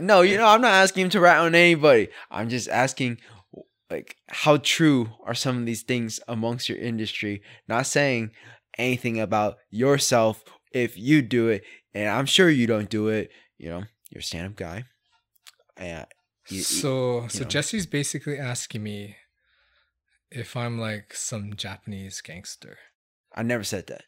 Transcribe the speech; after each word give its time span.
No, 0.00 0.20
you 0.22 0.36
know, 0.36 0.46
I'm 0.46 0.60
not 0.60 0.72
asking 0.74 1.04
him 1.04 1.10
to 1.10 1.20
rat 1.20 1.38
on 1.38 1.54
anybody. 1.54 2.08
I'm 2.30 2.48
just 2.48 2.68
asking, 2.68 3.18
like, 3.90 4.16
how 4.28 4.58
true 4.58 5.10
are 5.24 5.34
some 5.34 5.58
of 5.58 5.66
these 5.66 5.82
things 5.82 6.20
amongst 6.28 6.68
your 6.68 6.78
industry? 6.78 7.42
Not 7.66 7.86
saying 7.86 8.30
anything 8.76 9.18
about 9.18 9.56
yourself 9.70 10.44
if 10.72 10.96
you 10.96 11.20
do 11.22 11.48
it, 11.48 11.64
and 11.94 12.08
I'm 12.08 12.26
sure 12.26 12.48
you 12.48 12.66
don't 12.66 12.88
do 12.90 13.08
it. 13.08 13.30
You 13.58 13.70
know, 13.70 13.84
you're 14.10 14.20
a 14.20 14.22
stand-up 14.22 14.54
guy. 14.56 14.84
And 15.76 16.06
you- 16.48 16.58
you- 16.58 16.62
so 16.62 17.26
so 17.28 17.42
know. 17.42 17.48
Jesse's 17.48 17.86
basically 17.86 18.38
asking 18.38 18.82
me 18.82 19.16
if 20.30 20.56
I'm 20.56 20.78
like 20.78 21.14
some 21.14 21.54
Japanese 21.56 22.20
gangster, 22.20 22.78
I 23.34 23.42
never 23.42 23.64
said 23.64 23.86
that. 23.88 24.04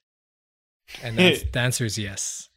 and 1.03 1.19
that's, 1.19 1.43
the 1.53 1.59
answer 1.59 1.85
is 1.85 1.99
yes. 1.99 2.49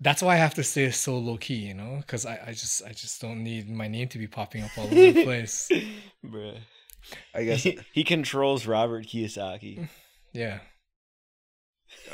That's 0.00 0.22
why 0.22 0.34
I 0.34 0.36
have 0.36 0.54
to 0.54 0.62
stay 0.64 0.90
so 0.90 1.16
low 1.18 1.36
key, 1.38 1.54
you 1.54 1.74
know, 1.74 1.96
because 2.00 2.26
I, 2.26 2.38
I 2.48 2.52
just 2.52 2.82
I 2.84 2.90
just 2.92 3.20
don't 3.20 3.42
need 3.42 3.68
my 3.70 3.88
name 3.88 4.08
to 4.08 4.18
be 4.18 4.26
popping 4.26 4.62
up 4.62 4.70
all 4.76 4.84
over 4.84 4.94
the 4.94 5.24
place. 5.24 5.68
Bruh. 6.24 6.58
I 7.34 7.44
guess. 7.44 7.62
He, 7.62 7.78
he 7.92 8.04
controls 8.04 8.66
Robert 8.66 9.06
Kiyosaki. 9.06 9.88
Yeah, 10.34 10.58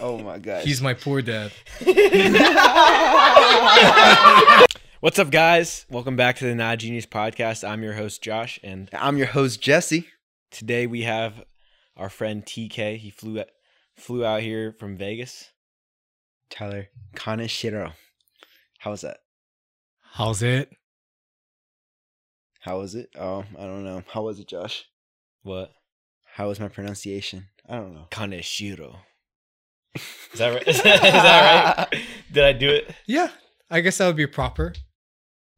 Oh 0.01 0.19
my 0.19 0.39
god. 0.39 0.65
he's 0.65 0.81
my 0.81 0.95
poor 0.95 1.21
dad. 1.21 1.51
What's 5.01 5.19
up, 5.19 5.31
guys? 5.33 5.85
Welcome 5.91 6.15
back 6.17 6.37
to 6.37 6.45
the 6.45 6.55
Not 6.55 6.79
Genius 6.79 7.07
Podcast. 7.07 7.69
I'm 7.69 7.83
your 7.83 7.95
host, 7.95 8.23
Josh, 8.23 8.61
and 8.63 8.89
I'm 8.93 9.19
your 9.19 9.27
host 9.27 9.61
Jesse. 9.61 10.07
Today 10.55 10.87
we 10.87 11.03
have 11.03 11.43
our 11.97 12.09
friend 12.09 12.45
TK. 12.45 12.97
He 12.97 13.11
flew 13.11 13.43
flew 13.97 14.25
out 14.25 14.41
here 14.41 14.73
from 14.73 14.97
Vegas. 14.97 15.51
Tyler 16.49 16.89
Kaneshiro. 17.17 17.93
How 18.79 18.93
was 18.93 19.01
that? 19.01 19.19
How's 20.13 20.43
it? 20.43 20.71
How 22.61 22.79
was 22.79 22.95
it? 22.95 23.11
Oh, 23.19 23.45
I 23.59 23.65
don't 23.65 23.85
know. 23.85 24.05
How 24.09 24.23
was 24.23 24.39
it, 24.39 24.47
Josh? 24.47 24.85
What? 25.43 25.73
How 26.25 26.49
was 26.49 26.61
my 26.61 26.69
pronunciation? 26.69 27.47
I 27.69 27.77
don't 27.77 27.95
know. 27.95 28.07
Kaneshiro. 28.11 28.97
Is 29.95 30.39
that 30.39 30.49
right? 30.55 30.69
Is 30.69 30.83
that 30.83 31.89
right? 31.91 32.01
Did 32.33 32.45
I 32.45 32.53
do 32.53 32.71
it? 32.71 32.95
Yeah, 33.07 33.31
I 33.71 33.81
guess 33.81 33.99
that 33.99 34.07
would 34.07 34.17
be 34.17 34.27
proper, 34.27 34.75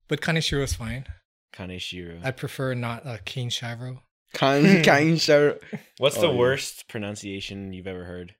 but 0.08 0.20
Kaneshiro 0.20 0.62
is 0.62 0.75
fine. 0.75 1.06
Kaneshiro. 1.55 2.25
I 2.25 2.31
prefer 2.31 2.75
not 2.75 3.06
uh, 3.06 3.19
Kane 3.25 3.50
Shiro. 3.50 4.03
Kan 4.34 4.62
Kaneshiro. 4.82 5.58
What's 5.98 6.16
Oh, 6.19 6.22
the 6.22 6.28
yeah. 6.28 6.34
worst 6.38 6.88
pronunciation 6.88 7.72
you've 7.72 7.86
ever 7.86 8.05
heard? 8.05 8.34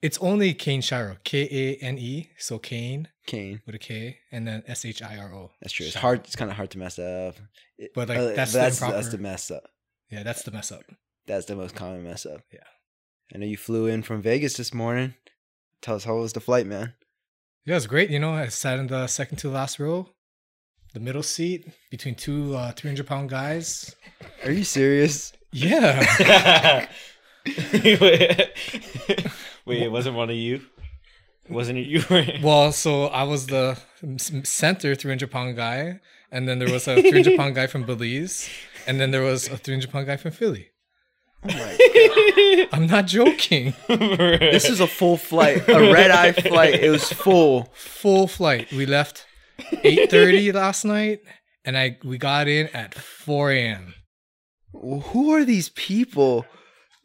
It's 0.00 0.18
only 0.18 0.52
Kane 0.54 0.80
Shiro. 0.80 1.16
K 1.24 1.42
A 1.50 1.76
N 1.84 1.96
E. 1.98 2.30
So 2.38 2.58
Kane 2.58 3.08
Kane. 3.26 3.60
with 3.66 3.74
a 3.74 3.78
K 3.78 4.18
and 4.32 4.46
then 4.48 4.62
S 4.66 4.84
H 4.84 5.00
I 5.02 5.16
R 5.16 5.32
O. 5.34 5.50
That's 5.60 5.72
true. 5.72 5.86
It's 5.86 5.94
hard. 5.94 6.20
It's 6.24 6.34
kind 6.36 6.50
of 6.50 6.56
hard 6.56 6.70
to 6.72 6.78
mess 6.78 6.98
up. 6.98 7.36
It- 7.78 7.92
But, 7.94 8.08
like, 8.08 8.18
uh, 8.18 8.32
that's 8.34 8.52
the 8.52 8.58
that's, 8.58 8.80
that's 8.80 8.82
improper- 8.82 9.10
the 9.16 9.18
mess 9.18 9.50
up. 9.50 9.68
Yeah, 10.10 10.22
that's 10.24 10.42
the 10.42 10.50
mess 10.50 10.72
up. 10.72 10.82
That's 11.26 11.46
the 11.46 11.54
most 11.56 11.74
common 11.76 12.02
mess 12.02 12.26
up. 12.26 12.40
Yeah. 12.52 12.60
I 13.34 13.38
know 13.38 13.46
you 13.46 13.56
flew 13.56 13.86
in 13.86 14.02
from 14.02 14.22
Vegas 14.22 14.54
this 14.56 14.74
morning. 14.74 15.14
Tell 15.80 15.94
us 15.96 16.04
how 16.04 16.16
was 16.16 16.32
the 16.32 16.40
flight, 16.40 16.66
man? 16.66 16.94
Yeah, 17.64 17.74
it 17.74 17.76
was 17.76 17.86
great. 17.86 18.10
You 18.10 18.18
know, 18.18 18.32
I 18.34 18.48
sat 18.48 18.78
in 18.80 18.88
the 18.88 19.06
second 19.06 19.38
to 19.38 19.48
last 19.50 19.78
row, 19.78 20.08
the 20.92 21.00
middle 21.00 21.22
seat 21.22 21.68
between 21.90 22.14
two 22.14 22.54
uh, 22.54 22.72
300 22.72 23.06
pound 23.06 23.30
guys. 23.30 23.94
Are 24.44 24.50
you 24.52 24.64
serious? 24.64 25.32
Yeah. 25.50 26.00
Wait, 29.66 29.82
it 29.82 29.90
wasn't 29.90 30.16
one 30.16 30.30
of 30.30 30.36
you? 30.36 30.62
Wasn't 31.48 31.78
it 31.78 31.86
you? 31.86 32.02
well, 32.42 32.72
so 32.72 33.06
I 33.06 33.24
was 33.24 33.46
the 33.46 33.78
center 34.18 34.94
300 34.94 35.30
pound 35.30 35.56
guy, 35.56 36.00
and 36.30 36.48
then 36.48 36.58
there 36.58 36.70
was 36.70 36.86
a 36.86 37.00
300 37.00 37.36
pound 37.36 37.54
guy 37.54 37.66
from 37.66 37.84
Belize, 37.84 38.48
and 38.86 39.00
then 39.00 39.10
there 39.10 39.22
was 39.22 39.48
a 39.48 39.56
300 39.56 39.90
pound 39.90 40.06
guy 40.06 40.16
from 40.16 40.30
Philly. 40.32 40.68
Oh 41.44 42.68
I'm 42.72 42.86
not 42.86 43.06
joking. 43.06 43.74
This 43.88 44.68
is 44.68 44.78
a 44.78 44.86
full 44.86 45.16
flight, 45.16 45.68
a 45.68 45.92
red 45.92 46.12
eye 46.12 46.32
flight. 46.32 46.74
It 46.74 46.90
was 46.90 47.12
full. 47.12 47.64
Full 47.74 48.28
flight. 48.28 48.70
We 48.72 48.86
left 48.86 49.26
8:30 49.84 50.52
last 50.62 50.84
night, 50.84 51.20
and 51.64 51.76
I 51.76 51.98
we 52.04 52.18
got 52.18 52.48
in 52.48 52.68
at 52.68 52.94
4 52.94 53.52
a.m. 53.52 53.94
Who 54.72 55.34
are 55.34 55.44
these 55.44 55.68
people 55.70 56.46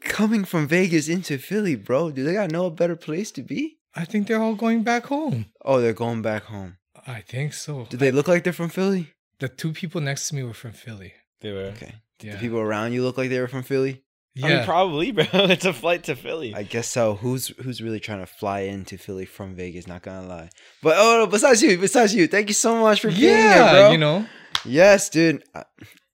coming 0.02 0.46
from 0.46 0.68
Vegas 0.68 1.10
into 1.10 1.38
Philly, 1.38 1.76
bro? 1.76 2.12
Do 2.12 2.24
they 2.24 2.34
got 2.34 2.52
no 2.52 2.70
better 2.70 2.96
place 2.96 3.32
to 3.32 3.42
be? 3.44 3.78
I 3.96 4.06
think 4.06 4.28
they're 4.28 4.42
all 4.42 4.56
going 4.56 4.84
back 4.84 5.08
home. 5.08 5.48
Oh, 5.66 5.82
they're 5.82 5.94
going 5.94 6.22
back 6.22 6.44
home. 6.44 6.78
I 7.06 7.22
think 7.22 7.54
so. 7.54 7.88
Do 7.90 7.98
they 7.98 8.12
look 8.12 8.28
like 8.28 8.44
they're 8.44 8.54
from 8.54 8.70
Philly? 8.70 9.14
The 9.40 9.50
two 9.50 9.74
people 9.74 10.02
next 10.02 10.30
to 10.30 10.36
me 10.36 10.44
were 10.44 10.54
from 10.54 10.74
Philly. 10.74 11.14
They 11.42 11.52
were. 11.52 11.72
Okay. 11.76 11.96
Yeah. 12.22 12.34
The 12.34 12.40
people 12.40 12.60
around 12.60 12.94
you 12.94 13.04
look 13.04 13.18
like 13.18 13.30
they 13.30 13.40
were 13.40 13.48
from 13.48 13.64
Philly? 13.64 14.04
I 14.44 14.50
mean, 14.50 14.64
probably, 14.66 15.12
bro. 15.12 15.26
It's 15.34 15.66
a 15.66 15.74
flight 15.74 16.04
to 16.06 16.16
Philly. 16.16 16.54
I 16.56 16.64
guess 16.64 16.90
so. 16.90 17.16
Who's 17.16 17.48
who's 17.62 17.82
really 17.82 18.00
trying 18.00 18.20
to 18.20 18.26
fly 18.26 18.62
into 18.62 18.98
Philly 18.98 19.26
from 19.26 19.56
Vegas? 19.56 19.88
Not 19.88 20.02
gonna 20.04 20.28
lie. 20.28 20.50
But 20.84 20.96
oh, 20.98 21.20
no, 21.20 21.28
besides 21.28 21.62
you, 21.62 21.78
besides 21.78 22.14
you, 22.14 22.28
thank 22.28 22.48
you 22.50 22.54
so 22.54 22.80
much 22.80 23.02
for 23.02 23.10
being 23.10 23.22
yeah, 23.24 23.54
here, 23.54 23.82
bro. 23.82 23.92
you 23.92 23.98
know. 23.98 24.26
Yes, 24.66 25.10
dude. 25.10 25.44
I, 25.56 25.64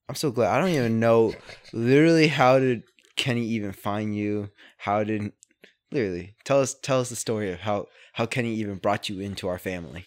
I'm 0.10 0.16
so 0.16 0.32
glad. 0.32 0.54
I 0.56 0.60
don't 0.60 0.70
even 0.76 1.00
know 1.00 1.34
literally 1.72 2.28
how 2.28 2.60
did 2.60 2.84
Kenny 3.16 3.46
even 3.46 3.72
find 3.72 4.16
you? 4.16 4.50
How 4.78 5.04
did 5.04 5.32
literally 5.92 6.36
tell 6.44 6.60
us 6.62 6.76
tell 6.82 7.00
us 7.00 7.10
the 7.10 7.16
story 7.16 7.52
of 7.52 7.60
how 7.62 7.88
how 8.14 8.26
Kenny 8.26 8.54
even 8.56 8.76
brought 8.78 9.10
you 9.10 9.20
into 9.20 9.48
our 9.48 9.60
family. 9.60 10.06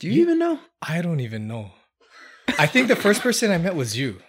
Do 0.00 0.08
you 0.08 0.14
You- 0.14 0.22
even 0.22 0.38
know? 0.38 0.60
I 0.82 1.02
don't 1.02 1.20
even 1.20 1.46
know. 1.46 1.72
I 2.58 2.66
think 2.66 2.88
the 2.88 2.96
first 2.96 3.20
person 3.22 3.50
I 3.50 3.58
met 3.58 3.74
was 3.74 3.96
you. 3.96 4.20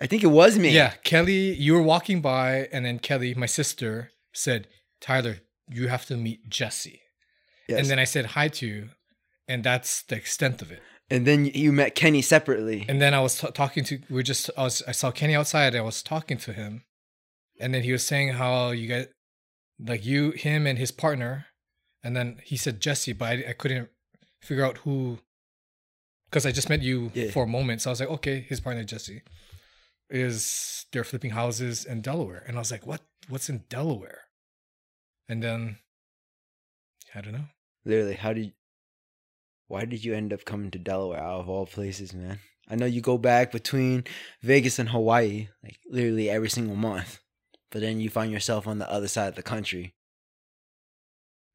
I 0.00 0.06
think 0.06 0.22
it 0.22 0.28
was 0.28 0.58
me. 0.58 0.70
Yeah, 0.70 0.92
Kelly, 1.04 1.52
you 1.54 1.72
were 1.74 1.82
walking 1.82 2.20
by, 2.20 2.68
and 2.72 2.84
then 2.86 2.98
Kelly, 3.00 3.34
my 3.34 3.46
sister, 3.46 4.12
said, 4.32 4.68
Tyler, 5.00 5.38
you 5.68 5.88
have 5.88 6.06
to 6.06 6.16
meet 6.16 6.48
Jesse. 6.48 7.00
Yes. 7.68 7.80
And 7.80 7.90
then 7.90 7.98
I 7.98 8.04
said 8.04 8.26
hi 8.26 8.48
to 8.48 8.66
you, 8.66 8.90
and 9.48 9.64
that's 9.64 10.02
the 10.02 10.16
extent 10.16 10.62
of 10.62 10.70
it. 10.70 10.80
and 11.10 11.26
then 11.26 11.46
you 11.46 11.72
met 11.72 11.94
Kenny 11.94 12.22
separately. 12.22 12.84
And 12.88 13.00
then 13.02 13.12
I 13.14 13.20
was 13.20 13.40
t- 13.40 13.50
talking 13.52 13.82
to, 13.84 13.98
we 14.10 14.22
just, 14.22 14.50
I 14.56 14.62
was, 14.62 14.82
I 14.86 14.92
saw 14.92 15.10
Kenny 15.10 15.34
outside, 15.34 15.74
I 15.74 15.80
was 15.80 16.02
talking 16.02 16.38
to 16.38 16.52
him, 16.52 16.84
and 17.60 17.74
then 17.74 17.82
he 17.82 17.92
was 17.92 18.04
saying 18.04 18.34
how 18.34 18.70
you 18.70 18.86
guys, 18.88 19.06
like 19.80 20.04
you, 20.04 20.30
him, 20.32 20.66
and 20.66 20.78
his 20.78 20.90
partner, 20.92 21.46
and 22.04 22.14
then 22.16 22.38
he 22.44 22.56
said 22.56 22.80
Jesse, 22.80 23.12
but 23.14 23.26
I, 23.26 23.44
I 23.48 23.52
couldn't 23.54 23.88
figure 24.42 24.64
out 24.64 24.78
who, 24.78 25.18
because 26.30 26.46
I 26.46 26.52
just 26.52 26.68
met 26.68 26.82
you 26.82 27.10
Yeah. 27.14 27.30
for 27.30 27.44
a 27.44 27.46
moment. 27.48 27.82
So 27.82 27.90
I 27.90 27.92
was 27.92 28.00
like, 28.00 28.10
okay, 28.10 28.40
his 28.48 28.60
partner 28.60 28.84
Jesse 28.84 29.22
is 30.10 30.86
they're 30.92 31.04
flipping 31.04 31.30
houses 31.30 31.84
in 31.84 32.00
Delaware, 32.00 32.44
and 32.46 32.56
I 32.56 32.60
was 32.60 32.70
like, 32.70 32.86
what? 32.86 33.02
What's 33.28 33.48
in 33.48 33.64
Delaware? 33.68 34.22
And 35.28 35.42
then 35.42 35.78
I 37.14 37.20
don't 37.20 37.32
know. 37.32 37.48
literally, 37.84 38.14
how 38.14 38.32
did 38.32 38.52
why 39.66 39.84
did 39.84 40.04
you 40.04 40.14
end 40.14 40.32
up 40.32 40.44
coming 40.44 40.70
to 40.70 40.78
Delaware 40.78 41.20
out 41.20 41.40
of 41.40 41.48
all 41.48 41.66
places, 41.66 42.14
man? 42.14 42.40
I 42.70 42.76
know 42.76 42.86
you 42.86 43.00
go 43.00 43.18
back 43.18 43.52
between 43.52 44.04
Vegas 44.42 44.78
and 44.78 44.90
Hawaii, 44.90 45.48
like 45.62 45.78
literally 45.88 46.28
every 46.30 46.50
single 46.50 46.76
month. 46.76 47.20
But 47.70 47.82
then 47.82 48.00
you 48.00 48.08
find 48.08 48.32
yourself 48.32 48.66
on 48.66 48.78
the 48.78 48.90
other 48.90 49.08
side 49.08 49.28
of 49.28 49.34
the 49.34 49.42
country. 49.42 49.94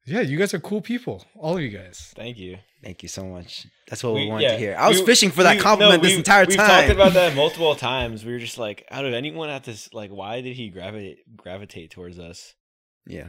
Yeah, 0.06 0.20
you 0.20 0.36
guys 0.36 0.52
are 0.52 0.58
cool 0.60 0.82
people, 0.82 1.24
all 1.34 1.56
of 1.56 1.62
you 1.62 1.70
guys. 1.70 2.12
Thank 2.14 2.36
you. 2.36 2.58
Thank 2.82 3.02
you 3.02 3.08
so 3.08 3.24
much. 3.24 3.66
That's 3.88 4.04
what 4.04 4.12
we, 4.14 4.24
We- 4.24 4.28
wanted 4.28 4.42
yeah, 4.42 4.52
to 4.52 4.58
hear. 4.58 4.76
I 4.78 4.88
was 4.88 5.00
we- 5.00 5.06
fishing 5.06 5.30
for 5.30 5.42
that 5.42 5.56
we- 5.56 5.62
compliment 5.62 6.02
no, 6.02 6.06
this 6.06 6.12
we- 6.14 6.18
entire 6.18 6.44
we've 6.44 6.56
time. 6.58 6.68
talked 6.68 6.90
about 6.90 7.12
that 7.14 7.34
multiple 7.42 7.74
times. 7.74 8.22
We 8.24 8.32
were 8.32 8.38
just 8.38 8.58
like, 8.58 8.86
out 8.90 9.06
of 9.06 9.14
anyone 9.14 9.48
at 9.48 9.64
this, 9.64 9.92
like, 9.94 10.10
why 10.10 10.42
did 10.42 10.56
he 10.56 10.68
gravitate 10.68 11.18
gravitate 11.36 11.90
towards 11.90 12.18
us? 12.18 12.52
Yeah. 13.06 13.28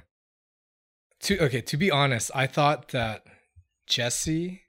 To 1.22 1.40
okay, 1.46 1.62
to 1.62 1.78
be 1.78 1.90
honest, 1.90 2.30
I 2.36 2.46
thought 2.46 2.90
that 2.90 3.24
Jesse 3.88 4.62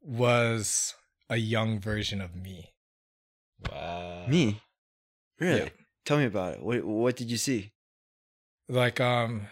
was 0.00 0.94
a 1.28 1.36
young 1.36 1.80
version 1.80 2.20
of 2.20 2.34
me. 2.36 2.72
Wow. 3.70 4.26
Me? 4.28 4.60
Really? 5.40 5.60
Yeah. 5.62 5.68
Tell 6.04 6.18
me 6.18 6.24
about 6.26 6.54
it. 6.54 6.62
What 6.62 6.84
what 6.84 7.16
did 7.16 7.30
you 7.30 7.36
see? 7.36 7.72
Like 8.68 9.00
um 9.00 9.48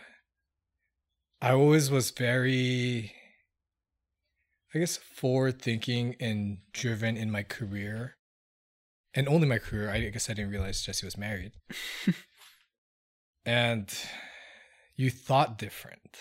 I 1.41 1.53
always 1.53 1.91
was 1.91 2.11
very 2.11 3.13
I 4.75 4.81
guess 4.81 4.97
forward 4.97 5.63
thinking 5.63 6.15
and 6.21 6.59
driven 6.73 7.17
in 7.17 7.31
my 7.31 7.43
career. 7.43 8.17
And 9.15 9.27
only 9.27 9.49
my 9.49 9.59
career. 9.59 9.91
I 9.91 10.01
guess 10.11 10.29
I 10.29 10.35
didn't 10.35 10.51
realize 10.51 10.83
Jesse 10.83 11.07
was 11.07 11.17
married. 11.17 11.53
and 13.47 13.93
you 14.95 15.11
thought 15.11 15.59
different 15.59 16.19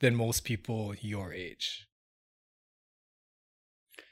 than 0.00 0.14
most 0.14 0.44
people 0.44 0.94
your 1.00 1.32
age. 1.32 1.86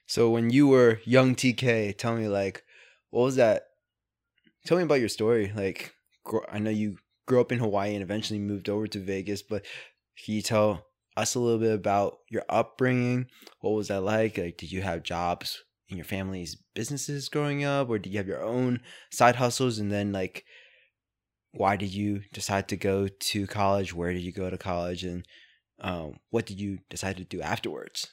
So 0.07 0.31
when 0.31 0.51
you 0.51 0.67
were 0.67 1.01
young 1.05 1.35
TK, 1.35 1.97
tell 1.99 2.17
me 2.17 2.29
like 2.29 2.65
what 3.11 3.25
was 3.25 3.37
that 3.37 3.65
tell 4.65 4.77
me 4.77 4.85
about 4.85 5.01
your 5.01 5.09
story. 5.09 5.53
Like, 5.55 5.95
I 6.51 6.59
know 6.59 6.71
you 6.71 6.97
grew 7.27 7.41
up 7.41 7.53
in 7.53 7.59
Hawaii 7.59 7.95
and 7.95 8.03
eventually 8.03 8.39
moved 8.39 8.69
over 8.69 8.87
to 8.87 8.99
Vegas, 8.99 9.43
but 9.43 9.65
can 10.25 10.35
you 10.35 10.43
tell 10.43 10.87
us 11.17 11.35
a 11.35 11.41
little 11.41 11.59
bit 11.59 11.75
about 11.75 12.19
your 12.29 12.45
upbringing? 12.49 13.27
What 13.61 13.73
was 13.73 13.89
that 13.89 14.03
like? 14.03 14.39
Like, 14.39 14.57
did 14.57 14.73
you 14.73 14.83
have 14.83 15.03
jobs 15.03 15.63
in 15.89 15.97
your 15.97 16.05
family's 16.05 16.57
businesses 16.75 17.29
growing 17.29 17.65
up, 17.65 17.89
or 17.89 17.99
did 17.99 18.13
you 18.13 18.19
have 18.19 18.29
your 18.29 18.43
own 18.43 18.81
side 19.11 19.37
hustles? 19.37 19.79
And 19.79 19.91
then, 19.91 20.13
like, 20.13 20.45
why 21.53 21.77
did 21.77 21.93
you 21.93 22.23
decide 22.33 22.69
to 22.69 22.77
go 22.77 23.09
to 23.09 23.47
college? 23.47 23.95
Where 23.95 24.13
did 24.13 24.23
you 24.23 24.33
go 24.33 24.51
to 24.51 24.59
college? 24.59 25.05
And 25.05 25.27
um, 25.81 26.15
what 26.31 26.47
did 26.47 26.61
you 26.61 26.79
decide 26.89 27.17
to 27.17 27.25
do 27.25 27.41
afterwards? 27.41 28.09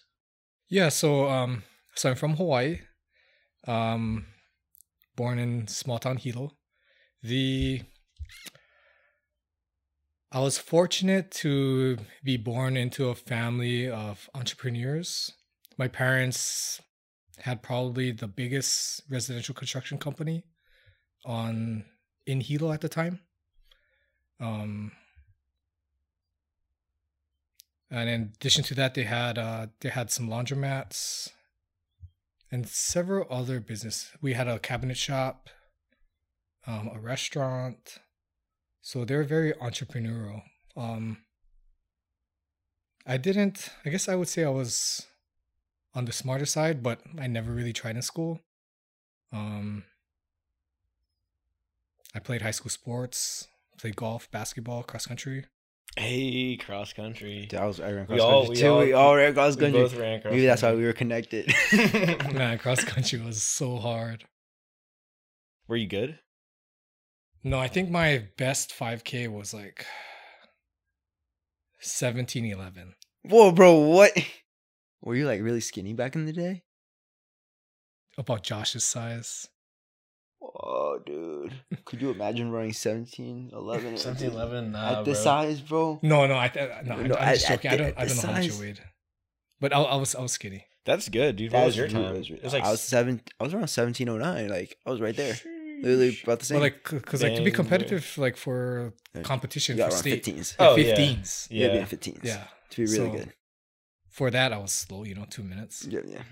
Yeah, 0.70 0.90
so 0.90 1.30
um 1.30 1.64
so 1.96 2.10
I'm 2.10 2.16
from 2.16 2.36
Hawaii. 2.36 2.80
Um 3.68 4.28
born 5.16 5.40
in 5.40 5.68
small 5.68 6.00
town 6.00 6.18
Hilo. 6.18 6.52
The 7.24 7.82
I 10.32 10.42
was 10.42 10.58
fortunate 10.58 11.32
to 11.32 11.98
be 12.24 12.36
born 12.36 12.76
into 12.76 13.08
a 13.10 13.16
family 13.16 13.90
of 13.90 14.30
entrepreneurs. 14.36 15.32
My 15.78 15.88
parents 15.88 16.82
had 17.40 17.62
probably 17.62 18.12
the 18.12 18.28
biggest 18.28 19.04
residential 19.10 19.56
construction 19.56 19.98
company 19.98 20.44
on 21.26 21.86
in 22.26 22.42
Hilo 22.42 22.74
at 22.74 22.82
the 22.82 22.90
time. 22.90 23.22
Um 24.40 24.92
and 27.90 28.10
in 28.10 28.22
addition 28.36 28.66
to 28.66 28.76
that, 28.76 28.96
they 28.96 29.04
had 29.04 29.38
uh, 29.38 29.68
they 29.80 29.90
had 29.90 30.12
some 30.12 30.28
laundromats 30.28 31.30
and 32.52 32.68
several 32.68 33.26
other 33.30 33.62
business. 33.62 34.12
We 34.22 34.34
had 34.34 34.48
a 34.48 34.60
cabinet 34.60 34.98
shop, 34.98 35.50
um, 36.66 36.90
a 36.94 37.00
restaurant. 37.00 38.00
So 38.88 39.04
they're 39.04 39.26
very 39.26 39.52
entrepreneurial. 39.52 40.44
Um, 40.78 41.18
I 43.06 43.18
didn't. 43.18 43.68
I 43.86 43.90
guess 43.90 44.08
I 44.08 44.16
would 44.16 44.30
say 44.30 44.46
I 44.46 44.50
was 44.50 45.06
on 45.94 46.06
the 46.06 46.14
smarter 46.14 46.46
side, 46.46 46.82
but 46.82 47.02
I 47.20 47.28
never 47.28 47.52
really 47.52 47.74
tried 47.74 47.98
in 47.98 48.02
school. 48.02 48.40
Um, 49.34 49.84
I 52.16 52.20
played 52.20 52.42
high 52.42 52.52
school 52.52 52.70
sports, 52.70 53.50
played 53.78 53.98
golf, 53.98 54.32
basketball, 54.32 54.84
cross 54.84 55.06
country. 55.06 55.44
Hey, 55.98 56.56
cross 56.56 56.94
country. 56.94 57.50
I 57.60 57.66
was 57.66 57.82
I 57.82 57.92
ran 57.92 58.08
We 58.08 58.16
cross 58.16 58.22
all- 58.22 58.46
country 58.46 58.56
we 58.56 58.62
too. 58.62 58.68
all- 58.70 58.80
we 58.86 58.94
all 58.94 59.16
ran 59.18 59.34
cross 59.34 59.58
We 59.58 59.64
country. 59.64 59.82
both 59.82 59.96
ran 59.98 60.22
cross 60.22 60.32
Maybe 60.32 60.46
that's 60.46 60.62
why 60.62 60.74
we 60.74 60.86
were 60.86 60.94
connected. 60.94 61.52
Man, 62.34 62.58
cross 62.58 62.86
country 62.86 63.20
was 63.20 63.44
so 63.44 63.76
hard. 63.76 64.24
Were 65.68 65.76
you 65.76 65.88
good? 65.88 66.20
No, 67.44 67.60
I 67.60 67.68
think 67.68 67.90
my 67.90 68.26
best 68.38 68.74
5K 68.78 69.28
was 69.30 69.54
like 69.54 69.86
1711. 71.82 72.94
Whoa, 73.24 73.52
bro, 73.52 73.80
what? 73.80 74.12
Were 75.02 75.16
you 75.16 75.28
like 75.28 75.42
really 75.42 75.62
skinny 75.62 75.94
back 75.94 76.16
in 76.16 76.26
the 76.26 76.34
day? 76.34 76.64
About 78.18 78.44
Josh's 78.44 78.84
size. 78.84 79.48
Oh, 80.42 81.00
dude. 81.06 81.54
Could 81.86 82.02
you 82.02 82.10
imagine 82.12 82.52
running 82.52 82.74
17, 82.74 83.52
11? 83.54 83.86
at- 83.86 83.92
1711, 83.94 84.76
At 84.76 85.06
this 85.06 85.24
size, 85.24 85.62
bro? 85.62 86.00
No, 86.02 86.26
no, 86.26 86.38
I 86.38 86.48
th- 86.48 86.70
no, 86.86 86.96
No, 87.02 87.16
I, 87.16 87.30
I'm 87.30 87.34
just 87.36 87.48
joking. 87.48 87.72
at 87.72 87.74
I 87.74 87.78
don't, 87.78 87.98
I 88.00 88.06
don't 88.06 88.16
know 88.18 88.22
how 88.24 88.32
much 88.34 88.46
you 88.48 88.60
weighed, 88.60 88.80
but 89.60 89.74
I, 89.74 89.82
I 89.82 89.96
was, 89.96 90.16
I 90.16 90.22
was 90.22 90.32
skinny. 90.32 90.66
That's 90.86 91.10
good, 91.10 91.36
dude. 91.36 91.52
That 91.52 91.60
What 91.60 91.66
was 91.68 91.78
was 91.78 91.92
your 91.92 92.02
really- 92.02 92.10
time? 92.12 92.18
was 92.20 92.30
It 92.30 92.44
was 92.44 92.54
like 92.54 92.64
I 92.64 92.72
was 92.72 92.82
seven. 92.82 93.22
I 93.40 93.44
was 93.44 93.54
around 93.54 93.62
1709. 93.70 94.50
Like, 94.50 94.78
I 94.86 94.90
was 94.90 95.02
right 95.02 95.16
there. 95.16 95.36
Literally 95.82 96.20
about 96.24 96.40
the 96.40 96.46
same. 96.46 96.56
But 96.58 96.62
like, 96.64 96.84
because 96.90 97.22
like 97.24 97.36
to 97.36 97.44
be 97.44 97.52
competitive, 97.52 98.18
like 98.18 98.36
for 98.38 98.94
competition 99.24 99.76
for 99.78 99.84
got 99.84 99.94
state, 99.94 100.24
15s. 100.26 100.56
Oh, 100.60 100.76
15s. 100.76 101.48
Yeah, 101.52 101.68
Yeah. 101.68 101.74
being 101.74 101.86
15s. 101.86 102.20
Yeah. 102.24 102.44
To 102.72 102.78
be 102.78 102.84
really 102.92 102.96
So, 102.96 103.12
good. 103.12 103.34
For 104.10 104.32
that, 104.32 104.52
I 104.54 104.58
was 104.58 104.72
slow. 104.74 105.04
You 105.04 105.16
know, 105.16 105.26
two 105.30 105.44
minutes. 105.44 105.86
Yeah, 105.86 106.00
yeah. 106.06 106.24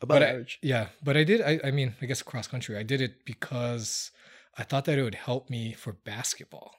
About 0.00 0.14
but 0.16 0.22
I, 0.22 0.26
average. 0.30 0.58
yeah, 0.62 0.88
but 1.04 1.16
I 1.16 1.22
did. 1.24 1.40
I, 1.40 1.60
I 1.62 1.70
mean, 1.70 1.94
I 2.02 2.06
guess 2.06 2.22
cross 2.22 2.48
country. 2.48 2.76
I 2.76 2.82
did 2.82 3.00
it 3.00 3.24
because 3.24 4.10
I 4.58 4.64
thought 4.64 4.84
that 4.86 4.98
it 4.98 5.02
would 5.04 5.14
help 5.14 5.48
me 5.48 5.72
for 5.72 5.92
basketball. 5.92 6.74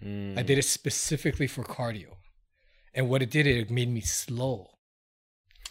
I 0.00 0.04
Mm. 0.04 0.46
did 0.46 0.58
it 0.58 0.64
specifically 0.64 1.48
for 1.48 1.64
cardio, 1.64 2.18
and 2.94 3.08
what 3.08 3.20
it 3.20 3.30
did, 3.32 3.48
it 3.48 3.68
made 3.68 3.88
me 3.88 4.00
slow. 4.00 4.70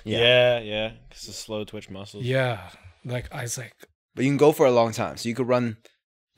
Yeah, 0.03 0.59
yeah. 0.59 0.91
Because 1.07 1.23
the 1.27 1.31
slow 1.33 1.63
twitch 1.63 1.89
muscles. 1.89 2.25
Yeah, 2.25 2.69
like 3.05 3.33
I 3.33 3.43
was 3.43 3.57
like, 3.57 3.73
But 4.17 4.25
you 4.25 4.29
can 4.31 4.37
go 4.37 4.51
for 4.51 4.65
a 4.65 4.71
long 4.71 4.91
time. 4.91 5.15
So 5.15 5.29
you 5.29 5.35
could 5.35 5.47
run 5.47 5.77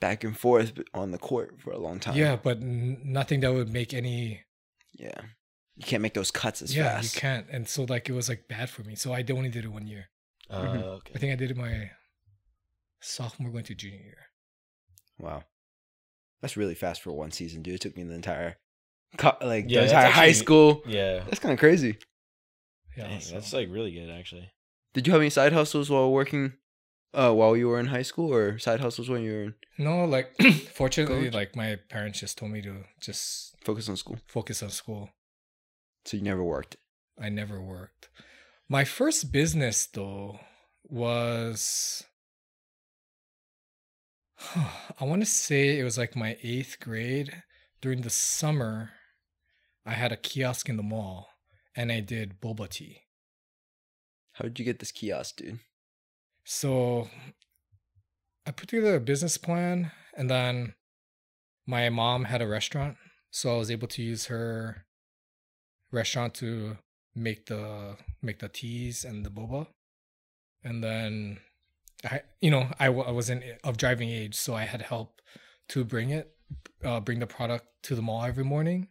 back 0.00 0.22
and 0.22 0.36
forth 0.38 0.72
on 0.94 1.10
the 1.10 1.18
court 1.18 1.56
for 1.60 1.72
a 1.72 1.78
long 1.78 1.98
time. 1.98 2.14
yeah, 2.16 2.36
but 2.36 2.58
n- 2.58 3.00
nothing 3.04 3.40
that 3.40 3.52
would 3.52 3.68
make 3.72 3.92
any. 3.92 4.42
Yeah. 4.92 5.20
You 5.76 5.84
can't 5.86 6.02
make 6.02 6.14
those 6.14 6.30
cuts 6.30 6.60
as 6.62 6.76
yeah, 6.76 6.84
fast. 6.96 7.14
you 7.14 7.20
can't, 7.20 7.46
and 7.50 7.66
so 7.66 7.84
like 7.84 8.08
it 8.08 8.12
was 8.12 8.28
like 8.28 8.46
bad 8.48 8.68
for 8.70 8.82
me. 8.84 8.94
So 8.96 9.12
I 9.14 9.24
only 9.30 9.48
did 9.48 9.64
it 9.64 9.68
one 9.72 9.86
year. 9.86 10.10
Uh, 10.50 10.56
okay. 11.00 11.12
I 11.14 11.18
think 11.18 11.32
I 11.32 11.36
did 11.36 11.50
it 11.50 11.56
my 11.56 11.90
sophomore 13.00 13.50
going 13.50 13.64
to 13.64 13.74
junior 13.74 13.96
year. 13.98 14.26
Wow. 15.18 15.44
That's 16.42 16.56
really 16.56 16.74
fast 16.74 17.02
for 17.02 17.12
one 17.12 17.30
season, 17.30 17.62
dude. 17.62 17.74
It 17.76 17.80
took 17.80 17.96
me 17.96 18.02
the 18.02 18.14
entire, 18.14 18.56
co- 19.16 19.36
like 19.42 19.66
Yeah, 19.68 19.80
the 19.82 19.86
that's 19.86 19.92
entire 19.92 20.10
high 20.10 20.32
school. 20.32 20.82
Yeah. 20.86 21.20
That's 21.24 21.38
kind 21.38 21.52
of 21.52 21.58
crazy. 21.58 21.96
Yeah, 22.96 23.08
Dang, 23.08 23.20
so- 23.20 23.34
that's 23.34 23.52
like 23.52 23.68
really 23.70 23.92
good, 23.92 24.10
actually. 24.10 24.50
Did 24.92 25.06
you 25.06 25.12
have 25.12 25.22
any 25.22 25.30
side 25.30 25.52
hustles 25.52 25.88
while 25.88 26.10
working, 26.10 26.54
uh, 27.12 27.32
while 27.32 27.56
you 27.56 27.68
were 27.68 27.80
in 27.80 27.86
high 27.86 28.02
school, 28.02 28.32
or 28.32 28.58
side 28.58 28.80
hustles 28.80 29.08
when 29.08 29.22
you 29.22 29.32
were 29.32 29.42
in 29.42 29.54
no, 29.78 30.04
like 30.04 30.34
fortunately, 30.74 31.30
College? 31.30 31.34
like 31.34 31.56
my 31.56 31.76
parents 31.88 32.20
just 32.20 32.38
told 32.38 32.52
me 32.52 32.62
to 32.62 32.84
just 33.00 33.54
focus 33.64 33.88
on 33.88 33.96
school? 33.96 34.18
focus 34.26 34.62
on 34.62 34.70
school. 34.70 35.10
So 36.04 36.16
you 36.16 36.22
never 36.22 36.42
worked. 36.44 36.76
I 37.20 37.28
never 37.28 37.60
worked. 37.60 38.08
My 38.68 38.84
first 38.84 39.32
business 39.32 39.86
though 39.86 40.40
was 40.84 42.04
I 45.00 45.04
want 45.04 45.22
to 45.22 45.26
say 45.26 45.78
it 45.78 45.84
was 45.84 45.98
like 45.98 46.16
my 46.16 46.36
8th 46.44 46.80
grade 46.80 47.42
during 47.80 48.02
the 48.02 48.10
summer 48.10 48.90
I 49.86 49.92
had 49.92 50.12
a 50.12 50.16
kiosk 50.16 50.68
in 50.68 50.76
the 50.76 50.82
mall 50.82 51.28
and 51.74 51.90
I 51.90 52.00
did 52.00 52.40
boba 52.40 52.68
tea. 52.68 53.02
How 54.32 54.44
did 54.44 54.58
you 54.58 54.64
get 54.64 54.78
this 54.78 54.92
kiosk, 54.92 55.36
dude? 55.36 55.58
So 56.52 57.08
I 58.44 58.50
put 58.50 58.68
together 58.68 58.96
a 58.96 59.00
business 59.00 59.38
plan 59.38 59.92
and 60.16 60.28
then 60.28 60.74
my 61.64 61.88
mom 61.90 62.24
had 62.24 62.42
a 62.42 62.48
restaurant 62.48 62.96
so 63.30 63.54
I 63.54 63.58
was 63.58 63.70
able 63.70 63.86
to 63.86 64.02
use 64.02 64.26
her 64.26 64.84
restaurant 65.92 66.34
to 66.42 66.78
make 67.14 67.46
the 67.46 67.96
make 68.20 68.40
the 68.40 68.48
teas 68.48 69.04
and 69.04 69.24
the 69.24 69.30
boba. 69.30 69.68
And 70.64 70.82
then 70.82 71.38
I 72.04 72.22
you 72.40 72.50
know 72.50 72.66
I, 72.80 72.86
I 72.86 73.12
wasn't 73.12 73.44
of 73.62 73.76
driving 73.76 74.08
age 74.10 74.34
so 74.34 74.56
I 74.56 74.64
had 74.64 74.82
help 74.82 75.20
to 75.68 75.84
bring 75.84 76.10
it 76.10 76.34
uh, 76.84 76.98
bring 76.98 77.20
the 77.20 77.28
product 77.28 77.66
to 77.84 77.94
the 77.94 78.02
mall 78.02 78.24
every 78.24 78.44
morning. 78.44 78.88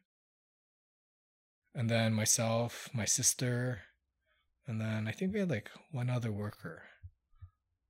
And 1.75 1.89
then 1.89 2.13
myself 2.13 2.87
my 2.93 3.03
sister 3.03 3.81
and 4.65 4.79
then 4.79 5.09
I 5.09 5.11
think 5.11 5.33
we 5.33 5.39
had 5.41 5.49
like 5.49 5.69
one 5.91 6.09
other 6.09 6.31
worker 6.31 6.83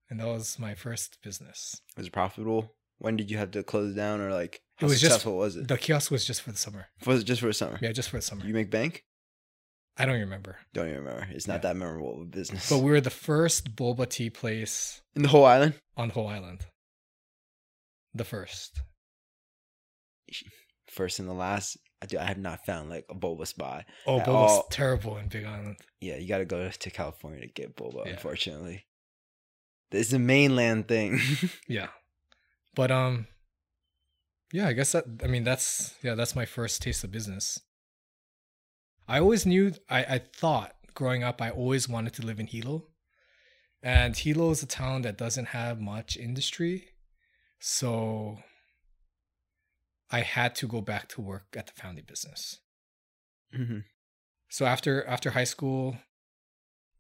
and 0.09 0.19
that 0.19 0.27
was 0.27 0.57
my 0.59 0.73
first 0.75 1.17
business 1.23 1.81
Was 1.97 2.07
it 2.07 2.13
profitable? 2.13 2.73
When 2.97 3.15
did 3.15 3.31
you 3.31 3.37
have 3.37 3.51
to 3.51 3.63
close 3.63 3.95
down, 3.95 4.19
or 4.21 4.31
like 4.31 4.61
how 4.77 4.87
was 4.87 4.99
just- 4.99 5.13
successful 5.13 5.37
was 5.37 5.55
it? 5.55 5.67
the 5.67 5.77
kiosk 5.77 6.11
was 6.11 6.25
just 6.25 6.41
for 6.41 6.51
the 6.51 6.57
summer 6.57 6.87
was 7.05 7.21
it 7.21 7.25
just 7.25 7.41
for 7.41 7.47
the 7.47 7.53
summer? 7.53 7.77
yeah 7.81 7.91
just 7.91 8.09
for 8.09 8.17
the 8.17 8.21
summer 8.21 8.45
You 8.45 8.53
make 8.53 8.69
bank? 8.71 9.03
I 9.97 10.05
don't 10.05 10.19
remember 10.19 10.57
Don't 10.73 10.87
even 10.87 10.99
remember. 11.03 11.27
It's 11.31 11.45
not 11.47 11.55
Yeah. 11.55 11.59
that 11.73 11.75
memorable 11.75 12.15
of 12.15 12.21
a 12.21 12.25
business. 12.25 12.69
but 12.69 12.79
we 12.79 12.89
were 12.91 13.01
the 13.01 13.09
first 13.09 13.75
boba 13.75 14.09
tea 14.09 14.29
place 14.29 15.01
in 15.15 15.21
the 15.23 15.27
whole 15.29 15.45
island. 15.45 15.73
on 15.97 16.07
the 16.09 16.13
Whole 16.13 16.27
Island 16.27 16.65
the 18.13 18.23
first 18.25 18.81
First 20.87 21.19
and 21.19 21.27
the 21.29 21.33
last. 21.33 21.77
I 22.01 22.05
do. 22.05 22.17
I 22.17 22.23
have 22.23 22.37
not 22.37 22.65
found 22.65 22.89
like 22.89 23.05
a 23.09 23.15
boba 23.15 23.45
spot. 23.45 23.85
oh 24.07 24.19
boba's 24.19 24.27
all. 24.51 24.67
terrible 24.71 25.17
in 25.17 25.27
Big 25.27 25.45
Island 25.45 25.75
Yeah, 25.99 26.15
you 26.17 26.27
got 26.27 26.37
to 26.39 26.45
go 26.45 26.69
to 26.69 26.89
California 26.89 27.41
to 27.41 27.47
get 27.47 27.75
boba. 27.75 28.05
Yeah. 28.05 28.13
Unfortunately, 28.13 28.85
it's 29.91 30.13
a 30.13 30.19
mainland 30.19 30.88
thing. 30.88 31.19
Yeah. 31.67 31.88
But 32.75 32.91
um 32.91 33.27
yeah, 34.51 34.67
I 34.67 34.74
guess 34.74 34.91
that 34.93 35.05
I 35.24 35.27
mean 35.27 35.43
that's 35.43 35.96
yeah, 36.01 36.15
that's 36.15 36.36
my 36.36 36.46
first 36.46 36.81
taste 36.81 37.03
of 37.03 37.12
business. 37.12 37.60
I 39.08 39.19
always 39.19 39.46
knew 39.46 39.74
I, 39.89 40.03
I 40.03 40.19
thought 40.19 40.75
growing 40.93 41.24
up 41.24 41.41
I 41.41 41.50
always 41.50 41.89
wanted 41.89 42.13
to 42.13 42.25
live 42.25 42.39
in 42.39 42.48
Hilo. 42.48 42.88
And 43.81 44.15
Hilo 44.15 44.51
is 44.51 44.62
a 44.62 44.67
town 44.67 45.03
that 45.03 45.17
doesn't 45.17 45.48
have 45.48 45.79
much 45.79 46.17
industry. 46.17 46.89
So 47.60 48.39
I 50.12 50.22
had 50.22 50.55
to 50.55 50.67
go 50.67 50.81
back 50.81 51.08
to 51.10 51.22
work 51.22 51.48
at 51.55 51.67
the 51.67 51.74
family 51.74 52.01
business. 52.01 52.60
Mhm. 53.53 53.84
So 54.50 54.65
after 54.65 55.05
after 55.05 55.31
high 55.31 55.43
school, 55.55 55.98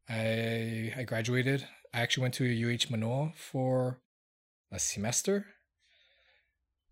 I 0.07 0.93
I 0.97 1.03
graduated. 1.03 1.67
I 1.93 2.01
actually 2.01 2.21
went 2.23 2.33
to 2.35 2.45
UH 2.45 2.91
Manoa 2.91 3.31
for 3.35 3.99
a 4.71 4.79
semester. 4.79 5.47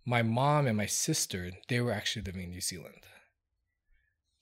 My 0.06 0.22
mom 0.22 0.68
and 0.68 0.77
my 0.77 0.86
sister, 0.86 1.51
they 1.68 1.82
were 1.82 1.92
actually 1.92 2.24
living 2.24 2.44
in 2.44 2.51
New 2.51 2.62
Zealand. 2.62 3.04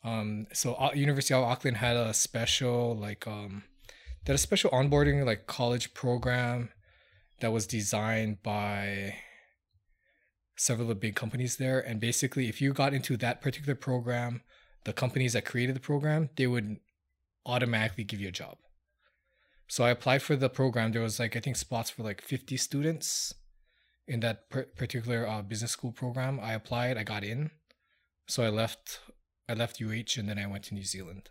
Um, 0.03 0.47
so 0.53 0.75
uh, 0.75 0.91
University 0.93 1.33
of 1.33 1.43
Auckland 1.43 1.77
had 1.77 1.97
a 1.97 2.13
special 2.13 2.95
like 2.95 3.25
um, 3.27 3.63
a 4.27 4.37
special 4.37 4.69
onboarding 4.69 5.25
like 5.25 5.47
college 5.47 5.93
program 5.93 6.69
that 7.39 7.51
was 7.51 7.67
designed 7.67 8.41
by 8.43 9.15
several 10.55 10.83
of 10.83 10.89
the 10.89 10.95
big 10.95 11.15
companies 11.15 11.57
there. 11.57 11.79
And 11.79 11.99
basically, 11.99 12.47
if 12.47 12.61
you 12.61 12.71
got 12.71 12.93
into 12.93 13.17
that 13.17 13.41
particular 13.41 13.75
program, 13.75 14.41
the 14.83 14.93
companies 14.93 15.33
that 15.33 15.45
created 15.45 15.75
the 15.75 15.81
program, 15.81 16.29
they 16.37 16.47
would 16.47 16.77
automatically 17.45 18.03
give 18.03 18.21
you 18.21 18.29
a 18.29 18.31
job. 18.31 18.57
So 19.67 19.83
I 19.83 19.89
applied 19.89 20.21
for 20.21 20.35
the 20.35 20.49
program. 20.49 20.91
There 20.91 21.01
was 21.01 21.19
like 21.19 21.35
I 21.35 21.39
think 21.39 21.55
spots 21.55 21.89
for 21.89 22.03
like 22.03 22.21
50 22.21 22.57
students 22.57 23.33
in 24.07 24.19
that 24.19 24.49
per- 24.49 24.65
particular 24.65 25.27
uh, 25.27 25.41
business 25.41 25.71
school 25.71 25.91
program. 25.91 26.39
I 26.41 26.53
applied. 26.53 26.97
I 26.97 27.03
got 27.03 27.23
in. 27.23 27.51
So 28.27 28.43
I 28.43 28.49
left. 28.49 28.99
I 29.47 29.53
left 29.53 29.81
UH 29.81 30.17
and 30.19 30.27
then 30.27 30.39
I 30.39 30.47
went 30.47 30.63
to 30.65 30.73
New 30.73 30.83
Zealand. 30.83 31.29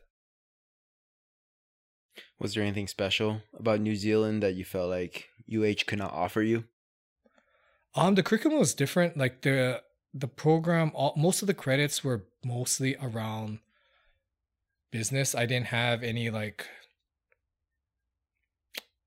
Was 2.38 2.54
there 2.54 2.62
anything 2.62 2.86
special 2.86 3.42
about 3.58 3.80
New 3.80 3.96
Zealand 3.96 4.42
that 4.42 4.54
you 4.54 4.64
felt 4.64 4.90
like 4.90 5.28
UH 5.52 5.84
could 5.86 5.98
not 5.98 6.12
offer 6.12 6.42
you? 6.42 6.64
Um, 7.96 8.14
the 8.14 8.22
curriculum 8.22 8.58
was 8.58 8.74
different. 8.74 9.16
Like 9.16 9.42
the 9.42 9.82
the 10.12 10.28
program, 10.28 10.92
all, 10.94 11.14
most 11.16 11.42
of 11.42 11.48
the 11.48 11.54
credits 11.54 12.04
were 12.04 12.26
mostly 12.44 12.96
around 13.00 13.58
business. 14.92 15.34
I 15.34 15.46
didn't 15.46 15.66
have 15.66 16.02
any 16.02 16.30
like 16.30 16.66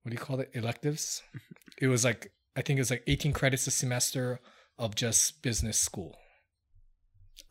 what 0.07 0.11
do 0.11 0.21
you 0.21 0.25
call 0.25 0.39
it 0.39 0.49
electives. 0.53 1.21
it 1.81 1.87
was 1.87 2.05
like 2.05 2.31
I 2.55 2.61
think 2.61 2.77
it 2.77 2.81
was 2.81 2.91
like 2.91 3.03
eighteen 3.07 3.33
credits 3.33 3.67
a 3.67 3.71
semester 3.71 4.39
of 4.79 4.95
just 4.95 5.41
business 5.41 5.77
school, 5.77 6.15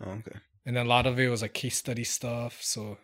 Oh, 0.02 0.10
okay. 0.10 0.38
and 0.64 0.75
then 0.75 0.86
a 0.86 0.88
lot 0.88 1.06
of 1.06 1.20
it 1.20 1.28
was 1.28 1.42
like 1.42 1.52
case 1.52 1.76
study 1.76 2.02
stuff. 2.04 2.62
So 2.62 2.96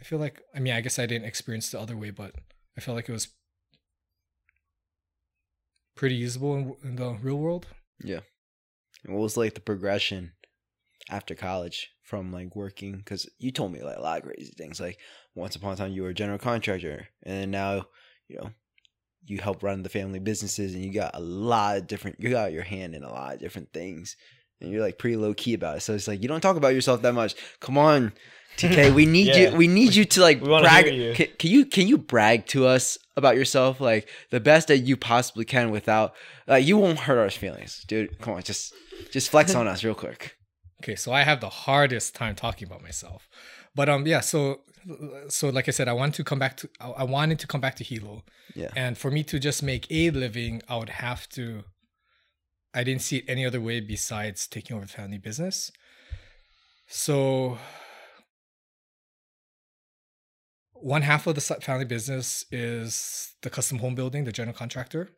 I 0.00 0.04
feel 0.04 0.18
like 0.18 0.42
I 0.56 0.58
mean 0.58 0.72
I 0.72 0.80
guess 0.80 0.98
I 0.98 1.06
didn't 1.06 1.28
experience 1.28 1.70
the 1.70 1.78
other 1.78 1.96
way, 1.96 2.10
but 2.10 2.34
I 2.76 2.80
felt 2.80 2.96
like 2.96 3.08
it 3.08 3.12
was 3.12 3.28
pretty 5.94 6.16
usable 6.16 6.56
in, 6.56 6.74
in 6.82 6.96
the 6.96 7.12
real 7.22 7.38
world. 7.38 7.68
Yeah. 8.02 8.20
And 9.04 9.14
what 9.14 9.22
was 9.22 9.36
like 9.36 9.54
the 9.54 9.60
progression 9.60 10.32
after 11.10 11.34
college 11.36 11.90
from 12.02 12.32
like 12.32 12.56
working? 12.56 12.96
Because 12.96 13.28
you 13.38 13.52
told 13.52 13.72
me 13.72 13.82
like 13.84 13.98
a 13.98 14.02
lot 14.02 14.18
of 14.18 14.24
crazy 14.24 14.52
things. 14.58 14.80
Like 14.80 14.98
once 15.36 15.54
upon 15.54 15.74
a 15.74 15.76
time 15.76 15.92
you 15.92 16.02
were 16.02 16.08
a 16.10 16.14
general 16.14 16.38
contractor, 16.38 17.06
and 17.22 17.34
then 17.40 17.50
now 17.50 17.86
you 18.28 18.38
know 18.38 18.50
you 19.26 19.38
help 19.38 19.62
run 19.62 19.82
the 19.82 19.88
family 19.88 20.18
businesses, 20.18 20.74
and 20.74 20.84
you 20.84 20.92
got 20.92 21.12
a 21.14 21.20
lot 21.20 21.76
of 21.78 21.86
different. 21.86 22.16
You 22.20 22.30
got 22.30 22.52
your 22.52 22.62
hand 22.64 22.94
in 22.94 23.02
a 23.04 23.10
lot 23.10 23.34
of 23.34 23.40
different 23.40 23.72
things, 23.72 24.16
and 24.60 24.70
you're 24.70 24.82
like 24.82 24.98
pretty 24.98 25.16
low 25.16 25.34
key 25.34 25.54
about 25.54 25.78
it. 25.78 25.80
So 25.80 25.94
it's 25.94 26.08
like 26.08 26.22
you 26.22 26.28
don't 26.28 26.40
talk 26.40 26.56
about 26.56 26.74
yourself 26.74 27.02
that 27.02 27.12
much. 27.14 27.34
Come 27.60 27.78
on. 27.78 28.12
TK, 28.56 28.92
we 28.94 29.06
need 29.06 29.28
Yeah. 29.28 29.50
you. 29.50 29.56
We 29.56 29.68
need 29.68 29.94
you 29.94 30.04
to 30.04 30.20
like 30.20 30.42
brag. 30.42 30.92
you. 30.92 31.14
Can, 31.14 31.28
can 31.38 31.50
you 31.50 31.64
can 31.66 31.86
you 31.86 31.96
brag 31.98 32.46
to 32.48 32.66
us 32.66 32.98
about 33.16 33.36
yourself 33.36 33.80
like 33.80 34.08
the 34.30 34.40
best 34.40 34.68
that 34.68 34.78
you 34.78 34.96
possibly 34.96 35.44
can 35.44 35.70
without 35.70 36.14
like 36.48 36.66
you 36.66 36.76
won't 36.78 36.98
hurt 37.00 37.18
our 37.18 37.30
feelings, 37.30 37.84
dude. 37.86 38.18
Come 38.20 38.34
on, 38.34 38.42
just 38.42 38.74
just 39.12 39.30
flex 39.30 39.54
on 39.54 39.68
us 39.72 39.84
real 39.84 39.94
quick. 39.94 40.36
Okay, 40.82 40.96
so 40.96 41.12
I 41.12 41.22
have 41.24 41.40
the 41.40 41.48
hardest 41.50 42.14
time 42.14 42.34
talking 42.34 42.66
about 42.66 42.82
myself, 42.82 43.28
but 43.74 43.88
um, 43.90 44.06
yeah. 44.06 44.20
So, 44.20 44.62
so 45.28 45.48
like 45.50 45.68
I 45.68 45.72
said, 45.72 45.88
I 45.88 45.92
want 45.92 46.14
to 46.16 46.24
come 46.24 46.38
back 46.38 46.56
to. 46.58 46.68
I 46.80 47.04
wanted 47.04 47.38
to 47.40 47.46
come 47.46 47.60
back 47.60 47.76
to 47.76 47.84
Hilo, 47.84 48.24
Yeah. 48.54 48.70
and 48.76 48.96
for 48.96 49.10
me 49.10 49.22
to 49.24 49.38
just 49.38 49.62
make 49.62 49.86
a 49.90 50.10
living, 50.10 50.62
I 50.68 50.76
would 50.76 50.88
have 50.90 51.28
to. 51.30 51.64
I 52.72 52.84
didn't 52.84 53.02
see 53.02 53.16
it 53.18 53.24
any 53.28 53.44
other 53.44 53.60
way 53.60 53.80
besides 53.80 54.46
taking 54.46 54.76
over 54.76 54.86
the 54.86 54.92
family 54.92 55.18
business. 55.18 55.72
So, 56.86 57.58
one 60.72 61.02
half 61.02 61.26
of 61.26 61.34
the 61.34 61.40
family 61.40 61.84
business 61.84 62.44
is 62.50 63.34
the 63.42 63.50
custom 63.50 63.78
home 63.78 63.94
building, 63.94 64.24
the 64.24 64.32
general 64.32 64.56
contractor, 64.56 65.10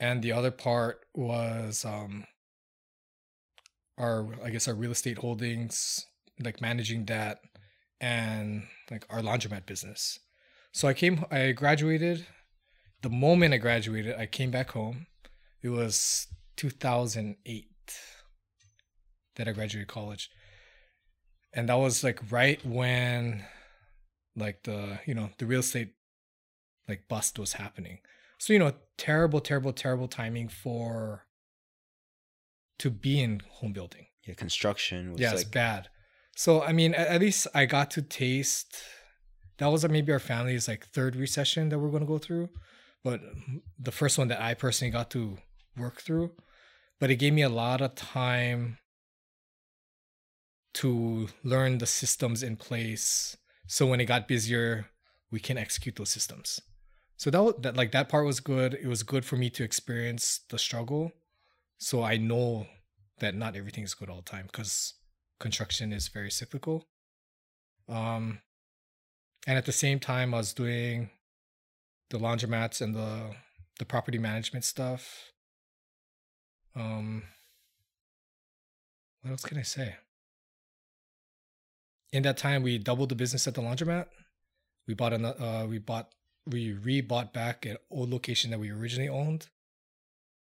and 0.00 0.22
the 0.22 0.32
other 0.32 0.50
part 0.50 1.00
was 1.14 1.84
um, 1.84 2.24
our 3.98 4.28
I 4.44 4.50
guess 4.50 4.68
our 4.68 4.74
real 4.74 4.92
estate 4.92 5.18
holdings, 5.18 6.04
like 6.40 6.60
managing 6.60 7.04
that, 7.06 7.38
and 8.00 8.64
like 8.90 9.06
our 9.10 9.20
laundromat 9.20 9.66
business. 9.66 10.18
So 10.72 10.88
I 10.88 10.94
came, 10.94 11.24
I 11.30 11.52
graduated. 11.52 12.26
The 13.02 13.10
moment 13.10 13.54
I 13.54 13.58
graduated, 13.58 14.16
I 14.16 14.26
came 14.26 14.50
back 14.50 14.72
home. 14.72 15.06
It 15.62 15.68
was 15.68 16.26
2008 16.56 17.66
that 19.36 19.48
I 19.48 19.52
graduated 19.52 19.88
college, 19.88 20.30
and 21.52 21.68
that 21.68 21.78
was 21.78 22.02
like 22.02 22.20
right 22.30 22.64
when, 22.64 23.44
like 24.34 24.62
the 24.64 24.98
you 25.06 25.14
know 25.14 25.30
the 25.38 25.46
real 25.46 25.60
estate, 25.60 25.94
like 26.88 27.08
bust 27.08 27.38
was 27.38 27.54
happening. 27.54 28.00
So 28.38 28.52
you 28.52 28.58
know, 28.58 28.72
terrible, 28.98 29.40
terrible, 29.40 29.72
terrible 29.72 30.08
timing 30.08 30.48
for 30.48 31.26
to 32.78 32.90
be 32.90 33.20
in 33.20 33.42
home 33.48 33.72
building. 33.72 34.06
Yeah, 34.26 34.34
construction 34.34 35.12
was 35.12 35.20
Yeah, 35.20 35.32
it's 35.32 35.44
bad. 35.44 35.88
So 36.36 36.62
I 36.62 36.72
mean, 36.72 36.94
at, 36.94 37.08
at 37.08 37.20
least 37.20 37.48
I 37.54 37.64
got 37.66 37.90
to 37.92 38.02
taste. 38.02 38.76
That 39.58 39.68
was 39.68 39.84
uh, 39.84 39.88
maybe 39.88 40.12
our 40.12 40.18
family's 40.20 40.68
like 40.68 40.86
third 40.86 41.16
recession 41.16 41.70
that 41.70 41.78
we're 41.78 41.88
going 41.88 42.02
to 42.02 42.06
go 42.06 42.18
through, 42.18 42.50
but 43.02 43.20
the 43.78 43.90
first 43.90 44.18
one 44.18 44.28
that 44.28 44.40
I 44.40 44.52
personally 44.52 44.92
got 44.92 45.10
to 45.12 45.38
work 45.76 46.02
through. 46.02 46.32
But 47.00 47.10
it 47.10 47.16
gave 47.16 47.32
me 47.32 47.42
a 47.42 47.48
lot 47.48 47.80
of 47.80 47.94
time 47.94 48.78
to 50.74 51.28
learn 51.42 51.78
the 51.78 51.86
systems 51.86 52.42
in 52.42 52.56
place. 52.56 53.36
So 53.66 53.86
when 53.86 54.00
it 54.00 54.04
got 54.04 54.28
busier, 54.28 54.86
we 55.30 55.40
can 55.40 55.56
execute 55.56 55.96
those 55.96 56.10
systems. 56.10 56.60
So 57.16 57.30
that, 57.30 57.62
that 57.62 57.76
like 57.76 57.92
that 57.92 58.10
part 58.10 58.26
was 58.26 58.40
good. 58.40 58.74
It 58.74 58.86
was 58.86 59.02
good 59.02 59.24
for 59.24 59.36
me 59.36 59.48
to 59.50 59.64
experience 59.64 60.40
the 60.50 60.58
struggle, 60.58 61.12
so 61.78 62.02
I 62.02 62.18
know 62.18 62.66
that 63.20 63.34
not 63.34 63.56
everything 63.56 63.84
is 63.84 63.94
good 63.94 64.10
all 64.10 64.16
the 64.16 64.30
time 64.30 64.48
because 64.52 64.92
construction 65.38 65.92
is 65.92 66.08
very 66.08 66.30
cyclical. 66.30 66.86
Um, 67.88 68.40
and 69.46 69.56
at 69.56 69.66
the 69.66 69.72
same 69.72 70.00
time, 70.00 70.34
I 70.34 70.38
was 70.38 70.52
doing 70.52 71.10
the 72.10 72.18
laundromats 72.18 72.80
and 72.80 72.94
the 72.94 73.34
the 73.78 73.84
property 73.84 74.18
management 74.18 74.64
stuff. 74.64 75.32
Um, 76.74 77.24
what 79.22 79.32
else 79.32 79.44
can 79.44 79.58
I 79.58 79.62
say? 79.62 79.96
In 82.12 82.22
that 82.22 82.36
time, 82.36 82.62
we 82.62 82.78
doubled 82.78 83.10
the 83.10 83.14
business 83.14 83.46
at 83.46 83.54
the 83.54 83.60
laundromat. 83.60 84.06
We 84.86 84.94
bought 84.94 85.12
another. 85.12 85.42
Uh, 85.42 85.66
we 85.66 85.78
bought. 85.78 86.12
We 86.48 86.72
re-bought 86.72 87.32
back 87.32 87.66
an 87.66 87.76
old 87.90 88.10
location 88.10 88.52
that 88.52 88.60
we 88.60 88.70
originally 88.70 89.08
owned, 89.08 89.48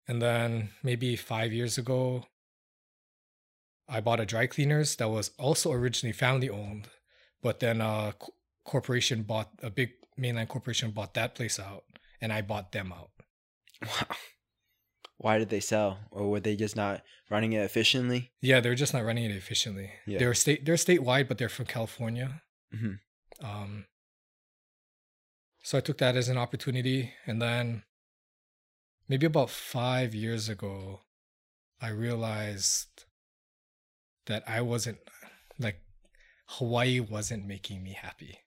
and 0.05 0.21
then 0.21 0.71
maybe 0.83 1.15
five 1.15 1.53
years 1.53 1.77
ago, 1.77 2.25
I 3.87 3.99
bought 4.01 4.19
a 4.19 4.25
dry 4.25 4.47
cleaners 4.47 4.95
that 4.97 5.09
was 5.09 5.31
also 5.37 5.71
originally 5.71 6.13
family 6.13 6.49
owned, 6.49 6.87
but 7.41 7.59
then 7.59 7.81
a 7.81 8.13
co- 8.17 8.33
corporation 8.65 9.23
bought 9.23 9.49
a 9.61 9.69
big 9.69 9.91
mainland 10.17 10.49
corporation 10.49 10.91
bought 10.91 11.13
that 11.15 11.35
place 11.35 11.59
out, 11.59 11.83
and 12.21 12.31
I 12.31 12.41
bought 12.41 12.71
them 12.71 12.91
out. 12.93 13.09
wow. 13.81 14.15
Why 15.17 15.37
did 15.37 15.49
they 15.49 15.59
sell, 15.59 15.99
or 16.11 16.29
were 16.29 16.39
they 16.39 16.55
just 16.55 16.75
not 16.75 17.01
running 17.29 17.53
it 17.53 17.59
efficiently? 17.63 18.31
Yeah, 18.41 18.59
they're 18.59 18.75
just 18.75 18.93
not 18.93 19.05
running 19.05 19.25
it 19.25 19.31
efficiently. 19.35 19.91
Yeah. 20.05 20.19
They're 20.19 20.33
state 20.33 20.65
they're 20.65 20.75
statewide, 20.75 21.27
but 21.27 21.37
they're 21.37 21.49
from 21.49 21.65
California. 21.65 22.41
Mhm. 22.73 22.99
Um, 23.41 23.85
so 25.61 25.77
I 25.77 25.81
took 25.81 25.97
that 25.99 26.15
as 26.17 26.29
an 26.29 26.37
opportunity, 26.37 27.13
and 27.25 27.41
then 27.41 27.83
maybe 29.07 29.25
about 29.25 29.49
five 29.49 30.13
years 30.13 30.49
ago, 30.49 31.01
I 31.81 31.89
realized 31.89 33.05
that 34.27 34.43
I 34.47 34.61
wasn't 34.61 34.97
like 35.59 35.79
Hawaii 36.47 36.99
wasn't 36.99 37.45
making 37.45 37.83
me 37.83 37.93
happy. 37.93 38.37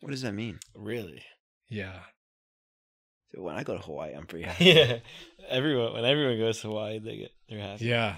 What 0.00 0.10
does 0.10 0.22
that 0.22 0.32
mean? 0.32 0.58
Really? 0.74 1.22
Yeah. 1.68 2.00
So 3.34 3.42
when 3.42 3.54
I 3.56 3.62
go 3.62 3.76
to 3.76 3.82
Hawaii, 3.82 4.14
I'm 4.14 4.26
pretty 4.26 4.44
happy. 4.48 4.64
Yeah. 4.64 4.98
Everyone 5.48 5.92
when 5.94 6.04
everyone 6.04 6.38
goes 6.38 6.60
to 6.62 6.68
Hawaii, 6.68 6.98
they 6.98 7.16
get 7.18 7.30
they're 7.48 7.60
happy. 7.60 7.84
Yeah. 7.86 8.16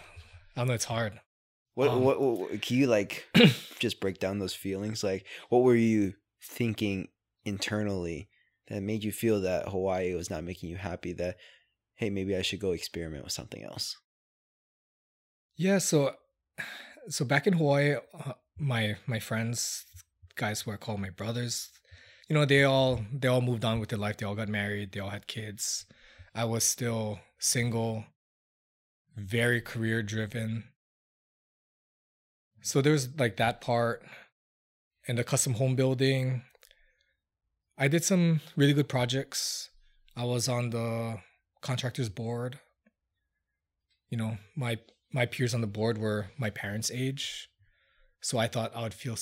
I 0.57 0.65
know 0.65 0.73
it's 0.75 0.85
hard. 0.85 1.21
What, 1.75 1.89
Um, 1.89 2.03
what, 2.03 2.21
what, 2.21 2.39
what- 2.39 2.63
can 2.63 2.77
you 2.77 2.87
like 2.87 3.27
just 3.79 4.01
break 4.01 4.19
down 4.19 4.39
those 4.39 4.55
feelings? 4.55 5.03
Like, 5.03 5.27
what 5.49 5.63
were 5.63 5.75
you 5.75 6.15
thinking 6.43 7.09
internally 7.45 8.29
that 8.69 8.83
made 8.83 9.03
you 9.05 9.13
feel 9.13 9.41
that 9.43 9.69
Hawaii 9.71 10.15
was 10.15 10.29
not 10.31 10.45
making 10.45 10.69
you 10.71 10.77
happy? 10.77 11.13
That 11.15 11.37
hey, 11.95 12.11
maybe 12.11 12.37
I 12.37 12.43
should 12.43 12.61
go 12.61 12.73
experiment 12.73 13.25
with 13.25 13.33
something 13.33 13.63
else. 13.63 13.97
Yeah, 15.57 15.79
so 15.79 16.15
so 17.09 17.25
back 17.25 17.47
in 17.47 17.55
Hawaii, 17.55 17.97
uh, 18.15 18.33
my 18.59 18.97
my 19.07 19.19
friends, 19.19 19.85
guys 20.37 20.63
who 20.63 20.73
I 20.73 20.77
call 20.77 20.97
my 20.97 21.11
brothers, 21.11 21.71
you 22.29 22.35
know, 22.35 22.45
they 22.45 22.65
all 22.65 23.01
they 23.13 23.29
all 23.29 23.41
moved 23.41 23.65
on 23.65 23.81
with 23.81 23.89
their 23.89 23.99
life. 23.99 24.17
They 24.17 24.27
all 24.27 24.35
got 24.35 24.49
married. 24.49 24.93
They 24.93 25.01
all 25.01 25.11
had 25.11 25.27
kids. 25.27 25.87
I 26.35 26.45
was 26.45 26.65
still 26.65 27.21
single, 27.39 28.05
very 29.17 29.61
career 29.61 30.03
driven. 30.03 30.65
So 32.63 32.81
there's 32.81 33.19
like 33.19 33.37
that 33.37 33.61
part 33.61 34.03
and 35.07 35.19
the 35.19 35.25
custom 35.25 35.55
home 35.55 35.75
building. 35.75 36.43
I 37.77 37.89
did 37.89 38.05
some 38.05 38.41
really 38.57 38.73
good 38.73 38.89
projects. 38.89 39.71
I 40.17 40.25
was 40.25 40.49
on 40.49 40.71
the 40.71 41.19
contractors 41.61 42.09
board. 42.09 42.61
You 44.11 44.19
know, 44.19 44.39
my 44.55 44.79
my 45.13 45.27
peers 45.27 45.55
on 45.55 45.61
the 45.61 45.67
board 45.67 45.99
were 45.99 46.31
my 46.39 46.51
parents' 46.51 46.91
age. 46.91 47.49
So 48.21 48.39
I 48.39 48.47
thought 48.47 48.75
I 48.75 48.83
would 48.83 48.95
feel 48.95 49.17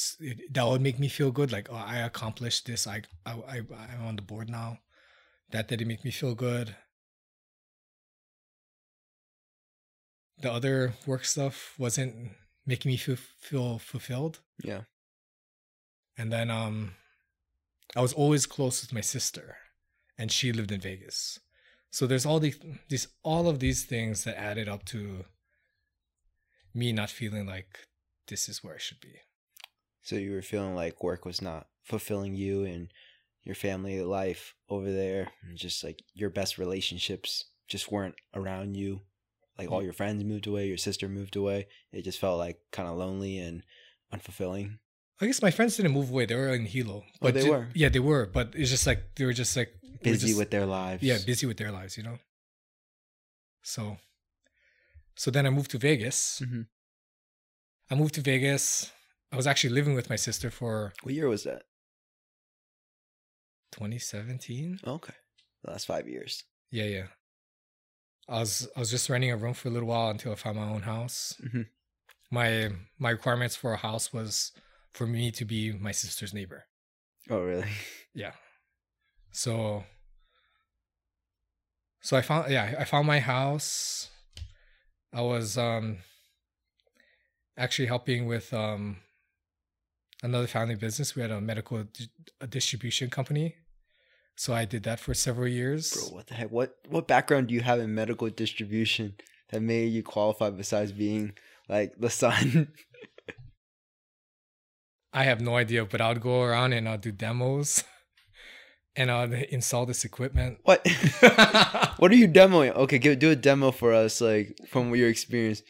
that 0.50 0.66
would 0.66 0.82
make 0.82 0.98
me 0.98 1.08
feel 1.08 1.30
good. 1.30 1.50
Like, 1.50 1.68
oh, 1.70 1.76
I 1.76 1.98
accomplished 1.98 2.66
this. 2.66 2.86
I, 2.86 3.02
I, 3.24 3.32
I, 3.48 3.62
I'm 3.94 4.06
on 4.06 4.16
the 4.16 4.22
board 4.22 4.50
now. 4.50 4.78
That 5.50 5.68
didn't 5.68 5.88
make 5.88 6.04
me 6.04 6.10
feel 6.10 6.34
good. 6.34 6.76
The 10.42 10.52
other 10.52 10.94
work 11.06 11.24
stuff 11.24 11.74
wasn't 11.78 12.32
making 12.66 12.90
me 12.90 12.96
feel 12.96 13.16
feel 13.16 13.78
fulfilled. 13.78 14.40
Yeah. 14.62 14.82
And 16.16 16.30
then 16.30 16.50
um, 16.50 16.92
I 17.96 18.02
was 18.02 18.12
always 18.12 18.44
close 18.46 18.82
with 18.82 18.92
my 18.92 19.00
sister, 19.00 19.56
and 20.18 20.30
she 20.30 20.52
lived 20.52 20.72
in 20.72 20.80
Vegas. 20.80 21.40
So 21.90 22.06
there's 22.06 22.26
all 22.26 22.38
these, 22.38 22.58
these 22.88 23.08
all 23.22 23.48
of 23.48 23.58
these 23.58 23.84
things 23.84 24.24
that 24.24 24.38
added 24.38 24.68
up 24.68 24.84
to 24.86 25.24
me 26.74 26.92
not 26.92 27.10
feeling 27.10 27.46
like 27.46 27.78
this 28.28 28.48
is 28.48 28.62
where 28.62 28.74
I 28.74 28.78
should 28.78 29.00
be. 29.00 29.14
So 30.02 30.16
you 30.16 30.32
were 30.32 30.42
feeling 30.42 30.74
like 30.74 31.02
work 31.02 31.24
was 31.24 31.42
not 31.42 31.66
fulfilling 31.84 32.34
you 32.34 32.64
and 32.64 32.88
your 33.42 33.54
family 33.54 34.00
life 34.02 34.54
over 34.68 34.92
there, 34.92 35.28
and 35.42 35.56
just 35.56 35.82
like 35.84 36.02
your 36.14 36.30
best 36.30 36.58
relationships 36.58 37.46
just 37.68 37.90
weren't 37.90 38.14
around 38.34 38.76
you. 38.76 39.00
Like 39.58 39.70
all 39.70 39.82
your 39.82 39.92
friends 39.92 40.24
moved 40.24 40.46
away, 40.46 40.68
your 40.68 40.76
sister 40.78 41.08
moved 41.08 41.36
away. 41.36 41.66
It 41.92 42.02
just 42.02 42.18
felt 42.18 42.38
like 42.38 42.58
kind 42.72 42.88
of 42.88 42.96
lonely 42.96 43.38
and 43.38 43.62
unfulfilling. 44.12 44.78
I 45.20 45.26
guess 45.26 45.42
my 45.42 45.50
friends 45.50 45.76
didn't 45.76 45.92
move 45.92 46.10
away; 46.10 46.24
they 46.24 46.34
were 46.34 46.48
in 46.48 46.64
Hilo. 46.64 47.04
Oh, 47.20 47.30
they 47.30 47.42
ju- 47.42 47.50
were? 47.50 47.68
Yeah, 47.74 47.90
they 47.90 47.98
were. 47.98 48.24
But 48.26 48.52
it's 48.54 48.70
just 48.70 48.86
like 48.86 49.14
they 49.16 49.26
were 49.26 49.34
just 49.34 49.54
like 49.56 49.74
Busy 50.02 50.28
just- 50.28 50.38
with 50.38 50.50
their 50.50 50.64
lives. 50.64 51.02
yeah, 51.02 51.18
busy 51.26 51.44
with 51.46 51.58
their 51.58 51.70
lives, 51.72 51.98
you 51.98 52.02
know. 52.02 52.18
So, 53.62 53.98
so 55.16 55.30
then 55.30 55.46
I 55.46 55.50
moved 55.50 55.70
to 55.72 55.78
Vegas. 55.78 56.40
Mhm. 56.44 56.66
I 57.90 57.94
moved 57.94 58.14
to 58.14 58.20
Vegas. 58.20 58.92
I 59.32 59.36
was 59.36 59.46
actually 59.46 59.70
living 59.74 59.94
with 59.94 60.08
my 60.10 60.16
sister 60.16 60.50
for 60.50 60.92
What 61.02 61.14
year 61.14 61.28
was 61.28 61.44
that? 61.44 61.62
2017. 63.72 64.80
Okay. 64.86 65.14
The 65.64 65.70
last 65.70 65.86
five 65.86 66.08
years. 66.08 66.44
Yeah, 66.70 66.84
yeah. 66.84 67.06
I 68.28 68.40
was 68.40 68.68
I 68.76 68.80
was 68.80 68.90
just 68.90 69.08
renting 69.08 69.30
a 69.32 69.36
room 69.36 69.54
for 69.54 69.68
a 69.68 69.70
little 69.70 69.88
while 69.88 70.10
until 70.10 70.32
I 70.32 70.36
found 70.36 70.56
my 70.56 70.68
own 70.68 70.82
house. 70.82 71.34
Mhm. 71.42 71.68
My 72.30 72.70
my 72.98 73.10
requirements 73.10 73.56
for 73.56 73.72
a 73.72 73.76
house 73.76 74.12
was 74.12 74.52
for 74.92 75.06
me 75.06 75.30
to 75.32 75.44
be 75.44 75.72
my 75.72 75.92
sister's 75.92 76.32
neighbor. 76.34 76.66
Oh, 77.28 77.40
really? 77.42 77.70
Yeah. 78.14 78.32
So 79.30 79.84
so 82.00 82.16
I 82.16 82.22
found 82.22 82.50
yeah, 82.52 82.74
I 82.78 82.84
found 82.84 83.06
my 83.06 83.20
house. 83.20 84.09
I 85.12 85.22
was 85.22 85.58
um 85.58 85.98
actually 87.56 87.86
helping 87.86 88.26
with 88.26 88.52
um 88.54 88.98
another 90.22 90.46
family 90.46 90.76
business. 90.76 91.14
We 91.14 91.22
had 91.22 91.30
a 91.30 91.40
medical 91.40 91.82
di- 91.84 92.10
a 92.40 92.46
distribution 92.46 93.10
company. 93.10 93.56
So 94.36 94.54
I 94.54 94.64
did 94.64 94.84
that 94.84 95.00
for 95.00 95.12
several 95.12 95.48
years. 95.48 95.92
Bro, 95.92 96.16
what 96.16 96.26
the 96.28 96.34
heck? 96.34 96.50
What 96.50 96.76
what 96.88 97.08
background 97.08 97.48
do 97.48 97.54
you 97.54 97.60
have 97.60 97.80
in 97.80 97.94
medical 97.94 98.28
distribution 98.30 99.16
that 99.50 99.60
made 99.60 99.92
you 99.92 100.02
qualify 100.02 100.50
besides 100.50 100.92
being 100.92 101.32
like 101.68 101.94
the 101.98 102.10
son? 102.10 102.72
I 105.12 105.24
have 105.24 105.40
no 105.40 105.56
idea, 105.56 105.84
but 105.84 106.00
I'll 106.00 106.14
go 106.14 106.42
around 106.42 106.72
and 106.72 106.88
I'll 106.88 106.96
do 106.96 107.10
demos 107.10 107.82
and 108.96 109.10
I'll 109.10 109.32
install 109.32 109.86
this 109.86 110.04
equipment. 110.04 110.58
what? 110.62 110.86
what 111.98 112.10
are 112.10 112.16
you 112.16 112.28
demoing? 112.28 112.74
Okay, 112.74 112.98
give, 112.98 113.18
do 113.18 113.30
a 113.30 113.36
demo 113.36 113.70
for 113.70 113.92
us, 113.92 114.20
like 114.20 114.56
from 114.68 114.94
your 114.94 115.08
experience. 115.08 115.62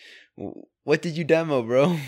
What 0.85 1.03
did 1.03 1.17
you 1.17 1.25
demo, 1.25 1.63
bro? 1.63 1.99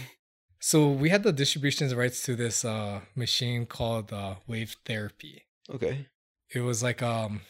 so 0.61 0.89
we 0.89 1.11
had 1.11 1.23
the 1.23 1.33
distributions 1.33 1.95
rights 1.95 2.23
to 2.23 2.35
this 2.35 2.65
uh, 2.65 3.01
machine 3.15 3.67
called 3.67 4.13
uh, 4.13 4.37
wave 4.47 4.77
therapy. 4.85 5.45
Okay. 5.71 6.07
It 6.55 6.61
was 6.61 6.83
like 6.83 7.03
um, 7.03 7.43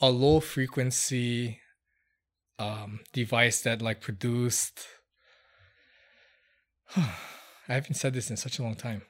a 0.00 0.10
low 0.10 0.40
frequency 0.40 1.60
um, 2.58 3.00
device 3.12 3.60
that 3.62 3.82
like 3.82 4.00
produced. 4.00 4.80
I 6.96 7.74
haven't 7.74 7.94
said 7.96 8.14
this 8.14 8.30
in 8.30 8.36
such 8.36 8.58
a 8.58 8.62
long 8.62 8.74
time. 8.74 9.02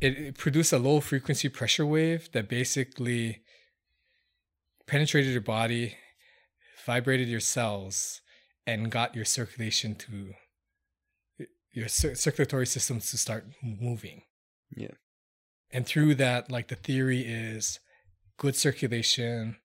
It, 0.00 0.18
it 0.18 0.38
produced 0.38 0.72
a 0.72 0.78
low 0.78 1.00
frequency 1.00 1.48
pressure 1.48 1.86
wave 1.86 2.30
that 2.32 2.48
basically 2.48 3.42
penetrated 4.86 5.32
your 5.32 5.42
body, 5.42 5.96
vibrated 6.86 7.28
your 7.28 7.40
cells, 7.40 8.20
and 8.66 8.90
got 8.90 9.14
your 9.14 9.24
circulation 9.24 9.94
to 9.96 10.34
your 11.72 11.88
cir- 11.88 12.14
circulatory 12.14 12.66
systems 12.66 13.10
to 13.10 13.18
start 13.18 13.46
moving. 13.62 14.22
Yeah. 14.74 14.94
And 15.70 15.86
through 15.86 16.16
that, 16.16 16.50
like 16.50 16.68
the 16.68 16.76
theory 16.76 17.20
is 17.20 17.78
good 18.36 18.56
circulation 18.56 19.56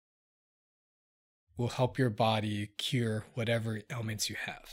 will 1.57 1.69
help 1.69 1.97
your 1.97 2.09
body 2.09 2.67
cure 2.77 3.25
whatever 3.33 3.81
ailments 3.89 4.29
you 4.29 4.35
have. 4.45 4.69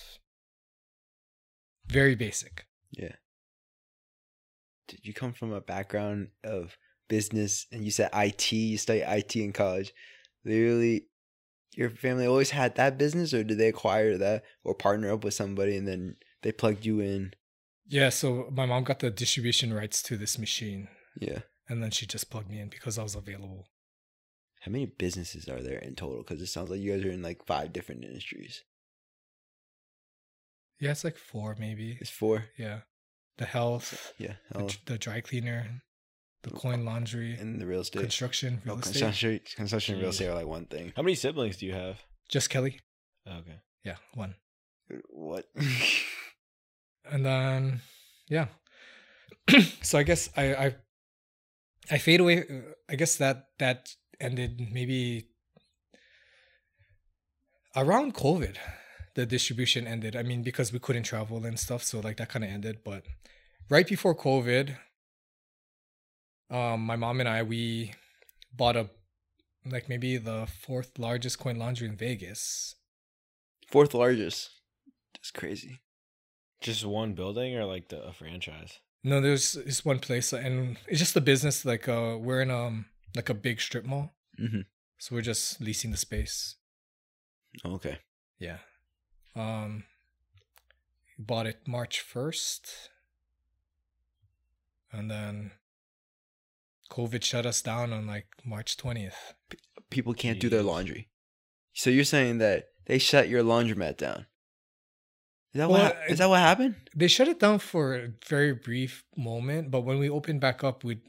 Very 1.87 2.14
basic. 2.14 2.66
Yeah. 2.90 3.14
Did 4.92 5.07
you 5.07 5.14
come 5.14 5.33
from 5.33 5.52
a 5.52 5.61
background 5.61 6.28
of 6.44 6.76
business 7.09 7.66
and 7.72 7.85
you 7.85 7.90
said 7.90 8.11
IT, 8.14 8.52
you 8.52 8.76
studied 8.78 9.05
IT 9.09 9.35
in 9.37 9.52
college? 9.52 9.92
Literally, 10.44 11.07
your 11.74 11.88
family 11.90 12.26
always 12.26 12.50
had 12.50 12.74
that 12.76 12.98
business, 12.98 13.33
or 13.33 13.42
did 13.42 13.57
they 13.59 13.68
acquire 13.68 14.18
that 14.18 14.44
or 14.64 14.74
partner 14.74 15.11
up 15.12 15.24
with 15.24 15.35
somebody 15.35 15.76
and 15.76 15.88
then 15.88 16.16
they 16.42 16.52
plugged 16.52 16.85
you 16.85 17.00
in? 17.00 17.33
Yeah, 17.88 18.11
so 18.11 18.48
my 18.52 18.66
mom 18.66 18.85
got 18.85 18.98
the 19.00 19.11
distribution 19.11 19.72
rights 19.72 20.02
to 20.05 20.16
this 20.16 20.38
machine 20.38 20.88
Yeah. 21.18 21.40
and 21.68 21.83
then 21.83 21.90
she 21.90 22.07
just 22.07 22.31
plugged 22.31 22.50
me 22.50 22.61
in 22.61 22.68
because 22.68 22.98
I 22.98 23.02
was 23.02 23.14
available. 23.14 23.68
How 24.61 24.70
many 24.70 24.87
businesses 24.87 25.48
are 25.48 25.61
there 25.62 25.78
in 25.78 25.94
total? 25.96 26.18
Because 26.18 26.40
it 26.40 26.46
sounds 26.48 26.70
like 26.70 26.81
you 26.81 26.92
guys 26.94 27.05
are 27.05 27.11
in 27.11 27.22
like 27.22 27.44
five 27.46 27.72
different 27.72 28.05
industries. 28.05 28.62
Yeah, 30.78 30.90
it's 30.90 31.05
like 31.05 31.16
four 31.16 31.57
maybe. 31.59 31.96
It's 32.00 32.11
four. 32.11 32.46
Yeah. 32.59 32.81
The 33.38 33.47
health, 33.47 34.12
Yeah. 34.18 34.35
the, 34.53 34.62
Oh, 34.64 34.68
the 34.87 34.99
dry 34.99 35.21
cleaner, 35.21 35.83
the 36.42 36.51
oh, 36.53 36.57
coin 36.59 36.85
laundry, 36.85 37.35
and 37.35 37.61
the 37.61 37.66
real 37.66 37.81
estate. 37.81 38.01
construction, 38.01 38.61
real 38.64 38.75
Oh, 38.75 38.79
estate. 38.79 38.92
construction, 39.01 39.40
construction, 39.57 39.95
and 39.95 40.03
real 40.03 40.11
estate 40.11 40.29
are 40.29 40.35
like 40.35 40.47
one 40.47 40.66
thing. 40.66 40.92
How 40.97 41.03
many 41.03 41.14
siblings 41.14 41.57
do 41.57 41.66
you 41.66 41.73
have? 41.73 42.01
Just 42.29 42.51
Kelly. 42.51 42.81
Oh, 43.27 43.38
okay. 43.38 43.59
Yeah, 43.85 43.97
one. 44.14 44.35
What? 45.09 45.47
and 47.11 47.25
then 47.27 47.81
yeah 48.29 48.47
so 49.83 49.99
i 49.99 50.03
guess 50.05 50.29
i 50.37 50.55
i 50.55 50.77
i 51.90 51.99
fade 51.99 52.21
away 52.21 52.45
i 52.88 52.95
guess 52.95 53.16
that 53.16 53.47
that 53.59 53.88
ended 54.21 54.61
maybe 54.71 55.27
around 57.75 58.14
covid 58.14 58.57
the 59.14 59.27
distribution 59.27 59.87
ended 59.87 60.16
i 60.16 60.22
mean 60.22 60.42
because 60.42 60.72
we 60.72 60.79
couldn't 60.79 61.03
travel 61.05 61.44
and 61.44 61.59
stuff 61.59 61.83
so 61.83 62.01
like 62.01 62.16
that 62.16 62.29
kind 62.29 62.44
of 62.44 62.51
ended 62.51 62.79
but 62.85 63.05
right 63.68 63.87
before 63.87 64.14
covid 64.14 64.77
um 66.51 66.81
my 66.81 66.96
mom 66.96 67.20
and 67.20 67.29
i 67.29 67.42
we 67.42 67.92
bought 68.55 68.77
a 68.77 68.88
like 69.70 69.88
maybe 69.88 70.16
the 70.16 70.46
fourth 70.46 70.98
largest 70.98 71.38
coin 71.38 71.57
laundry 71.57 71.88
in 71.88 71.96
vegas 71.96 72.75
Fourth 73.70 73.94
largest. 73.94 74.51
That's 75.14 75.31
crazy. 75.31 75.81
Just 76.61 76.85
one 76.85 77.14
building 77.14 77.57
or 77.57 77.64
like 77.64 77.88
the 77.88 78.03
a 78.03 78.12
franchise? 78.12 78.81
No, 79.03 79.18
there's 79.22 79.53
this 79.53 79.83
one 79.83 79.98
place, 79.98 80.35
and 80.35 80.77
it's 80.87 80.98
just 80.98 81.16
a 81.16 81.22
business. 81.22 81.64
Like, 81.64 81.88
uh, 81.88 82.18
we're 82.20 82.42
in 82.42 82.51
um 82.51 82.85
like 83.16 83.31
a 83.31 83.35
big 83.35 83.62
strip 83.62 83.87
mall, 83.87 84.12
Mm-hmm. 84.38 84.61
so 84.98 85.14
we're 85.14 85.22
just 85.22 85.59
leasing 85.59 85.90
the 85.90 85.96
space. 85.96 86.57
Okay. 87.64 88.01
Yeah. 88.38 88.59
Um, 89.35 89.85
bought 91.18 91.47
it 91.47 91.66
March 91.66 92.01
first, 92.01 92.90
and 94.92 95.11
then 95.11 95.53
COVID 96.90 97.23
shut 97.25 97.47
us 97.47 97.62
down 97.62 97.92
on 97.92 98.07
like 98.07 98.27
March 98.45 98.77
twentieth. 98.77 99.35
People 99.90 100.14
can't 100.14 100.40
do 100.40 100.49
their 100.49 100.62
laundry. 100.62 101.09
So 101.73 101.88
you're 101.90 102.05
saying 102.05 102.38
that 102.38 102.68
they 102.87 102.99
shut 102.99 103.29
your 103.29 103.42
laundromat 103.42 103.97
down? 103.97 104.27
Is 105.55 105.59
that 105.59 105.68
Well, 105.71 105.83
what? 105.85 105.97
hap- 105.97 106.11
is 106.11 106.18
that 106.18 106.29
what 106.29 106.40
happened? 106.40 106.75
They 106.95 107.09
shut 107.09 107.29
it 107.29 107.38
down 107.40 107.59
for 107.59 107.95
a 107.95 108.09
very 108.27 108.53
brief 108.55 109.05
moment, 109.16 109.71
but 109.71 109.83
when 109.83 109.99
we 109.99 110.09
opened 110.11 110.40
back 110.40 110.62
up, 110.64 110.85
we 110.85 111.01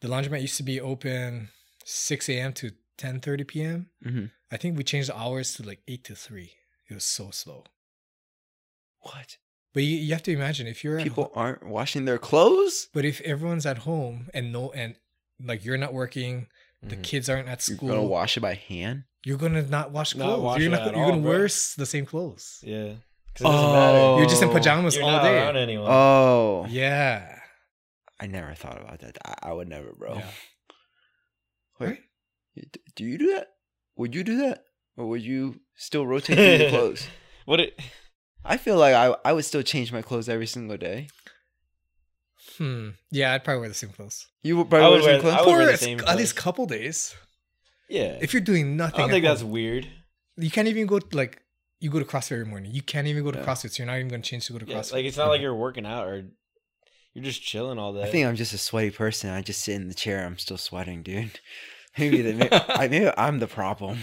the 0.00 0.08
laundromat 0.08 0.40
used 0.42 0.56
to 0.58 0.62
be 0.62 0.80
open 0.80 1.48
six 1.84 2.28
a.m. 2.28 2.52
to 2.54 2.72
10 2.98 3.20
30 3.20 3.44
p.m. 3.44 3.90
hmm 4.02 4.26
I 4.50 4.56
think 4.56 4.76
we 4.78 4.84
changed 4.84 5.08
the 5.10 5.18
hours 5.18 5.54
to 5.54 5.62
like 5.62 5.82
8 5.86 6.04
to 6.04 6.14
3. 6.14 6.50
It 6.88 6.94
was 6.94 7.04
so 7.04 7.30
slow. 7.30 7.64
What? 9.00 9.36
But 9.74 9.82
you, 9.82 9.96
you 9.96 10.12
have 10.12 10.22
to 10.24 10.32
imagine 10.32 10.66
if 10.66 10.82
you're 10.82 10.98
at 10.98 11.04
People 11.04 11.24
ho- 11.24 11.32
aren't 11.34 11.66
washing 11.66 12.04
their 12.04 12.18
clothes. 12.18 12.88
but 12.92 13.04
if 13.04 13.20
everyone's 13.20 13.66
at 13.66 13.78
home 13.78 14.28
and 14.34 14.52
no 14.52 14.70
and 14.72 14.96
like 15.42 15.64
you're 15.64 15.76
not 15.76 15.92
working, 15.92 16.46
the 16.82 16.96
Mhm. 16.96 17.02
kids 17.04 17.28
aren't 17.28 17.48
at 17.48 17.62
school. 17.62 17.88
You're 17.88 17.96
gonna 17.98 18.08
wash 18.08 18.36
it 18.36 18.40
by 18.40 18.54
hand. 18.54 19.04
you're 19.24 19.36
gonna 19.38 19.62
not 19.62 19.90
wash 19.90 20.14
Not 20.14 20.24
clothes. 20.26 20.42
wash 20.42 20.60
you're 20.60 20.68
it 20.68 20.76
not 20.76 20.86
you're 20.94 21.04
all, 21.04 21.10
gonna 21.10 21.22
bro. 21.22 21.30
wear 21.30 21.42
the 21.42 21.86
same 21.86 22.06
clothes. 22.06 22.60
Yeah. 22.62 22.94
Because 23.26 23.40
it 23.40 23.44
doesn't 23.44 23.72
matter. 23.72 23.98
Oh. 23.98 24.18
You're 24.18 24.28
just 24.28 24.42
in 24.42 24.48
pajamas 24.50 24.94
You're 24.96 25.04
all 25.04 25.10
not 25.10 25.22
day. 25.52 25.76
Oh, 25.78 26.66
Yeah. 26.68 27.34
I 28.20 28.26
never 28.26 28.54
thought 28.54 28.80
about 28.80 28.98
that. 29.00 29.16
I, 29.24 29.50
I 29.50 29.52
would 29.52 29.68
never, 29.68 29.92
bro. 29.92 30.14
Yeah. 30.16 30.30
Wait, 31.78 32.00
you- 32.54 32.64
d- 32.72 32.80
do 32.96 33.04
you 33.04 33.18
do 33.18 33.34
that? 33.34 33.48
Would 33.96 34.14
you 34.14 34.24
do 34.24 34.38
that, 34.38 34.64
or 34.98 35.06
would 35.06 35.22
you 35.22 35.60
still 35.76 36.06
rotate 36.06 36.36
through 36.36 36.56
your 36.66 36.70
clothes? 36.76 37.06
what 37.46 37.60
it? 37.60 37.78
I 38.44 38.56
feel 38.58 38.76
like 38.76 38.94
I 38.94 39.14
I 39.24 39.32
would 39.32 39.44
still 39.44 39.62
change 39.62 39.92
my 39.92 40.02
clothes 40.02 40.28
every 40.28 40.46
single 40.46 40.76
day. 40.76 41.08
Hmm. 42.56 42.90
Yeah, 43.10 43.32
I'd 43.32 43.44
probably 43.44 43.60
wear 43.60 43.68
the 43.68 43.74
same 43.74 43.90
clothes. 43.90 44.26
You 44.42 44.56
would 44.58 44.68
probably 44.70 44.86
I 44.86 44.88
wear 44.90 44.98
would 44.98 45.02
the 45.02 45.04
same 45.06 45.12
wear- 45.24 45.34
clothes. 45.36 45.46
Would 45.46 45.52
wear 45.52 45.60
For 45.60 45.66
the 45.66 45.72
at 45.72 45.80
same 45.80 46.00
at 46.00 46.16
least 46.16 46.34
clothes. 46.36 46.44
couple 46.44 46.66
days. 46.66 47.14
Yeah. 47.88 48.18
If 48.20 48.32
you're 48.32 48.42
doing 48.42 48.72
I 48.72 48.74
nothing, 48.74 48.98
don't 49.00 49.10
at 49.10 49.12
think 49.12 49.24
that's 49.24 49.40
home, 49.42 49.50
weird. 49.52 49.86
you 50.36 50.50
can't 50.50 50.68
even 50.68 50.86
go 50.86 50.98
to, 50.98 51.16
like 51.16 51.40
you 51.80 51.90
go 51.90 51.98
to 51.98 52.04
CrossFit 52.04 52.32
every 52.32 52.44
morning. 52.46 52.72
You 52.74 52.82
can't 52.82 53.06
even 53.06 53.22
go 53.24 53.30
to 53.30 53.38
Yeah. 53.38 53.44
CrossFit. 53.44 53.70
So 53.70 53.82
you're 53.82 53.86
not 53.86 53.96
even 53.98 54.08
gonna 54.08 54.22
change 54.22 54.46
to 54.46 54.52
go 54.52 54.58
to 54.58 54.66
Yeah, 54.66 54.78
CrossFit. 54.78 54.92
like 54.92 55.04
it's 55.04 55.16
not 55.16 55.28
like 55.28 55.40
you're 55.40 55.54
working 55.54 55.86
out 55.86 56.06
or 56.08 56.24
you're 57.14 57.24
just 57.24 57.42
chilling 57.42 57.78
all 57.78 57.92
day. 57.94 58.02
I 58.02 58.10
think 58.10 58.26
I'm 58.26 58.36
just 58.36 58.52
a 58.52 58.58
sweaty 58.58 58.90
person. 58.90 59.30
I 59.30 59.42
just 59.42 59.62
sit 59.62 59.74
in 59.76 59.88
the 59.88 59.94
chair. 59.94 60.24
I'm 60.24 60.38
still 60.38 60.58
sweating, 60.58 61.02
dude. 61.02 61.40
Maybe 61.98 62.22
the, 62.22 62.32
maybe, 62.34 62.52
I, 62.68 62.86
maybe 62.88 63.10
I'm 63.16 63.40
the 63.40 63.48
problem. 63.48 63.98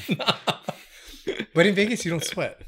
But 1.54 1.66
in 1.66 1.76
Vegas, 1.76 2.06
you 2.06 2.12
don't 2.12 2.24
sweat. 2.24 2.62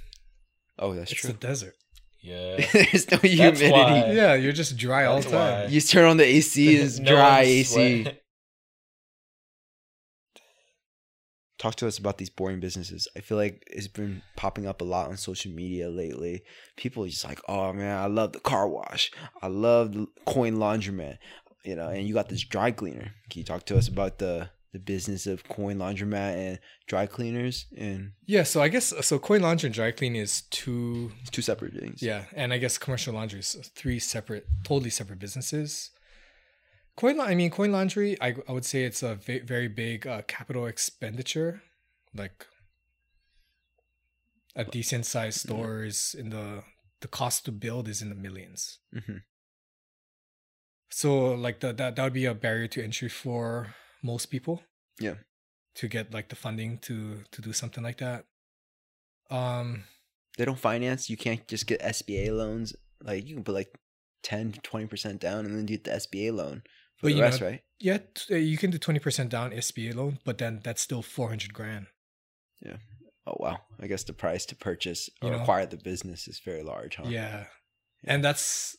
Oh, 0.80 0.93
that's 0.93 1.12
It's 1.12 1.22
true. 1.22 1.32
It's 1.32 1.39
the 1.39 1.48
desert. 1.48 1.76
yeah. 2.22 2.58
There's 2.74 3.10
no 3.12 3.17
humidity. 3.17 4.15
Yeah, 4.15 4.36
you're 4.36 4.52
just 4.54 4.78
dry 4.78 5.06
all 5.06 5.22
the 5.22 5.30
time. 5.30 5.34
why. 5.34 5.63
You 5.65 5.80
just 5.80 5.91
turn 5.91 6.06
on 6.06 6.17
the 6.17 6.26
AC, 6.26 6.76
it's 6.76 7.00
No 7.00 7.06
dry 7.15 7.41
AC. 7.41 8.08
Talk 11.60 11.74
to 11.76 11.88
us 11.88 11.98
about 11.98 12.20
these 12.20 12.30
boring 12.30 12.60
businesses. 12.60 13.08
I 13.17 13.22
feel 13.22 13.38
like 13.38 13.63
it's 13.65 13.88
been 13.88 14.22
popping 14.36 14.67
up 14.67 14.82
a 14.82 14.84
lot 14.84 15.10
on 15.10 15.17
social 15.17 15.52
media 15.52 15.89
lately. 15.89 16.43
People 16.76 17.04
are 17.04 17.08
just 17.08 17.26
like, 17.26 17.41
"Oh 17.50 17.74
man, 17.74 17.98
I 17.98 18.06
love 18.06 18.34
the 18.34 18.39
car 18.39 18.67
wash. 18.70 19.12
I 19.41 19.48
love 19.48 19.93
the 19.93 20.06
coin 20.28 20.58
laundromat." 20.58 21.17
You 21.65 21.76
know, 21.76 21.89
and 21.89 22.08
you 22.08 22.13
got 22.13 22.30
this 22.30 22.43
dry 22.43 22.70
cleaner. 22.70 23.12
Can 23.32 23.39
you 23.39 23.43
talk 23.43 23.65
to 23.65 23.78
us 23.78 23.88
about 23.88 24.20
the 24.20 24.52
the 24.78 24.84
business 24.94 25.26
of 25.28 25.44
coin 25.48 25.78
laundromat 25.78 26.34
and 26.36 26.60
dry 26.88 27.06
cleaners 27.06 27.66
and 27.76 28.12
Yeah, 28.26 28.44
so 28.44 28.62
I 28.62 28.70
guess 28.70 28.94
so. 29.02 29.18
Coin 29.20 29.42
laundry 29.42 29.68
and 29.68 29.74
dry 29.74 29.92
cleaning 29.92 30.22
is 30.22 30.44
two. 30.60 31.12
two 31.32 31.42
separate 31.42 31.74
things? 31.74 32.02
Yeah, 32.02 32.26
and 32.36 32.54
I 32.54 32.58
guess 32.58 32.78
commercial 32.78 33.13
laundry 33.13 33.40
is 33.40 33.56
three 33.76 34.00
separate, 34.00 34.46
totally 34.63 34.90
separate 34.92 35.20
businesses. 35.20 35.92
Coin, 36.96 37.20
I 37.20 37.36
mean, 37.36 37.52
coin 37.52 37.72
laundry. 37.72 38.18
I, 38.22 38.36
I 38.50 38.52
would 38.52 38.66
say 38.66 38.84
it's 38.84 39.04
a 39.04 39.16
very 39.16 39.68
big 39.68 40.08
uh, 40.08 40.22
capital 40.28 40.66
expenditure, 40.66 41.62
like 42.16 42.48
a 44.56 44.63
decent 44.63 45.06
sized 45.06 45.40
store 45.42 45.84
is 45.84 46.16
in 46.18 46.30
the 46.30 46.63
the 47.02 47.08
cost 47.08 47.46
to 47.46 47.52
build 47.52 47.88
is 47.88 48.02
in 48.02 48.10
the 48.10 48.16
millions. 48.16 48.80
hmm 48.92 49.18
So 50.90 51.36
like 51.36 51.60
the, 51.60 51.74
that 51.74 51.96
that 51.96 52.04
would 52.04 52.13
be 52.13 52.26
a 52.26 52.34
barrier 52.34 52.68
to 52.70 52.84
entry 52.84 53.10
for 53.10 53.76
most 54.02 54.28
people. 54.28 54.64
Yeah. 55.00 55.16
To 55.76 55.88
get 55.88 56.14
like 56.14 56.30
the 56.30 56.36
funding 56.36 56.80
to 56.80 57.24
to 57.32 57.42
do 57.42 57.54
something 57.54 57.84
like 57.84 57.98
that. 57.98 58.26
Um 59.30 59.84
They 60.38 60.46
don't 60.46 60.60
finance. 60.60 61.10
You 61.10 61.18
can't 61.18 61.48
just 61.48 61.68
get 61.68 61.82
SBA 61.82 62.32
loans. 62.32 62.76
Like 63.04 63.28
you 63.28 63.36
can 63.36 63.44
put 63.44 63.56
like 63.56 63.78
10 64.24 64.54
to 64.54 64.60
20% 64.62 65.20
down 65.20 65.46
and 65.46 65.56
then 65.56 65.66
get 65.66 65.84
the 65.84 65.92
SBA 65.92 66.32
loan 66.36 66.64
for 66.96 67.04
But 67.04 67.08
the 67.10 67.14
you 67.16 67.22
rest, 67.22 67.42
know- 67.42 67.48
right? 67.48 67.62
yeah, 67.80 68.00
uh, 68.32 68.36
you 68.36 68.58
can 68.58 68.72
do 68.72 68.80
20% 68.80 69.30
down 69.30 69.52
SBA 69.52 69.94
loan, 69.96 70.20
but 70.26 70.38
then 70.40 70.60
that's 70.64 70.82
still 70.82 71.02
400 71.04 71.54
grand. 71.54 71.88
Yeah. 72.66 72.78
Oh 73.28 73.38
wow. 73.40 73.58
I 73.80 73.88
guess 73.88 74.04
the 74.04 74.14
price 74.14 74.46
to 74.48 74.56
purchase 74.56 75.10
or 75.22 75.30
You 75.30 75.36
know? 75.36 75.42
acquire 75.42 75.66
the 75.68 75.78
business 75.78 76.28
is 76.28 76.40
very 76.40 76.64
large, 76.64 76.96
huh? 76.96 77.06
Yeah. 77.08 77.46
And 78.04 78.24
that's 78.24 78.76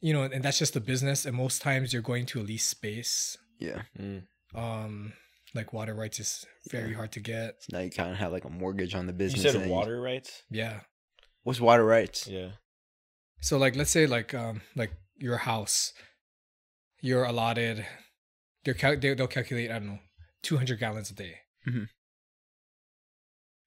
you 0.00 0.12
know, 0.12 0.22
and 0.22 0.44
that's 0.44 0.58
just 0.58 0.74
the 0.74 0.80
business 0.80 1.26
and 1.26 1.34
most 1.36 1.60
times 1.62 1.92
you're 1.92 2.02
going 2.02 2.26
to 2.26 2.40
a 2.40 2.44
lease 2.44 2.66
space. 2.68 3.36
Yeah. 3.58 3.82
Mm. 3.98 4.26
Um 4.54 5.12
like 5.54 5.72
water 5.72 5.94
rights 5.94 6.20
is 6.20 6.44
very 6.70 6.90
Yeah. 6.90 6.96
hard 6.96 7.12
to 7.12 7.20
get. 7.20 7.54
So 7.62 7.76
now 7.76 7.82
you 7.82 7.90
kind 7.90 8.10
of 8.10 8.16
have 8.18 8.32
like 8.32 8.44
a 8.44 8.50
mortgage 8.50 8.94
on 8.94 9.06
the 9.06 9.12
business. 9.12 9.38
You 9.38 9.44
business. 9.44 9.52
said 9.52 9.62
and 9.62 9.70
you- 9.70 9.76
water 9.76 10.00
rights? 10.00 10.42
Yeah. 10.50 10.80
What's 11.42 11.60
water 11.60 11.84
rights? 11.84 12.26
Yeah. 12.26 12.50
So 13.40 13.56
like 13.58 13.76
let's 13.76 13.90
say 13.90 14.06
like 14.06 14.34
um 14.34 14.60
like 14.76 14.92
your 15.16 15.38
house 15.38 15.92
you're 17.00 17.24
allotted 17.24 17.86
they're 18.64 18.74
cal- 18.74 18.96
they, 18.98 19.14
they'll 19.14 19.26
calculate 19.28 19.70
I 19.70 19.74
don't 19.78 19.86
know 19.88 19.98
200 20.42 20.78
gallons 20.78 21.10
a 21.10 21.14
day. 21.14 21.36
Mhm. 21.66 21.88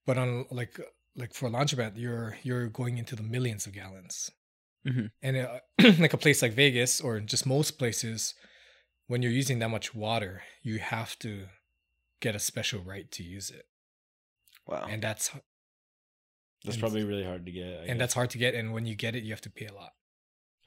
But 0.06 0.18
on 0.18 0.46
like 0.52 0.80
like 1.16 1.34
for 1.34 1.48
a 1.48 1.50
laundromat 1.50 1.94
you're 1.98 2.38
you're 2.44 2.68
going 2.68 2.98
into 2.98 3.16
the 3.16 3.24
millions 3.24 3.66
of 3.68 3.74
gallons. 3.74 4.30
Mhm. 4.88 5.12
And 5.22 5.38
uh, 5.38 5.60
like 6.00 6.14
a 6.14 6.18
place 6.18 6.42
like 6.42 6.54
Vegas 6.54 7.02
or 7.02 7.20
just 7.20 7.46
most 7.46 7.78
places 7.80 8.34
when 9.12 9.22
you're 9.22 9.40
using 9.42 9.60
that 9.60 9.70
much 9.78 9.94
water 9.94 10.34
you 10.62 10.80
have 10.80 11.12
to 11.20 11.32
get 12.22 12.36
a 12.36 12.40
special 12.40 12.82
right 12.92 13.10
to 13.12 13.24
use 13.24 13.50
it. 13.50 13.66
Wow. 14.68 14.86
And 14.90 15.02
that's 15.08 15.30
That's 16.64 16.76
And- 16.76 16.80
probably 16.84 17.04
really 17.04 17.24
hard 17.32 17.44
to 17.48 17.52
get. 17.52 17.66
I 17.66 17.70
and 17.70 17.88
guess. 17.88 17.98
that's 18.00 18.14
hard 18.20 18.30
to 18.32 18.38
get 18.38 18.54
and 18.60 18.68
when 18.74 18.86
you 18.86 18.96
get 18.96 19.16
it 19.16 19.24
you 19.24 19.32
have 19.36 19.42
to 19.50 19.50
pay 19.60 19.66
a 19.66 19.74
lot. 19.74 19.94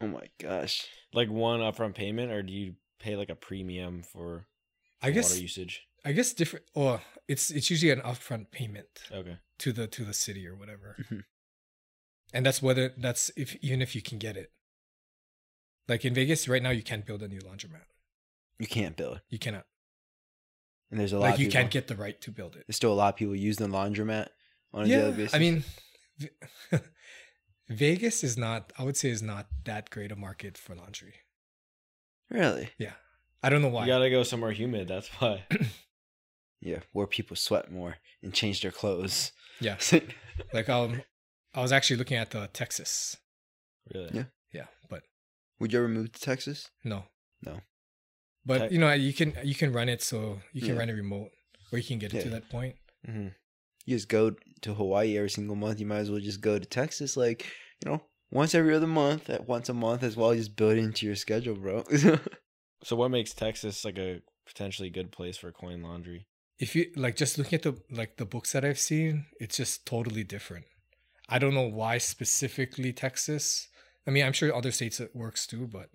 oh 0.00 0.08
my 0.08 0.26
gosh. 0.40 0.74
like 1.12 1.30
one 1.30 1.60
upfront 1.60 1.94
payment, 1.94 2.32
or 2.32 2.42
do 2.42 2.52
you 2.52 2.74
pay 3.04 3.14
like 3.16 3.30
a 3.30 3.36
premium 3.48 4.02
for 4.02 4.46
I 5.00 5.10
guess 5.12 5.30
water 5.30 5.42
usage? 5.42 5.74
I 6.04 6.12
guess 6.12 6.32
different. 6.34 6.66
Or 6.74 7.00
it's 7.32 7.50
it's 7.56 7.70
usually 7.70 7.92
an 7.92 8.00
upfront 8.10 8.50
payment 8.50 8.88
Okay. 9.20 9.36
to 9.62 9.72
the 9.72 9.86
to 9.96 10.04
the 10.04 10.12
city 10.24 10.44
or 10.50 10.56
whatever, 10.60 10.96
Mhm. 11.02 11.22
and 12.34 12.44
that's 12.46 12.60
whether 12.66 12.86
that's 13.04 13.30
if 13.36 13.54
even 13.66 13.80
if 13.86 13.94
you 13.96 14.02
can 14.02 14.18
get 14.18 14.36
it. 14.36 14.50
Like 15.88 16.04
in 16.04 16.12
Vegas 16.14 16.48
right 16.48 16.62
now, 16.66 16.70
you 16.78 16.82
can't 16.90 17.06
build 17.06 17.22
a 17.22 17.28
new 17.28 17.40
laundromat. 17.48 17.86
You 18.58 18.66
can't 18.66 18.96
build. 18.96 19.16
It. 19.16 19.22
You 19.30 19.38
cannot. 19.38 19.64
And 20.90 21.00
there's 21.00 21.12
a 21.12 21.18
lot 21.18 21.24
Like 21.26 21.34
of 21.34 21.40
you 21.40 21.46
people, 21.46 21.60
can't 21.60 21.70
get 21.72 21.88
the 21.88 21.96
right 21.96 22.20
to 22.20 22.30
build 22.30 22.54
it. 22.56 22.64
there's 22.66 22.76
still 22.76 22.92
a 22.92 22.94
lot 22.94 23.14
of 23.14 23.16
people 23.16 23.34
use 23.34 23.56
the 23.56 23.66
laundromat 23.66 24.28
on 24.72 24.84
a 24.84 24.86
Yeah, 24.86 24.96
daily 24.98 25.12
basis. 25.12 25.34
I 25.34 25.38
mean, 25.38 25.64
Vegas 27.68 28.22
is 28.22 28.36
not. 28.36 28.72
I 28.78 28.84
would 28.84 28.96
say 28.96 29.08
is 29.08 29.22
not 29.22 29.46
that 29.64 29.90
great 29.90 30.12
a 30.12 30.16
market 30.16 30.58
for 30.58 30.74
laundry. 30.74 31.14
really? 32.30 32.68
Yeah. 32.78 32.92
I 33.42 33.48
don't 33.50 33.62
know 33.62 33.68
why. 33.68 33.82
You 33.82 33.92
gotta 33.92 34.10
go 34.10 34.22
somewhere 34.22 34.52
humid. 34.52 34.88
That's 34.88 35.08
why. 35.20 35.44
Yeah, 36.60 36.78
where 36.92 37.06
people 37.06 37.36
sweat 37.36 37.70
more 37.70 37.96
and 38.22 38.32
change 38.32 38.62
their 38.62 38.70
clothes. 38.70 39.32
Yeah. 39.60 39.76
Like 40.54 40.70
um, 40.70 41.02
I 41.52 41.60
was 41.60 41.72
actually 41.72 41.96
looking 41.98 42.16
at 42.16 42.30
the 42.30 42.48
Texas. 42.54 43.18
really. 43.94 44.08
Yeah. 44.14 44.24
Yeah, 44.52 44.66
but 44.88 45.02
Would 45.60 45.74
you 45.74 45.78
ever 45.80 45.88
move 45.88 46.10
to 46.12 46.20
Texas? 46.20 46.70
No. 46.82 47.04
No. 47.44 47.60
But 48.46 48.58
Tech- 48.58 48.72
you 48.72 48.78
know, 48.78 48.92
you 48.92 49.12
can 49.12 49.34
you 49.42 49.54
can 49.54 49.72
run 49.72 49.88
it 49.88 50.02
so 50.02 50.40
you 50.52 50.60
can 50.60 50.70
Yeah. 50.74 50.78
run 50.80 50.88
it 50.90 50.92
remote 50.92 51.30
or 51.72 51.78
you 51.78 51.84
can 51.84 51.98
get 51.98 52.12
it 52.14 52.22
to 52.22 52.28
that 52.30 52.48
point. 52.50 52.76
hmm 53.06 53.28
You 53.86 53.96
just 53.96 54.08
go 54.08 54.32
to 54.62 54.74
Hawaii 54.74 55.16
every 55.16 55.30
single 55.30 55.56
month. 55.56 55.80
You 55.80 55.86
might 55.86 55.98
as 55.98 56.10
well 56.10 56.20
just 56.20 56.40
go 56.40 56.58
to 56.58 56.64
Texas, 56.66 57.16
like 57.16 57.44
you 57.84 57.90
know, 57.90 58.02
once 58.30 58.54
every 58.54 58.74
other 58.74 58.86
month, 58.86 59.28
at 59.30 59.46
once 59.48 59.68
a 59.68 59.74
month 59.74 60.02
as 60.02 60.16
well. 60.16 60.34
Just 60.34 60.56
build 60.56 60.72
it 60.76 60.78
into 60.78 61.06
your 61.06 61.16
schedule, 61.16 61.54
bro. 61.56 61.84
So 62.82 62.96
what 62.96 63.10
makes 63.10 63.32
Texas 63.32 63.82
like 63.84 63.96
a 63.98 64.20
potentially 64.44 64.90
good 64.90 65.10
place 65.10 65.38
for 65.38 65.50
coin 65.52 65.82
laundry? 65.82 66.26
If 66.58 66.76
you 66.76 66.90
like 66.96 67.16
just 67.16 67.38
looking 67.38 67.56
at 67.56 67.62
the 67.62 67.80
like 67.90 68.16
the 68.18 68.26
books 68.26 68.52
that 68.52 68.62
I've 68.64 68.78
seen, 68.78 69.24
it's 69.40 69.56
just 69.56 69.86
totally 69.86 70.22
different. 70.22 70.66
I 71.28 71.38
don't 71.38 71.54
know 71.54 71.66
why 71.68 71.96
specifically 71.98 72.92
Texas. 72.92 73.68
I 74.06 74.10
mean, 74.10 74.24
I'm 74.26 74.34
sure 74.34 74.54
other 74.54 74.70
states 74.70 75.00
it 75.00 75.16
works 75.16 75.46
too, 75.46 75.66
but 75.66 75.88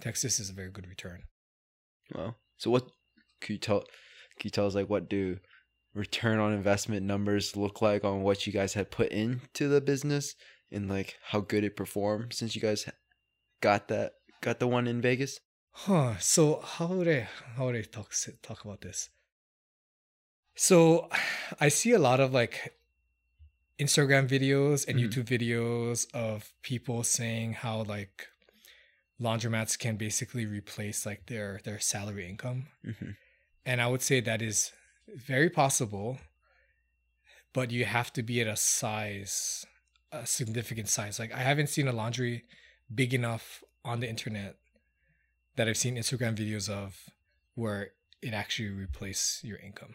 Texas 0.00 0.38
is 0.38 0.50
a 0.50 0.52
very 0.52 0.70
good 0.70 0.86
return. 0.86 1.24
Wow. 2.14 2.34
So 2.58 2.70
what 2.70 2.90
can 3.40 3.54
you 3.54 3.58
tell? 3.58 3.80
Can 4.38 4.44
you 4.44 4.50
tell 4.50 4.66
us 4.66 4.74
like 4.74 4.88
what 4.88 5.08
do 5.08 5.38
return 5.94 6.38
on 6.38 6.52
investment 6.52 7.04
numbers 7.04 7.56
look 7.56 7.82
like 7.82 8.04
on 8.04 8.22
what 8.22 8.46
you 8.46 8.52
guys 8.52 8.74
had 8.74 8.90
put 8.90 9.10
into 9.10 9.68
the 9.68 9.80
business 9.80 10.34
and 10.70 10.88
like 10.88 11.16
how 11.30 11.40
good 11.40 11.64
it 11.64 11.76
performed 11.76 12.32
since 12.32 12.54
you 12.54 12.60
guys 12.60 12.88
got 13.60 13.88
that 13.88 14.12
got 14.40 14.60
the 14.60 14.68
one 14.68 14.86
in 14.86 15.00
Vegas? 15.00 15.40
Huh. 15.72 16.18
So 16.18 16.60
how 16.60 16.86
would 16.86 17.08
I 17.08 17.28
how 17.56 17.66
would 17.66 17.76
I 17.76 17.82
talk 17.82 18.12
talk 18.42 18.64
about 18.64 18.80
this? 18.80 19.10
So 20.54 21.08
I 21.60 21.68
see 21.68 21.92
a 21.92 21.98
lot 21.98 22.20
of 22.20 22.32
like 22.32 22.74
Instagram 23.78 24.28
videos 24.28 24.86
and 24.86 24.98
Mhm. 24.98 25.08
YouTube 25.08 25.24
videos 25.24 26.06
of 26.12 26.52
people 26.62 27.02
saying 27.02 27.54
how 27.54 27.82
like 27.82 28.28
laundromats 29.20 29.78
can 29.78 29.96
basically 29.96 30.46
replace 30.46 31.04
like 31.06 31.26
their 31.26 31.60
their 31.64 31.78
salary 31.78 32.28
income. 32.28 32.66
hmm 32.84 33.10
And 33.66 33.80
I 33.80 33.86
would 33.86 34.02
say 34.02 34.20
that 34.20 34.40
is 34.42 34.72
very 35.14 35.50
possible, 35.50 36.18
but 37.52 37.70
you 37.70 37.84
have 37.84 38.12
to 38.14 38.22
be 38.22 38.40
at 38.40 38.46
a 38.46 38.56
size, 38.56 39.66
a 40.12 40.26
significant 40.26 40.88
size. 40.88 41.18
Like 41.18 41.32
I 41.32 41.38
haven't 41.42 41.68
seen 41.68 41.88
a 41.88 41.92
laundry 41.92 42.44
big 42.94 43.12
enough 43.14 43.62
on 43.84 44.00
the 44.00 44.08
internet 44.08 44.56
that 45.56 45.68
I've 45.68 45.76
seen 45.76 45.96
Instagram 45.96 46.36
videos 46.36 46.68
of 46.68 46.96
where 47.54 47.90
it 48.22 48.32
actually 48.32 48.68
replace 48.70 49.40
your 49.42 49.58
income, 49.58 49.94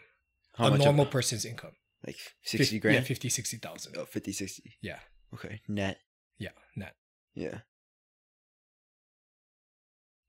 How 0.56 0.66
a 0.72 0.78
normal 0.78 1.04
Of, 1.06 1.10
person's 1.10 1.44
income. 1.44 1.72
like 2.06 2.16
sixty 2.42 2.76
Fif- 2.76 2.82
grand. 2.82 2.94
Yeah, 2.96 3.02
50, 3.02 3.28
60,000. 3.28 3.96
Oh, 3.96 4.04
50, 4.04 4.32
60. 4.32 4.76
Yeah, 4.82 4.98
Okay, 5.34 5.60
net. 5.68 5.98
yeah, 6.38 6.50
net. 6.76 6.94
Yeah. 7.34 7.58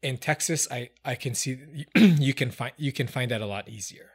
In 0.02 0.18
Texas, 0.18 0.68
I 0.70 0.90
I 1.04 1.16
can 1.16 1.34
see 1.34 1.86
you 1.96 2.34
can 2.34 2.52
find 2.52 2.74
you 2.78 2.92
can 2.92 3.08
find 3.08 3.32
that 3.32 3.42
a 3.42 3.46
lot 3.48 3.68
easier. 3.68 4.10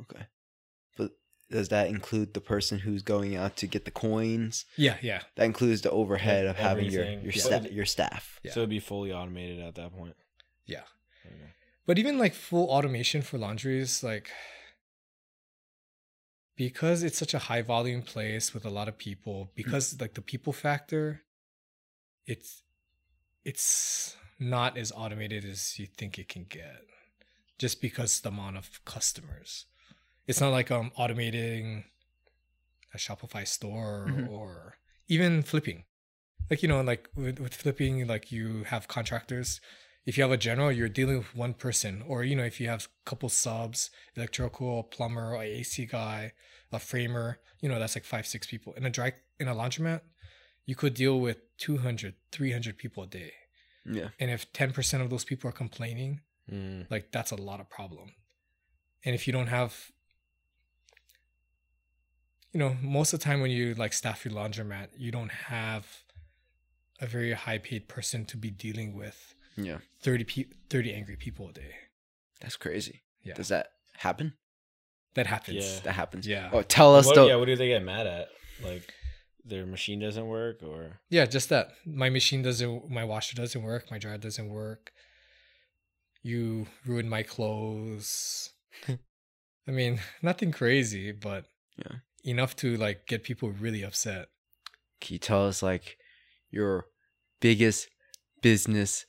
Okay. 0.00 0.26
But 0.96 1.12
does 1.50 1.68
that 1.70 1.88
include 1.88 2.34
the 2.34 2.40
person 2.40 2.80
who's 2.80 3.02
going 3.02 3.34
out 3.36 3.56
to 3.58 3.66
get 3.66 3.84
the 3.84 3.90
coins? 3.90 4.64
Yeah, 4.76 4.96
yeah, 5.02 5.22
That 5.36 5.44
includes 5.44 5.80
the 5.82 5.90
overhead 5.90 6.44
Yeah, 6.44 6.50
of 6.50 6.56
having 6.56 6.90
your 6.90 7.02
everything. 7.04 7.24
your 7.24 7.32
Yeah. 7.32 7.42
staff. 7.42 7.70
Your 7.70 7.86
staff. 7.86 8.40
Yeah. 8.42 8.52
So 8.52 8.60
it'd 8.60 8.70
be 8.70 8.80
fully 8.80 9.12
automated 9.12 9.60
at 9.60 9.74
that 9.76 9.92
point. 9.92 10.16
yeah. 10.66 10.84
Okay. 11.26 11.34
But 11.86 11.98
even 11.98 12.18
like 12.18 12.34
full 12.34 12.68
automation 12.68 13.22
for 13.22 13.38
laundries, 13.38 14.02
like 14.02 14.30
because 16.56 17.02
it's 17.02 17.18
such 17.18 17.34
a 17.34 17.38
high 17.38 17.62
volume 17.62 18.02
place 18.02 18.52
with 18.54 18.64
a 18.64 18.70
lot 18.70 18.88
of 18.88 18.98
people, 18.98 19.44
hmm. 19.44 19.50
because 19.56 19.98
like 20.00 20.14
the 20.14 20.22
people 20.22 20.52
factor, 20.52 21.22
it's 22.26 22.62
it's 23.44 24.16
not 24.50 24.76
as 24.76 24.92
automated 24.92 25.44
as 25.44 25.78
you 25.78 25.86
think 25.86 26.18
it 26.18 26.28
can 26.28 26.44
get. 26.44 26.82
Just 27.58 27.80
because 27.80 28.20
the 28.20 28.28
amount 28.30 28.56
of 28.56 28.84
customers. 28.84 29.66
It's 30.26 30.40
not 30.40 30.50
like 30.50 30.70
um 30.70 30.92
automating 30.98 31.84
a 32.94 32.98
Shopify 32.98 33.46
store 33.46 34.06
Mhm. 34.08 34.28
or 34.28 34.76
even 35.08 35.42
flipping. 35.42 35.84
Like 36.50 36.62
you 36.62 36.68
know, 36.68 36.80
like 36.80 37.08
with, 37.14 37.38
with 37.40 37.54
flipping, 37.54 38.06
like 38.06 38.30
you 38.32 38.64
have 38.64 38.88
contractors 38.88 39.60
if 40.04 40.16
you 40.18 40.24
have 40.24 40.32
a 40.32 40.36
general, 40.36 40.72
you're 40.72 40.88
dealing 40.88 41.18
with 41.18 41.34
one 41.34 41.54
person, 41.54 42.02
or 42.06 42.24
you 42.24 42.34
know, 42.34 42.42
if 42.44 42.60
you 42.60 42.68
have 42.68 42.86
a 42.86 43.08
couple 43.08 43.28
subs, 43.28 43.90
electrical, 44.16 44.82
plumber, 44.82 45.34
a 45.34 45.42
AC 45.42 45.86
guy, 45.86 46.32
a 46.72 46.78
framer, 46.78 47.38
you 47.60 47.68
know, 47.68 47.78
that's 47.78 47.94
like 47.94 48.04
five, 48.04 48.26
six 48.26 48.46
people. 48.46 48.72
In 48.74 48.84
a 48.84 48.90
dry 48.90 49.12
in 49.38 49.46
a 49.46 49.54
laundromat, 49.54 50.00
you 50.66 50.74
could 50.74 50.94
deal 50.94 51.20
with 51.20 51.38
200, 51.58 52.14
300 52.32 52.78
people 52.78 53.04
a 53.04 53.06
day. 53.06 53.32
Yeah. 53.84 54.08
And 54.20 54.30
if 54.30 54.52
10% 54.52 55.00
of 55.02 55.10
those 55.10 55.24
people 55.24 55.48
are 55.48 55.52
complaining, 55.52 56.20
Mm. 56.50 56.90
like 56.90 57.12
that's 57.12 57.30
a 57.30 57.36
lot 57.36 57.60
of 57.60 57.70
problem. 57.70 58.14
And 59.04 59.14
if 59.14 59.26
you 59.26 59.32
don't 59.32 59.46
have 59.46 59.92
you 62.52 62.58
know, 62.58 62.76
most 62.82 63.12
of 63.14 63.20
the 63.20 63.24
time 63.24 63.40
when 63.40 63.50
you 63.50 63.74
like 63.74 63.92
staff 63.94 64.24
your 64.24 64.34
laundromat, 64.34 64.88
you 64.96 65.10
don't 65.10 65.30
have 65.32 65.86
a 67.00 67.06
very 67.06 67.32
high 67.32 67.58
paid 67.58 67.88
person 67.88 68.24
to 68.26 68.36
be 68.36 68.50
dealing 68.50 68.94
with 68.94 69.34
Yeah. 69.56 69.78
30 70.02 70.24
pe- 70.24 70.50
30 70.68 70.92
angry 70.92 71.16
people 71.16 71.48
a 71.48 71.52
day. 71.52 71.74
That's 72.40 72.56
crazy. 72.56 73.02
Yeah. 73.22 73.34
Does 73.34 73.48
that 73.48 73.72
happen? 73.94 74.34
That 75.14 75.26
happens. 75.26 75.64
Yeah. 75.64 75.80
That 75.84 75.92
happens. 75.94 76.26
Yeah. 76.26 76.50
Oh, 76.52 76.62
tell 76.62 76.94
us 76.94 77.06
What, 77.06 77.14
though. 77.14 77.28
yeah, 77.28 77.36
what 77.36 77.46
do 77.46 77.56
they 77.56 77.68
get 77.68 77.82
mad 77.82 78.06
at? 78.06 78.28
Like 78.62 78.92
their 79.44 79.66
machine 79.66 80.00
doesn't 80.00 80.26
work 80.26 80.62
or 80.62 81.00
Yeah, 81.08 81.26
just 81.26 81.48
that. 81.48 81.72
My 81.84 82.10
machine 82.10 82.42
doesn't 82.42 82.90
my 82.90 83.04
washer 83.04 83.34
doesn't 83.36 83.62
work, 83.62 83.90
my 83.90 83.98
dryer 83.98 84.18
doesn't 84.18 84.48
work. 84.48 84.92
You 86.22 86.66
ruined 86.86 87.10
my 87.10 87.22
clothes. 87.22 88.50
I 88.88 89.70
mean, 89.70 90.00
nothing 90.22 90.52
crazy, 90.52 91.12
but 91.12 91.46
Yeah. 91.76 91.96
enough 92.24 92.54
to 92.56 92.76
like 92.76 93.06
get 93.06 93.24
people 93.24 93.50
really 93.50 93.82
upset. 93.82 94.28
Can 95.00 95.14
you 95.14 95.18
tell 95.18 95.46
us 95.46 95.62
like 95.62 95.96
your 96.50 96.86
biggest 97.40 97.88
business 98.40 99.04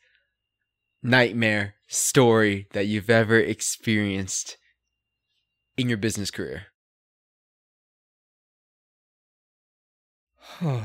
nightmare 1.04 1.76
story 1.88 2.68
that 2.72 2.88
you've 2.88 3.10
ever 3.10 3.38
experienced 3.40 4.58
in 5.78 5.90
your 5.90 5.98
business 5.98 6.32
career? 6.32 6.68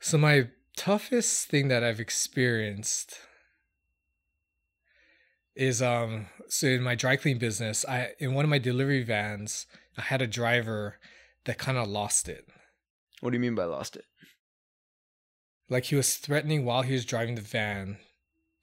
so 0.00 0.18
my 0.18 0.48
toughest 0.76 1.48
thing 1.48 1.68
that 1.68 1.82
I've 1.82 2.00
experienced 2.00 3.18
is 5.54 5.80
um 5.80 6.26
so 6.48 6.66
in 6.66 6.82
my 6.82 6.94
dry 6.94 7.16
clean 7.16 7.38
business, 7.38 7.84
I 7.88 8.10
in 8.18 8.34
one 8.34 8.44
of 8.44 8.50
my 8.50 8.58
delivery 8.58 9.02
vans, 9.02 9.66
I 9.96 10.02
had 10.02 10.22
a 10.22 10.26
driver 10.26 10.98
that 11.44 11.58
kind 11.58 11.78
of 11.78 11.88
lost 11.88 12.28
it. 12.28 12.46
What 13.20 13.30
do 13.30 13.36
you 13.36 13.40
mean 13.40 13.54
by 13.54 13.64
lost 13.64 13.96
it? 13.96 14.04
Like 15.68 15.84
he 15.84 15.96
was 15.96 16.16
threatening 16.16 16.64
while 16.64 16.82
he 16.82 16.92
was 16.92 17.04
driving 17.04 17.34
the 17.34 17.40
van 17.40 17.96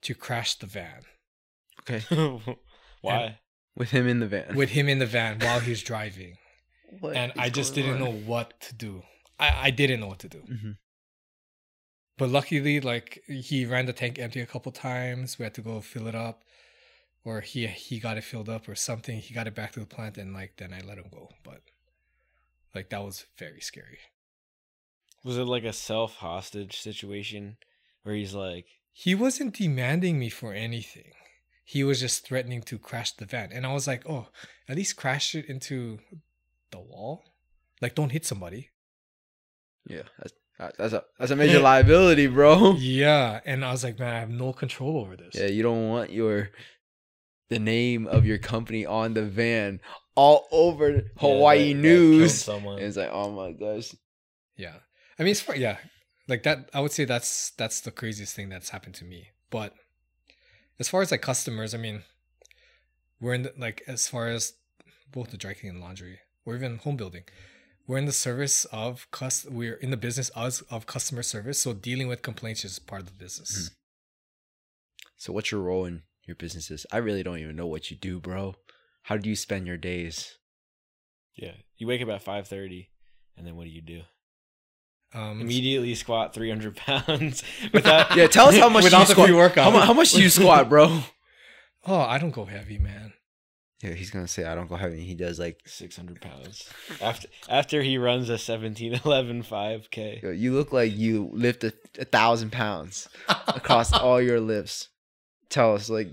to 0.02 0.14
crash 0.14 0.54
the 0.54 0.66
van 0.66 1.02
Okay. 1.88 2.02
why? 3.02 3.38
With 3.76 3.90
him 3.90 4.06
in 4.06 4.20
the 4.20 4.26
van. 4.26 4.54
with 4.54 4.70
him 4.78 4.88
in 4.88 4.98
the 4.98 5.06
van 5.06 5.38
while 5.40 5.60
he 5.60 5.70
was 5.70 5.82
driving. 5.82 6.36
What 7.00 7.16
And 7.16 7.32
I 7.36 7.50
just 7.50 7.74
didn't 7.74 7.94
on? 7.94 8.00
know 8.00 8.12
what 8.12 8.58
to 8.60 8.74
do. 8.74 9.02
I, 9.38 9.66
I 9.66 9.70
didn't 9.70 10.00
know 10.00 10.06
what 10.08 10.20
to 10.20 10.28
do. 10.28 10.38
Mhm. 10.40 10.76
But 12.16 12.28
luckily, 12.30 12.80
like 12.80 13.22
he 13.26 13.66
ran 13.66 13.86
the 13.86 13.92
tank 13.92 14.18
empty 14.18 14.40
a 14.40 14.46
couple 14.46 14.70
times. 14.72 15.38
We 15.38 15.42
had 15.44 15.54
to 15.54 15.62
go 15.62 15.80
fill 15.80 16.06
it 16.06 16.14
up. 16.14 16.44
Or 17.24 17.40
he 17.40 17.66
he 17.66 17.98
got 18.00 18.18
it 18.18 18.24
filled 18.24 18.48
up 18.48 18.68
or 18.68 18.74
something. 18.74 19.18
He 19.18 19.34
got 19.34 19.46
it 19.46 19.54
back 19.54 19.72
to 19.72 19.80
the 19.80 19.86
plant 19.86 20.18
and 20.18 20.32
like 20.34 20.56
then 20.58 20.72
I 20.72 20.80
let 20.80 20.98
him 20.98 21.08
go. 21.10 21.30
But 21.42 21.62
like 22.74 22.90
that 22.90 23.02
was 23.02 23.26
very 23.38 23.60
scary. 23.60 23.98
Was 25.24 25.38
it 25.38 25.44
like 25.44 25.64
a 25.64 25.72
self 25.72 26.16
hostage 26.16 26.78
situation 26.80 27.56
where 28.02 28.14
he's 28.14 28.34
like, 28.34 28.66
He 28.92 29.14
wasn't 29.14 29.56
demanding 29.56 30.18
me 30.18 30.28
for 30.28 30.52
anything. 30.52 31.12
He 31.64 31.82
was 31.82 31.98
just 31.98 32.26
threatening 32.26 32.60
to 32.64 32.78
crash 32.78 33.12
the 33.12 33.24
van. 33.24 33.50
And 33.50 33.64
I 33.66 33.72
was 33.72 33.86
like, 33.86 34.02
oh, 34.06 34.28
at 34.68 34.76
least 34.76 34.96
crash 34.96 35.34
it 35.34 35.46
into 35.46 35.98
the 36.70 36.78
wall. 36.80 37.24
Like, 37.80 37.94
don't 37.94 38.10
hit 38.10 38.24
somebody. 38.26 38.70
Yeah, 39.86 40.02
that's 40.18 40.32
that's 40.78 40.92
a 40.94 41.04
that's 41.18 41.30
a 41.30 41.36
major 41.36 41.60
liability, 41.60 42.26
bro. 42.28 42.74
Yeah. 42.78 43.40
And 43.44 43.64
I 43.64 43.72
was 43.72 43.84
like, 43.84 43.98
man, 43.98 44.14
I 44.14 44.20
have 44.20 44.30
no 44.30 44.52
control 44.52 44.98
over 44.98 45.16
this. 45.16 45.34
Yeah, 45.34 45.46
you 45.46 45.62
don't 45.62 45.88
want 45.88 46.10
your 46.10 46.50
the 47.50 47.58
name 47.58 48.06
of 48.06 48.24
your 48.24 48.38
company 48.38 48.86
on 48.86 49.12
the 49.14 49.24
van 49.24 49.80
all 50.14 50.46
over 50.50 51.02
Hawaii 51.18 51.72
that- 51.74 51.82
that 51.82 51.82
news. 51.88 52.34
someone. 52.34 52.78
It's 52.78 52.96
like, 52.96 53.10
oh 53.12 53.30
my 53.32 53.52
gosh. 53.52 53.94
Yeah. 54.56 54.76
I 55.18 55.22
mean, 55.24 55.32
it's 55.32 55.40
fun. 55.40 55.60
Yeah. 55.60 55.76
Like 56.28 56.44
that, 56.44 56.70
I 56.72 56.80
would 56.80 56.92
say 56.92 57.04
that's 57.04 57.50
that's 57.58 57.80
the 57.82 57.90
craziest 57.90 58.34
thing 58.34 58.48
that's 58.48 58.70
happened 58.70 58.94
to 58.96 59.04
me. 59.04 59.28
But 59.50 59.74
as 60.80 60.88
far 60.88 61.02
as 61.02 61.10
like 61.10 61.20
customers, 61.20 61.74
I 61.74 61.78
mean, 61.78 62.02
we're 63.20 63.34
in 63.34 63.42
the, 63.42 63.52
like 63.58 63.82
as 63.86 64.08
far 64.08 64.28
as 64.28 64.54
both 65.12 65.30
the 65.30 65.36
dry 65.36 65.52
cleaning 65.52 65.76
and 65.76 65.84
laundry, 65.84 66.20
or 66.44 66.54
even 66.54 66.78
home 66.78 66.96
building, 66.96 67.24
we're 67.86 67.98
in 67.98 68.06
the 68.06 68.12
service 68.12 68.64
of 68.66 69.06
cus. 69.10 69.44
We're 69.44 69.74
in 69.74 69.90
the 69.90 69.96
business 69.96 70.30
of, 70.30 70.62
of 70.70 70.86
customer 70.86 71.22
service. 71.22 71.58
So 71.60 71.72
dealing 71.74 72.08
with 72.08 72.22
complaints 72.22 72.64
is 72.64 72.78
part 72.78 73.02
of 73.02 73.06
the 73.06 73.12
business. 73.12 73.70
So 75.16 75.32
what's 75.32 75.50
your 75.50 75.60
role 75.60 75.84
in 75.84 76.02
your 76.26 76.34
businesses? 76.34 76.86
I 76.92 76.98
really 76.98 77.22
don't 77.22 77.38
even 77.38 77.56
know 77.56 77.66
what 77.66 77.90
you 77.90 77.96
do, 77.96 78.20
bro. 78.20 78.54
How 79.04 79.16
do 79.16 79.28
you 79.28 79.36
spend 79.36 79.66
your 79.66 79.76
days? 79.76 80.38
yeah, 81.36 81.52
you 81.76 81.86
wake 81.86 82.00
up 82.00 82.08
at 82.08 82.22
five 82.22 82.46
thirty, 82.46 82.90
and 83.36 83.46
then 83.46 83.56
what 83.56 83.64
do 83.64 83.70
you 83.70 83.82
do? 83.82 84.02
Um, 85.12 85.40
Immediately 85.40 85.94
squat 85.94 86.32
three 86.34 86.48
hundred 86.48 86.76
pounds 86.86 87.42
without. 87.72 88.16
Yeah, 88.16 88.26
tell 88.28 88.48
us 88.48 88.56
how 88.56 88.68
much 88.68 88.84
Without 88.84 89.08
you 89.08 89.14
squat. 89.14 89.54
How, 89.56 89.70
how 89.70 89.92
much 89.92 90.12
do 90.12 90.22
you 90.22 90.30
squat, 90.30 90.68
bro? 90.68 91.00
Oh, 91.86 91.98
I 92.00 92.18
don't 92.18 92.30
go 92.30 92.44
heavy, 92.46 92.78
man. 92.78 93.12
Yeah, 93.84 93.92
he's 93.92 94.10
gonna 94.10 94.26
say 94.28 94.44
I 94.44 94.54
don't 94.54 94.68
go 94.68 94.76
heavy. 94.76 95.04
He 95.04 95.14
does 95.14 95.38
like 95.38 95.60
Six 95.66 95.96
hundred 95.96 96.20
pounds 96.20 96.68
after 97.02 97.28
after 97.48 97.82
he 97.82 97.98
runs 97.98 98.28
a 98.30 98.38
17 98.38 99.00
11 99.04 99.42
5k. 99.42 100.22
yo, 100.22 100.30
you 100.30 100.52
look 100.54 100.72
like 100.72 100.96
you 100.96 101.28
lift 101.32 101.64
a, 101.64 101.72
a 101.98 102.04
thousand 102.04 102.50
pounds 102.50 103.08
across 103.28 103.92
all 104.04 104.20
your 104.22 104.40
lifts. 104.40 104.88
Tell 105.50 105.74
us, 105.74 105.88
like, 105.90 106.08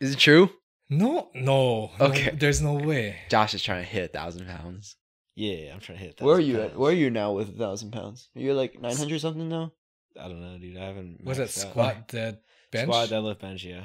is 0.00 0.12
it 0.14 0.18
true? 0.18 0.50
No, 0.88 1.28
no. 1.34 1.90
no, 1.98 2.06
Okay. 2.06 2.30
there's 2.30 2.60
no 2.62 2.74
way. 2.74 3.16
Josh 3.30 3.54
is 3.54 3.62
trying 3.62 3.82
to 3.84 3.88
hit 3.90 4.04
a 4.10 4.12
thousand 4.12 4.46
pounds. 4.46 4.96
Yeah, 5.34 5.72
I'm 5.72 5.80
trying 5.80 5.98
to 5.98 6.04
hit. 6.04 6.20
Where 6.20 6.36
are 6.36 6.38
1,000 6.38 6.50
you 6.54 6.60
at? 6.62 6.76
Where 6.78 6.90
are 6.90 6.94
you 6.94 7.10
now 7.10 7.32
with 7.32 7.48
a 7.48 7.58
thousand 7.58 7.92
pounds? 7.92 8.28
You're 8.34 8.54
like 8.54 8.80
nine 8.80 8.96
hundred 8.96 9.20
something 9.20 9.48
now. 9.48 9.72
I 10.20 10.28
don't 10.28 10.40
know, 10.40 10.58
dude. 10.58 10.76
I 10.76 10.84
haven't. 10.86 11.24
Was 11.24 11.38
it 11.38 11.48
maxed 11.48 11.64
out. 11.64 11.70
squat, 11.70 12.08
dead, 12.08 12.38
bench? 12.72 12.86
Squat, 12.88 13.08
deadlift, 13.08 13.40
bench. 13.40 13.64
Yeah. 13.64 13.84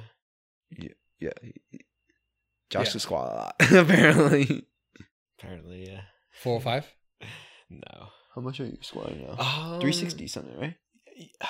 Yeah, 1.20 1.30
he- 1.42 1.62
he- 1.72 1.85
Josh 2.70 2.88
Yeah. 2.88 2.92
can 2.92 3.00
squat 3.00 3.32
a 3.32 3.36
lot 3.36 3.56
apparently. 3.72 4.66
Apparently, 5.40 5.90
yeah. 5.90 6.02
Four 6.42 6.54
or 6.54 6.62
five? 6.62 6.86
No. 7.70 8.08
How 8.36 8.42
much 8.42 8.60
are 8.60 8.66
you 8.66 8.78
squatting 8.82 9.26
now? 9.26 9.38
Um, 9.44 9.82
Three 9.82 9.92
sixty 9.92 10.28
something, 10.28 10.56
right? 10.60 10.76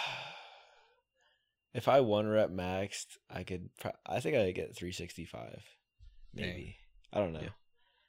If 1.73 1.89
I 1.89 1.99
one 1.99 2.25
rep 2.25 2.49
maxed, 2.51 3.17
I 3.29 3.43
could. 3.43 3.67
pro- 3.77 3.91
I 4.05 4.21
think 4.21 4.37
I 4.37 4.45
could 4.45 4.55
get 4.55 4.77
365, 4.77 5.61
maybe. 6.33 6.77
I 7.11 7.19
don't 7.19 7.33
know. 7.33 7.41
Yeah. 7.41 7.49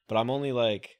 But 0.09 0.19
I'm 0.19 0.31
only 0.31 0.53
like 0.53 0.91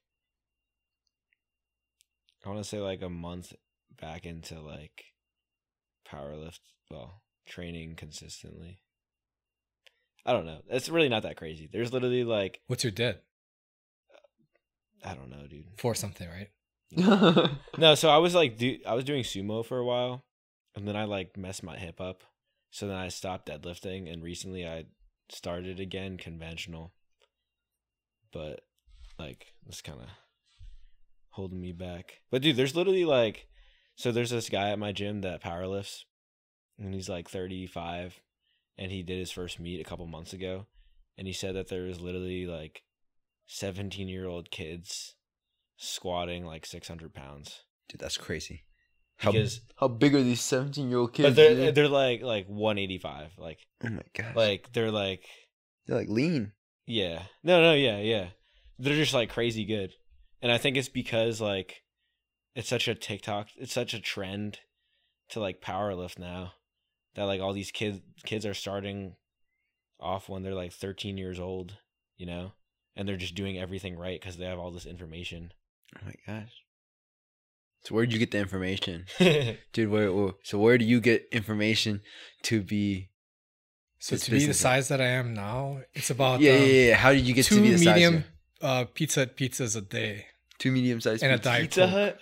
I 2.45 2.49
want 2.49 2.61
to 2.61 2.69
say 2.69 2.79
like 2.81 3.03
a 3.03 3.09
month 3.09 3.53
back 4.01 4.25
into 4.27 4.61
like 4.61 5.05
powerlift, 6.11 6.59
well, 6.91 7.23
training 7.47 7.95
consistently. 7.97 8.81
I 10.27 10.33
don't 10.33 10.45
know. 10.45 10.61
It's 10.69 10.89
really 10.89 11.09
not 11.09 11.23
that 11.23 11.37
crazy. 11.37 11.69
There's 11.73 11.93
literally 11.93 12.25
like 12.25 12.61
What's 12.67 12.85
your 12.85 12.91
debt 12.91 13.23
I 15.05 15.15
don't 15.15 15.31
know, 15.31 15.47
dude. 15.49 15.67
for 15.79 15.95
something, 15.95 16.29
right? 16.29 16.49
No, 17.79 17.95
so 17.95 18.09
I 18.09 18.19
was 18.19 18.35
like, 18.35 18.59
do 18.59 18.79
I 18.87 18.95
was 18.95 19.05
doing 19.05 19.23
sumo 19.23 19.65
for 19.65 19.79
a 19.79 19.85
while, 19.85 20.25
and 20.75 20.87
then 20.87 20.97
I 20.97 21.05
like 21.05 21.37
messed 21.37 21.63
my 21.63 21.77
hip 21.77 22.01
up. 22.01 22.25
So 22.71 22.89
then 22.89 22.97
I 22.97 23.09
stopped 23.09 23.49
deadlifting, 23.49 24.13
and 24.13 24.23
recently 24.23 24.67
I 24.67 24.87
started 25.31 25.79
again 25.79 26.17
conventional. 26.17 26.93
But 28.33 28.61
like, 29.19 29.55
it's 29.67 29.81
kind 29.81 30.01
of 30.01 30.09
holding 31.31 31.61
me 31.61 31.73
back. 31.73 32.21
But 32.31 32.43
dude, 32.43 32.57
there's 32.57 32.75
literally 32.77 33.05
like, 33.05 33.47
so 33.95 34.11
there's 34.11 34.31
this 34.31 34.49
guy 34.49 34.71
at 34.71 34.79
my 34.79 34.93
gym 34.93 35.21
that 35.21 35.43
powerlifts, 35.43 36.05
and 36.79 36.95
he's 36.95 37.09
like 37.09 37.29
35, 37.29 38.21
and 38.79 38.91
he 38.93 39.03
did 39.03 39.19
his 39.19 39.31
first 39.31 39.59
meet 39.61 39.81
a 39.81 39.85
couple 39.89 40.07
months 40.07 40.33
ago, 40.33 40.67
and 41.17 41.27
he 41.27 41.33
said 41.33 41.55
that 41.55 41.69
there 41.69 41.85
was 41.85 42.01
literally 42.01 42.47
like 42.47 42.83
17 43.47 44.09
year 44.09 44.27
old 44.27 44.51
kids 44.51 45.15
squatting 45.77 46.45
like 46.45 46.67
600 46.67 47.15
pounds. 47.15 47.63
Dude, 47.89 48.01
that's 48.01 48.17
crazy. 48.17 48.65
How 49.19 49.33
Because 49.33 49.61
how 49.77 49.89
big 49.89 50.15
are 50.15 50.23
these 50.23 50.43
seventeen 50.43 50.91
year 50.91 50.99
old 50.99 51.15
kids? 51.15 51.29
but 51.31 51.37
they're 51.37 51.55
dude? 51.55 51.75
they're 51.75 51.89
like 51.89 52.21
like 52.21 52.47
185 52.49 53.31
like 53.39 53.59
oh 53.85 53.89
my 53.89 54.03
god, 54.15 54.37
like 54.37 54.73
they're 54.75 54.91
like 54.91 55.25
they're 55.87 55.97
like 55.97 56.11
lean. 56.11 56.53
yeah 56.87 57.23
no 57.43 57.63
no 57.63 57.73
yeah 57.73 57.99
yeah 57.99 58.27
they're 58.79 58.95
just 58.95 59.15
like 59.15 59.31
crazy 59.31 59.65
good 59.65 59.93
and 60.43 60.53
i 60.53 60.59
think 60.59 60.77
it's 60.77 60.91
because 60.91 61.41
like 61.41 61.83
it's 62.55 62.69
such 62.69 62.89
a 62.89 62.95
tiktok 62.95 63.49
it's 63.57 63.73
such 63.73 63.95
a 63.95 64.01
trend 64.01 64.59
to 65.31 65.41
like 65.41 65.63
power 65.63 65.95
lift 65.95 66.19
now 66.19 66.53
that 67.17 67.25
like 67.25 67.41
all 67.41 67.53
these 67.53 67.71
kids 67.71 68.01
kids 68.25 68.47
are 68.47 68.55
starting 68.55 69.17
off 69.99 70.29
when 70.29 70.43
they're 70.43 70.55
like 70.55 70.73
13 70.73 71.17
years 71.19 71.41
old 71.41 71.79
you 72.17 72.27
know 72.27 72.53
and 72.95 73.09
they're 73.09 73.17
just 73.17 73.35
doing 73.35 73.59
everything 73.59 73.99
right 73.99 74.21
because 74.21 74.37
they 74.37 74.45
have 74.45 74.59
all 74.59 74.71
this 74.71 74.87
information 74.87 75.53
Oh 75.95 76.05
my 76.05 76.15
gosh. 76.27 76.53
So 77.85 77.95
where'd 77.95 78.13
you 78.13 78.19
get 78.19 78.33
the 78.33 78.39
information, 78.39 79.07
dude? 79.73 79.89
Where, 79.89 80.13
where? 80.13 80.33
So 80.43 80.59
where 80.59 80.77
do 80.77 80.85
you 80.85 81.01
get 81.01 81.29
information 81.31 82.01
to 82.43 82.61
be? 82.61 83.11
So 84.01 84.17
to 84.17 84.31
be 84.33 84.45
the 84.45 84.53
size 84.55 84.89
that 84.89 85.01
I 85.01 85.07
am 85.07 85.33
now, 85.33 85.83
it's 85.95 86.11
about 86.11 86.41
yeah, 86.41 86.53
um, 86.55 86.61
yeah, 86.63 86.67
yeah. 86.67 86.95
How 86.97 87.13
did 87.13 87.25
you 87.27 87.33
get 87.35 87.47
two 87.47 87.57
to 87.57 87.63
be 87.63 87.71
the 87.71 87.79
size? 87.79 87.87
medium 87.87 88.15
you're- 88.15 88.25
uh, 88.61 88.85
pizza 88.93 89.27
pizzas 89.27 89.77
a 89.77 89.81
day. 89.81 90.27
Two 90.59 90.73
medium 90.73 91.01
sized 91.01 91.23
and 91.23 91.33
a 91.33 91.39
diet 91.39 91.63
pizza 91.63 91.87
hut 91.87 92.19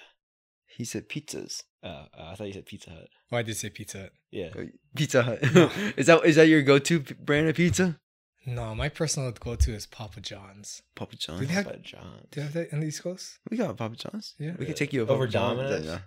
He 0.67 0.85
said 0.85 1.09
pizzas. 1.09 1.63
Oh 1.85 1.89
uh, 1.89 2.07
i 2.31 2.35
thought 2.35 2.47
you 2.47 2.53
said 2.55 2.67
pizza 2.67 2.91
hut 2.91 3.09
Why 3.29 3.43
did 3.43 3.49
you 3.49 3.55
say 3.55 3.71
pizza? 3.71 3.99
Hut? 4.03 4.13
yeah 4.31 4.49
Uh, 4.59 4.63
Pizza 4.97 5.23
Hut. 5.23 5.39
is 5.97 6.07
that 6.07 6.25
is 6.25 6.37
that 6.37 6.49
your 6.49 6.63
go 6.63 6.79
to 6.79 7.01
brand 7.01 7.49
of 7.49 7.57
pizza? 7.57 7.99
No, 8.47 8.75
my 8.75 8.91
personal 8.91 9.33
go-to 9.33 9.73
is 9.73 9.87
Papa 9.87 10.21
John's. 10.21 10.83
Papa 10.95 11.17
John's. 11.17 11.41
Do 11.41 11.47
they 11.47 11.55
have- 11.55 11.65
Papa 11.65 11.79
John's. 11.79 12.27
Do 12.31 12.41
you 12.41 12.45
have 12.45 12.53
that 12.53 12.73
in 12.73 12.81
the 12.81 12.87
East 12.89 13.03
Coast? 13.03 13.39
we 13.51 13.57
got 13.57 13.75
Papa 13.79 13.97
John's. 13.97 14.35
Yeah. 14.39 14.53
we 14.59 14.65
Yeah. 14.65 14.67
could 14.69 14.77
take 14.77 14.93
you 14.93 15.01
Over 15.03 15.15
Papa 15.25 15.29
John's. 15.33 15.59
Domino's? 15.61 15.87
Yeah. 15.87 15.99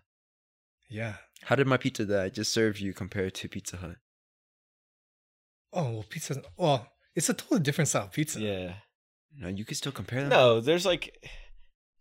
Yeah. 0.90 1.14
How 1.46 1.56
did 1.56 1.66
my 1.66 1.78
pizza 1.78 2.06
that 2.06 2.22
I 2.26 2.30
just 2.30 2.54
served 2.54 2.80
you 2.80 2.94
compare 2.94 3.32
to 3.32 3.50
Pizza 3.50 3.78
Hut? 3.78 3.96
Oh 5.74 5.92
well, 5.94 6.06
pizza. 6.10 6.42
Well, 6.58 6.88
it's 7.16 7.30
a 7.30 7.34
totally 7.34 7.62
different 7.62 7.88
style 7.88 8.06
of 8.06 8.12
pizza. 8.12 8.40
Yeah. 8.40 8.74
No, 9.36 9.48
you 9.48 9.66
could 9.66 9.78
still 9.78 9.92
compare 9.92 10.22
them. 10.22 10.30
No, 10.30 10.60
there's 10.62 10.86
like 10.86 11.14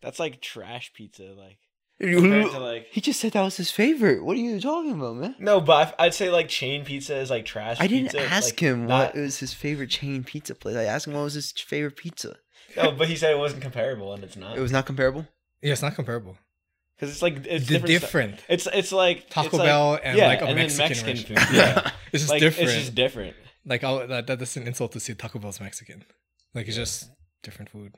that's 0.03 0.19
like 0.19 0.41
trash 0.41 0.93
pizza. 0.95 1.25
Like 1.37 1.59
compared 2.01 2.51
to 2.51 2.59
like 2.59 2.87
He 2.91 3.01
just 3.01 3.21
said 3.21 3.33
that 3.33 3.43
was 3.43 3.57
his 3.57 3.71
favorite. 3.71 4.25
What 4.25 4.37
are 4.37 4.41
you 4.41 4.61
talking 4.61 4.93
about, 4.93 5.17
man? 5.17 5.35
no, 5.39 5.61
but 5.61 5.95
I- 5.99 6.07
I'd 6.07 6.15
say 6.15 6.31
like 6.31 6.49
chain 6.49 6.85
pizza 6.85 7.17
is 7.17 7.31
like 7.31 7.45
trash. 7.47 7.79
I 7.81 7.87
didn't 7.87 8.13
pizza. 8.13 8.21
ask 8.23 8.55
like, 8.55 8.61
him 8.61 8.87
not- 8.87 9.15
what 9.15 9.23
was 9.23 9.39
his 9.39 9.55
favorite 9.55 9.91
chain 9.91 10.25
pizza 10.25 10.55
place. 10.55 10.77
I 10.77 10.85
asked 10.85 11.07
him 11.07 11.15
what 11.15 11.23
was 11.25 11.35
his 11.35 11.53
favorite 11.53 11.97
pizza. 11.97 12.37
No, 12.77 12.91
but 12.93 13.09
he 13.09 13.17
said 13.17 13.33
it 13.33 13.39
wasn't 13.39 13.63
comparable, 13.63 14.13
and 14.13 14.23
it's 14.25 14.37
not. 14.37 14.57
It 14.57 14.61
was 14.61 14.73
not 14.73 14.85
comparable. 14.85 15.27
Yeah, 15.63 15.73
it's 15.73 15.83
not 15.83 15.95
comparable. 15.95 16.37
because 16.97 17.11
it's 17.11 17.23
like 17.23 17.47
it's 17.47 17.67
different. 17.67 17.87
different. 17.87 18.39
stu- 18.41 18.47
It's 18.53 18.67
it's 18.73 18.93
like 18.93 19.31
Taco 19.31 19.47
it's 19.49 19.55
like- 19.57 19.67
Bell 19.67 19.99
and 20.03 20.19
yeah, 20.19 20.27
like 20.27 20.43
a 20.43 20.47
and 20.47 20.59
then 20.59 20.67
Mexican, 20.77 21.07
Mexican 21.07 21.37
restaurant. 21.37 21.49
food. 21.49 21.57
Yeah, 21.57 21.91
It's 22.13 22.23
just 22.23 22.31
like 22.31 22.41
different. 22.41 22.69
it's 22.71 22.79
just 22.79 22.95
different. 22.95 23.37
like 23.65 23.83
I'll, 23.85 24.07
that, 24.07 24.27
that 24.27 24.39
that's 24.39 24.57
an 24.59 24.67
insult 24.67 24.93
to 24.93 25.01
say 25.01 25.15
Taco 25.15 25.39
Bell's 25.39 25.61
Mexican. 25.61 26.05
Like 26.55 26.67
it's 26.69 26.77
just 26.77 27.09
different 27.43 27.71
food. 27.71 27.95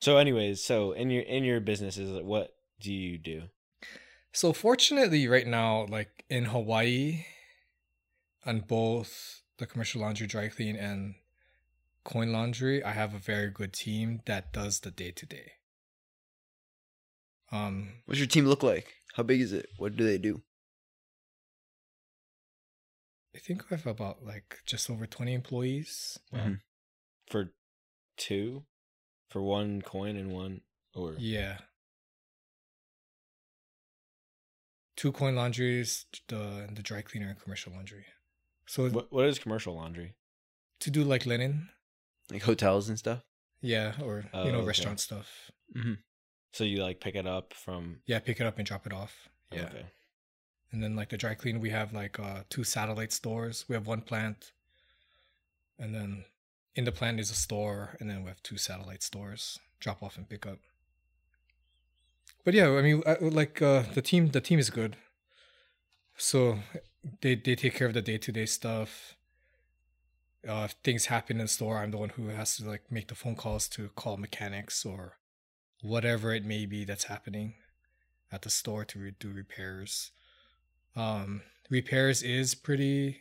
So, 0.00 0.16
anyways, 0.16 0.62
so 0.64 0.92
in 0.92 1.10
your 1.10 1.22
in 1.22 1.44
your 1.44 1.60
businesses, 1.60 2.10
what 2.24 2.50
do 2.82 2.92
you 2.92 3.18
do? 3.18 3.42
So 4.32 4.52
fortunately, 4.52 5.28
right 5.28 5.46
now, 5.46 5.86
like 5.88 6.24
in 6.28 6.46
Hawaii, 6.46 7.24
on 8.44 8.60
both 8.60 9.42
the 9.58 9.66
commercial 9.66 10.00
laundry, 10.00 10.26
dry 10.26 10.48
clean, 10.48 10.76
and 10.76 11.14
coin 12.04 12.32
laundry, 12.32 12.82
I 12.82 12.92
have 12.92 13.14
a 13.14 13.18
very 13.18 13.50
good 13.50 13.72
team 13.72 14.22
that 14.26 14.52
does 14.52 14.80
the 14.80 14.90
day 14.90 15.10
to 15.12 15.26
day. 15.26 15.52
Um, 17.50 18.02
What's 18.06 18.18
your 18.18 18.26
team 18.26 18.46
look 18.46 18.62
like? 18.62 18.94
How 19.14 19.22
big 19.22 19.40
is 19.40 19.52
it? 19.52 19.68
What 19.76 19.96
do 19.96 20.04
they 20.04 20.18
do? 20.18 20.42
I 23.34 23.38
think 23.38 23.64
I 23.70 23.76
have 23.76 23.86
about 23.86 24.24
like 24.24 24.58
just 24.66 24.90
over 24.90 25.06
twenty 25.06 25.34
employees. 25.34 26.18
Mhm. 26.32 26.60
For 27.30 27.52
two, 28.16 28.64
for 29.28 29.42
one 29.42 29.82
coin 29.82 30.16
and 30.16 30.32
one 30.32 30.62
or 30.94 31.14
Yeah. 31.18 31.58
Two 34.96 35.12
coin 35.12 35.34
laundries, 35.34 36.06
the 36.28 36.68
the 36.72 36.82
dry 36.82 37.02
cleaner 37.02 37.28
and 37.30 37.40
commercial 37.40 37.72
laundry. 37.72 38.04
So 38.66 38.88
what 38.90 39.12
what 39.12 39.26
is 39.26 39.38
commercial 39.38 39.74
laundry? 39.74 40.14
to 40.80 40.90
do 40.90 41.04
like 41.04 41.26
linen, 41.26 41.68
Like 42.30 42.42
hotels 42.42 42.88
and 42.88 42.98
stuff. 42.98 43.22
yeah, 43.60 43.92
or 44.02 44.24
Oh, 44.34 44.44
you 44.46 44.50
know 44.52 44.58
okay. 44.58 44.66
restaurant 44.66 44.98
stuff. 45.00 45.50
So 46.52 46.64
you 46.64 46.82
like 46.82 46.98
pick 47.00 47.14
it 47.14 47.26
up 47.26 47.54
from 47.54 48.00
Yeah, 48.06 48.18
pick 48.18 48.40
it 48.40 48.46
up 48.46 48.58
and 48.58 48.66
drop 48.66 48.84
it 48.86 48.92
off. 48.92 49.28
Yeah. 49.52 49.66
Okay. 49.66 49.86
And 50.72 50.82
then 50.82 50.96
like 50.96 51.10
the 51.10 51.16
dry 51.16 51.34
clean, 51.34 51.60
we 51.60 51.70
have 51.70 51.92
like 51.92 52.18
uh 52.18 52.42
two 52.50 52.64
satellite 52.64 53.12
stores. 53.12 53.64
We 53.68 53.74
have 53.74 53.86
one 53.86 54.00
plant, 54.02 54.52
and 55.78 55.94
then 55.94 56.24
in 56.74 56.84
the 56.84 56.92
plant 56.92 57.20
is 57.20 57.30
a 57.30 57.34
store, 57.34 57.96
and 58.00 58.08
then 58.10 58.22
we 58.22 58.28
have 58.28 58.42
two 58.42 58.56
satellite 58.56 59.02
stores, 59.02 59.58
drop 59.80 60.02
off 60.02 60.16
and 60.16 60.28
pick 60.28 60.46
up. 60.46 60.58
But 62.44 62.54
yeah, 62.54 62.70
I 62.70 62.82
mean, 62.82 63.02
I, 63.06 63.16
like 63.20 63.62
uh, 63.62 63.84
the 63.94 64.02
team, 64.02 64.28
the 64.28 64.40
team 64.40 64.58
is 64.58 64.70
good. 64.70 64.96
So 66.16 66.58
they 67.20 67.34
they 67.34 67.54
take 67.54 67.74
care 67.74 67.86
of 67.86 67.94
the 67.94 68.02
day 68.02 68.18
to 68.18 68.32
day 68.32 68.46
stuff. 68.46 69.16
Uh, 70.46 70.62
if 70.64 70.72
things 70.82 71.06
happen 71.06 71.40
in 71.40 71.46
store, 71.46 71.78
I'm 71.78 71.92
the 71.92 71.98
one 71.98 72.10
who 72.10 72.28
has 72.28 72.56
to 72.56 72.68
like 72.68 72.90
make 72.90 73.08
the 73.08 73.14
phone 73.14 73.36
calls 73.36 73.68
to 73.68 73.88
call 73.90 74.16
mechanics 74.16 74.84
or 74.84 75.18
whatever 75.82 76.32
it 76.32 76.44
may 76.44 76.66
be 76.66 76.84
that's 76.84 77.04
happening 77.04 77.54
at 78.32 78.42
the 78.42 78.50
store 78.50 78.84
to 78.86 78.98
re- 78.98 79.14
do 79.18 79.30
repairs. 79.30 80.10
Um, 80.96 81.42
repairs 81.70 82.22
is 82.22 82.54
pretty 82.54 83.20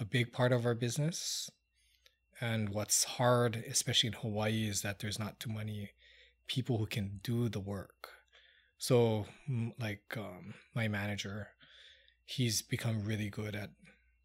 a 0.00 0.04
big 0.04 0.32
part 0.32 0.52
of 0.52 0.64
our 0.64 0.74
business. 0.74 1.50
And 2.40 2.68
what's 2.70 3.04
hard, 3.04 3.64
especially 3.68 4.08
in 4.08 4.12
Hawaii, 4.14 4.68
is 4.68 4.82
that 4.82 5.00
there's 5.00 5.18
not 5.18 5.40
too 5.40 5.50
many 5.50 5.90
people 6.48 6.78
who 6.78 6.86
can 6.86 7.20
do 7.24 7.48
the 7.50 7.60
work. 7.60 8.10
So, 8.78 9.26
like 9.80 10.16
um, 10.16 10.54
my 10.74 10.88
manager, 10.88 11.48
he's 12.26 12.62
become 12.62 13.04
really 13.04 13.30
good 13.30 13.54
at 13.56 13.70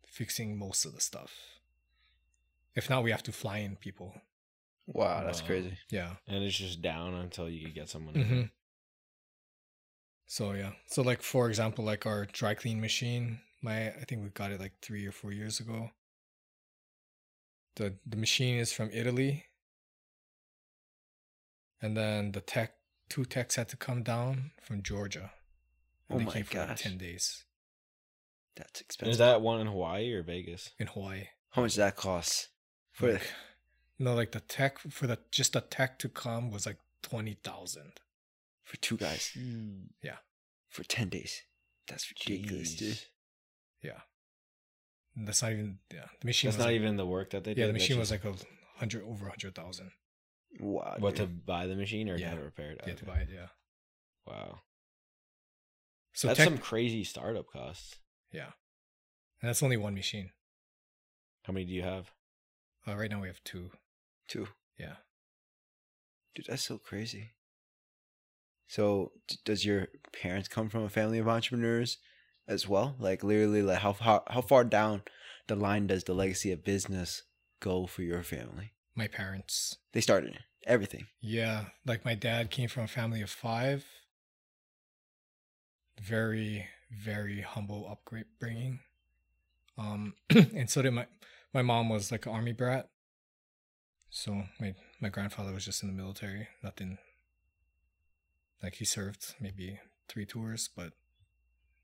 fixing 0.08 0.58
most 0.58 0.86
of 0.86 0.94
the 0.94 1.02
stuff. 1.02 1.34
If 2.76 2.90
not, 2.90 3.04
we 3.04 3.12
have 3.12 3.24
to 3.24 3.32
fly 3.32 3.60
in 3.60 3.76
people. 3.78 4.22
Wow, 4.88 5.24
that's 5.24 5.42
Wow. 5.42 5.48
crazy. 5.48 5.78
Yeah. 5.90 6.16
And 6.28 6.44
it's 6.44 6.58
just 6.58 6.82
down 6.82 7.14
until 7.16 7.50
you 7.50 7.70
get 7.72 7.90
someone. 7.90 8.16
hmm 8.16 8.44
So 10.26 10.52
yeah. 10.54 10.74
So 10.88 11.02
like 11.02 11.22
for 11.22 11.48
example, 11.48 11.86
like 11.86 12.06
our 12.06 12.26
dry 12.26 12.56
clean 12.56 12.82
machine, 12.82 13.42
my 13.62 13.88
I 13.90 14.04
think 14.06 14.24
we 14.24 14.30
got 14.30 14.52
it 14.52 14.60
like 14.60 14.74
three 14.82 15.06
or 15.06 15.12
four 15.14 15.32
years 15.32 15.60
ago. 15.62 15.92
The 17.76 18.00
the 18.06 18.18
machine 18.18 18.58
is 18.58 18.74
from 18.74 18.90
Italy. 18.92 19.46
And 21.84 21.96
then 21.98 22.32
the 22.32 22.42
tech 22.42 22.74
two 23.10 23.26
techs 23.26 23.56
had 23.56 23.68
to 23.70 23.78
come 23.78 24.02
down 24.04 24.52
from 24.62 24.82
Georgia. 24.82 25.32
And 26.10 26.16
Oh 26.16 26.20
they 26.20 26.26
my 26.26 26.32
came 26.32 26.44
for 26.46 26.58
like 26.60 26.68
gosh. 26.70 26.82
ten 26.82 26.98
days 26.98 27.44
That's 28.56 28.80
And 28.80 28.86
expensive. 28.86 29.12
Is 29.12 29.18
that 29.20 29.42
one 29.42 29.60
in 29.62 29.68
Hawaii 29.68 30.12
or 30.14 30.24
Vegas? 30.24 30.72
in 30.80 30.88
Hawaii. 30.88 31.26
How 31.52 31.62
much 31.62 31.72
does 31.72 31.78
that 31.78 31.96
cost? 31.96 32.50
For 32.94 33.14
Like, 33.14 33.32
no, 34.00 34.16
like 34.16 34.32
the 34.32 34.40
tech 34.40 34.80
for 34.80 35.06
the 35.08 35.20
just 35.32 35.54
the 35.54 35.62
tech 35.62 36.00
to 36.00 36.10
come 36.10 36.50
was 36.52 36.66
like 36.66 36.78
twenty 37.02 37.38
thousand. 37.44 37.94
for 38.64 38.78
two 38.78 38.98
guys 38.98 39.36
Yeah. 40.02 40.18
for 40.70 40.84
ten 40.84 41.10
days. 41.10 41.42
That's 41.88 42.10
ridiculous, 42.10 42.76
dude. 42.76 43.00
Yeah. 43.82 44.00
That's 45.18 45.42
not 45.44 45.52
even 45.52 45.80
yeah. 45.94 46.06
The 46.22 46.26
machine 46.26 46.48
That's 46.48 46.58
was 46.58 46.66
not 46.66 46.72
like- 46.72 46.76
even 46.82 46.96
the 46.98 47.06
work 47.06 47.32
that 47.32 47.44
they 47.44 47.54
did. 47.54 47.62
Yeah, 47.62 47.68
the 47.68 47.74
machine 47.74 48.00
was 48.00 48.10
like 48.10 48.24
a 48.24 48.34
hundred 48.78 49.04
over 49.04 49.28
a 49.28 49.30
hundred 49.32 49.54
thousand. 49.54 49.92
Wow. 50.60 50.96
What 51.00 51.16
to 51.18 51.26
buy 51.28 51.68
the 51.68 51.76
machine 51.76 52.10
or 52.10 52.16
Yeah. 52.18 52.30
have 52.30 52.40
it 52.40 52.44
repaired? 52.44 52.82
Yeah, 52.86 52.94
to 52.96 53.06
buy 53.06 53.20
it. 53.20 53.30
Yeah. 53.34 53.48
Wow, 54.26 54.62
So 56.14 56.28
that's 56.28 56.38
tech- 56.38 56.48
some 56.48 56.58
crazy 56.58 57.04
startup 57.04 57.48
costs. 57.48 57.98
yeah, 58.32 58.52
and 59.42 59.50
that's 59.50 59.62
only 59.64 59.76
one 59.78 59.96
machine. 59.96 60.32
How 61.44 61.52
many 61.54 61.66
do 61.66 61.74
you 61.74 61.82
have? 61.84 62.12
Uh, 62.88 62.96
right 62.96 63.10
now 63.12 63.20
we 63.22 63.28
have 63.28 63.44
two. 63.44 63.72
Two. 64.28 64.48
Yeah. 64.78 64.96
Dude, 66.36 66.46
that's 66.48 66.64
so 66.64 66.78
crazy. 66.78 67.32
So, 68.68 69.12
d- 69.28 69.38
does 69.44 69.66
your 69.66 69.88
parents 70.14 70.48
come 70.48 70.70
from 70.70 70.84
a 70.84 70.90
family 70.90 71.20
of 71.20 71.28
entrepreneurs 71.28 71.98
as 72.48 72.68
well? 72.68 72.96
Like, 72.98 73.24
literally, 73.24 73.62
like 73.62 73.80
how 73.80 73.94
how 73.94 74.24
how 74.30 74.42
far 74.42 74.64
down 74.64 75.04
the 75.48 75.56
line 75.56 75.88
does 75.88 76.06
the 76.06 76.14
legacy 76.14 76.52
of 76.52 76.64
business 76.64 77.24
go 77.60 77.86
for 77.88 78.02
your 78.04 78.24
family? 78.24 78.73
My 78.96 79.08
parents. 79.08 79.78
They 79.94 80.02
started 80.02 80.38
everything. 80.66 81.08
Yeah, 81.20 81.66
like 81.86 82.06
my 82.06 82.16
dad 82.16 82.52
came 82.52 82.70
from 82.70 82.84
a 82.84 82.88
family 82.88 83.22
of 83.22 83.30
five. 83.30 83.86
Very, 86.02 86.68
very 86.92 87.42
humble 87.42 87.88
upbringing. 87.90 88.80
Um, 89.78 90.14
and 90.30 90.70
so 90.70 90.82
did 90.82 90.92
my 90.92 91.08
my 91.54 91.62
mom 91.62 91.90
was 91.90 92.12
like 92.12 92.26
an 92.26 92.34
army 92.34 92.52
brat. 92.52 92.90
So 94.10 94.44
my 94.60 94.76
my 95.00 95.10
grandfather 95.10 95.54
was 95.54 95.66
just 95.66 95.82
in 95.82 95.90
the 95.90 95.96
military. 95.96 96.48
Nothing. 96.64 96.98
Like 98.62 98.76
he 98.76 98.86
served 98.86 99.36
maybe 99.42 99.80
three 100.08 100.26
tours, 100.26 100.70
but 100.76 100.94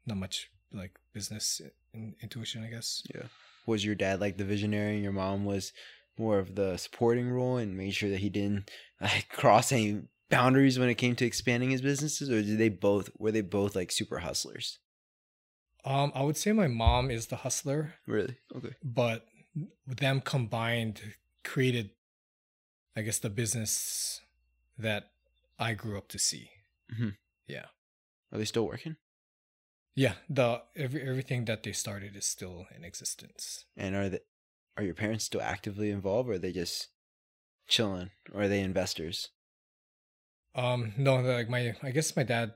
not 0.06 0.18
much 0.18 0.50
like 0.72 0.98
business 1.14 1.62
in, 1.94 2.16
intuition, 2.22 2.64
I 2.64 2.70
guess. 2.70 3.04
Yeah. 3.14 3.24
Was 3.66 3.84
your 3.84 3.96
dad 3.96 4.20
like 4.20 4.38
the 4.38 4.46
visionary, 4.46 4.96
and 4.96 5.04
your 5.04 5.12
mom 5.12 5.46
was 5.46 5.74
more 6.20 6.38
of 6.40 6.56
the 6.56 6.78
supporting 6.78 7.30
role 7.32 7.58
and 7.58 7.76
made 7.78 7.94
sure 7.96 8.10
that 8.10 8.20
he 8.20 8.30
didn't 8.30 8.70
like 9.02 9.30
cross 9.30 9.72
any 9.72 10.02
boundaries 10.30 10.78
when 10.78 10.90
it 10.90 10.96
came 10.96 11.16
to 11.16 11.26
expanding 11.26 11.72
his 11.72 11.82
businesses, 11.82 12.30
or 12.30 12.42
did 12.44 12.58
they 12.60 12.70
both 12.70 13.10
were 13.18 13.32
they 13.32 13.42
both 13.42 13.76
like 13.76 13.92
super 13.92 14.20
hustlers? 14.20 14.80
Um, 15.86 16.12
I 16.14 16.24
would 16.24 16.36
say 16.38 16.52
my 16.52 16.68
mom 16.68 17.10
is 17.10 17.28
the 17.28 17.38
hustler. 17.38 17.96
Really? 18.06 18.38
Okay. 18.56 18.76
but 18.84 19.26
them 19.88 20.22
combined 20.22 21.02
created 21.44 21.90
i 22.96 23.02
guess 23.02 23.18
the 23.20 23.30
business 23.30 24.22
that 24.78 25.06
i 25.58 25.74
grew 25.74 25.98
up 25.98 26.08
to 26.10 26.20
see 26.20 26.50
Yeah. 27.48 27.66
Are 28.32 28.38
they 28.38 28.46
still 28.46 28.66
working? 28.68 28.96
yeah 29.96 30.14
the 30.30 30.62
every, 30.76 31.02
everything 31.02 31.46
that 31.46 31.64
they 31.64 31.72
started 31.72 32.16
is 32.16 32.26
still 32.26 32.68
in 32.76 32.84
existence 32.84 33.66
And 33.76 33.96
are 33.96 34.08
the 34.10 34.22
are 34.80 34.84
your 34.84 34.94
parents 34.96 35.26
still 35.26 35.42
actively 35.42 35.92
involved, 35.92 36.30
or 36.30 36.34
are 36.34 36.40
they 36.40 36.52
just 36.54 36.88
chilling, 37.68 38.12
or 38.34 38.44
are 38.44 38.48
they 38.48 38.62
investors? 38.62 39.30
um 40.56 40.94
no 40.98 41.18
like 41.18 41.48
my 41.48 41.76
i 41.84 41.92
guess 41.92 42.16
my 42.16 42.24
dad 42.24 42.54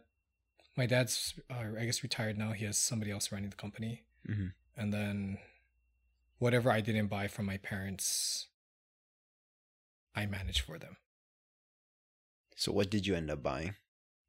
my 0.75 0.87
dad's 0.87 1.35
uh, 1.51 1.63
i 1.79 1.85
guess 1.85 2.01
retired 2.01 2.39
now 2.39 2.51
he 2.51 2.65
has 2.65 2.75
somebody 2.75 3.11
else 3.11 3.31
running 3.31 3.51
the 3.51 3.55
company 3.55 4.01
Mhm. 4.27 4.53
and 4.75 4.91
then 4.91 5.37
whatever 6.39 6.71
i 6.71 6.81
didn't 6.81 7.05
buy 7.07 7.27
from 7.27 7.45
my 7.45 7.57
parents 7.57 8.47
i 10.15 10.25
manage 10.25 10.61
for 10.61 10.79
them 10.79 10.97
So 12.55 12.71
what 12.71 12.89
did 12.89 13.05
you 13.05 13.13
end 13.15 13.29
up 13.29 13.43
buying? 13.43 13.75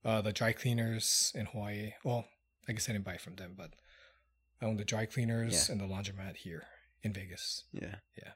uh, 0.04 0.20
the 0.20 0.32
dry 0.32 0.52
cleaners 0.52 1.32
in 1.34 1.46
Hawaii. 1.46 1.92
Well, 2.04 2.26
I 2.68 2.72
guess 2.72 2.88
I 2.88 2.92
didn't 2.92 3.04
buy 3.06 3.16
from 3.16 3.36
them, 3.36 3.54
but 3.56 3.70
I 4.60 4.66
own 4.66 4.76
the 4.76 4.84
dry 4.84 5.06
cleaners 5.06 5.54
Yeah. 5.54 5.72
and 5.72 5.80
the 5.80 5.86
laundromat 5.88 6.36
here 6.36 6.64
in 7.04 7.12
Vegas. 7.12 7.64
Yeah. 7.72 7.96
Yeah. 8.16 8.32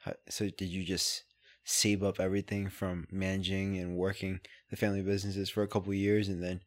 How, 0.00 0.14
so 0.28 0.50
did 0.50 0.66
you 0.68 0.84
just 0.84 1.24
save 1.64 2.02
up 2.02 2.20
everything 2.20 2.68
from 2.68 3.06
managing 3.10 3.78
and 3.78 3.96
working 3.96 4.40
the 4.70 4.76
family 4.76 5.00
businesses 5.00 5.48
for 5.48 5.62
a 5.62 5.68
couple 5.68 5.90
of 5.90 5.96
years, 5.96 6.28
and 6.28 6.42
then 6.42 6.60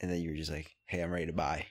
and 0.00 0.10
then 0.10 0.20
you 0.22 0.30
were 0.30 0.36
just 0.36 0.50
like, 0.50 0.70
hey, 0.86 1.02
I'm 1.02 1.10
ready 1.10 1.26
to 1.26 1.32
buy, 1.32 1.66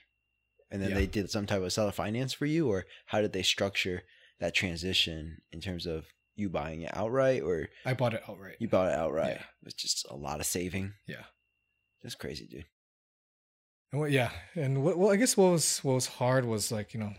and 0.70 0.80
then 0.80 0.90
Yeah. 0.90 0.96
they 0.96 1.06
did 1.06 1.30
some 1.30 1.46
type 1.46 1.62
of 1.62 1.72
seller 1.72 1.90
finance 1.90 2.32
for 2.32 2.46
you, 2.46 2.68
or 2.68 2.84
how 3.06 3.20
did 3.20 3.32
they 3.32 3.42
structure 3.42 4.02
that 4.38 4.54
transition 4.54 5.38
in 5.50 5.60
terms 5.60 5.84
of 5.86 6.06
you 6.36 6.48
buying 6.48 6.82
it 6.82 6.96
outright, 6.96 7.42
or 7.42 7.68
I 7.84 7.94
bought 7.94 8.14
it 8.14 8.22
outright. 8.28 8.56
you 8.60 8.68
bought 8.68 8.88
it 8.92 8.94
outright? 8.98 9.38
Yeah. 9.38 9.44
It's 9.64 9.74
just 9.74 10.06
a 10.08 10.14
lot 10.16 10.38
of 10.38 10.46
saving. 10.46 10.92
Yeah. 11.08 11.24
That's 12.02 12.14
crazy, 12.14 12.46
dude. 12.46 12.64
And 13.92 14.00
what, 14.00 14.10
yeah, 14.12 14.30
and 14.54 14.82
what, 14.84 14.96
well, 14.96 15.10
I 15.10 15.16
guess 15.16 15.36
what 15.36 15.50
was 15.50 15.80
what 15.82 15.94
was 15.94 16.06
hard 16.06 16.44
was 16.44 16.70
like 16.70 16.94
you 16.94 17.00
know, 17.00 17.12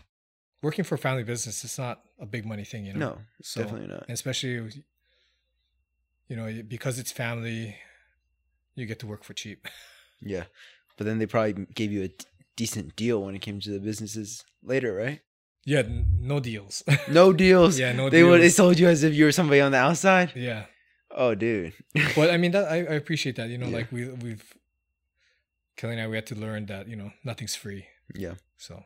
working 0.62 0.84
for 0.84 0.94
a 0.94 0.98
family 0.98 1.24
business. 1.24 1.64
It's 1.64 1.78
not 1.78 2.02
a 2.20 2.26
big 2.26 2.44
money 2.46 2.64
thing, 2.64 2.86
you 2.86 2.92
know. 2.94 2.98
No, 2.98 3.18
So- 3.42 3.62
definitely 3.62 3.88
not. 3.88 4.04
especially 4.08 4.82
you 6.28 6.36
know 6.36 6.62
because 6.66 6.98
it's 6.98 7.12
family, 7.12 7.76
you 8.74 8.86
get 8.86 8.98
to 9.00 9.06
work 9.06 9.24
for 9.24 9.34
cheap. 9.34 9.66
Yeah, 10.24 10.44
but 10.96 11.04
then 11.06 11.18
they 11.18 11.26
probably 11.26 11.66
gave 11.74 11.90
you 11.90 12.04
a 12.04 12.08
d- 12.08 12.24
decent 12.54 12.94
deal 12.94 13.20
when 13.24 13.34
it 13.34 13.40
came 13.40 13.58
to 13.58 13.70
the 13.70 13.80
businesses 13.80 14.44
later, 14.62 14.94
right? 14.94 15.20
yeah, 15.64 15.80
n- 15.80 16.06
no 16.20 16.38
deals. 16.38 16.84
No 17.08 17.32
deals. 17.44 17.76
yeah, 17.76 17.90
no 17.90 18.08
they 18.08 18.22
would 18.22 18.38
they 18.40 18.44
deals. 18.44 18.54
sold 18.54 18.78
you 18.78 18.86
as 18.86 19.02
if 19.02 19.14
you 19.14 19.24
were 19.24 19.32
somebody 19.32 19.60
on 19.60 19.72
the 19.72 19.78
outside. 19.78 20.30
yeah, 20.36 20.66
Oh, 21.10 21.34
dude. 21.34 21.72
but 22.14 22.30
I 22.30 22.36
mean 22.36 22.52
that 22.52 22.70
I, 22.70 22.76
I 22.76 22.94
appreciate 23.02 23.34
that. 23.34 23.48
You 23.50 23.58
know, 23.58 23.66
Yeah. 23.66 23.78
like 23.78 23.90
we 23.90 24.08
we've 24.10 24.44
Kelly 25.76 25.94
and 25.94 26.02
I 26.02 26.06
we 26.06 26.14
had 26.14 26.26
to 26.26 26.36
learn 26.36 26.66
that 26.66 26.86
you 26.86 26.94
know 26.94 27.10
nothing's 27.24 27.56
free. 27.56 27.86
yeah, 28.14 28.34
So 28.56 28.84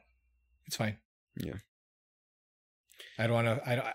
it's 0.67 0.77
fine. 0.77 0.97
Yeah. 1.39 1.55
I 3.19 3.27
don't 3.27 3.35
want 3.35 3.47
to. 3.63 3.71
I 3.71 3.75
don't. 3.77 3.87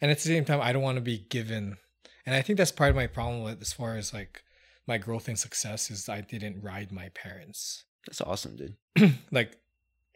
And 0.00 0.10
at 0.10 0.16
the 0.18 0.22
same 0.24 0.44
time, 0.44 0.60
I 0.62 0.72
don't 0.72 0.82
want 0.82 0.96
to 0.96 1.02
be 1.02 1.18
given. 1.18 1.76
And 2.26 2.34
I 2.34 2.42
think 2.42 2.56
that's 2.58 2.72
part 2.72 2.90
of 2.90 2.96
my 2.96 3.06
problem 3.06 3.42
with 3.42 3.60
as 3.60 3.72
far 3.72 3.96
as 3.96 4.12
like 4.14 4.42
my 4.86 4.98
growth 4.98 5.28
and 5.28 5.38
success 5.38 5.90
is 5.90 6.08
I 6.08 6.20
didn't 6.20 6.62
ride 6.62 6.90
my 6.92 7.08
parents. 7.10 7.84
that's 8.06 8.20
awesome, 8.20 8.56
dude. 8.56 8.76
like 9.30 9.56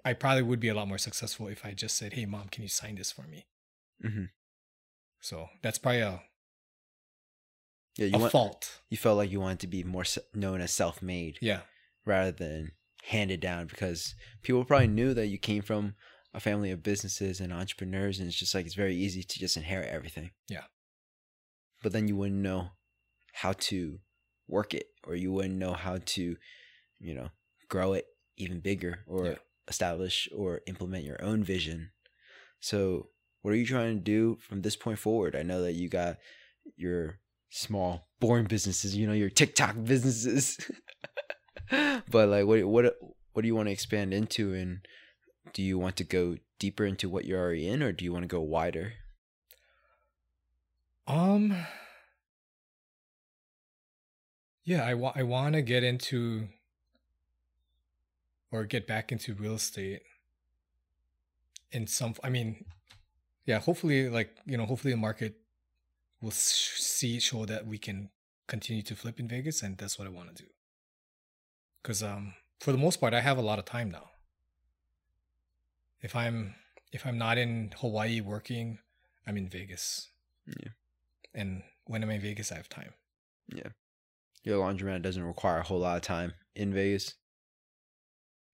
I 0.04 0.12
probably 0.14 0.42
would 0.42 0.60
be 0.60 0.68
a 0.68 0.74
lot 0.74 0.88
more 0.88 0.98
successful 0.98 1.48
if 1.48 1.64
I 1.64 1.72
just 1.72 1.96
said, 1.96 2.12
"Hey, 2.14 2.26
mom, 2.26 2.48
can 2.48 2.62
you 2.62 2.68
sign 2.68 2.96
this 2.96 3.12
for 3.12 3.22
me?" 3.22 3.46
hmm 4.02 4.24
So 5.20 5.48
that's 5.62 5.78
probably 5.78 6.00
a, 6.00 6.22
Yeah, 7.96 8.06
you 8.06 8.16
a 8.16 8.20
want 8.20 8.32
fault. 8.32 8.80
you 8.90 8.96
felt 8.96 9.16
like 9.18 9.30
you 9.30 9.40
wanted 9.40 9.60
to 9.60 9.66
be 9.66 9.84
more 9.84 10.04
known 10.34 10.60
as 10.60 10.72
self-made 10.72 11.38
Yeah. 11.40 11.60
rather 12.04 12.32
than 12.32 12.72
handed 13.04 13.40
down 13.40 13.66
because 13.66 14.14
people 14.42 14.64
probably 14.64 14.88
knew 14.88 15.14
that 15.14 15.26
you 15.26 15.38
came 15.38 15.62
from 15.62 15.94
a 16.34 16.40
family 16.40 16.70
of 16.72 16.82
businesses 16.82 17.40
and 17.40 17.52
entrepreneurs, 17.52 18.18
and 18.18 18.26
it's 18.28 18.36
just 18.36 18.54
like 18.54 18.66
it's 18.66 18.74
very 18.74 18.96
easy 18.96 19.22
to 19.22 19.38
just 19.38 19.56
inherit 19.56 19.88
everything. 19.88 20.32
Yeah. 20.48 20.64
But 21.82 21.92
then 21.92 22.08
you 22.08 22.16
wouldn't 22.16 22.40
know 22.40 22.70
how 23.32 23.52
to 23.52 24.00
work 24.48 24.74
it, 24.74 24.86
or 25.06 25.14
you 25.14 25.32
wouldn't 25.32 25.54
know 25.54 25.72
how 25.72 25.98
to, 26.04 26.36
you 26.98 27.14
know, 27.14 27.28
grow 27.68 27.92
it 27.92 28.06
even 28.36 28.60
bigger, 28.60 29.04
or 29.06 29.26
Yeah. 29.26 29.38
establish 29.68 30.28
or 30.34 30.60
implement 30.66 31.04
your 31.04 31.22
own 31.22 31.44
vision. 31.44 31.92
So, 32.60 33.10
what 33.42 33.52
are 33.52 33.56
you 33.56 33.66
trying 33.66 33.96
to 33.96 34.02
do 34.02 34.38
from 34.40 34.62
this 34.62 34.74
point 34.76 34.98
forward? 34.98 35.36
I 35.36 35.42
know 35.42 35.62
that 35.62 35.74
you 35.74 35.88
got 35.88 36.18
your 36.76 37.20
small, 37.50 38.08
boring 38.18 38.46
businesses, 38.46 38.96
you 38.96 39.06
know, 39.06 39.12
your 39.12 39.30
TikTok 39.30 39.76
businesses. 39.84 40.58
but 41.70 42.28
like, 42.28 42.46
what 42.46 42.64
what 42.64 42.96
what 43.32 43.42
do 43.42 43.46
you 43.46 43.54
want 43.54 43.68
to 43.68 43.72
expand 43.72 44.12
into, 44.12 44.52
and 44.54 44.86
do 45.54 45.62
you 45.62 45.78
want 45.78 45.96
to 45.96 46.04
go 46.04 46.36
deeper 46.58 46.84
into 46.84 47.08
what 47.08 47.24
you're 47.24 47.40
already 47.40 47.66
in, 47.66 47.82
or 47.82 47.92
do 47.92 48.04
you 48.04 48.12
want 48.12 48.24
to 48.24 48.28
go 48.28 48.42
wider? 48.42 48.92
Um. 51.06 51.56
Yeah, 54.64 54.84
I 54.84 54.94
want 54.94 55.16
I 55.16 55.22
want 55.22 55.54
to 55.54 55.62
get 55.62 55.84
into 55.84 56.48
or 58.50 58.64
get 58.64 58.86
back 58.86 59.12
into 59.12 59.34
real 59.34 59.54
estate 59.54 60.02
in 61.70 61.86
some 61.86 62.14
I 62.24 62.30
mean, 62.30 62.64
yeah, 63.44 63.58
hopefully 63.60 64.08
like, 64.08 64.36
you 64.46 64.56
know, 64.56 64.64
hopefully 64.64 64.92
the 64.92 64.98
market 64.98 65.34
will 66.22 66.30
see 66.30 67.20
show 67.20 67.44
that 67.44 67.66
we 67.66 67.76
can 67.76 68.08
continue 68.46 68.82
to 68.82 68.96
flip 68.96 69.20
in 69.20 69.28
Vegas 69.28 69.62
and 69.62 69.76
that's 69.76 69.98
what 69.98 70.08
I 70.08 70.10
want 70.10 70.34
to 70.34 70.42
do. 70.42 70.48
Cuz 71.82 72.02
um 72.02 72.34
for 72.60 72.72
the 72.72 72.78
most 72.78 73.00
part 73.00 73.12
I 73.12 73.20
have 73.20 73.36
a 73.36 73.42
lot 73.42 73.58
of 73.58 73.66
time 73.66 73.90
now. 73.90 74.13
If 76.04 76.14
I'm 76.14 76.54
if 76.92 77.06
I'm 77.06 77.16
not 77.16 77.38
in 77.38 77.72
Hawaii 77.78 78.20
working, 78.20 78.78
I'm 79.26 79.38
in 79.38 79.48
Vegas. 79.48 80.10
Yeah. 80.46 80.72
And 81.34 81.62
when 81.86 82.02
I'm 82.02 82.10
in 82.10 82.20
Vegas, 82.20 82.52
I 82.52 82.56
have 82.56 82.68
time. 82.68 82.92
Yeah. 83.48 83.70
Your 84.44 84.62
laundromat 84.62 85.00
doesn't 85.00 85.24
require 85.24 85.60
a 85.60 85.62
whole 85.62 85.80
lot 85.80 85.96
of 85.96 86.02
time 86.02 86.34
in 86.54 86.74
Vegas. 86.74 87.14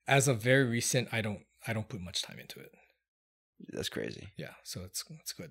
As 0.06 0.28
of 0.28 0.40
very 0.40 0.64
recent, 0.64 1.08
I 1.10 1.22
don't 1.22 1.40
I 1.66 1.72
don't 1.72 1.88
put 1.88 2.00
much 2.00 2.22
time 2.22 2.38
into 2.38 2.60
it. 2.60 2.70
That's 3.72 3.88
crazy. 3.88 4.28
Yeah, 4.36 4.54
so 4.62 4.82
it's 4.84 5.04
it's 5.20 5.32
good. 5.32 5.50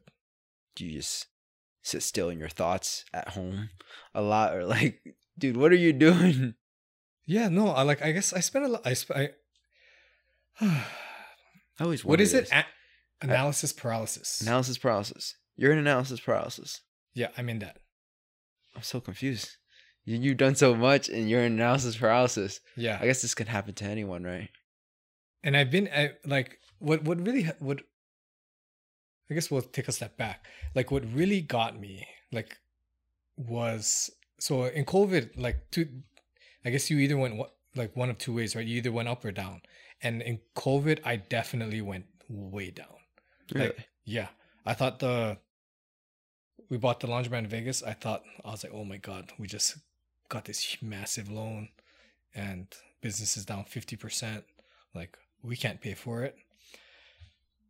Do 0.76 0.86
you 0.86 0.93
just 0.93 1.28
sit 1.82 2.02
still 2.02 2.30
in 2.30 2.39
your 2.39 2.47
thoughts 2.47 3.04
at 3.14 3.30
home 3.30 3.72
a 4.16 4.22
lot, 4.22 4.56
or 4.56 4.64
like, 4.64 5.02
dude, 5.38 5.58
what 5.58 5.74
are 5.74 5.76
you 5.76 5.91
doing? 6.08 6.56
Yeah, 7.26 7.50
no, 7.50 7.68
I 7.72 7.82
like 7.82 8.02
I 8.02 8.14
guess 8.14 8.32
I 8.32 8.39
spend 8.39 8.66
a 8.66 8.70
lot. 8.70 8.88
I, 8.88 8.93
sp- 8.95 9.20
I 9.20 9.30
I 11.80 11.84
always 11.84 12.03
what 12.03 12.19
wonder 12.19 12.38
it? 12.38 12.49
A- 12.51 12.65
analysis 13.21 13.73
paralysis. 13.73 14.41
Analysis 14.41 14.77
paralysis. 14.77 15.36
You're 15.55 15.71
in 15.71 15.77
analysis 15.77 16.19
paralysis. 16.19 16.82
Yeah, 17.13 17.30
I'm 17.38 17.49
in 17.49 17.59
that. 17.59 17.80
I'm 18.75 18.84
so 18.84 18.99
confused. 18.99 19.57
You, 20.05 20.17
you've 20.17 20.38
done 20.38 20.55
so 20.55 20.75
much 20.75 21.09
and 21.09 21.30
you're 21.30 21.43
in 21.43 21.53
analysis 21.53 21.97
paralysis. 21.97 22.59
Yeah. 22.77 22.97
I 23.01 23.05
guess 23.05 23.21
this 23.21 23.36
could 23.36 23.47
happen 23.47 23.73
to 23.75 23.86
anyone, 23.86 24.23
right? 24.23 24.49
and 25.43 25.55
I've 25.55 25.71
been 25.71 25.89
I, 25.93 26.11
like 26.25 26.59
what 26.80 27.03
what 27.03 27.25
really 27.25 27.43
ha- 27.43 27.53
what 27.59 27.82
I 29.30 29.34
guess 29.34 29.51
we'll 29.51 29.61
take 29.61 29.88
a 29.88 29.91
step 29.91 30.17
back. 30.17 30.45
Like 30.75 30.91
what 30.91 31.05
really 31.13 31.41
got 31.41 31.80
me 31.80 32.05
like 32.32 32.57
was 33.38 34.09
so 34.39 34.65
in 34.65 34.86
COVID 34.86 35.32
like 35.38 35.71
two 35.71 35.88
I 36.65 36.69
guess 36.71 36.89
you 36.89 36.97
either 36.99 37.17
went 37.17 37.39
like 37.75 37.95
one 37.95 38.09
of 38.09 38.17
two 38.17 38.34
ways, 38.34 38.55
right? 38.55 38.65
You 38.65 38.77
either 38.77 38.91
went 38.91 39.07
up 39.07 39.23
or 39.23 39.32
down. 39.32 39.61
And 40.02 40.22
in 40.22 40.39
COVID 40.56 41.00
I 41.06 41.18
definitely 41.18 41.82
went 41.82 42.06
way 42.30 42.72
down. 42.72 42.88
Like 43.54 43.88
yeah, 44.06 44.28
I 44.66 44.74
thought 44.74 45.00
the 45.00 45.38
we 46.70 46.78
bought 46.78 47.00
the 47.00 47.08
laundromat 47.08 47.39
in 47.39 47.47
Vegas. 47.47 47.84
I 47.84 47.93
thought 47.93 48.24
I 48.45 48.52
was 48.52 48.64
like, 48.64 48.74
oh 48.74 48.86
my 48.86 48.97
god, 48.97 49.32
we 49.39 49.47
just 49.47 49.78
got 50.30 50.45
this 50.45 50.78
massive 50.82 51.30
loan, 51.30 51.70
and 52.36 52.68
business 53.02 53.36
is 53.38 53.45
down 53.45 53.66
fifty 53.66 53.95
percent. 53.95 54.43
Like 54.93 55.18
we 55.41 55.56
can't 55.56 55.82
pay 55.82 55.93
for 55.93 56.24
it. 56.24 56.36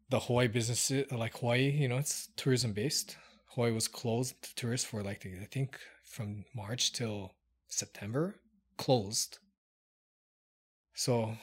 The 0.10 0.20
Hawaii 0.20 0.48
business, 0.48 0.92
like 1.12 1.38
Hawaii, 1.38 1.70
you 1.70 1.88
know, 1.88 1.98
it's 1.98 2.30
tourism 2.36 2.74
based. 2.74 3.16
Hawaii 3.54 3.72
was 3.72 3.88
closed 3.88 4.42
to 4.42 4.56
tourists 4.56 4.88
for 4.88 5.04
like 5.04 5.26
I 5.26 5.46
think 5.46 5.80
from 6.04 6.46
March 6.56 6.92
till 6.94 7.34
September, 7.68 8.36
closed. 8.78 9.38
So, 10.94 11.38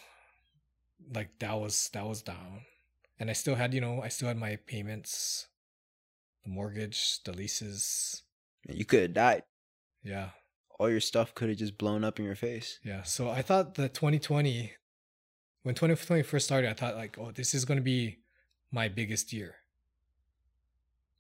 like 1.15 1.39
that 1.39 1.55
was 1.59 1.91
that 1.93 2.07
was 2.07 2.23
down 2.23 2.63
and 3.19 3.31
I 3.31 3.33
still 3.33 3.55
had, 3.55 3.73
you 3.73 3.81
know, 3.81 4.03
I 4.03 4.09
still 4.09 4.29
had 4.29 4.37
my 4.37 4.57
payments, 4.67 5.47
the 6.45 6.51
mortgage, 6.51 7.23
the 7.25 7.33
leases. 7.33 8.23
You 8.69 8.85
could 8.85 9.01
have 9.03 9.15
died. 9.15 9.43
Yeah, 10.03 10.31
All 10.79 10.91
your 10.91 11.01
stuff 11.01 11.35
could 11.35 11.49
have 11.49 11.59
just 11.59 11.79
blown 11.79 12.05
up 12.05 12.19
in 12.19 12.25
your 12.25 12.35
face. 12.37 12.79
yeah. 12.85 13.03
So 13.03 13.29
I 13.31 13.43
thought 13.43 13.75
that 13.77 13.95
2020, 13.95 14.73
when 15.63 15.75
2020 15.75 16.23
first 16.23 16.47
started, 16.47 16.71
I 16.71 16.75
thought 16.75 16.95
like, 16.97 17.17
oh, 17.19 17.31
this 17.33 17.55
is 17.55 17.65
gonna 17.65 17.81
be 17.81 18.19
my 18.71 18.89
biggest 18.89 19.33
year. 19.33 19.57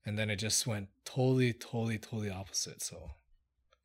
And 0.04 0.16
then 0.18 0.30
it 0.30 0.36
just 0.36 0.66
went 0.66 0.88
totally, 1.04 1.52
totally, 1.52 1.98
totally 1.98 2.30
opposite. 2.30 2.80
So 2.82 3.12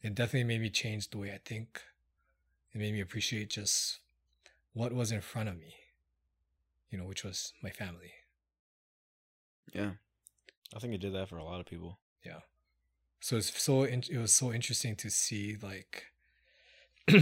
it 0.02 0.14
definitely 0.14 0.44
made 0.44 0.62
me 0.62 0.70
change 0.70 1.10
the 1.10 1.18
way 1.18 1.32
I 1.32 1.40
think. 1.44 1.82
It 2.74 2.78
made 2.80 2.94
me 2.94 3.02
appreciate 3.02 3.50
just 3.50 4.00
what 4.74 4.94
was 4.94 5.12
in 5.12 5.22
front 5.22 5.50
of 5.50 5.58
me, 5.58 5.74
you 6.92 6.98
know, 6.98 7.06
which 7.06 7.24
was 7.24 7.54
my 7.64 7.70
family. 7.72 8.12
Yeah. 9.74 9.92
I 10.76 10.80
think 10.80 10.94
it 10.94 11.02
did 11.02 11.14
that 11.14 11.30
for 11.30 11.38
a 11.38 11.44
lot 11.44 11.60
of 11.60 11.66
people. 11.66 12.00
Yeah. 12.26 12.40
So 13.22 13.38
it's 13.38 13.62
so 13.62 13.84
in, 13.84 14.04
it 14.10 14.18
was 14.18 14.32
so 14.34 14.52
interesting 14.54 14.96
to 14.98 15.10
see 15.10 15.56
like 15.62 16.06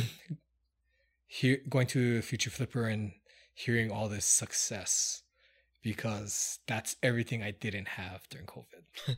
here 1.28 1.60
going 1.70 1.88
to 1.88 2.22
future 2.22 2.50
flipper 2.50 2.86
and 2.88 3.12
hearing 3.54 3.92
all 3.92 4.10
this 4.10 4.26
success 4.26 5.24
because 5.82 6.60
that's 6.68 6.96
everything 7.02 7.42
i 7.44 7.52
didn't 7.52 7.88
have 7.90 8.28
during 8.30 8.46
covid 8.46 9.18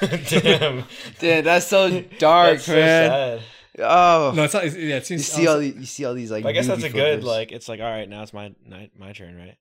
Damn. 0.28 0.84
Damn, 1.20 1.44
that's 1.44 1.66
so 1.66 2.00
dark, 2.18 2.54
That's 2.54 2.64
so 2.64 2.72
man. 2.74 3.10
sad. 3.10 3.40
Oh, 3.78 4.32
no 4.34 4.44
it's 4.44 4.54
not 4.54 4.64
it's, 4.64 4.76
yeah 4.76 4.96
it 4.96 5.10
you 5.10 5.18
see 5.18 5.46
I 5.46 5.50
all 5.52 5.58
was- 5.58 5.66
these, 5.72 5.80
you 5.80 5.86
see 5.86 6.04
all 6.04 6.14
these 6.14 6.30
like. 6.30 6.42
But 6.42 6.48
I 6.50 6.52
guess 6.52 6.66
that's 6.66 6.82
newbie 6.82 6.86
a 6.86 6.92
good 6.92 7.20
flippers. 7.20 7.24
like. 7.24 7.52
It's 7.52 7.68
like 7.68 7.80
all 7.80 7.86
right, 7.90 8.08
now 8.08 8.22
it's 8.22 8.32
my 8.32 8.52
my, 8.68 8.90
my 8.98 9.12
turn, 9.12 9.36
right? 9.36 9.56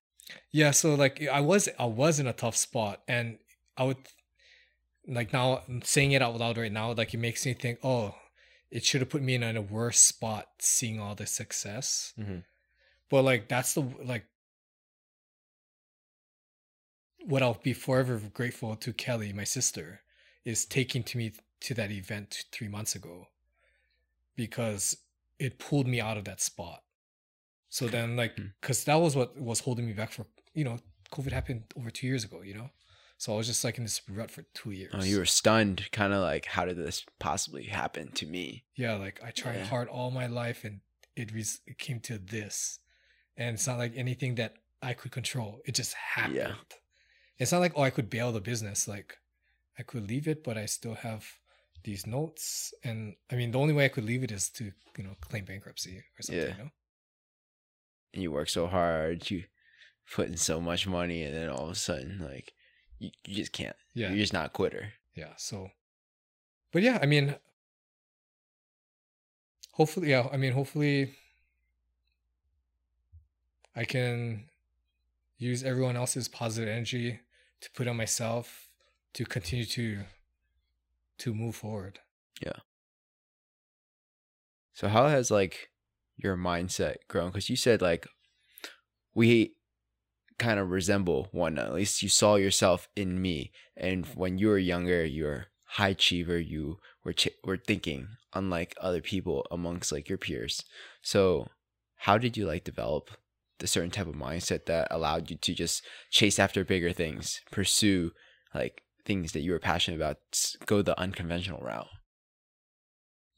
Yeah 0.52 0.72
so 0.72 0.96
like 0.96 1.26
i 1.28 1.40
was 1.42 1.70
i 1.80 1.86
was 1.86 2.20
in 2.20 2.28
a 2.28 2.34
tough 2.34 2.56
spot 2.56 3.02
and 3.08 3.38
i 3.78 3.84
would 3.84 3.98
like 5.08 5.34
now 5.34 5.62
saying 5.84 6.12
it 6.12 6.22
out 6.22 6.38
loud 6.38 6.58
right 6.58 6.72
now 6.72 6.92
like 6.94 7.14
it 7.14 7.18
makes 7.18 7.46
me 7.46 7.54
think 7.54 7.80
oh 7.84 8.16
it 8.72 8.84
should 8.86 9.02
have 9.02 9.10
put 9.10 9.22
me 9.24 9.34
in 9.36 9.44
a 9.44 9.62
worse 9.62 10.00
spot 10.00 10.48
seeing 10.60 11.00
all 11.00 11.16
the 11.16 11.26
success 11.26 12.14
Mhm. 12.20 12.44
but 13.10 13.24
like 13.24 13.48
that's 13.48 13.74
the 13.74 13.82
like 14.04 14.26
what 17.26 17.44
i'll 17.44 17.60
be 17.64 17.74
forever 17.74 18.20
grateful 18.34 18.76
to 18.76 18.94
kelly 18.94 19.34
my 19.34 19.44
sister 19.44 20.02
is 20.46 20.66
taking 20.66 21.04
to 21.04 21.18
me 21.18 21.34
to 21.60 21.74
that 21.74 21.92
event 21.92 22.46
three 22.52 22.68
months 22.70 22.96
ago 22.96 23.28
because 24.36 24.98
it 25.38 25.60
pulled 25.60 25.88
me 25.88 26.00
out 26.00 26.18
of 26.18 26.24
that 26.26 26.42
spot 26.42 26.82
so 27.70 27.88
then 27.88 28.16
like 28.16 28.36
Hmm. 28.38 28.48
because 28.62 28.84
that 28.86 28.96
was 28.96 29.16
what 29.16 29.40
was 29.40 29.60
holding 29.62 29.86
me 29.88 29.94
back 29.94 30.12
for 30.12 30.26
you 30.54 30.64
know 30.64 30.78
covid 31.12 31.32
happened 31.32 31.64
over 31.78 31.90
two 31.92 32.08
years 32.08 32.24
ago 32.24 32.42
you 32.42 32.54
know? 32.56 32.70
So 33.18 33.34
i 33.34 33.38
was 33.38 33.48
just 33.48 33.64
like 33.66 33.78
in 33.78 33.84
this 33.84 34.02
rut 34.10 34.32
for 34.32 34.44
two 34.54 34.72
years. 34.72 34.94
Oh, 34.96 35.04
you 35.04 35.18
were 35.18 35.26
stunned, 35.26 35.90
kind 35.92 36.14
of 36.14 36.22
like, 36.22 36.46
how 36.46 36.64
did 36.66 36.78
this 36.78 37.06
possibly 37.20 37.64
happen 37.66 38.12
to 38.14 38.26
me? 38.26 38.64
yeah 38.76 38.94
like 39.06 39.20
i 39.24 39.32
tried 39.32 39.56
Yeah. 39.58 39.66
hard 39.66 39.88
all 39.90 40.10
my 40.12 40.28
life 40.28 40.64
and 40.68 40.80
it, 41.16 41.34
res- 41.34 41.60
it 41.68 41.78
came 41.78 42.00
to 42.02 42.18
this. 42.18 42.80
And 43.36 43.56
it's 43.56 43.68
not 43.68 43.78
like 43.78 43.94
anything 43.96 44.36
that 44.36 44.54
i 44.82 44.94
could 44.94 45.12
control. 45.12 45.52
It 45.66 45.76
just 45.76 45.94
happened. 46.16 46.56
It's 47.38 47.52
not 47.52 47.60
like 47.66 47.74
oh 47.76 47.82
i 47.84 47.90
could 47.96 48.10
bail 48.10 48.32
the 48.32 48.42
business 48.52 48.88
like 48.88 49.18
i 49.80 49.84
could 49.84 50.08
leave 50.10 50.28
it 50.34 50.44
but 50.44 50.58
i 50.58 50.66
still 50.66 50.96
have 50.96 51.24
these 51.84 52.06
notes. 52.08 52.74
And 52.88 53.16
i 53.32 53.36
mean 53.36 53.52
the 53.52 53.60
only 53.60 53.74
way 53.74 53.84
i 53.86 53.90
could 53.96 54.06
leave 54.12 54.24
it 54.24 54.32
is 54.32 54.50
to 54.58 54.64
you 54.98 55.04
know 55.06 55.16
claim 55.28 55.44
bankruptcy 55.46 55.96
or 56.16 56.22
something 56.22 56.42
Yeah. 56.46 56.52
you 56.58 56.64
know 56.64 56.72
And 58.14 58.24
you 58.24 58.32
work 58.32 58.50
so 58.50 58.68
hard, 58.68 59.30
you 59.30 59.44
put 60.12 60.28
in 60.28 60.38
so 60.38 60.60
much 60.60 60.88
money, 60.88 61.24
and 61.24 61.36
then 61.36 61.50
all 61.50 61.66
of 61.66 61.72
a 61.72 61.76
sudden, 61.76 62.20
like, 62.20 62.54
you, 62.98 63.12
you 63.26 63.36
just 63.36 63.52
can't. 63.54 63.76
yeah 63.94 64.10
You're 64.10 64.18
just 64.18 64.34
not 64.34 64.48
a 64.48 64.50
quitter. 64.50 64.94
yeah 65.16 65.34
so 65.38 65.70
but 66.72 66.82
yeah 66.82 66.98
i 67.02 67.06
mean 67.06 67.36
hopefully 69.74 70.10
yeah 70.10 70.28
i 70.34 70.38
mean 70.38 70.54
hopefully 70.54 71.16
i 73.76 73.84
can 73.86 74.46
use 75.38 75.64
everyone 75.64 75.96
else's 75.96 76.28
positive 76.28 76.70
energy 76.70 77.20
to 77.62 77.70
put 77.72 77.88
on 77.88 77.96
myself 77.98 78.70
to 79.14 79.26
continue 79.26 79.66
to 79.66 80.00
to 81.18 81.34
move 81.34 81.56
forward 81.56 82.00
Yeah. 82.42 82.60
So 84.74 84.88
how 84.88 85.08
has 85.08 85.30
like 85.32 85.69
your 86.22 86.38
mindset 86.38 86.96
grown? 87.08 87.30
Because 87.30 87.50
you 87.50 87.56
said 87.56 87.82
like 87.82 88.08
we 89.14 89.54
kind 90.38 90.60
of 90.60 90.70
resemble 90.70 91.28
one. 91.32 91.58
At 91.58 91.74
least 91.74 92.04
you 92.04 92.10
saw 92.10 92.36
yourself 92.36 92.88
in 92.96 93.22
me, 93.22 93.52
and 93.76 94.06
when 94.08 94.38
you 94.38 94.48
were 94.48 94.58
younger, 94.58 95.06
you 95.06 95.26
were 95.26 95.48
high 95.66 95.90
achiever. 95.90 96.40
You 96.40 96.78
were 97.04 97.14
ch- 97.14 97.30
were 97.44 97.58
thinking 97.58 98.08
unlike 98.34 98.76
other 98.80 99.02
people 99.02 99.46
amongst 99.52 99.92
like 99.92 100.08
your 100.08 100.18
peers. 100.18 100.64
So 101.02 101.48
how 101.98 102.18
did 102.18 102.38
you 102.38 102.46
like 102.46 102.64
develop 102.64 103.10
the 103.58 103.68
certain 103.68 103.92
type 103.92 104.08
of 104.08 104.16
mindset 104.16 104.66
that 104.66 104.88
allowed 104.92 105.30
you 105.30 105.38
to 105.38 105.54
just 105.54 105.84
chase 106.12 106.40
after 106.40 106.64
bigger 106.64 106.94
things, 106.94 107.42
pursue 107.52 108.12
like 108.54 108.84
things 109.06 109.32
that 109.34 109.42
you 109.42 109.52
were 109.52 109.60
passionate 109.60 109.98
about, 109.98 110.18
go 110.66 110.82
the 110.82 110.98
unconventional 111.00 111.60
route? 111.60 111.88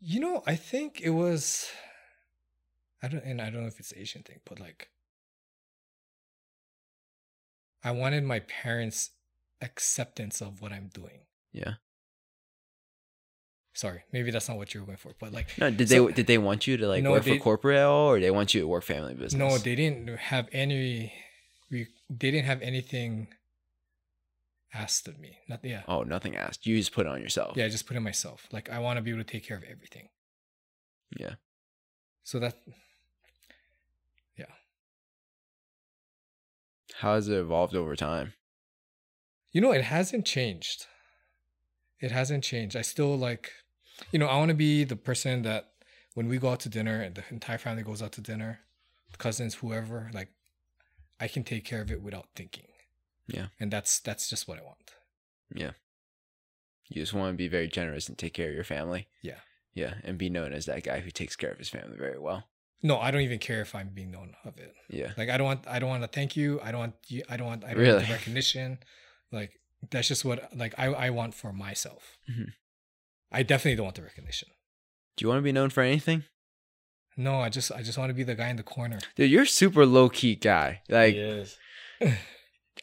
you 0.02 0.20
know 0.20 0.42
i 0.48 0.56
think 0.56 1.00
it 1.00 1.12
was 1.12 1.70
i 3.04 3.08
don't 3.08 3.24
and 3.24 3.42
i 3.42 3.50
don't 3.50 3.62
know 3.62 3.68
if 3.68 3.80
it's 3.80 3.92
an 3.92 4.00
asian 4.00 4.24
thing 4.24 4.40
but 4.46 4.60
like 4.60 4.90
i 7.84 7.92
wanted 7.92 8.24
my 8.24 8.40
parents 8.40 9.12
acceptance 9.62 10.42
of 10.42 10.62
what 10.62 10.72
i'm 10.72 10.90
doing 10.94 11.22
Yeah. 11.52 11.74
sorry 13.74 14.04
maybe 14.12 14.32
that's 14.32 14.48
not 14.50 14.58
what 14.58 14.74
you 14.74 14.80
were 14.82 14.86
going 14.86 14.98
for 14.98 15.14
but 15.20 15.32
like 15.32 15.48
No, 15.58 15.70
did 15.70 15.90
So- 15.90 16.08
they 16.08 16.14
did 16.14 16.28
they 16.28 16.38
want 16.38 16.68
you 16.68 16.78
to 16.78 16.88
like 16.88 17.04
No, 17.04 17.12
work 17.12 17.24
they- 17.24 17.38
for 17.38 17.44
corporate 17.44 17.78
at 17.78 17.86
all, 17.86 18.10
or 18.12 18.20
they 18.20 18.32
want 18.32 18.54
you 18.54 18.62
to 18.62 18.68
work 18.68 18.84
family 18.84 19.14
business? 19.14 19.34
No, 19.40 19.58
they 19.58 19.76
didn't 19.76 20.08
have 20.32 20.48
any. 20.52 21.14
We 21.70 21.88
they 22.10 22.32
didn't 22.32 22.46
have 22.46 22.62
anything 22.62 23.28
asked 24.74 25.08
of 25.08 25.20
me. 25.20 25.40
Not 25.48 25.64
yeah. 25.64 25.84
Oh, 25.88 26.04
nothing 26.04 26.36
asked. 26.36 26.66
You 26.66 26.78
just 26.78 26.92
put 26.92 27.06
it 27.06 27.10
on 27.10 27.22
yourself. 27.22 27.56
Yeah, 27.56 27.66
I 27.66 27.70
just 27.70 27.86
put 27.88 27.96
it 27.98 28.02
myself. 28.02 28.48
Like 28.52 28.70
I 28.70 28.80
want 28.80 28.98
to 28.98 29.02
be 29.02 29.12
able 29.12 29.24
to 29.24 29.32
take 29.32 29.46
care 29.48 29.58
of 29.58 29.64
everything. 29.64 30.10
Yeah. 31.18 31.36
So 32.24 32.40
that 32.40 32.56
How 37.02 37.16
has 37.16 37.28
it 37.28 37.38
evolved 37.38 37.76
over 37.76 37.96
time? 37.96 38.34
you 39.52 39.62
know, 39.62 39.72
it 39.72 39.84
hasn't 39.84 40.26
changed. 40.26 40.88
It 42.00 42.12
hasn't 42.12 42.44
changed. 42.44 42.76
I 42.76 42.82
still 42.82 43.18
like, 43.18 43.52
you 44.12 44.20
know, 44.20 44.28
I 44.28 44.38
want 44.38 44.50
to 44.50 44.56
be 44.56 44.84
the 44.84 44.96
person 44.96 45.44
that 45.44 45.74
when 46.14 46.28
we 46.28 46.38
go 46.38 46.50
out 46.50 46.62
to 46.62 46.70
dinner 46.70 47.02
and 47.02 47.16
the 47.16 47.24
entire 47.30 47.58
family 47.58 47.84
goes 47.84 48.02
out 48.02 48.14
to 48.14 48.22
dinner, 48.22 48.62
cousins, 49.18 49.56
whoever, 49.56 50.10
like, 50.14 50.30
I 51.20 51.28
can 51.28 51.44
take 51.44 51.66
care 51.66 51.82
of 51.82 51.92
it 51.92 52.02
without 52.02 52.28
thinking. 52.36 52.68
Yeah. 53.28 53.48
And 53.60 53.72
that's 53.72 54.00
that's 54.00 54.30
just 54.30 54.48
what 54.48 54.58
I 54.58 54.64
want. 54.64 54.96
Yeah. 55.54 55.72
You 56.90 57.02
just 57.02 57.14
want 57.14 57.34
to 57.34 57.38
be 57.38 57.48
very 57.48 57.68
generous 57.68 58.10
and 58.10 58.18
take 58.18 58.34
care 58.34 58.50
of 58.50 58.56
your 58.56 58.64
family. 58.64 59.08
Yeah. 59.22 59.40
Yeah, 59.74 59.94
and 60.04 60.18
be 60.18 60.30
known 60.30 60.52
as 60.52 60.66
that 60.66 60.84
guy 60.84 61.00
who 61.00 61.12
takes 61.12 61.38
care 61.38 61.52
of 61.52 61.58
his 61.58 61.70
family 61.70 61.98
very 61.98 62.20
well. 62.20 62.50
No, 62.84 62.98
I 63.00 63.12
don't 63.12 63.22
even 63.22 63.40
care 63.40 63.62
if 63.62 63.76
I'm 63.76 63.90
being 63.90 64.12
known 64.12 64.34
of 64.44 64.58
it. 64.58 64.74
Yeah. 64.90 65.12
Like 65.18 65.30
I 65.30 65.38
don't 65.38 65.46
want 65.46 65.68
I 65.68 65.80
don't 65.80 65.90
want 65.90 66.04
to 66.04 66.08
thank 66.08 66.36
you. 66.36 66.60
I 66.64 66.72
don't 66.72 66.80
want 66.80 66.96
you 67.08 67.24
I 67.30 67.38
don't 67.38 67.48
want 67.48 67.64
I 67.64 67.74
don't 67.74 67.78
want 67.78 67.88
Really? 67.88 68.06
the 68.06 68.12
recognition. 68.12 68.80
Like 69.32 69.52
that's 69.92 70.08
just 70.08 70.26
what 70.26 70.50
like 70.56 70.74
I 70.78 70.86
I 70.88 71.10
want 71.12 71.34
for 71.36 71.54
myself. 71.54 72.18
Mhm. 72.30 72.48
I 73.32 73.44
definitely 73.44 73.76
don't 73.78 73.86
want 73.86 73.96
the 73.96 74.04
recognition. 74.04 74.50
Do 75.16 75.24
you 75.24 75.30
want 75.30 75.40
to 75.40 75.44
be 75.44 75.52
known 75.52 75.70
for 75.70 75.82
anything? 75.84 76.24
No, 77.18 77.40
I 77.40 77.50
just 77.50 77.72
I 77.72 77.84
just 77.84 77.98
want 77.98 78.10
to 78.10 78.14
be 78.16 78.24
the 78.24 78.36
guy 78.36 78.50
in 78.50 78.56
the 78.56 78.64
corner. 78.64 79.00
Dude, 79.16 79.30
you're 79.30 79.44
a 79.44 79.48
super 79.48 79.86
low 79.86 80.10
key 80.10 80.36
guy. 80.36 80.82
Like 80.90 81.16
yes. 81.16 81.58
I, 82.02 82.08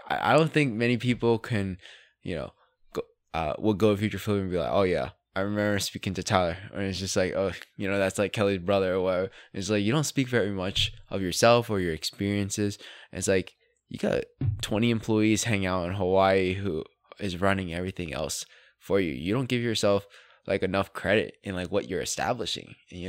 I 0.08 0.36
don't 0.36 0.52
think 0.52 0.74
many 0.74 0.96
people 0.96 1.38
can, 1.38 1.78
you 2.22 2.34
know, 2.36 2.52
go, 2.92 3.02
uh, 3.34 3.54
will 3.58 3.74
go 3.74 3.92
to 3.94 3.96
Future 4.00 4.18
film 4.18 4.38
and 4.40 4.50
be 4.50 4.58
like, 4.58 4.70
oh 4.72 4.82
yeah, 4.84 5.10
I 5.38 5.42
remember 5.42 5.78
speaking 5.78 6.14
to 6.14 6.24
Tyler, 6.24 6.56
and 6.74 6.82
it's 6.82 6.98
just 6.98 7.14
like, 7.14 7.32
oh, 7.36 7.52
you 7.76 7.88
know, 7.88 7.96
that's 7.96 8.18
like 8.18 8.32
Kelly's 8.32 8.58
brother 8.58 8.94
or 8.94 9.02
whatever. 9.02 9.30
It's 9.54 9.70
like 9.70 9.84
you 9.84 9.92
don't 9.92 10.02
speak 10.02 10.26
very 10.26 10.50
much 10.50 10.92
of 11.10 11.22
yourself 11.22 11.70
or 11.70 11.78
your 11.78 11.94
experiences. 11.94 12.76
And 13.12 13.20
it's 13.20 13.28
like 13.28 13.52
you 13.88 14.00
got 14.00 14.24
20 14.62 14.90
employees 14.90 15.44
hang 15.44 15.64
out 15.64 15.86
in 15.86 15.94
Hawaii 15.94 16.54
who 16.54 16.82
is 17.20 17.40
running 17.40 17.72
everything 17.72 18.12
else 18.12 18.46
for 18.80 18.98
you. 18.98 19.12
You 19.12 19.32
don't 19.32 19.48
give 19.48 19.62
yourself 19.62 20.08
like 20.44 20.64
enough 20.64 20.92
credit 20.92 21.36
in 21.44 21.54
like 21.54 21.70
what 21.70 21.88
you're 21.88 22.00
establishing. 22.00 22.74
You 22.88 23.08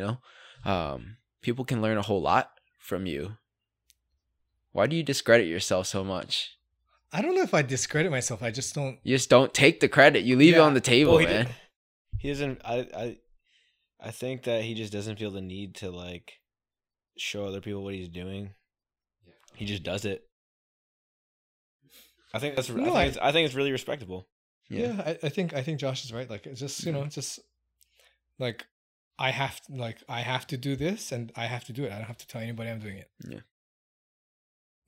know, 0.66 0.72
um, 0.72 1.18
people 1.42 1.66
can 1.66 1.82
learn 1.82 1.98
a 1.98 2.04
whole 2.04 2.22
lot 2.22 2.52
from 2.78 3.08
you. 3.08 3.38
Why 4.72 4.86
do 4.86 4.96
you 4.96 5.02
discredit 5.02 5.48
yourself 5.48 5.88
so 5.88 6.04
much? 6.04 6.58
I 7.12 7.24
don't 7.24 7.34
know 7.34 7.42
if 7.42 7.56
I 7.56 7.64
discredit 7.64 8.12
myself. 8.12 8.44
I 8.44 8.52
just 8.52 8.76
don't. 8.76 9.00
You 9.02 9.16
just 9.16 9.32
don't 9.32 9.52
take 9.52 9.80
the 9.80 9.90
credit. 9.90 10.26
You 10.26 10.36
leave 10.36 10.54
it 10.54 10.60
on 10.60 10.76
the 10.76 10.80
table, 10.80 11.18
man. 11.18 11.48
He 12.20 12.30
doesn't. 12.30 12.62
I. 12.64 12.88
I. 12.96 13.18
I 14.02 14.12
think 14.12 14.44
that 14.44 14.64
he 14.64 14.76
just 14.76 14.94
doesn't 14.94 15.20
feel 15.20 15.32
the 15.32 15.42
need 15.42 15.76
to 15.76 15.92
like 15.92 16.36
show 17.18 17.46
other 17.46 17.60
people 17.60 17.84
what 17.84 17.94
he's 17.94 18.08
doing. 18.08 18.52
He 19.56 19.66
just 19.66 19.84
does 19.84 20.06
it. 20.06 20.24
I 22.34 22.40
think 22.40 22.56
that's. 22.56 22.70
I, 22.70 22.74
think 22.74 22.88
I- 22.88 23.06
it's, 23.06 23.18
I 23.18 23.32
think 23.32 23.46
it's 23.46 23.56
really 23.56 23.72
respectable. 23.72 24.28
Yeah. 24.70 24.94
Yeah, 24.94 25.04
I, 25.06 25.10
I 25.24 25.30
think 25.30 25.54
I 25.54 25.64
think 25.64 25.80
Josh 25.80 26.06
is 26.06 26.14
right. 26.14 26.30
Like 26.30 26.46
it's 26.46 26.60
just 26.60 26.86
you 26.86 26.92
know, 26.92 27.00
mm-hmm. 27.00 27.08
it's 27.08 27.16
just 27.16 27.40
like 28.38 28.66
I 29.18 29.32
have 29.32 29.60
to, 29.62 29.76
like 29.76 29.98
I 30.08 30.22
have 30.22 30.46
to 30.48 30.58
do 30.58 30.76
this 30.76 31.12
and 31.12 31.32
I 31.36 31.46
have 31.46 31.66
to 31.66 31.74
do 31.74 31.84
it. 31.84 31.92
I 31.92 31.96
don't 31.96 32.08
have 32.08 32.20
to 32.20 32.28
tell 32.28 32.42
anybody 32.42 32.70
I'm 32.70 32.80
doing 32.80 32.98
it. 32.98 33.10
Yeah. 33.28 33.40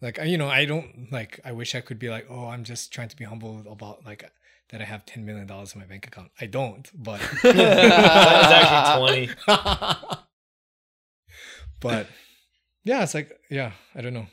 Like 0.01 0.19
you 0.23 0.37
know, 0.37 0.47
I 0.47 0.65
don't 0.65 1.11
like. 1.11 1.39
I 1.43 1.51
wish 1.51 1.75
I 1.75 1.81
could 1.81 1.99
be 1.99 2.09
like, 2.09 2.27
oh, 2.29 2.47
I'm 2.47 2.63
just 2.63 2.93
trying 2.93 3.09
to 3.09 3.15
be 3.15 3.25
humble 3.25 3.63
about 3.69 4.05
like 4.05 4.23
that. 4.71 4.81
I 4.81 4.85
have 4.85 5.05
ten 5.05 5.25
million 5.25 5.47
dollars 5.47 5.73
in 5.73 5.79
my 5.81 5.85
bank 5.87 6.07
account. 6.07 6.31
I 6.39 6.45
don't, 6.45 6.89
but 6.93 7.19
It's 7.43 7.55
actually 7.55 9.27
twenty. 9.45 10.17
but 11.79 12.07
yeah, 12.83 13.03
it's 13.03 13.13
like 13.13 13.39
yeah, 13.49 13.71
I 13.95 14.01
don't 14.01 14.13
know. 14.13 14.27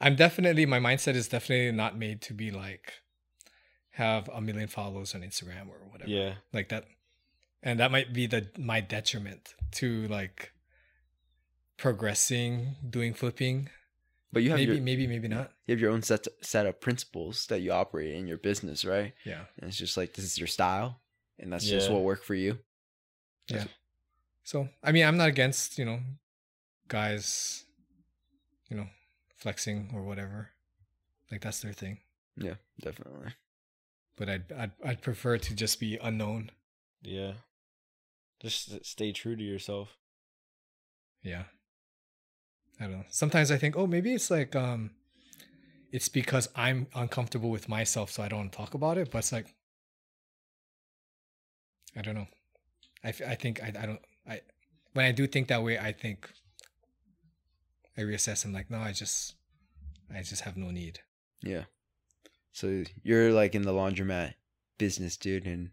I'm 0.00 0.14
definitely 0.16 0.66
my 0.66 0.78
mindset 0.78 1.14
is 1.14 1.28
definitely 1.28 1.72
not 1.72 1.98
made 1.98 2.22
to 2.22 2.34
be 2.34 2.50
like 2.50 2.92
have 3.92 4.28
a 4.28 4.40
million 4.40 4.68
followers 4.68 5.14
on 5.14 5.22
Instagram 5.22 5.68
or 5.68 5.78
whatever. 5.90 6.10
Yeah. 6.10 6.34
like 6.52 6.68
that 6.68 6.84
and 7.62 7.80
that 7.80 7.90
might 7.90 8.12
be 8.12 8.26
the 8.26 8.48
my 8.56 8.80
detriment 8.80 9.54
to 9.72 10.06
like 10.08 10.52
progressing 11.76 12.76
doing 12.88 13.14
flipping 13.14 13.68
But 14.32 14.42
you 14.42 14.50
have 14.50 14.58
maybe 14.58 14.72
your 14.74 14.82
maybe 14.82 15.06
maybe 15.06 15.28
not 15.28 15.52
you 15.66 15.72
have 15.72 15.80
your 15.80 15.90
own 15.90 16.02
set 16.02 16.26
set 16.42 16.66
of 16.66 16.80
principles 16.80 17.46
that 17.46 17.60
you 17.60 17.72
operate 17.72 18.14
in 18.14 18.26
your 18.26 18.36
business, 18.38 18.84
right? 18.84 19.14
yeah 19.24 19.44
And 19.58 19.68
it's 19.68 19.78
just 19.78 19.96
like 19.96 20.12
this 20.14 20.24
is 20.24 20.38
your 20.38 20.46
style, 20.48 21.00
and 21.38 21.52
that's 21.52 21.66
just 21.68 21.90
what 21.90 22.02
worked 22.02 22.24
for 22.24 22.34
you. 22.34 22.58
yeah 23.48 23.64
so 24.44 24.68
i 24.82 24.92
mean 24.92 25.04
i'm 25.06 25.16
not 25.16 25.28
against 25.28 25.78
you 25.78 25.84
know 25.84 26.00
guys 26.88 27.64
you 28.70 28.76
know 28.76 28.86
flexing 29.36 29.90
or 29.94 30.02
whatever 30.02 30.50
like 31.30 31.40
that's 31.42 31.60
their 31.60 31.72
thing 31.74 31.98
Yeah, 32.36 32.54
definitely. 32.80 33.32
but 34.16 34.28
i'd 34.28 34.52
i'd, 34.52 34.72
I'd 34.84 35.02
prefer 35.02 35.38
to 35.38 35.54
just 35.54 35.78
be 35.80 35.98
unknown 36.02 36.50
Yeah. 37.02 37.32
Just 38.40 38.84
stay 38.84 39.10
true 39.12 39.34
to 39.36 39.42
yourself. 39.42 39.96
yeah 41.22 41.44
i 42.80 42.84
don't 42.84 42.92
know. 42.92 43.04
Sometimes 43.10 43.50
i 43.50 43.58
think 43.58 43.76
oh 43.76 43.86
maybe 43.86 44.12
it's 44.14 44.30
like 44.30 44.54
um 44.56 44.90
it's 45.90 46.08
because 46.08 46.48
i'm 46.54 46.86
uncomfortable 46.94 47.50
with 47.50 47.68
myself 47.68 48.10
so 48.10 48.22
i 48.22 48.28
don't 48.28 48.40
want 48.40 48.52
to 48.52 48.58
talk 48.58 48.74
about 48.74 48.98
it 48.98 49.10
but 49.10 49.18
it's 49.18 49.32
like 49.32 49.54
i 51.96 52.02
don't 52.02 52.14
know. 52.14 52.28
I, 53.04 53.08
I 53.08 53.34
think 53.34 53.62
I, 53.62 53.68
I 53.68 53.86
don't 53.86 54.00
i 54.28 54.40
when 54.92 55.06
i 55.06 55.12
do 55.12 55.26
think 55.26 55.48
that 55.48 55.62
way 55.62 55.78
i 55.78 55.92
think 55.92 56.28
i 57.96 58.02
reassess 58.02 58.44
and 58.44 58.52
like 58.52 58.70
no 58.70 58.78
i 58.78 58.92
just 58.92 59.34
i 60.14 60.22
just 60.22 60.42
have 60.42 60.56
no 60.56 60.70
need. 60.70 61.00
Yeah. 61.42 61.64
So 62.52 62.84
you're 63.02 63.32
like 63.32 63.54
in 63.54 63.62
the 63.62 63.72
laundromat 63.72 64.34
business, 64.78 65.16
dude, 65.16 65.46
and 65.46 65.70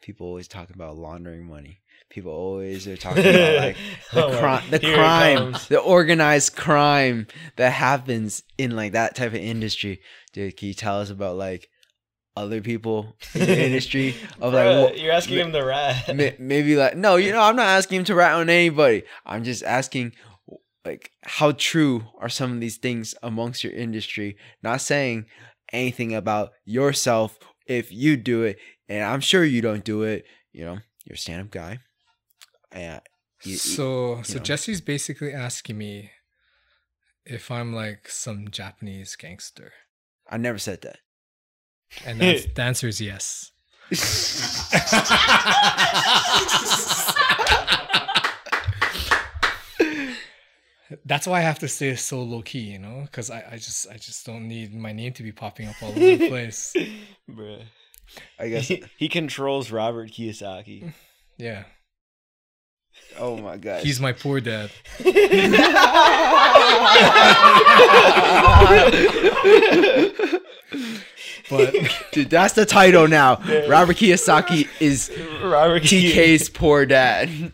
people 0.00 0.26
always 0.26 0.48
talk 0.48 0.70
about 0.70 0.96
laundering 0.96 1.46
money. 1.46 1.80
People 2.10 2.32
always 2.32 2.86
are 2.86 2.96
talking 2.96 3.26
about 3.26 3.56
like 3.56 3.76
the, 4.12 4.24
Oh 4.24 4.38
cri- 4.38 4.70
the 4.70 4.78
crime, 4.78 5.56
the 5.68 5.80
organized 5.80 6.56
crime 6.56 7.26
that 7.56 7.72
happens 7.72 8.42
in 8.58 8.76
like 8.76 8.92
that 8.92 9.14
type 9.16 9.32
of 9.32 9.36
industry. 9.36 10.00
Dude, 10.32 10.56
can 10.56 10.68
you 10.68 10.74
tell 10.74 11.00
us 11.00 11.10
about 11.10 11.36
like 11.36 11.68
other 12.36 12.60
people 12.60 13.16
in 13.34 13.40
the 13.40 13.64
industry 13.64 14.14
of 14.40 14.52
like 14.52 14.66
what, 14.66 14.98
you're 14.98 15.12
asking 15.12 15.38
him 15.38 15.52
to 15.52 15.64
rat. 15.64 16.14
May- 16.14 16.36
maybe 16.38 16.76
like 16.76 16.94
no 16.94 17.16
you 17.16 17.32
know 17.32 17.40
i'm 17.40 17.56
not 17.56 17.66
asking 17.66 18.00
him 18.00 18.04
to 18.04 18.14
rat 18.14 18.32
on 18.34 18.50
anybody 18.50 19.04
i'm 19.24 19.42
just 19.42 19.64
asking 19.64 20.12
like 20.84 21.12
how 21.22 21.52
true 21.52 22.04
are 22.20 22.28
some 22.28 22.52
of 22.52 22.60
these 22.60 22.76
things 22.76 23.14
amongst 23.22 23.64
your 23.64 23.72
industry 23.72 24.36
not 24.62 24.82
saying 24.82 25.24
anything 25.72 26.14
about 26.14 26.50
yourself 26.66 27.38
if 27.66 27.90
you 27.90 28.18
do 28.18 28.42
it 28.42 28.58
and 28.88 29.04
i'm 29.04 29.20
sure 29.20 29.44
you 29.44 29.60
don't 29.60 29.84
do 29.84 30.02
it 30.02 30.24
you 30.52 30.64
know 30.64 30.78
you're 31.04 31.14
a 31.14 31.18
stand-up 31.18 31.50
guy 31.50 31.78
and 32.72 33.00
you- 33.44 33.52
you- 33.52 33.56
so 33.58 34.22
so 34.22 34.38
know. 34.38 34.42
jesse's 34.42 34.80
basically 34.80 35.32
asking 35.32 35.76
me 35.78 36.10
if 37.24 37.50
i'm 37.50 37.74
like 37.74 38.08
some 38.08 38.48
japanese 38.50 39.16
gangster 39.16 39.72
i 40.30 40.36
never 40.36 40.58
said 40.58 40.80
that 40.82 40.98
and 42.04 42.20
that's, 42.20 42.46
the 42.54 42.62
answer 42.62 42.88
is 42.88 43.00
yes 43.00 43.52
That's 51.04 51.26
why 51.26 51.38
I 51.38 51.42
have 51.42 51.58
to 51.60 51.68
stay 51.68 51.96
so 51.96 52.22
low 52.22 52.42
key, 52.42 52.60
you 52.60 52.78
know, 52.78 53.00
because 53.02 53.28
I, 53.28 53.44
I 53.52 53.56
just 53.56 53.88
I 53.90 53.96
just 53.96 54.24
don't 54.24 54.46
need 54.46 54.72
my 54.72 54.92
name 54.92 55.12
to 55.14 55.22
be 55.24 55.32
popping 55.32 55.66
up 55.66 55.74
all 55.82 55.88
over 55.90 55.98
the 55.98 56.28
place. 56.34 56.72
Bruh. 57.28 57.62
i 58.38 58.48
guess. 58.48 58.68
He, 58.68 58.84
he 58.98 59.08
controls 59.08 59.70
Robert 59.70 60.10
Kiyosaki. 60.10 60.92
Yeah, 61.38 61.64
oh 63.18 63.36
my 63.36 63.58
god 63.58 63.82
he's 63.82 64.00
my 64.00 64.12
poor 64.12 64.40
dad. 64.40 64.70
But 71.48 71.74
dude 72.12 72.30
that's 72.30 72.54
the 72.54 72.66
title 72.66 73.06
now. 73.06 73.36
Robert 73.68 73.96
kiyosaki 73.96 74.68
is 74.80 75.10
Robert 75.42 75.84
tk's 75.84 76.48
poor 76.48 76.86
dad. 76.86 77.52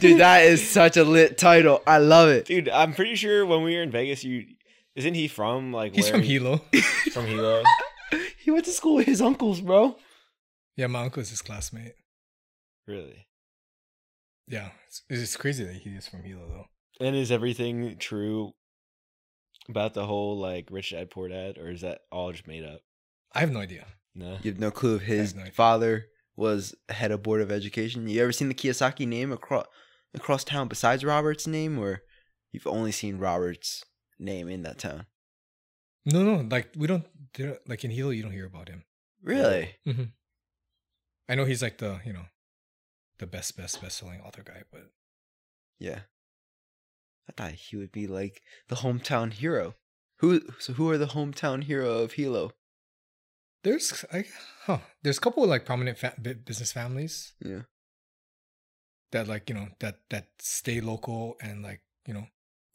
Dude 0.00 0.20
that 0.20 0.44
is 0.44 0.66
such 0.66 0.96
a 0.96 1.04
lit 1.04 1.36
title. 1.36 1.82
I 1.86 1.98
love 1.98 2.28
it. 2.28 2.46
Dude, 2.46 2.68
I'm 2.68 2.94
pretty 2.94 3.16
sure 3.16 3.44
when 3.44 3.62
we 3.62 3.74
were 3.74 3.82
in 3.82 3.90
Vegas, 3.90 4.24
you 4.24 4.46
isn't 4.94 5.14
he 5.14 5.28
from 5.28 5.72
like 5.72 5.94
he's 5.94 6.04
where 6.04 6.12
from 6.12 6.22
Hilo. 6.22 6.58
From 7.12 7.26
Hilo. 7.26 7.62
He 8.38 8.52
went 8.52 8.64
to 8.66 8.70
school 8.70 8.94
with 8.96 9.06
his 9.06 9.20
uncles, 9.20 9.60
bro. 9.60 9.96
Yeah, 10.76 10.86
my 10.86 11.02
uncle 11.02 11.20
is 11.20 11.30
his 11.30 11.42
classmate. 11.42 11.94
really? 12.86 13.26
Yeah, 14.46 14.68
it's, 14.86 15.02
it's 15.10 15.36
crazy 15.36 15.64
that 15.64 15.74
he 15.74 15.90
is 15.90 16.06
from 16.06 16.22
Hilo 16.22 16.46
though. 16.48 17.04
And 17.04 17.16
is 17.16 17.32
everything 17.32 17.96
true 17.98 18.52
about 19.68 19.94
the 19.94 20.06
whole 20.06 20.38
like 20.38 20.68
rich 20.70 20.90
dad 20.90 21.10
poor 21.10 21.28
dad, 21.28 21.58
or 21.58 21.70
is 21.70 21.80
that 21.80 22.02
all 22.12 22.30
just 22.30 22.46
made 22.46 22.64
up? 22.64 22.80
I 23.32 23.40
have 23.40 23.50
no 23.50 23.60
idea. 23.60 23.86
No. 24.14 24.38
You 24.42 24.52
have 24.52 24.60
no 24.60 24.70
clue 24.70 24.96
if 24.96 25.02
his 25.02 25.34
no 25.34 25.44
father 25.52 26.06
was 26.36 26.74
head 26.88 27.10
of 27.10 27.22
board 27.22 27.40
of 27.40 27.50
education. 27.50 28.08
You 28.08 28.22
ever 28.22 28.32
seen 28.32 28.48
the 28.48 28.54
Kiyosaki 28.54 29.06
name 29.06 29.32
across 29.32 29.66
across 30.14 30.44
town 30.44 30.68
besides 30.68 31.04
Robert's 31.04 31.46
name, 31.46 31.78
or 31.78 32.02
you've 32.52 32.66
only 32.66 32.92
seen 32.92 33.18
Robert's 33.18 33.84
name 34.18 34.48
in 34.48 34.62
that 34.62 34.78
town? 34.78 35.06
No, 36.06 36.22
no, 36.22 36.46
like 36.50 36.70
we 36.76 36.86
don't, 36.86 37.04
don't- 37.34 37.68
like 37.68 37.84
in 37.84 37.90
Hilo, 37.90 38.10
you 38.10 38.22
don't 38.22 38.32
hear 38.32 38.46
about 38.46 38.68
him. 38.68 38.84
Really? 39.22 39.74
Mm-hmm. 39.86 40.04
I 41.28 41.34
know 41.34 41.44
he's 41.44 41.62
like 41.62 41.78
the 41.78 42.00
you 42.04 42.12
know, 42.12 42.26
the 43.18 43.26
best, 43.26 43.56
best, 43.56 43.80
best 43.82 43.98
selling 43.98 44.20
author 44.20 44.42
guy, 44.44 44.62
but 44.70 44.90
Yeah. 45.78 46.00
I 47.28 47.32
thought 47.36 47.52
he 47.52 47.76
would 47.76 47.90
be 47.90 48.06
like 48.06 48.40
the 48.68 48.76
hometown 48.76 49.32
hero. 49.32 49.74
Who? 50.20 50.40
So 50.60 50.74
who 50.74 50.88
are 50.90 50.96
the 50.98 51.06
hometown 51.08 51.64
hero 51.64 51.90
of 51.98 52.12
Hilo? 52.12 52.52
there's 53.64 54.04
I, 54.12 54.24
huh, 54.66 54.78
there's 55.02 55.18
a 55.18 55.20
couple 55.20 55.42
of 55.42 55.50
like 55.50 55.66
prominent 55.66 55.98
fa- 55.98 56.14
business 56.20 56.70
families 56.70 57.34
Yeah. 57.44 57.62
that 59.10 59.26
like 59.26 59.48
you 59.48 59.56
know 59.56 59.68
that 59.80 59.96
that 60.10 60.28
stay 60.38 60.80
local 60.80 61.36
and 61.40 61.64
like 61.64 61.80
you 62.06 62.14
know 62.14 62.26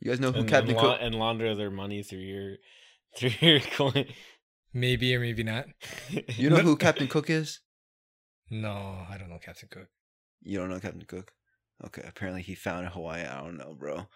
You 0.01 0.11
guys 0.11 0.19
know 0.19 0.33
who 0.33 0.41
And, 0.41 0.49
Captain 0.49 0.71
and, 0.71 0.79
Cook? 0.79 0.99
la- 0.99 1.05
and 1.05 1.15
launder 1.15 1.55
their 1.55 1.71
money 1.71 2.03
through 2.03 2.19
your 2.19 2.55
through 3.17 3.31
your 3.41 3.59
coin. 3.59 4.05
Maybe 4.73 5.13
or 5.15 5.19
maybe 5.19 5.43
not. 5.43 5.65
You 6.37 6.49
know 6.49 6.57
who 6.63 6.75
Captain 6.77 7.07
Cook 7.07 7.29
is? 7.29 7.59
No, 8.49 9.05
I 9.09 9.17
don't 9.17 9.29
know 9.29 9.39
Captain 9.43 9.69
Cook. 9.71 9.87
You 10.41 10.59
don't 10.59 10.69
know 10.69 10.79
Captain 10.79 11.03
Cook? 11.07 11.31
Okay, 11.85 12.03
apparently 12.07 12.41
he 12.41 12.55
found 12.55 12.87
Hawaii. 12.87 13.23
I 13.25 13.41
don't 13.41 13.57
know, 13.57 13.75
bro. 13.77 14.07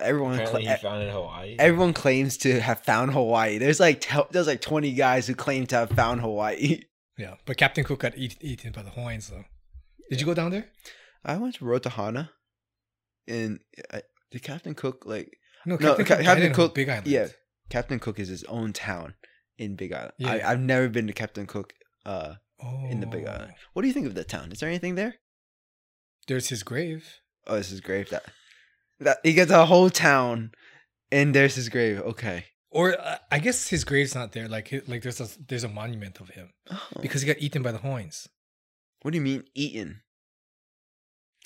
Everyone, 0.00 0.34
Apparently 0.34 0.64
cla- 0.64 0.70
he 0.76 0.82
found 0.82 1.02
it 1.02 1.06
in 1.06 1.12
Hawaii. 1.14 1.56
everyone 1.58 1.92
claims 1.92 2.36
to 2.38 2.60
have 2.60 2.80
found 2.80 3.12
Hawaii. 3.12 3.58
There's 3.58 3.78
like 3.80 3.98
tel- 4.00 4.26
there's 4.32 4.48
like 4.48 4.60
20 4.60 4.92
guys 4.94 5.26
who 5.28 5.34
claim 5.34 5.66
to 5.68 5.76
have 5.76 5.90
found 5.90 6.20
Hawaii. 6.20 6.80
Yeah, 7.18 7.36
but 7.46 7.56
Captain 7.56 7.82
Cook 7.82 8.00
got 8.00 8.12
eat, 8.18 8.36
eaten 8.42 8.72
by 8.72 8.82
the 8.82 8.90
Hawaiians 8.90 9.30
though. 9.30 9.44
Did 10.10 10.20
you 10.20 10.26
go 10.26 10.34
down 10.34 10.50
there? 10.50 10.66
I 11.24 11.38
went 11.38 11.54
to 11.54 11.64
Rotahana, 11.64 12.28
and 13.26 13.60
I, 13.90 14.02
did 14.30 14.42
Captain 14.42 14.74
Cook 14.74 15.04
like 15.06 15.38
No, 15.64 15.76
No, 15.76 15.78
Captain 15.96 16.04
Ca- 16.04 16.16
Cook. 16.16 16.24
Captain 16.26 16.52
Cook- 16.52 16.74
Big 16.74 16.88
Island. 16.90 17.06
yeah. 17.06 17.28
Captain 17.68 17.98
Cook 17.98 18.18
is 18.18 18.28
his 18.28 18.44
own 18.44 18.72
town 18.72 19.14
in 19.58 19.74
Big 19.76 19.92
Island. 19.92 20.12
I, 20.24 20.36
Yeah. 20.36 20.50
I've 20.50 20.60
never 20.60 20.88
been 20.88 21.06
to 21.06 21.12
Captain 21.12 21.46
Cook 21.46 21.72
uh, 22.04 22.34
Oh, 22.62 22.86
in 22.88 23.00
the 23.00 23.06
Big 23.06 23.26
Island. 23.26 23.52
What 23.72 23.82
do 23.82 23.88
you 23.88 23.94
think 23.94 24.06
of 24.06 24.14
the 24.14 24.24
town? 24.24 24.50
Is 24.52 24.60
there 24.60 24.68
anything 24.68 24.94
there? 24.94 25.16
There's 26.28 26.48
his 26.48 26.62
grave. 26.62 27.20
Oh, 27.46 27.56
this 27.56 27.70
is 27.70 27.80
grave. 27.80 28.08
That 28.10 28.24
that 29.00 29.18
he 29.22 29.32
gets 29.34 29.50
a 29.50 29.66
whole 29.66 29.90
town, 29.90 30.52
and 31.12 31.34
there's 31.34 31.54
his 31.54 31.68
grave. 31.68 32.00
Okay. 32.00 32.46
Or 32.70 32.98
uh, 33.00 33.18
I 33.30 33.38
guess 33.38 33.68
his 33.68 33.84
grave's 33.84 34.14
not 34.14 34.32
there. 34.32 34.48
Like, 34.48 34.72
like 34.88 35.02
there's 35.02 35.20
a 35.20 35.28
there's 35.46 35.64
a 35.64 35.68
monument 35.68 36.20
of 36.20 36.30
him 36.30 36.50
Oh. 36.70 36.82
because 37.02 37.22
he 37.22 37.26
got 37.28 37.38
eaten 37.40 37.62
by 37.62 37.72
the 37.72 37.78
Hawaiians. 37.78 38.28
what 39.02 39.10
do 39.12 39.18
you 39.18 39.22
mean 39.24 39.44
eaten? 39.54 40.00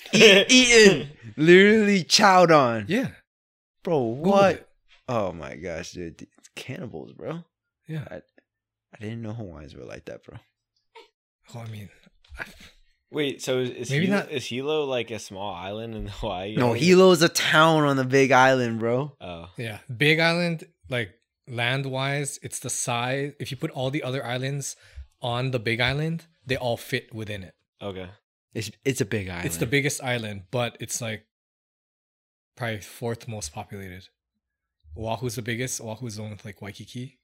eaten, 0.13 1.09
literally 1.37 2.03
chowed 2.03 2.49
on, 2.55 2.85
Yeah. 2.87 3.09
bro. 3.83 3.99
What? 3.99 4.67
It. 5.11 5.13
Oh 5.15 5.31
my 5.33 5.55
gosh, 5.55 5.91
dude, 5.91 6.21
it's 6.21 6.49
cannibals, 6.55 7.11
bro. 7.13 7.43
Yeah. 7.87 8.05
I 8.09 8.97
didn't 8.99 9.21
know 9.21 9.33
Hawaiians 9.33 9.75
were 9.75 9.85
like 9.85 10.05
that, 10.05 10.23
bro. 10.23 10.37
Oh, 11.55 11.59
I 11.59 11.67
mean, 11.69 11.89
I- 12.39 12.45
Wait, 13.13 13.41
so 13.41 13.59
is, 13.59 13.69
is 13.71 13.89
Maybe 13.91 14.05
Hilo, 14.05 14.19
not- 14.19 14.31
is 14.31 14.45
Hilo 14.45 14.85
like 14.85 15.11
a 15.11 15.19
small 15.19 15.53
island 15.53 15.95
in 15.95 16.07
Hawaii? 16.07 16.55
No, 16.55 16.69
Or- 16.69 16.75
Hilo's 16.75 17.21
a 17.21 17.27
town 17.27 17.83
on 17.83 17.97
the 17.97 18.05
Big 18.05 18.31
Island, 18.31 18.79
bro. 18.79 19.17
Oh, 19.19 19.49
yeah. 19.57 19.79
Big 19.95 20.19
Island, 20.21 20.63
like 20.89 21.09
land 21.47 21.85
wise, 21.87 22.39
it's 22.41 22.59
the 22.59 22.69
size. 22.69 23.33
If 23.39 23.51
you 23.51 23.57
put 23.57 23.71
all 23.71 23.89
the 23.91 24.03
other 24.03 24.25
islands 24.25 24.77
on 25.21 25.51
the 25.51 25.59
Big 25.59 25.81
Island, 25.81 26.25
they 26.45 26.55
all 26.55 26.77
fit 26.77 27.13
within 27.13 27.43
it. 27.43 27.53
okay. 27.81 28.09
It's 28.53 28.69
it's 28.83 28.99
a 29.01 29.05
big 29.05 29.29
island. 29.29 29.45
It's 29.45 29.57
the 29.57 29.65
biggest 29.65 30.03
island, 30.03 30.43
but 30.51 30.75
it's 30.81 30.99
like 31.01 31.23
probably 32.57 32.81
fourth 32.81 33.25
most 33.27 33.53
populated. 33.53 34.07
Oahu's 34.97 35.35
the 35.35 35.41
biggest. 35.41 35.81
Oahu's 35.81 36.15
the 36.15 36.21
one 36.21 36.31
with 36.31 36.45
like 36.45 36.61
Waikiki, 36.61 37.19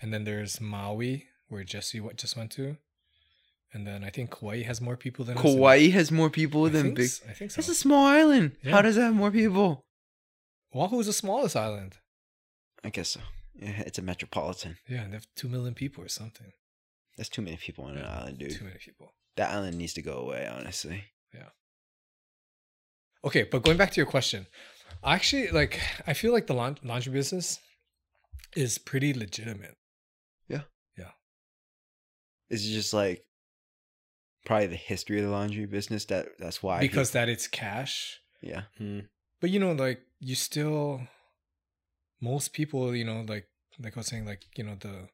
and 0.00 0.12
then 0.12 0.24
there's 0.24 0.60
Maui, 0.60 1.26
where 1.48 1.64
Jesse 1.64 2.00
what 2.00 2.16
just 2.16 2.36
went 2.36 2.50
to, 2.52 2.76
and 3.72 3.86
then 3.86 4.04
I 4.04 4.10
think 4.10 4.34
Hawaii 4.36 4.62
has 4.62 4.80
more 4.80 4.96
people 4.96 5.24
than 5.24 5.36
Kauai 5.36 5.88
has 5.90 6.12
more 6.12 6.30
people 6.30 6.66
I 6.66 6.70
than 6.70 6.82
think 6.82 6.96
big. 6.96 7.10
I 7.28 7.32
think 7.32 7.50
so. 7.50 7.58
It's 7.60 7.68
a 7.68 7.74
small 7.74 8.06
island. 8.06 8.52
Yeah. 8.62 8.72
How 8.72 8.82
does 8.82 8.96
it 8.96 9.02
have 9.02 9.14
more 9.14 9.30
people? 9.30 9.84
Oahu 10.74 11.00
is 11.00 11.06
the 11.06 11.12
smallest 11.12 11.56
island. 11.56 11.98
I 12.84 12.90
guess 12.90 13.10
so. 13.10 13.20
Yeah, 13.54 13.82
it's 13.86 13.98
a 13.98 14.02
metropolitan. 14.02 14.78
Yeah, 14.88 15.02
and 15.02 15.12
they 15.12 15.16
have 15.16 15.26
two 15.36 15.48
million 15.48 15.74
people 15.74 16.02
or 16.02 16.08
something. 16.08 16.52
That's 17.16 17.28
too 17.28 17.42
many 17.42 17.56
people 17.58 17.84
on 17.84 17.96
an 17.96 18.06
island, 18.06 18.38
dude. 18.38 18.52
Too 18.52 18.64
many 18.64 18.78
people. 18.78 19.12
That 19.36 19.50
island 19.50 19.76
needs 19.76 19.92
to 19.94 20.02
go 20.02 20.14
away, 20.14 20.48
honestly. 20.50 21.04
Yeah. 21.34 21.50
Okay, 23.24 23.44
but 23.44 23.62
going 23.62 23.76
back 23.76 23.90
to 23.92 23.96
your 23.96 24.06
question, 24.06 24.46
actually 25.04 25.48
like. 25.48 25.80
I 26.06 26.12
feel 26.14 26.32
like 26.32 26.46
the 26.46 26.54
laundry 26.54 27.12
business 27.12 27.58
is 28.56 28.78
pretty 28.78 29.14
legitimate. 29.14 29.76
Yeah. 30.48 30.62
Yeah. 30.96 31.10
It's 32.50 32.64
just 32.64 32.92
like 32.92 33.24
probably 34.44 34.66
the 34.68 34.76
history 34.76 35.18
of 35.18 35.24
the 35.24 35.30
laundry 35.30 35.66
business 35.66 36.04
that 36.06 36.26
that's 36.38 36.62
why. 36.62 36.80
because 36.80 37.12
that 37.12 37.28
it's 37.28 37.46
cash. 37.46 38.20
yeah, 38.42 38.62
Hmm. 38.78 39.00
But 39.40 39.50
you 39.50 39.58
know, 39.58 39.72
like 39.72 40.00
you 40.20 40.34
still, 40.34 41.00
most 42.20 42.52
people, 42.52 42.94
you 42.94 43.04
know, 43.04 43.24
like 43.26 43.48
like 43.82 43.96
I 43.96 44.00
was 44.00 44.06
saying, 44.06 44.26
like 44.26 44.42
you 44.56 44.64
know, 44.64 44.76
the 44.78 45.08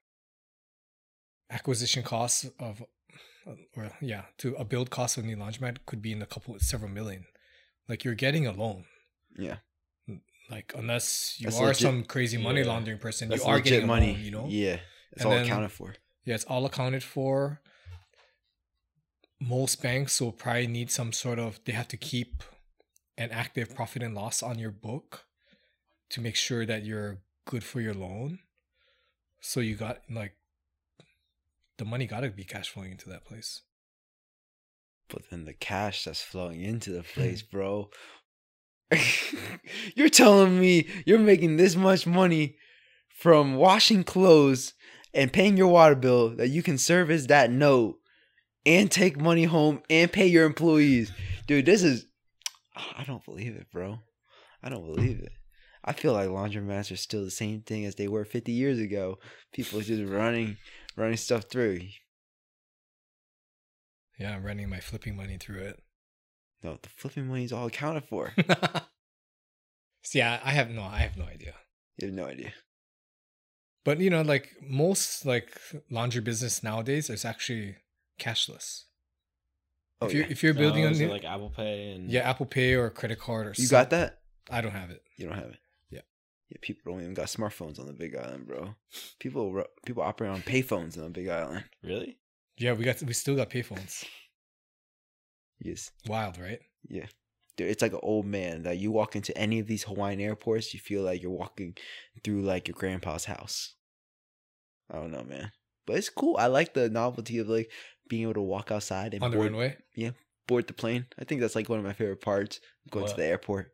acquisition 1.51 2.03
costs 2.03 2.45
of, 2.59 2.83
or 3.77 3.91
yeah, 4.01 4.23
to 4.39 4.55
a 4.57 4.65
build 4.65 4.91
cost 4.91 5.17
of 5.17 5.25
a 5.25 5.27
new 5.27 5.37
laundromat 5.37 5.79
could 5.87 6.03
be 6.03 6.13
in 6.13 6.21
a 6.23 6.27
couple, 6.27 6.59
several 6.59 6.91
million. 6.91 7.25
Like 7.89 8.05
you're 8.05 8.15
getting 8.15 8.47
a 8.47 8.53
loan. 8.53 8.85
yeah. 9.39 9.57
Like 10.51 10.73
unless 10.77 11.37
you 11.39 11.45
That's 11.47 11.59
are 11.61 11.67
legit- 11.67 11.83
some 11.83 12.05
crazy 12.05 12.39
money 12.39 12.61
yeah. 12.61 12.69
laundering 12.69 12.99
person, 12.99 13.29
That's 13.29 13.43
you 13.45 13.49
are 13.49 13.61
getting 13.61 13.87
money. 13.87 14.13
loan. 14.15 14.21
You 14.25 14.31
know, 14.31 14.47
Yeah, 14.49 14.79
it's 15.13 15.23
And 15.23 15.25
all 15.27 15.31
then- 15.33 15.45
accounted 15.45 15.73
for. 15.73 15.95
yeah, 16.25 16.35
it's 16.35 16.45
all 16.45 16.65
accounted 16.65 17.03
for. 17.03 17.61
Most 19.41 19.83
banks 19.83 20.21
will 20.21 20.33
probably 20.33 20.67
need 20.67 20.91
some 20.91 21.13
sort 21.13 21.39
of 21.39 21.61
they 21.65 21.73
have 21.73 21.89
to 21.89 21.97
keep 21.97 22.43
an 23.17 23.31
active 23.31 23.75
profit 23.75 24.03
and 24.03 24.15
loss 24.15 24.43
on 24.43 24.59
your 24.59 24.71
book 24.73 25.27
to 26.11 26.21
make 26.21 26.35
sure 26.37 26.67
that 26.67 26.85
you're 26.85 27.19
good 27.45 27.63
for 27.63 27.81
your 27.81 27.95
loan. 27.95 28.41
So 29.41 29.61
you 29.61 29.77
got 29.77 30.03
like 30.11 30.35
the 31.77 31.85
money 31.85 32.07
got 32.07 32.21
to 32.21 32.31
be 32.31 32.43
cash 32.45 32.69
flowing 32.71 32.91
into 32.93 33.09
that 33.11 33.25
place. 33.25 33.63
But 35.09 35.31
then 35.31 35.45
the 35.45 35.55
cash 35.55 36.05
that's 36.05 36.21
flowing 36.23 36.61
into 36.63 36.91
the 36.91 37.03
place, 37.15 37.43
bro. 37.43 37.91
you're 39.95 40.09
telling 40.09 40.59
me 40.59 40.89
you're 41.05 41.19
making 41.19 41.57
this 41.57 41.77
much 41.77 42.07
money 42.07 42.57
from 43.09 43.57
washing 43.57 44.05
clothes 44.05 44.75
and 45.13 45.33
paying 45.33 45.57
your 45.57 45.69
water 45.69 45.95
bill 45.95 46.31
that 46.37 46.49
you 46.49 46.63
can 46.63 46.79
service 46.79 47.27
that 47.27 47.51
note 47.51 47.97
and 48.65 48.91
take 48.91 49.21
money 49.21 49.45
home 49.45 49.83
and 49.91 50.13
pay 50.13 50.27
your 50.27 50.45
employees. 50.45 51.13
Dude, 51.47 51.67
this 51.67 51.83
is 51.83 52.07
I 52.77 53.05
don't 53.05 53.25
believe 53.25 53.57
it, 53.57 53.67
bro. 53.73 53.99
I 54.63 54.69
don't 54.69 54.85
believe 54.85 55.21
it. 55.21 55.33
I 55.85 55.93
feel 55.93 56.13
like 56.13 56.29
laundromats 56.29 56.93
are 56.93 56.97
still 56.97 57.25
the 57.25 57.31
same 57.31 57.63
thing 57.63 57.85
as 57.85 57.95
they 57.95 58.09
were 58.09 58.25
50 58.25 58.53
years 58.53 58.79
ago. 58.79 59.19
People 59.53 59.81
just 59.81 60.11
running 60.11 60.57
running 60.97 61.17
stuff 61.17 61.45
through. 61.45 61.81
Yeah, 64.19 64.35
I'm 64.35 64.45
running 64.45 64.69
my 64.69 64.81
flipping 64.81 65.17
money 65.17 65.39
through 65.39 65.61
it. 65.61 65.81
No, 66.63 66.79
the 66.83 66.89
flipping 66.89 67.27
money 67.29 67.45
is 67.45 67.53
all 67.53 67.67
accounted 67.67 68.05
for. 68.05 68.33
See, 70.03 70.23
I, 70.23 70.35
I 70.45 70.51
have 70.53 70.71
no, 70.71 70.83
I 70.83 70.99
have 70.99 71.17
no 71.17 71.25
idea. 71.25 71.55
You 71.99 72.09
have 72.09 72.15
no 72.17 72.27
idea. 72.27 72.53
But 73.85 73.99
you 74.01 74.11
know, 74.11 74.23
like 74.23 74.51
most 74.63 75.25
like 75.27 75.59
laundry 75.91 76.21
business 76.21 76.63
nowadays 76.63 77.11
is 77.11 77.25
actually 77.25 77.77
cashless. 78.21 78.85
Oh, 80.01 80.07
if 80.07 80.13
you're 80.13 80.23
yeah. 80.25 80.31
if 80.31 80.43
you're 80.43 80.55
building 80.55 80.85
Oh, 80.85 80.89
a 80.89 80.91
is 80.91 81.01
it 81.01 81.07
new, 81.07 81.13
like 81.13 81.25
Apple 81.25 81.51
Pay 81.51 81.93
and 81.93 82.11
yeah, 82.11 82.29
Apple 82.29 82.47
Pay 82.47 82.75
or 82.75 82.91
credit 82.91 83.19
card 83.19 83.47
or 83.47 83.55
something. 83.55 83.63
You 83.63 83.69
some- 83.69 83.77
got 83.83 83.91
that? 83.91 84.19
I 84.51 84.61
don't 84.61 84.73
have 84.73 84.91
it. 84.91 85.03
You 85.17 85.27
don't 85.27 85.35
have 85.37 85.51
it. 85.51 85.59
Yeah. 85.91 86.01
Yeah, 86.51 86.59
people 86.63 86.93
don't 86.93 87.03
even 87.03 87.15
got 87.15 87.27
smartphones 87.27 87.79
on 87.79 87.87
the 87.87 87.93
Big 87.93 88.17
Island, 88.17 88.47
bro. 88.47 88.75
People 89.21 89.65
people 89.85 90.03
operate 90.03 90.31
on 90.31 90.41
payphones 90.43 90.97
on 90.97 91.05
the 91.05 91.11
Big 91.11 91.29
Island. 91.29 91.65
really? 91.83 92.19
Yeah, 92.57 92.73
we 92.73 92.85
got 92.85 93.03
we 93.03 93.13
still 93.13 93.37
got 93.37 93.51
payphones. 93.51 94.05
Yes. 95.61 95.91
Wild, 96.07 96.39
right? 96.39 96.61
Yeah. 96.89 97.07
Dude, 97.57 97.69
it's 97.71 97.83
like 97.83 97.93
an 97.93 98.01
old 98.03 98.27
man 98.27 98.63
that 98.63 98.79
you 98.79 98.93
walk 98.93 99.17
into 99.17 99.37
any 99.37 99.59
of 99.59 99.67
these 99.67 99.83
Hawaiian 99.85 100.21
airports, 100.21 100.73
you 100.73 100.79
feel 100.81 101.03
like 101.03 101.21
you're 101.23 101.31
walking 101.31 101.77
through 102.23 102.43
like 102.43 102.69
your 102.69 102.77
grandpa's 102.77 103.25
house. 103.25 103.75
I 104.91 104.97
don't 104.97 105.11
know, 105.11 105.25
man. 105.25 105.51
But 105.87 105.97
it's 105.97 106.09
cool. 106.09 106.37
I 106.39 106.47
like 106.47 106.75
the 106.75 106.89
novelty 106.89 107.39
of 107.39 107.49
like 107.49 107.71
being 108.09 108.23
able 108.23 108.35
to 108.35 108.41
walk 108.43 108.71
outside 108.71 109.15
and 109.15 109.23
On 109.23 109.31
the 109.31 109.37
board, 109.37 109.53
runway. 109.53 109.77
board 110.47 110.67
the 110.67 110.73
plane. 110.75 111.07
I 111.19 111.25
think 111.25 111.41
that's 111.41 111.55
like 111.57 111.69
one 111.69 111.79
of 111.79 111.85
my 111.85 111.93
favorite 111.93 112.21
parts 112.21 112.61
going 112.91 113.07
to 113.07 113.17
the 113.17 113.25
airport. 113.25 113.73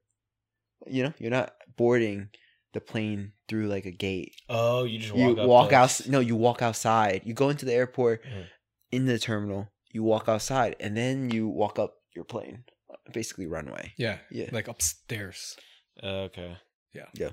You 0.86 1.04
know, 1.04 1.12
you're 1.18 1.30
not 1.30 1.52
boarding 1.76 2.30
the 2.72 2.80
plane 2.80 3.32
through 3.48 3.66
like 3.68 3.84
a 3.86 3.90
gate. 3.90 4.34
Oh, 4.48 4.84
you 4.84 4.98
just 4.98 5.12
walk 5.14 5.36
you 5.36 5.46
walk 5.46 5.72
out 5.72 6.00
no 6.08 6.20
you 6.20 6.34
walk 6.36 6.60
outside 6.62 7.22
you 7.24 7.32
go 7.34 7.48
into 7.48 7.64
the 7.64 7.72
airport 7.72 8.24
Mhm. 8.24 8.46
in 8.90 9.06
the 9.06 9.18
terminal 9.18 9.68
you 9.94 10.02
walk 10.02 10.28
outside 10.28 10.76
and 10.80 10.94
then 10.94 11.30
you 11.30 11.48
walk 11.48 11.78
up 11.78 11.94
your 12.14 12.24
plane 12.26 12.64
basically 13.12 13.46
runway 13.46 13.92
Yeah, 13.96 14.18
yeah 14.30 14.48
like 14.52 14.68
upstairs. 14.68 15.56
Oh, 16.02 16.24
okay. 16.28 16.56
Yeah. 16.92 17.06
Yeah. 17.14 17.30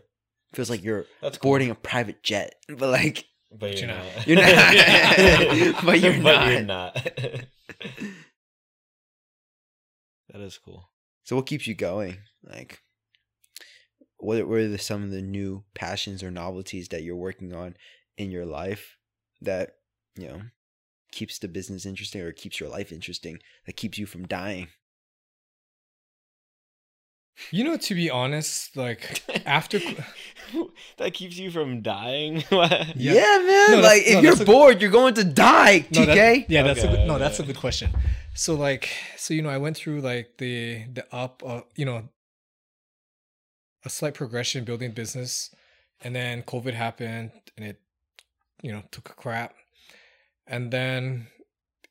Feels 0.53 0.70
like 0.70 0.84
you're 0.84 1.05
That's 1.22 1.38
cool. 1.38 1.49
boarding 1.49 1.70
a 1.72 1.76
private 1.76 2.24
jet 2.24 2.55
but 2.70 2.89
like 2.89 3.26
But 3.51 3.78
you're, 3.82 3.89
you're 3.89 3.97
not. 3.97 4.05
not. 4.16 4.28
You're 4.28 4.38
not. 4.38 5.84
But 5.86 5.99
you're 5.99 6.22
But 6.24 6.51
you're 6.51 6.62
not. 6.62 6.95
not. 6.95 7.12
that 10.30 10.41
is 10.41 10.57
cool. 10.57 10.89
so 11.24 11.36
what 11.36 11.45
keeps 11.45 11.68
you 11.68 11.76
going 11.76 12.18
like 12.43 12.80
what 14.18 14.47
what 14.47 14.59
are 14.59 14.68
the, 14.68 14.78
some 14.78 15.03
of 15.03 15.12
the 15.12 15.22
new 15.22 15.64
passions 15.74 16.22
or 16.24 16.32
novelties 16.32 16.89
that 16.89 17.03
you're 17.03 17.16
working 17.16 17.53
on 17.53 17.76
in 18.18 18.30
your 18.32 18.45
life 18.45 18.97
that 19.41 19.72
you 20.16 20.28
know 20.28 20.41
keeps 21.12 21.38
the 21.39 21.47
business 21.47 21.86
interesting 21.86 22.22
or 22.22 22.32
keeps 22.32 22.59
your 22.59 22.70
life 22.70 22.91
interesting 22.91 23.39
that 23.66 23.74
keeps 23.78 23.97
you 23.97 24.05
from 24.05 24.26
dying 24.28 24.68
You 27.49 27.64
know, 27.64 27.78
to 27.78 27.95
be 27.95 28.09
honest, 28.09 28.76
like 28.78 29.24
after 29.45 29.80
that 30.97 31.14
keeps 31.14 31.38
you 31.38 31.49
from 31.49 31.82
dying. 31.82 32.43
Yeah, 32.51 32.86
Yeah. 32.95 33.38
man. 33.45 33.72
No, 33.72 33.80
like 33.82 34.03
if 34.05 34.14
no, 34.16 34.22
you're 34.22 34.45
bored, 34.45 34.82
you're 34.82 34.91
going 34.91 35.16
to 35.16 35.24
die. 35.24 35.86
No, 35.91 36.05
that- 36.05 36.18
TK. 36.18 36.45
yeah, 36.49 36.64
that's 36.64 36.84
a 36.84 36.88
good, 36.88 37.07
no, 37.07 37.18
that's 37.18 37.39
a 37.39 37.43
good 37.43 37.57
question. 37.57 37.89
So 38.36 38.53
like, 38.53 38.89
so 39.18 39.34
you 39.34 39.41
know, 39.41 39.49
I 39.49 39.57
went 39.57 39.76
through 39.78 40.01
like 40.01 40.38
the 40.38 40.84
the 40.93 41.03
up, 41.16 41.41
uh, 41.45 41.62
you 41.76 41.86
know, 41.86 42.09
a 43.84 43.89
slight 43.89 44.14
progression 44.14 44.64
building 44.64 44.91
business, 44.91 45.53
and 46.01 46.16
then 46.16 46.43
COVID 46.43 46.74
happened, 46.74 47.32
and 47.57 47.66
it, 47.66 47.82
you 48.62 48.72
know, 48.72 48.84
took 48.91 49.09
a 49.09 49.14
crap, 49.14 49.55
and 50.51 50.69
then 50.69 51.27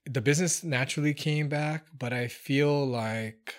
the 0.04 0.20
business 0.20 0.62
naturally 0.62 1.14
came 1.14 1.48
back, 1.48 1.86
but 1.98 2.12
I 2.12 2.28
feel 2.28 2.86
like. 2.86 3.54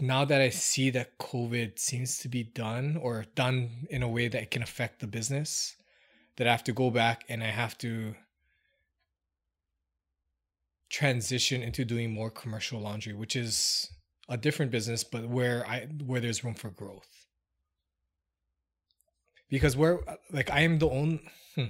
Now 0.00 0.24
that 0.24 0.40
I 0.40 0.48
see 0.48 0.90
that 0.90 1.18
COVID 1.18 1.78
seems 1.78 2.18
to 2.18 2.28
be 2.28 2.42
done 2.42 2.98
or 3.00 3.26
done 3.36 3.86
in 3.88 4.02
a 4.02 4.08
way 4.08 4.26
that 4.26 4.42
it 4.42 4.50
can 4.50 4.62
affect 4.62 4.98
the 4.98 5.06
business, 5.06 5.76
that 6.36 6.48
I 6.48 6.50
have 6.50 6.64
to 6.64 6.72
go 6.72 6.90
back 6.90 7.24
and 7.28 7.44
I 7.44 7.50
have 7.50 7.78
to 7.78 8.16
transition 10.88 11.62
into 11.62 11.84
doing 11.84 12.12
more 12.12 12.30
commercial 12.30 12.80
laundry, 12.80 13.12
which 13.12 13.36
is 13.36 13.88
a 14.28 14.36
different 14.36 14.72
business, 14.72 15.04
but 15.04 15.28
where 15.28 15.64
I 15.68 15.86
where 16.04 16.20
there's 16.20 16.42
room 16.42 16.54
for 16.54 16.70
growth. 16.70 17.25
Because 19.48 19.76
we're 19.76 20.00
like 20.32 20.50
I 20.50 20.60
am 20.60 20.78
the 20.78 20.88
only 20.88 21.20
hmm, 21.54 21.66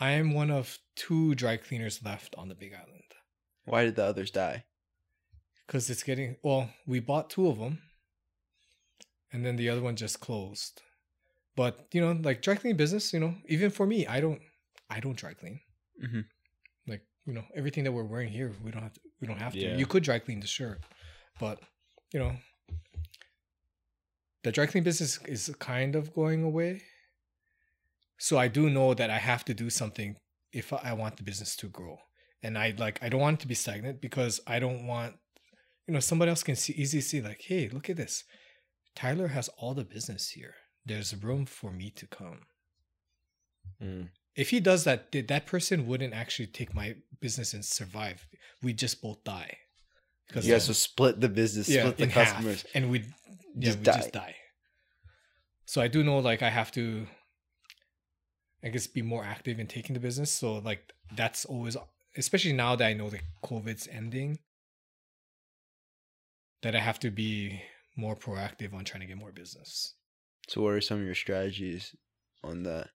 I 0.00 0.12
am 0.12 0.32
one 0.34 0.50
of 0.50 0.78
two 0.94 1.34
dry 1.34 1.56
cleaners 1.56 2.02
left 2.04 2.34
on 2.36 2.48
the 2.48 2.54
Big 2.54 2.72
Island. 2.74 3.02
Why 3.64 3.84
did 3.84 3.96
the 3.96 4.04
others 4.04 4.30
die? 4.30 4.64
Because 5.66 5.90
it's 5.90 6.02
getting 6.02 6.36
well, 6.42 6.70
we 6.86 7.00
bought 7.00 7.30
two 7.30 7.48
of 7.48 7.58
them, 7.58 7.82
and 9.32 9.44
then 9.44 9.56
the 9.56 9.68
other 9.68 9.82
one 9.82 9.96
just 9.96 10.20
closed. 10.20 10.82
But 11.56 11.86
you 11.92 12.00
know, 12.00 12.12
like 12.12 12.42
dry 12.42 12.54
cleaning 12.54 12.76
business, 12.76 13.12
you 13.12 13.20
know, 13.20 13.34
even 13.46 13.70
for 13.70 13.86
me, 13.86 14.06
I 14.06 14.20
don't, 14.20 14.40
I 14.90 15.00
don't 15.00 15.16
dry 15.16 15.34
clean. 15.34 15.60
Mhm. 16.02 16.24
Like 16.86 17.02
you 17.26 17.32
know, 17.32 17.44
everything 17.54 17.84
that 17.84 17.92
we're 17.92 18.04
wearing 18.04 18.28
here, 18.28 18.52
we 18.62 18.70
don't 18.70 18.82
have 18.82 18.92
to. 18.94 19.00
We 19.20 19.26
don't 19.26 19.38
have 19.38 19.52
to. 19.54 19.58
Yeah. 19.58 19.76
You 19.76 19.86
could 19.86 20.02
dry 20.02 20.18
clean 20.18 20.40
the 20.40 20.46
shirt, 20.46 20.80
but 21.40 21.58
you 22.12 22.20
know, 22.20 22.36
the 24.46 24.52
dry 24.52 24.66
clean 24.66 24.84
business 24.84 25.18
is 25.26 25.42
kind 25.58 25.96
of 25.96 26.14
going 26.14 26.44
away. 26.44 26.82
So 28.16 28.38
I 28.38 28.46
do 28.58 28.70
know 28.70 28.94
that 28.94 29.10
I 29.10 29.18
have 29.18 29.44
to 29.46 29.54
do 29.54 29.68
something 29.70 30.16
if 30.52 30.72
I 30.72 30.92
want 30.92 31.16
the 31.16 31.24
business 31.30 31.56
to 31.56 31.66
grow, 31.68 31.98
and 32.44 32.56
I 32.56 32.66
like 32.78 32.96
I 33.02 33.08
don't 33.10 33.20
want 33.26 33.40
it 33.40 33.42
to 33.42 33.48
be 33.48 33.54
stagnant 33.64 34.00
because 34.00 34.34
I 34.46 34.60
don't 34.60 34.86
want 34.86 35.16
you 35.86 35.94
know 35.94 36.00
somebody 36.00 36.30
else 36.30 36.44
can 36.44 36.54
see 36.56 36.72
easily 36.74 37.00
see 37.00 37.20
like 37.20 37.42
hey 37.42 37.68
look 37.68 37.90
at 37.90 37.96
this 37.96 38.24
tyler 38.94 39.28
has 39.28 39.48
all 39.58 39.74
the 39.74 39.84
business 39.84 40.30
here 40.30 40.54
there's 40.84 41.14
room 41.28 41.44
for 41.46 41.70
me 41.80 41.90
to 42.00 42.06
come 42.06 42.40
Mm. 43.82 44.08
if 44.34 44.50
he 44.50 44.58
does 44.60 44.84
that 44.84 45.00
that 45.12 45.44
person 45.46 45.86
wouldn't 45.88 46.14
actually 46.14 46.46
take 46.46 46.72
my 46.74 46.88
business 47.20 47.52
and 47.54 47.64
survive 47.64 48.26
we 48.62 48.72
just 48.72 49.02
both 49.02 49.22
die 49.24 49.52
You 50.46 50.52
guys 50.54 50.66
will 50.68 50.74
split 50.74 51.20
the 51.20 51.28
business, 51.28 51.66
split 51.66 51.96
the 51.98 52.04
in 52.04 52.10
half, 52.10 52.28
customers. 52.32 52.64
and 52.74 52.90
we 52.92 52.98
yeah 53.56 53.66
Just 53.70 53.78
we 53.78 53.84
die. 53.84 53.96
just 53.96 54.12
die 54.12 54.34
so 55.64 55.80
i 55.82 55.88
do 55.88 56.04
know 56.04 56.18
like 56.18 56.42
i 56.42 56.50
have 56.50 56.70
to 56.72 57.06
i 58.62 58.68
guess 58.68 58.86
be 58.86 59.02
more 59.02 59.24
active 59.24 59.58
in 59.58 59.66
taking 59.66 59.94
the 59.94 60.00
business 60.00 60.30
so 60.30 60.58
like 60.58 60.92
that's 61.16 61.44
always 61.44 61.76
especially 62.16 62.52
now 62.52 62.76
that 62.76 62.86
i 62.86 62.92
know 62.92 63.08
that 63.10 63.22
covid's 63.42 63.88
ending 63.88 64.38
that 66.62 66.74
i 66.76 66.80
have 66.80 66.98
to 67.00 67.10
be 67.10 67.60
more 67.96 68.14
proactive 68.16 68.72
on 68.74 68.84
trying 68.84 69.00
to 69.00 69.06
get 69.06 69.16
more 69.18 69.32
business 69.32 69.94
So, 70.48 70.60
what 70.62 70.74
are 70.74 70.80
some 70.80 70.98
of 71.00 71.04
your 71.04 71.14
strategies 71.16 71.96
on 72.44 72.62
that? 72.64 72.88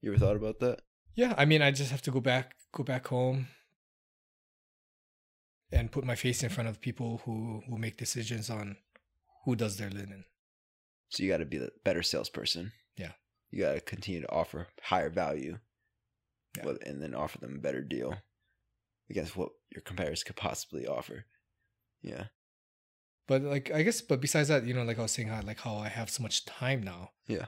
You 0.00 0.10
ever 0.12 0.18
thought 0.18 0.36
about 0.36 0.58
that? 0.60 0.78
yeah 1.14 1.34
i 1.36 1.44
mean 1.44 1.62
i 1.62 1.70
just 1.70 1.90
have 1.90 2.02
to 2.02 2.10
go 2.10 2.20
back 2.20 2.54
go 2.72 2.82
back 2.84 3.06
home 3.08 3.48
and 5.72 5.90
put 5.90 6.04
my 6.04 6.14
face 6.14 6.42
in 6.42 6.50
front 6.50 6.68
of 6.68 6.80
people 6.80 7.20
who 7.24 7.62
who 7.68 7.78
make 7.78 7.96
decisions 7.96 8.50
on 8.50 8.76
who 9.44 9.54
does 9.56 9.76
their 9.76 9.90
linen 9.90 10.24
So, 11.10 11.22
you 11.22 11.28
got 11.30 11.38
to 11.38 11.44
be 11.46 11.58
the 11.58 11.70
better 11.84 12.02
salesperson. 12.02 12.72
Yeah. 12.96 13.12
You 13.50 13.60
got 13.64 13.74
to 13.74 13.80
continue 13.80 14.20
to 14.22 14.30
offer 14.32 14.68
higher 14.82 15.10
value, 15.10 15.58
Yeah. 16.56 16.72
and 16.86 17.00
then 17.02 17.14
offer 17.14 17.38
them 17.38 17.56
a 17.56 17.60
better 17.60 17.82
deal 17.82 18.16
against 19.10 19.36
what 19.36 19.50
your 19.72 19.82
competitors 19.82 20.24
could 20.24 20.36
possibly 20.36 20.86
offer. 20.86 21.26
Yeah. 22.02 22.24
But 23.26 23.42
like 23.42 23.70
I 23.70 23.82
guess, 23.82 24.02
but 24.02 24.20
besides 24.20 24.48
that, 24.48 24.66
you 24.66 24.74
know, 24.74 24.82
like 24.84 24.98
I 24.98 25.02
was 25.02 25.12
saying, 25.12 25.28
how 25.28 25.40
like 25.42 25.60
how 25.60 25.76
I 25.76 25.88
have 25.88 26.10
so 26.10 26.22
much 26.22 26.44
time 26.44 26.82
now. 26.82 27.10
Yeah. 27.26 27.46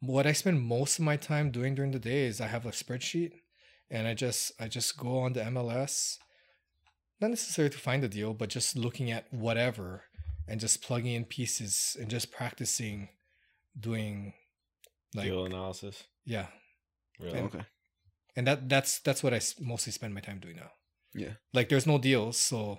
What 0.00 0.26
I 0.26 0.32
spend 0.32 0.60
most 0.62 0.98
of 0.98 1.04
my 1.04 1.16
time 1.16 1.50
doing 1.50 1.74
during 1.74 1.90
the 1.92 1.98
day 1.98 2.24
is 2.26 2.40
I 2.40 2.46
have 2.46 2.64
a 2.66 2.70
spreadsheet, 2.70 3.32
and 3.90 4.06
I 4.06 4.14
just 4.14 4.52
I 4.60 4.68
just 4.68 4.96
go 4.96 5.18
on 5.18 5.32
the 5.34 5.40
MLS, 5.40 6.16
not 7.20 7.30
necessarily 7.30 7.70
to 7.72 7.78
find 7.78 8.02
a 8.04 8.08
deal, 8.08 8.32
but 8.32 8.48
just 8.48 8.76
looking 8.76 9.10
at 9.10 9.30
whatever 9.32 10.04
and 10.48 10.60
just 10.60 10.82
plugging 10.82 11.14
in 11.14 11.24
pieces 11.24 11.96
and 12.00 12.08
just 12.10 12.30
practicing 12.30 13.08
doing 13.78 14.32
like 15.14 15.26
Deal 15.26 15.44
analysis. 15.46 16.04
yeah, 16.24 16.46
Really? 17.20 17.38
And- 17.38 17.46
Okay. 17.54 17.64
and 18.36 18.46
that 18.46 18.68
that's 18.68 18.98
that's 19.00 19.22
what 19.22 19.32
I 19.34 19.40
mostly 19.60 19.92
spend 19.92 20.14
my 20.14 20.20
time 20.20 20.38
doing 20.40 20.56
now. 20.56 20.70
Yeah. 21.14 21.34
Like 21.54 21.68
there's 21.68 21.86
no 21.86 21.98
deals, 21.98 22.36
so 22.38 22.78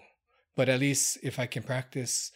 but 0.55 0.69
at 0.69 0.79
least 0.79 1.17
if 1.23 1.39
I 1.39 1.45
can 1.47 1.63
practice 1.63 2.31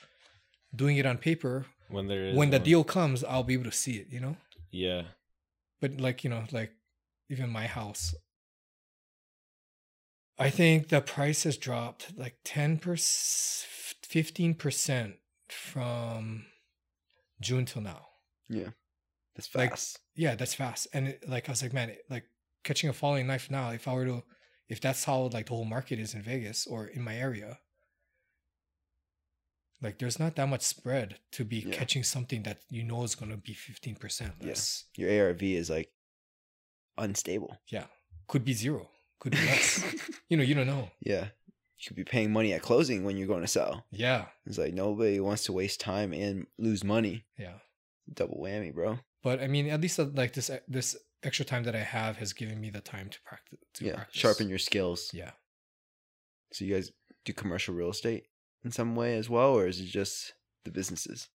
doing 0.75 0.97
it 0.97 1.05
on 1.05 1.17
paper, 1.17 1.65
When 1.89 2.07
there 2.07 2.25
is 2.29 2.35
when 2.37 2.49
the 2.51 2.59
deal 2.59 2.83
comes, 2.83 3.23
I'll 3.23 3.43
be 3.43 3.53
able 3.53 3.65
to 3.65 3.71
see 3.71 3.97
it, 3.97 4.07
you 4.11 4.19
know? 4.19 4.37
Yeah. 4.71 5.03
But 5.81 5.99
like, 5.99 6.23
you 6.23 6.29
know, 6.29 6.43
like 6.51 6.71
even 7.29 7.49
my 7.49 7.67
house, 7.67 8.13
I 10.37 10.49
think 10.49 10.87
the 10.89 11.01
price 11.01 11.43
has 11.43 11.57
dropped 11.57 12.13
like 12.17 12.37
10%, 12.45 12.79
15% 12.79 15.13
from 15.53 16.45
June 17.41 17.65
till 17.65 17.81
now. 17.81 18.07
Yeah. 18.49 18.69
That's 19.35 19.53
Like- 19.55 19.71
fast. 19.71 19.99
Yeah, 20.15 20.35
that's 20.35 20.53
fast. 20.53 20.87
And 20.93 21.07
it, 21.09 21.27
like, 21.27 21.47
I 21.47 21.51
was 21.53 21.61
like, 21.63 21.73
man, 21.73 21.89
it, 21.89 22.05
like 22.09 22.25
catching 22.63 22.89
a 22.89 22.93
falling 22.93 23.27
knife 23.27 23.49
now, 23.49 23.71
if 23.71 23.87
I 23.87 23.93
were 23.93 24.05
to, 24.05 24.23
if 24.67 24.79
that's 24.81 25.03
how 25.05 25.23
like 25.33 25.47
the 25.47 25.53
whole 25.55 25.65
market 25.65 25.99
is 25.99 26.13
in 26.13 26.21
Vegas 26.21 26.67
or 26.67 26.87
in 26.87 27.01
my 27.01 27.15
area, 27.15 27.59
like 29.81 29.97
there's 29.99 30.19
not 30.19 30.35
that 30.35 30.47
much 30.47 30.61
spread 30.61 31.19
to 31.31 31.43
be 31.45 31.57
Yeah. 31.59 31.73
catching 31.75 32.03
something 32.03 32.43
that 32.43 32.61
you 32.69 32.83
know 32.83 33.03
is 33.03 33.15
going 33.15 33.31
to 33.31 33.37
be 33.37 33.53
15% 33.53 34.33
Yeah. 34.41 34.47
less. 34.47 34.85
your 34.95 35.09
ARV 35.09 35.41
is 35.43 35.69
like 35.69 35.91
unstable. 36.97 37.57
Yeah. 37.67 37.87
Could 38.27 38.45
be 38.45 38.53
zero, 38.53 38.89
could 39.19 39.31
be 39.31 39.45
less. 39.45 39.83
you 40.29 40.37
know, 40.37 40.43
you 40.43 40.53
don't 40.55 40.67
know. 40.67 40.91
yeah. 40.99 41.29
You 41.81 41.87
could 41.87 41.95
be 41.97 42.03
paying 42.03 42.31
money 42.31 42.53
at 42.53 42.61
closing 42.61 43.03
when 43.03 43.17
you're 43.17 43.27
going 43.27 43.41
to 43.41 43.47
sell. 43.47 43.85
Yeah. 43.91 44.25
It's 44.45 44.57
like 44.59 44.73
nobody 44.73 45.19
wants 45.19 45.45
to 45.45 45.53
waste 45.53 45.79
time 45.79 46.13
and 46.13 46.45
lose 46.59 46.83
money. 46.83 47.25
Yeah. 47.37 47.55
Double 48.13 48.37
whammy, 48.39 48.71
bro. 48.73 48.99
But 49.23 49.41
I 49.41 49.47
mean, 49.47 49.67
at 49.69 49.81
least 49.81 49.99
uh, 49.99 50.05
like 50.13 50.33
this, 50.33 50.51
this 50.67 50.95
extra 51.23 51.43
time 51.43 51.63
that 51.63 51.75
I 51.75 51.79
have 51.83 52.17
has 52.17 52.33
given 52.33 52.61
me 52.61 52.69
the 52.69 52.81
time 52.81 53.09
to 53.09 53.17
practice. 53.25 53.59
To 53.75 53.85
yeah. 53.85 53.95
practice. 53.95 54.19
Sharpen 54.21 54.47
your 54.47 54.59
skills. 54.59 55.09
Yeah. 55.11 55.31
So 56.53 56.65
you 56.65 56.75
guys 56.75 56.91
do 57.25 57.33
commercial 57.33 57.73
real 57.73 57.89
estate 57.89 58.25
in 58.63 58.71
some 58.71 58.95
way 58.95 59.15
as 59.17 59.29
well, 59.29 59.53
or 59.57 59.65
is 59.67 59.79
it 59.79 59.85
just 59.85 60.33
the 60.65 60.71
businesses? 60.71 61.29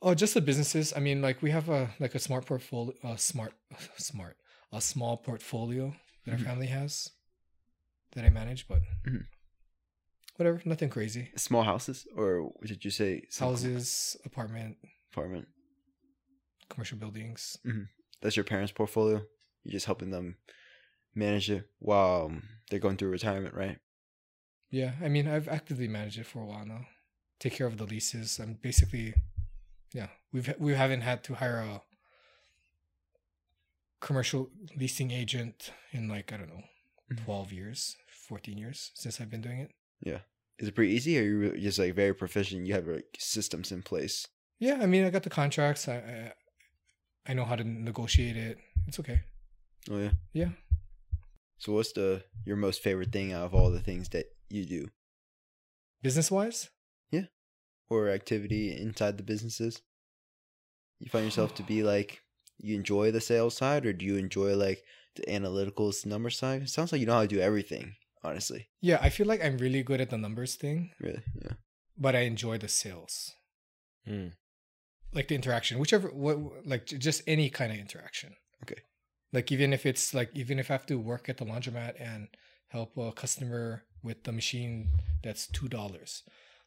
Oh, 0.00 0.14
just 0.14 0.32
the 0.34 0.40
businesses. 0.40 0.92
I 0.96 1.00
mean, 1.00 1.20
like 1.20 1.42
we 1.42 1.50
have 1.50 1.68
a 1.68 1.90
like 1.98 2.14
a 2.14 2.18
smart 2.20 2.46
portfolio, 2.46 2.94
a 3.02 3.18
smart, 3.18 3.52
smart, 3.96 4.36
a 4.72 4.80
small 4.80 5.16
portfolio 5.18 5.94
that 6.24 6.30
Mhm. 6.30 6.38
our 6.38 6.44
family 6.44 6.66
has 6.68 7.10
that 8.12 8.24
I 8.24 8.28
manage, 8.30 8.66
but 8.68 8.82
Mhm. 9.06 9.26
Whatever, 10.38 10.62
nothing 10.64 10.88
crazy. 10.88 11.28
Small 11.36 11.62
houses, 11.64 12.06
or 12.16 12.52
did 12.64 12.84
you 12.84 12.90
say 12.90 13.24
Houses, 13.38 14.16
apartment, 14.24 14.76
apartment? 15.12 15.48
commercial 16.70 16.98
buildings. 16.98 17.56
That's 18.22 18.36
your 18.36 18.44
parents' 18.44 18.72
portfolio. 18.72 19.22
You're 19.64 19.72
just 19.72 19.86
helping 19.86 20.10
them 20.10 20.36
manage 21.14 21.50
it 21.50 21.64
while 21.78 22.26
um, 22.26 22.42
they're 22.70 22.78
going 22.78 22.96
through 22.96 23.10
retirement, 23.10 23.54
right? 23.54 23.78
Yeah, 24.70 24.92
I 25.02 25.08
mean, 25.08 25.26
I've 25.26 25.48
actively 25.48 25.88
managed 25.88 26.18
it 26.18 26.26
for 26.26 26.40
a 26.42 26.46
while 26.46 26.64
now. 26.66 26.86
Take 27.40 27.54
care 27.54 27.66
of 27.66 27.78
the 27.78 27.84
leases. 27.86 28.38
I'm 28.38 28.54
basically, 28.62 29.14
yeah, 29.94 30.08
we've 30.32 30.52
we 30.58 30.74
haven't 30.74 31.00
had 31.02 31.24
to 31.24 31.34
hire 31.34 31.58
a 31.60 31.82
commercial 34.00 34.50
leasing 34.76 35.10
agent 35.10 35.72
in 35.92 36.08
like 36.08 36.32
I 36.32 36.36
don't 36.36 36.48
know, 36.48 36.64
Mhm. 37.10 37.24
twelve 37.24 37.52
years, 37.52 37.96
fourteen 38.08 38.58
years 38.58 38.90
since 38.94 39.20
I've 39.20 39.30
been 39.30 39.40
doing 39.40 39.60
it. 39.60 39.70
Is 40.02 40.66
it 40.66 40.74
pretty 40.74 40.92
easy, 40.92 41.16
or 41.16 41.22
are 41.22 41.24
you 41.24 41.38
really 41.38 41.60
just 41.60 41.78
like 41.78 41.94
very 41.94 42.12
proficient? 42.12 42.66
You 42.66 42.74
have 42.74 42.88
like 42.88 43.16
systems 43.16 43.70
in 43.70 43.82
place. 43.82 44.26
Yeah, 44.58 44.78
I 44.82 44.86
mean, 44.86 45.04
I 45.04 45.10
got 45.10 45.22
the 45.22 45.30
contracts. 45.30 45.86
I 45.86 45.96
I, 45.96 46.32
I 47.30 47.34
know 47.34 47.44
how 47.44 47.54
to 47.54 47.62
negotiate 47.62 48.36
it. 48.36 48.58
It's 48.88 48.98
okay. 48.98 49.20
Oh 49.88 49.98
yeah. 49.98 50.10
Yeah. 50.32 50.48
So 51.58 51.72
what's 51.74 51.92
the 51.92 52.24
your 52.44 52.56
most 52.56 52.82
favorite 52.82 53.12
thing 53.12 53.32
out 53.32 53.44
of 53.46 53.54
all 53.54 53.70
the 53.70 53.80
things 53.80 54.08
that 54.10 54.26
you 54.50 54.64
do 54.64 54.88
Business 56.02 56.30
wise, 56.30 56.70
Yeah. 57.10 57.26
or 57.90 58.08
activity 58.08 58.76
inside 58.76 59.16
the 59.16 59.22
businesses? 59.24 59.82
You 61.00 61.08
find 61.08 61.24
yourself 61.24 61.54
to 61.56 61.62
be 61.62 61.82
like 61.94 62.20
you 62.58 62.74
enjoy 62.74 63.12
the 63.12 63.20
sales 63.20 63.56
side 63.56 63.86
or 63.86 63.92
do 63.92 64.04
you 64.04 64.16
enjoy 64.16 64.54
like 64.56 64.82
the 65.16 65.30
analytical 65.32 65.92
number 66.04 66.30
side? 66.30 66.62
It 66.62 66.70
sounds 66.70 66.90
like 66.90 67.00
you 67.00 67.06
know 67.06 67.14
how 67.14 67.22
to 67.22 67.28
do 67.28 67.40
everything, 67.40 67.94
honestly. 68.28 68.68
yeah, 68.80 68.98
I 69.00 69.08
feel 69.10 69.26
like 69.26 69.42
I'm 69.44 69.58
really 69.58 69.82
good 69.82 70.00
at 70.00 70.10
the 70.10 70.18
numbers 70.18 70.54
thing, 70.56 70.90
Really. 71.00 71.22
Yeah. 71.42 71.52
but 71.96 72.14
I 72.14 72.20
enjoy 72.20 72.58
the 72.58 72.68
sales, 72.68 73.32
Hmm. 74.06 74.28
like 75.12 75.28
the 75.28 75.34
interaction, 75.34 75.78
whichever, 75.78 76.08
what, 76.08 76.36
like 76.66 76.86
just 76.86 77.22
any 77.26 77.48
kind 77.50 77.72
of 77.72 77.78
interaction. 77.78 78.34
Okay. 78.62 78.80
Like 79.32 79.52
even 79.52 79.72
if 79.72 79.84
it's 79.86 80.14
like 80.14 80.30
even 80.34 80.58
if 80.58 80.70
I 80.70 80.74
have 80.74 80.86
to 80.86 80.98
work 80.98 81.28
at 81.28 81.36
the 81.38 81.44
laundromat 81.44 81.94
and 82.00 82.28
help 82.68 82.96
a 82.96 83.12
customer 83.12 83.84
with 84.02 84.24
the 84.24 84.32
machine 84.32 84.90
that's 85.22 85.46
two 85.46 85.68
dollars, 85.68 86.22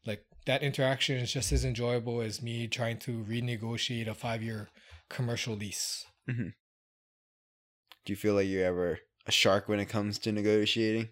like 0.06 0.22
that 0.46 0.62
interaction 0.64 1.18
is 1.18 1.32
just 1.34 1.52
as 1.52 1.64
enjoyable 1.66 2.22
as 2.22 2.42
me 2.42 2.68
trying 2.68 2.98
to 3.00 3.24
renegotiate 3.24 4.08
a 4.08 4.14
five 4.16 4.42
year 4.44 4.70
commercial 5.10 5.56
lease. 5.56 6.06
Do 6.28 8.14
you 8.14 8.16
feel 8.16 8.34
like 8.36 8.48
you're 8.48 8.66
ever 8.66 9.00
a 9.28 9.32
shark 9.32 9.68
when 9.70 9.80
it 9.80 9.90
comes 9.90 10.18
to 10.20 10.32
negotiating? 10.32 11.10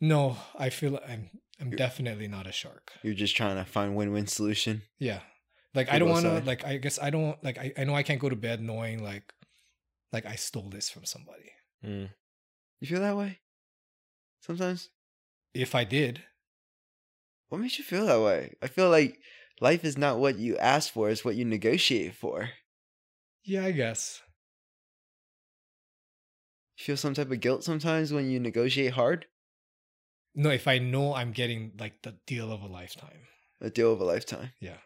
No, 0.00 0.36
I 0.58 0.70
feel 0.70 0.98
I'm 1.06 1.30
I'm 1.60 1.68
You're- 1.68 1.76
definitely 1.76 2.26
not 2.28 2.46
a 2.46 2.52
shark. 2.52 2.92
You're 3.02 3.14
just 3.14 3.36
trying 3.36 3.56
to 3.56 3.64
find 3.70 3.94
win-win 3.96 4.26
solution. 4.26 4.82
Yeah. 4.98 5.20
Like 5.74 5.90
I 5.92 5.98
don't 5.98 6.08
want 6.10 6.24
to 6.24 6.40
like 6.44 6.64
I 6.64 6.78
guess 6.78 6.98
I 6.98 7.10
don't 7.10 7.42
like 7.44 7.58
I, 7.58 7.72
I 7.78 7.84
know 7.84 7.94
I 7.94 8.02
can't 8.02 8.20
go 8.20 8.28
to 8.28 8.36
bed 8.36 8.60
knowing 8.62 9.02
like 9.04 9.32
like 10.12 10.26
I 10.26 10.34
stole 10.36 10.68
this 10.70 10.88
from 10.90 11.04
somebody. 11.04 11.50
Hmm. 11.84 12.06
You 12.80 12.88
feel 12.88 13.00
that 13.00 13.16
way? 13.16 13.40
Sometimes. 14.40 14.88
If 15.54 15.74
I 15.74 15.84
did, 15.84 16.22
What 17.48 17.60
makes 17.60 17.78
you 17.78 17.84
feel 17.84 18.06
that 18.06 18.20
way? 18.20 18.54
I 18.62 18.68
feel 18.68 18.88
like 18.90 19.18
life 19.60 19.84
is 19.84 19.98
not 19.98 20.18
what 20.18 20.38
you 20.38 20.56
ask 20.56 20.92
for; 20.92 21.10
it's 21.10 21.24
what 21.24 21.36
you 21.36 21.44
negotiate 21.44 22.14
for. 22.14 22.50
yeah, 23.44 23.64
I 23.64 23.72
guess. 23.72 24.22
You 26.78 26.84
feel 26.84 26.96
some 26.96 27.14
type 27.14 27.30
of 27.30 27.40
guilt 27.40 27.64
sometimes 27.64 28.12
when 28.12 28.30
you 28.30 28.40
negotiate 28.40 28.92
hard. 28.94 29.26
No, 30.34 30.50
if 30.50 30.68
I 30.68 30.78
know 30.78 31.14
I'm 31.14 31.32
getting 31.32 31.72
like 31.78 32.02
the 32.02 32.16
deal 32.26 32.52
of 32.52 32.62
a 32.62 32.66
lifetime. 32.66 33.26
A 33.60 33.70
deal 33.70 33.92
of 33.92 34.00
a 34.00 34.04
lifetime. 34.04 34.52
Yeah. 34.60 34.78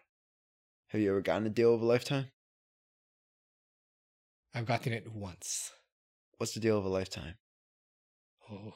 Have 0.88 1.01
you 1.01 1.11
ever 1.11 1.20
gotten 1.20 1.47
a 1.47 1.51
deal 1.51 1.74
of 1.74 1.82
a 1.82 1.86
lifetime? 1.86 2.26
I've 4.55 4.66
gotten 4.66 4.92
it 4.92 5.12
once. 5.12 5.72
What's 6.38 6.55
the 6.55 6.61
deal 6.61 6.78
of 6.78 6.84
a 6.84 6.88
lifetime? 6.88 7.34
Oh. 8.51 8.72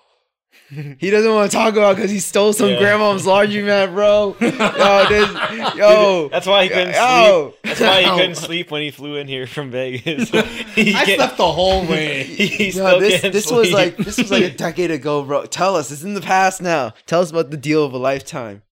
He 0.70 1.11
doesn't 1.11 1.32
want 1.32 1.51
to 1.51 1.57
talk 1.57 1.74
about 1.74 1.96
because 1.96 2.11
he 2.11 2.18
stole 2.20 2.53
some 2.53 2.70
Yeah. 2.70 2.78
grandma's 2.78 3.24
laundromat, 3.24 3.92
bro. 3.94 4.36
Yo, 4.40 5.09
this, 5.09 5.76
yo, 5.76 6.28
That's 6.28 6.46
why 6.46 6.64
he 6.64 6.68
couldn't 6.68 6.94
yo. 6.94 7.53
sleep. 7.53 7.62
That's 7.64 7.80
why 7.80 8.03
he 8.03 8.09
couldn't 8.20 8.34
sleep 8.34 8.70
when 8.70 8.82
he 8.82 8.90
flew 8.90 9.16
in 9.16 9.28
here 9.28 9.46
from 9.46 9.70
Vegas. 9.70 10.30
He 10.74 10.94
I 10.94 11.05
slept 11.16 11.38
the 11.38 11.51
whole 11.51 11.86
way. 11.86 12.22
He 12.24 12.66
Yo, 12.66 12.70
still 12.70 13.01
this 13.01 13.20
can't 13.20 13.32
this 13.32 13.51
was 13.51 13.72
like 13.72 13.96
this 13.96 14.18
was 14.18 14.30
like 14.30 14.42
a 14.44 14.51
decade 14.51 14.90
ago, 14.90 15.22
bro. 15.24 15.46
Tell 15.46 15.74
us, 15.74 15.90
it's 15.90 16.03
in 16.03 16.14
the 16.14 16.20
past 16.20 16.61
now. 16.61 16.92
Tell 17.07 17.20
us 17.20 17.30
about 17.30 17.51
the 17.51 17.57
deal 17.57 17.84
of 17.84 17.92
a 17.94 17.99
lifetime. 17.99 18.62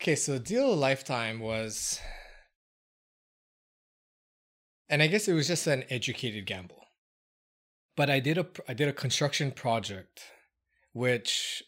Okay, 0.00 0.16
so 0.16 0.32
the 0.32 0.38
deal 0.40 0.72
of 0.72 0.76
a 0.78 0.80
lifetime 0.80 1.40
was 1.40 2.00
and 4.88 5.02
I 5.02 5.06
guess 5.06 5.28
it 5.28 5.32
was 5.34 5.46
just 5.46 5.66
an 5.66 5.84
educated 5.88 6.46
gamble. 6.46 6.84
But 7.96 8.10
I 8.10 8.20
did 8.20 8.36
a 8.38 8.46
I 8.68 8.74
did 8.74 8.88
a 8.88 8.92
construction 8.92 9.52
project 9.52 10.22
which 10.92 11.62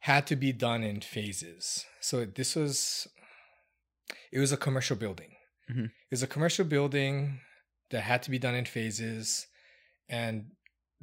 had 0.00 0.26
to 0.26 0.36
be 0.36 0.52
done 0.52 0.82
in 0.82 1.00
phases. 1.00 1.86
So 2.00 2.24
this 2.24 2.56
was 2.56 3.06
it 4.30 4.38
was 4.38 4.52
a 4.52 4.56
commercial 4.56 4.96
building. 4.96 5.36
Mhm. 5.70 5.86
It 5.86 6.10
was 6.10 6.22
a 6.22 6.26
commercial 6.26 6.64
building 6.64 7.40
that 7.90 8.02
had 8.02 8.22
to 8.24 8.30
be 8.30 8.38
done 8.38 8.54
in 8.54 8.64
phases 8.64 9.46
and 10.08 10.50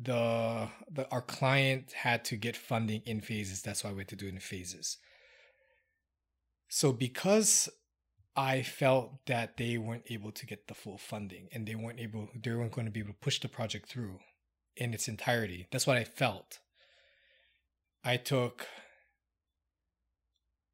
the, 0.02 0.70
the 0.92 1.10
our 1.12 1.22
client 1.22 1.92
had 1.92 2.24
to 2.26 2.38
get 2.38 2.56
funding 2.56 3.02
in 3.06 3.22
phases. 3.22 3.62
That's 3.62 3.84
why 3.84 3.92
we 3.92 4.00
had 4.00 4.08
to 4.10 4.16
do 4.16 4.28
it 4.28 4.34
in 4.34 4.40
phases. 4.40 4.98
So 6.70 6.94
because 6.94 7.70
I 8.36 8.62
felt 8.62 9.26
that 9.26 9.58
they 9.58 9.78
weren't 9.78 10.06
able 10.10 10.32
to 10.32 10.46
get 10.46 10.68
the 10.68 10.74
full 10.74 10.98
funding 10.98 11.50
and 11.52 11.68
they 11.68 11.76
weren't 11.76 12.00
able 12.00 12.30
they 12.36 12.52
weren't 12.52 12.72
going 12.72 12.86
to 12.86 12.92
be 12.92 13.02
able 13.02 13.14
to 13.14 13.20
push 13.20 13.40
the 13.40 13.50
project 13.50 13.90
through 13.90 14.20
in 14.78 14.94
its 14.94 15.08
entirety. 15.08 15.68
That's 15.72 15.88
what 15.88 15.98
I 15.98 16.04
felt. 16.04 16.60
I 18.04 18.18
took 18.18 18.68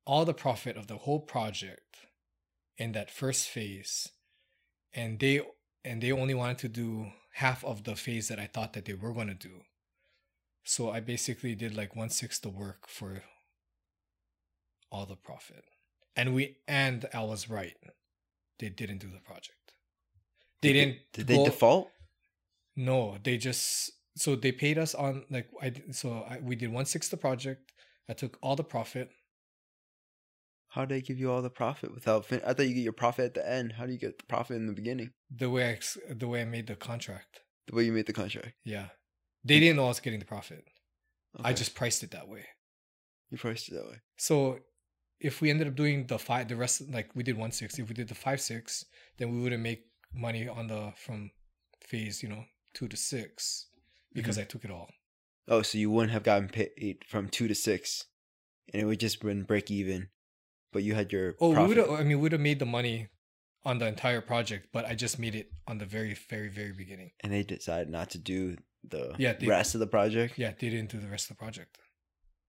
all 0.06 0.26
the 0.26 0.34
profit 0.34 0.78
of 0.78 0.88
the 0.88 0.98
whole 0.98 1.20
project 1.20 1.98
in 2.78 2.92
that 2.92 3.10
first 3.10 3.48
phase 3.50 4.10
and 4.94 5.20
they 5.20 5.42
and 5.84 6.02
they 6.02 6.12
only 6.12 6.34
wanted 6.34 6.58
to 6.60 6.68
do 6.68 7.08
half 7.34 7.64
of 7.64 7.84
the 7.84 7.96
phase 7.96 8.28
that 8.28 8.40
I 8.40 8.48
thought 8.48 8.74
that 8.74 8.86
they 8.86 8.94
were 8.94 9.14
going 9.14 9.28
to 9.28 9.34
do. 9.34 9.62
So 10.64 10.90
I 10.90 11.00
basically 11.00 11.54
did 11.54 11.76
like 11.76 11.96
one 11.96 12.10
sixth 12.10 12.42
the 12.42 12.50
work 12.50 12.88
for 12.88 13.24
all 14.92 15.06
the 15.06 15.16
profit. 15.16 15.66
And 16.16 16.34
we 16.34 16.58
and 16.68 17.06
I 17.14 17.24
was 17.24 17.50
right. 17.50 17.76
They 18.60 18.70
didn't 18.70 19.00
do 19.00 19.10
the 19.12 19.20
project. 19.20 19.74
They 20.62 20.74
Did 20.74 20.80
didn't. 20.80 20.98
Did 21.14 21.28
they 21.28 21.36
go- 21.36 21.46
default? 21.46 21.92
No, 22.78 23.18
they 23.24 23.38
just 23.38 23.92
so 24.16 24.36
they 24.36 24.52
paid 24.52 24.78
us 24.78 24.96
on 24.96 25.26
like 25.30 25.50
I 25.62 25.74
so 25.92 26.26
I, 26.30 26.40
we 26.42 26.56
did 26.56 26.72
one 26.72 26.86
sixth 26.86 27.12
the 27.12 27.18
project. 27.18 27.72
I 28.10 28.14
took 28.14 28.38
all 28.42 28.56
the 28.56 28.64
profit. 28.64 29.10
How 30.70 30.86
do 30.86 30.94
they 30.94 31.02
give 31.02 31.18
you 31.18 31.32
all 31.32 31.42
the 31.42 31.50
profit 31.50 31.94
without? 31.94 32.26
Fin- 32.26 32.42
I 32.46 32.54
thought 32.54 32.68
you 32.68 32.76
get 32.76 32.84
your 32.84 32.94
profit 32.94 33.26
at 33.26 33.34
the 33.34 33.50
end. 33.50 33.74
How 33.74 33.86
do 33.86 33.94
you 33.94 33.98
get 34.00 34.18
the 34.18 34.26
profit 34.26 34.58
in 34.58 34.68
the 34.68 34.74
beginning? 34.74 35.12
The 35.30 35.50
way 35.50 35.72
I 35.72 36.14
the 36.14 36.28
way 36.28 36.42
I 36.42 36.46
made 36.46 36.68
the 36.68 36.76
contract. 36.76 37.42
The 37.68 37.76
way 37.76 37.84
you 37.84 37.92
made 37.94 38.06
the 38.06 38.14
contract. 38.14 38.54
Yeah, 38.64 38.88
they 39.44 39.60
didn't 39.60 39.78
know 39.78 39.86
I 39.86 39.90
was 39.90 40.00
getting 40.00 40.20
the 40.20 40.26
profit. 40.26 40.66
I 41.44 41.52
just 41.52 41.76
priced 41.76 42.02
it 42.04 42.12
that 42.12 42.30
way. 42.30 42.46
you 43.30 43.38
priced 43.38 43.68
it 43.70 43.76
that 43.76 43.86
way. 43.86 44.00
So 44.18 44.60
if 45.20 45.42
we 45.42 45.50
ended 45.50 45.68
up 45.68 45.76
doing 45.76 46.08
the 46.08 46.18
five, 46.20 46.48
the 46.48 46.56
rest 46.56 46.82
like 46.90 47.10
we 47.16 47.24
did 47.24 47.38
one 47.38 47.52
six. 47.52 47.78
If 47.80 47.90
we 47.90 47.96
did 47.96 48.08
the 48.08 48.16
five 48.16 48.40
six, 48.40 48.86
then 49.18 49.34
we 49.34 49.42
wouldn't 49.42 49.64
make 49.64 49.84
money 50.14 50.48
on 50.48 50.68
the 50.68 50.94
from 50.96 51.32
phase 51.82 52.24
you 52.24 52.30
know 52.30 52.46
two 52.74 52.88
to 52.88 52.96
six 52.98 53.68
because 54.16 54.38
mm-hmm. 54.38 54.42
I 54.44 54.46
took 54.46 54.66
it 54.66 54.72
all. 54.72 54.90
Oh, 55.48 55.62
so 55.62 55.78
you 55.78 55.92
wouldn't 55.92 56.12
have 56.14 56.24
gotten 56.24 56.50
paid 56.50 57.04
from 57.08 57.30
two 57.30 57.48
to 57.48 57.54
six, 57.54 58.06
and 58.74 58.82
it 58.82 58.86
would 58.86 59.00
just 59.00 59.22
been 59.22 59.44
break 59.44 59.70
even, 59.70 60.10
but 60.74 60.82
you 60.82 60.96
had 60.96 61.12
your 61.12 61.36
Oh, 61.40 61.50
we 61.50 61.54
profit. 61.56 61.68
would 61.70 61.78
have. 61.78 61.90
I 61.92 62.00
mean, 62.00 62.08
we 62.08 62.16
would 62.16 62.32
have 62.32 62.42
made 62.42 62.58
the 62.58 62.66
money 62.66 63.10
on 63.64 63.78
the 63.78 63.86
entire 63.88 64.22
project, 64.22 64.70
but 64.74 64.86
I 64.86 64.96
just 64.96 65.20
made 65.20 65.36
it 65.36 65.52
on 65.68 65.78
the 65.78 65.86
very, 65.86 66.16
very, 66.30 66.50
very 66.50 66.72
beginning. 66.72 67.12
and 67.22 67.32
they 67.32 67.44
decided 67.44 67.90
not 67.90 68.10
to 68.12 68.18
do 68.18 68.58
the 68.84 69.16
Yeah, 69.20 69.34
they- 69.34 69.48
rest 69.48 69.76
of 69.76 69.80
the 69.80 69.88
project. 69.88 70.38
Yeah, 70.38 70.52
they 70.60 70.70
didn't 70.70 70.90
do 70.92 71.00
the 71.00 71.08
rest 71.08 71.26
of 71.30 71.38
the 71.38 71.42
project, 71.44 71.78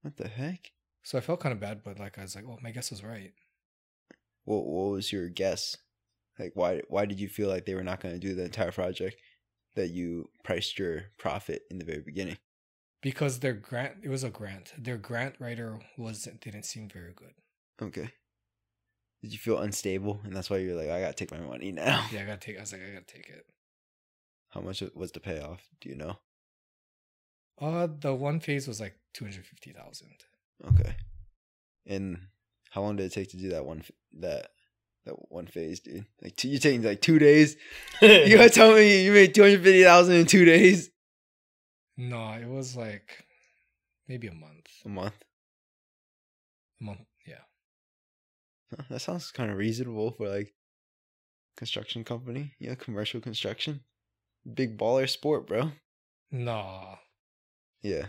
What 0.02 0.16
the 0.16 0.28
heck? 0.28 0.72
so 1.02 1.16
I 1.18 1.20
felt 1.22 1.40
kind 1.40 1.52
of 1.52 1.60
bad. 1.60 1.82
But 1.84 1.98
like, 1.98 2.18
I 2.18 2.22
was 2.22 2.34
like, 2.36 2.44
oh, 2.46 2.58
my 2.62 2.70
guess 2.70 2.90
was 2.90 3.02
right. 3.04 3.32
What 4.44 4.64
What 4.66 4.90
was 4.92 5.12
your 5.12 5.28
guess? 5.28 5.76
Like, 6.38 6.52
why 6.54 6.82
Why 6.88 7.06
did 7.06 7.18
you 7.20 7.28
feel 7.28 7.48
like 7.48 7.64
they 7.66 7.74
were 7.74 7.84
not 7.84 8.00
going 8.00 8.14
to 8.14 8.20
do 8.20 8.34
the 8.34 8.44
entire 8.44 8.72
project? 8.72 9.16
That 9.76 9.90
you 9.90 10.30
priced 10.42 10.78
your 10.78 11.04
profit 11.18 11.62
in 11.70 11.78
the 11.78 11.84
very 11.84 12.00
beginning. 12.02 12.38
because 13.02 13.38
their 13.40 13.52
grant 13.52 13.98
it 14.02 14.08
was 14.08 14.24
a 14.24 14.30
grant 14.30 14.72
their 14.76 14.96
grant 14.98 15.34
writer 15.38 15.78
wasn't 15.96 16.40
didn't 16.40 16.64
seem 16.64 16.88
very 16.88 17.12
good 17.14 17.34
Okay. 17.80 18.10
Did 19.22 19.32
you 19.32 19.38
feel 19.38 19.58
unstable, 19.58 20.20
and 20.24 20.34
that's 20.34 20.48
why 20.50 20.58
you're 20.58 20.76
like, 20.76 20.88
I 20.90 21.00
gotta 21.00 21.12
take 21.14 21.30
my 21.30 21.40
money 21.40 21.72
now? 21.72 22.04
yeah 22.12 22.22
i 22.22 22.24
gotta 22.24 22.38
take 22.38 22.56
i 22.58 22.60
was 22.60 22.72
like 22.72 22.82
i 22.82 22.90
gotta 22.92 23.04
take 23.06 23.28
it 23.28 23.46
How 24.50 24.60
much 24.60 24.82
was 24.94 25.12
the 25.12 25.20
payoff? 25.20 25.62
Do 25.80 25.88
you 25.90 25.96
know? 25.96 26.16
uh 27.60 27.88
the 28.00 28.14
one 28.14 28.40
phase 28.40 28.66
was 28.68 28.80
like 28.80 28.96
250000 29.14 30.08
Okay. 30.72 30.96
And 31.86 32.18
how 32.70 32.82
long 32.82 32.96
did 32.96 33.06
it 33.06 33.12
take 33.12 33.30
to 33.30 33.36
do 33.36 33.50
that 33.50 33.64
one 33.66 33.82
that 34.20 34.48
that 35.06 35.14
one 35.32 35.46
phase, 35.46 35.80
dude? 35.80 36.04
Like 36.22 36.36
two, 36.36 36.48
you're 36.48 36.60
taking 36.60 36.82
like 36.82 37.00
two 37.00 37.18
days? 37.18 37.56
You 38.02 38.36
gotta 38.36 38.50
tell 38.50 38.74
me 38.74 39.04
you 39.04 39.12
made 39.12 39.34
two 39.34 39.42
hundred 39.42 39.62
fifty 39.62 39.82
thousand 39.82 40.16
in 40.16 40.26
two 40.26 40.44
days? 40.44 40.90
no 41.96 42.32
it 42.32 42.46
was 42.46 42.76
like 42.76 43.24
maybe 44.06 44.26
a 44.26 44.32
month 44.34 44.66
A 44.84 44.88
month. 44.90 45.14
a 46.80 46.84
month 46.84 47.00
yeah 47.26 47.44
Huh, 48.70 48.82
That 48.90 49.00
sounds 49.00 49.30
kind 49.30 49.50
of 49.50 49.56
reasonable 49.56 50.10
for 50.10 50.28
like 50.28 50.52
construction 51.56 52.04
company. 52.04 52.52
Yeah, 52.58 52.74
commercial 52.74 53.20
construction. 53.20 53.80
Big 54.52 54.76
baller 54.76 55.08
sport, 55.08 55.46
bro. 55.46 55.70
no 56.30 56.98
Yeah. 57.82 58.06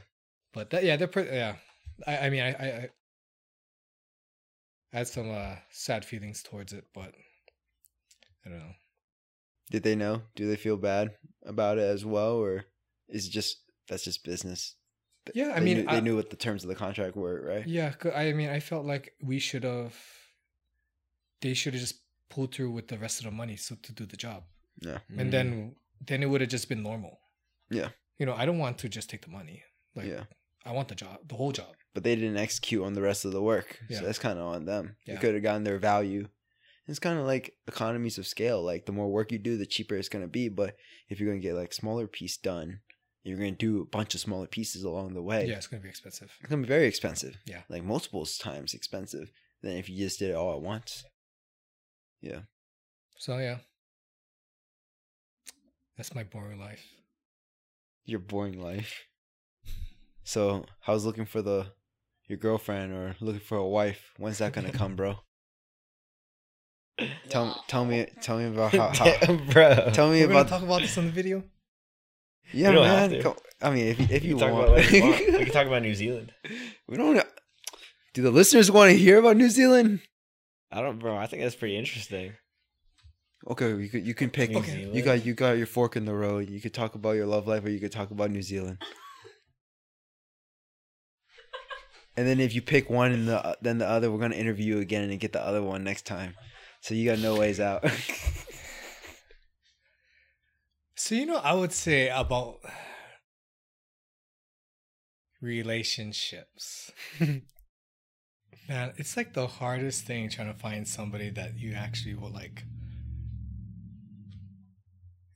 but 0.53 0.69
that 0.71 0.83
yeah 0.83 0.97
they're 0.97 1.07
pretty 1.07 1.29
yeah 1.35 1.55
i 2.05 2.17
i 2.25 2.29
mean 2.29 2.41
i 2.43 2.49
i, 2.49 2.89
I 4.93 4.97
I 4.97 4.99
had 4.99 5.07
some 5.07 5.29
uh 5.31 5.55
sad 5.71 6.05
feelings 6.05 6.43
towards 6.43 6.73
it 6.73 6.85
but 6.93 7.13
i 8.45 8.49
don't 8.49 8.59
know 8.59 8.75
Did 9.69 9.83
they 9.83 9.95
know? 9.95 10.21
Do 10.35 10.47
they 10.47 10.55
feel 10.55 10.77
bad 10.77 11.11
about 11.45 11.77
it 11.77 11.83
as 11.95 12.05
well, 12.05 12.35
or 12.37 12.65
is 13.09 13.27
it 13.27 13.31
just 13.31 13.57
that's 13.89 14.05
just 14.05 14.23
business? 14.23 14.75
Yeah, 15.35 15.51
I 15.55 15.59
They 15.59 15.65
mean, 15.65 15.77
knew, 15.77 15.83
they 15.91 15.97
I- 15.97 16.05
knew 16.05 16.15
what 16.15 16.29
the 16.29 16.37
terms 16.45 16.63
of 16.63 16.69
the 16.69 16.75
contract 16.85 17.15
were, 17.17 17.37
right? 17.51 17.67
Yeah, 17.67 17.91
I 18.15 18.31
mean, 18.33 18.49
I 18.57 18.61
felt 18.61 18.85
like 18.85 19.05
we 19.21 19.39
should 19.39 19.65
have. 19.65 19.93
They 21.41 21.53
should 21.53 21.73
have 21.73 21.81
just 21.81 21.99
pulled 22.29 22.53
through 22.53 22.71
with 22.71 22.87
the 22.87 22.97
rest 22.97 23.19
of 23.19 23.25
the 23.25 23.31
money 23.31 23.57
so 23.57 23.75
to 23.75 23.91
do 23.99 24.05
the 24.05 24.17
job, 24.17 24.43
Yeah. 24.87 24.99
and 25.19 25.31
then 25.33 25.75
then 26.09 26.23
it 26.23 26.27
would 26.29 26.41
have 26.41 26.49
just 26.57 26.69
been 26.69 26.83
normal. 26.83 27.19
Yeah. 27.69 27.89
You 28.19 28.25
know, 28.27 28.35
I 28.41 28.45
don't 28.45 28.59
want 28.65 28.77
to 28.79 28.87
just 28.89 29.09
take 29.09 29.23
the 29.27 29.31
money. 29.39 29.63
Like, 29.95 30.07
yeah. 30.07 30.23
I 30.65 30.71
want 30.77 30.87
the 30.87 30.95
job, 31.03 31.17
the 31.27 31.35
whole 31.35 31.51
job. 31.51 31.73
But 31.97 32.03
they 32.03 32.15
didn't 32.15 32.37
execute 32.37 32.83
on 32.83 32.93
the 32.93 33.01
rest 33.01 33.25
of 33.25 33.31
the 33.31 33.41
work. 33.41 33.79
Yeah. 33.89 33.97
So 33.97 34.05
that's 34.05 34.19
kind 34.19 34.37
of 34.37 34.45
on 34.45 34.65
them. 34.65 34.97
They 35.07 35.15
could 35.15 35.33
have 35.33 35.41
gotten 35.41 35.63
their 35.63 35.79
value. 35.79 36.27
It's 36.85 36.99
kind 36.99 37.17
of 37.17 37.25
like 37.25 37.55
economies 37.67 38.19
of 38.19 38.27
scale. 38.27 38.61
Like 38.61 38.85
the 38.85 38.91
more 38.91 39.09
work 39.09 39.31
you 39.31 39.39
do, 39.39 39.57
the 39.57 39.65
cheaper 39.65 39.95
it's 39.95 40.07
going 40.07 40.23
to 40.23 40.29
be. 40.29 40.47
But 40.47 40.75
if 41.09 41.19
you're 41.19 41.27
going 41.27 41.41
to 41.41 41.47
get 41.47 41.55
like 41.55 41.73
smaller 41.73 42.05
piece 42.05 42.37
done, 42.37 42.81
you're 43.23 43.39
going 43.39 43.55
to 43.55 43.57
do 43.57 43.81
a 43.81 43.85
bunch 43.85 44.13
of 44.13 44.21
smaller 44.21 44.45
pieces 44.45 44.83
along 44.83 45.15
the 45.15 45.23
way. 45.23 45.47
Yeah, 45.47 45.55
it's 45.55 45.65
gonna 45.65 45.81
be 45.81 45.89
expensive. 45.89 46.29
It's 46.39 46.47
going 46.47 46.61
to 46.61 46.67
be 46.67 46.71
very 46.71 46.85
expensive. 46.85 47.35
Yeah. 47.47 47.61
Like 47.67 47.83
multiples 47.83 48.37
times 48.37 48.75
expensive 48.75 49.31
than 49.63 49.71
if 49.71 49.89
you 49.89 49.97
just 49.97 50.19
did 50.19 50.29
it 50.29 50.35
all 50.35 50.53
at 50.53 50.61
once. 50.61 51.03
Yeah. 52.21 52.41
So 53.17 53.39
yeah, 53.39 53.57
that's 55.97 56.13
my 56.13 56.21
boring 56.21 56.59
life. 56.59 56.85
Your 58.05 58.19
boring 58.19 58.61
life. 58.61 59.07
So, 60.23 60.65
how's 60.81 61.05
looking 61.05 61.25
for 61.25 61.41
the 61.41 61.67
your 62.27 62.37
girlfriend 62.37 62.93
or 62.93 63.15
looking 63.19 63.39
for 63.41 63.57
a 63.57 63.67
wife? 63.67 64.13
When's 64.17 64.37
that 64.39 64.53
gonna 64.53 64.71
come, 64.71 64.95
bro? 64.95 65.19
Tell 67.29 67.63
tell 67.67 67.85
me 67.85 68.07
tell 68.21 68.37
me 68.39 68.45
about 68.45 68.71
how, 68.73 68.89
how 68.91 69.35
bro. 69.51 69.89
tell 69.93 70.09
me 70.09 70.25
We're 70.25 70.31
about 70.31 70.47
talk 70.47 70.63
about 70.63 70.81
this 70.81 70.97
on 70.97 71.05
the 71.05 71.11
video. 71.11 71.43
yeah 72.53 72.71
We 72.71 72.77
have 72.77 73.11
man. 73.11 73.19
to. 73.19 73.23
Come- 73.23 73.35
I 73.61 73.69
mean, 73.71 73.87
if 73.87 73.99
you, 73.99 74.07
if 74.09 74.23
we 74.23 74.29
you 74.29 74.35
can 74.37 74.39
talk 74.47 74.51
want, 74.53 74.63
about 74.65 74.75
whatever 74.77 74.95
you 74.97 75.03
want. 75.03 75.19
we 75.19 75.43
can 75.45 75.53
talk 75.53 75.67
about 75.71 75.81
New 75.83 75.93
Zealand. 75.95 76.33
we 76.87 76.97
don't. 76.97 77.23
Do 78.13 78.21
the 78.23 78.31
listeners 78.31 78.71
want 78.71 78.91
to 78.91 78.97
hear 78.97 79.19
about 79.19 79.37
New 79.37 79.49
Zealand? 79.49 79.99
I 80.71 80.81
don't, 80.81 80.97
bro. 80.99 81.15
I 81.17 81.27
think 81.27 81.43
that's 81.43 81.55
pretty 81.55 81.77
interesting. 81.77 82.33
Okay, 83.47 83.75
you 83.75 83.89
could 83.89 84.05
you 84.07 84.13
can 84.15 84.29
pick. 84.31 84.49
New 84.49 84.57
Okay. 84.59 84.89
You 84.91 85.03
got 85.03 85.23
you 85.25 85.33
got 85.35 85.57
your 85.57 85.67
fork 85.67 85.95
in 85.95 86.05
the 86.05 86.15
road. 86.15 86.49
You 86.49 86.59
could 86.59 86.73
talk 86.73 86.95
about 86.95 87.11
your 87.11 87.27
love 87.27 87.47
life, 87.47 87.63
or 87.63 87.69
you 87.69 87.79
could 87.79 87.91
talk 87.91 88.09
about 88.09 88.31
New 88.31 88.41
Zealand. 88.41 88.79
And 92.17 92.27
then 92.27 92.39
if 92.39 92.53
you 92.53 92.61
pick 92.61 92.89
one 92.89 93.11
and 93.11 93.27
the 93.27 93.57
then 93.61 93.77
the 93.77 93.87
other, 93.87 94.11
we're 94.11 94.19
gonna 94.19 94.35
interview 94.35 94.75
you 94.75 94.81
again 94.81 95.09
and 95.09 95.19
get 95.19 95.33
the 95.33 95.41
other 95.41 95.61
one 95.61 95.83
next 95.83 96.05
time. 96.05 96.33
So 96.81 96.93
you 96.95 97.09
got 97.09 97.19
no 97.19 97.35
ways 97.37 97.59
out. 97.59 97.85
So 100.99 101.13
you 101.13 101.27
know, 101.27 101.37
I 101.37 101.53
would 101.53 101.71
say 101.71 102.09
about 102.09 102.57
relationships. 105.39 106.91
Man, 107.19 108.93
it's 108.97 109.15
like 109.15 109.33
the 109.33 109.47
hardest 109.47 110.05
thing 110.05 110.27
trying 110.29 110.51
to 110.51 110.59
find 110.59 110.87
somebody 110.87 111.29
that 111.29 111.55
you 111.55 111.73
actually 111.73 112.15
will 112.15 112.33
like. 112.33 112.63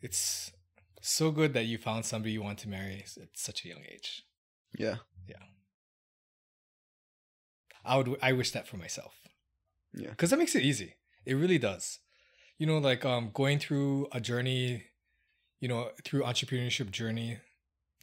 It's 0.01 0.51
so 0.99 1.29
good 1.32 1.53
that 1.53 1.65
you 1.65 1.77
found 1.77 2.05
somebody 2.05 2.34
you 2.34 2.41
want 2.41 2.57
to 2.59 2.67
marry 2.67 3.05
at 3.21 3.29
such 3.36 3.63
a 3.63 3.67
young 3.69 3.84
age. 3.89 4.23
Yeah. 4.77 4.95
Yeah, 5.29 5.43
I 7.84 7.97
would 7.97 8.17
I 8.21 8.34
wish 8.34 8.51
that 8.51 8.67
for 8.67 8.77
myself. 8.77 9.15
Yeah. 9.93 10.13
Cuz 10.15 10.29
that 10.29 10.39
makes 10.39 10.55
it 10.55 10.63
easy. 10.63 10.95
It 11.25 11.36
really 11.36 11.57
does. 11.57 11.99
You 12.57 12.67
know 12.67 12.77
like 12.77 13.05
um 13.05 13.32
going 13.34 13.59
through 13.59 14.07
a 14.11 14.19
journey, 14.19 14.86
you 15.59 15.67
know, 15.67 15.91
through 16.03 16.23
entrepreneurship 16.23 16.91
journey 16.91 17.39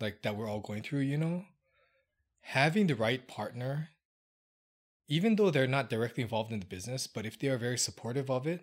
like 0.01 0.23
that 0.23 0.37
we're 0.37 0.49
all 0.49 0.61
going 0.61 0.83
through, 0.83 1.01
you 1.01 1.19
know, 1.19 1.45
having 2.41 2.87
the 2.87 2.95
right 2.95 3.27
partner 3.27 3.91
even 5.09 5.37
though 5.37 5.51
they're 5.51 5.67
not 5.67 5.89
directly 5.89 6.23
involved 6.23 6.53
in 6.53 6.61
the 6.61 6.67
business, 6.67 7.07
but 7.07 7.25
if 7.25 7.39
they 7.39 7.49
are 7.49 7.57
very 7.57 7.79
supportive 7.79 8.31
of 8.31 8.47
it, 8.47 8.63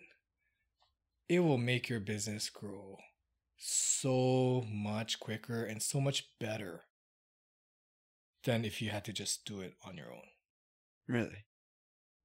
it 1.28 1.39
will 1.39 1.57
make 1.57 1.89
your 1.89 1.99
business 1.99 2.49
grow 2.49 2.97
so 3.57 4.63
much 4.72 5.20
quicker 5.20 5.63
and 5.63 5.82
so 5.82 5.99
much 5.99 6.28
better 6.39 6.84
than 8.43 8.63
if 8.63 8.80
you 8.80 8.91
had 8.91 9.03
to 9.05 9.13
just 9.13 9.43
do 9.43 9.59
it 9.59 9.74
on 9.84 9.97
your 9.97 10.11
own. 10.11 10.28
Really. 11.08 11.45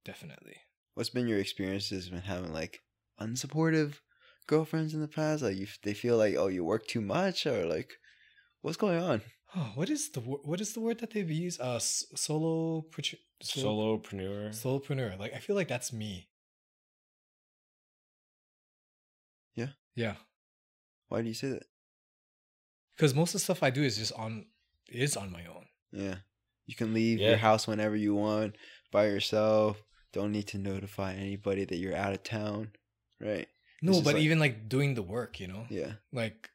Definitely. 0.05 0.55
What's 0.95 1.09
been 1.09 1.27
your 1.27 1.39
experiences 1.39 2.11
when 2.11 2.21
having 2.21 2.53
like 2.53 2.79
unsupportive 3.19 3.95
girlfriends 4.47 4.93
in 4.93 5.01
the 5.01 5.07
past? 5.07 5.43
Like 5.43 5.57
you, 5.57 5.67
they 5.83 5.93
feel 5.93 6.17
like 6.17 6.35
oh 6.35 6.47
you 6.47 6.63
work 6.63 6.87
too 6.87 7.01
much, 7.01 7.45
or 7.45 7.65
like 7.65 7.91
what's 8.61 8.77
going 8.77 9.01
on? 9.01 9.21
Oh, 9.55 9.71
what 9.75 9.89
is 9.89 10.09
the 10.11 10.19
what 10.21 10.59
is 10.61 10.73
the 10.73 10.79
word 10.81 10.99
that 10.99 11.11
they've 11.11 11.29
used? 11.29 11.61
Uh, 11.61 11.75
s- 11.75 12.05
solo 12.15 12.81
pro- 12.91 13.03
solo 13.41 13.97
Solopreneur. 13.99 14.49
solopreneur. 14.49 15.17
Like 15.19 15.33
I 15.33 15.39
feel 15.39 15.55
like 15.55 15.67
that's 15.67 15.93
me. 15.93 16.27
Yeah? 19.55 19.67
Yeah. 19.95 20.15
Why 21.09 21.21
do 21.21 21.27
you 21.27 21.33
say 21.33 21.49
that? 21.49 21.63
Because 22.95 23.13
most 23.13 23.29
of 23.29 23.33
the 23.33 23.43
stuff 23.43 23.63
I 23.63 23.69
do 23.69 23.83
is 23.83 23.97
just 23.97 24.13
on 24.13 24.45
is 24.87 25.17
on 25.17 25.31
my 25.31 25.45
own. 25.45 25.65
Yeah. 25.91 26.15
You 26.71 26.77
can 26.77 26.93
leave 26.93 27.19
Yeah. 27.19 27.29
your 27.31 27.37
house 27.37 27.67
whenever 27.67 27.97
you 27.97 28.15
want 28.15 28.55
by 28.93 29.07
yourself. 29.07 29.83
Don't 30.13 30.31
need 30.31 30.47
to 30.47 30.57
notify 30.57 31.13
anybody 31.13 31.65
that 31.65 31.75
you're 31.75 31.95
out 32.03 32.13
of 32.13 32.23
town. 32.23 32.71
Right. 33.19 33.49
No, 33.81 34.01
but 34.01 34.13
like- 34.15 34.23
even 34.23 34.39
like 34.39 34.69
doing 34.69 34.93
the 34.95 35.01
work, 35.03 35.37
you 35.41 35.47
know. 35.47 35.65
Yeah. 35.69 35.95
Like 36.13 36.49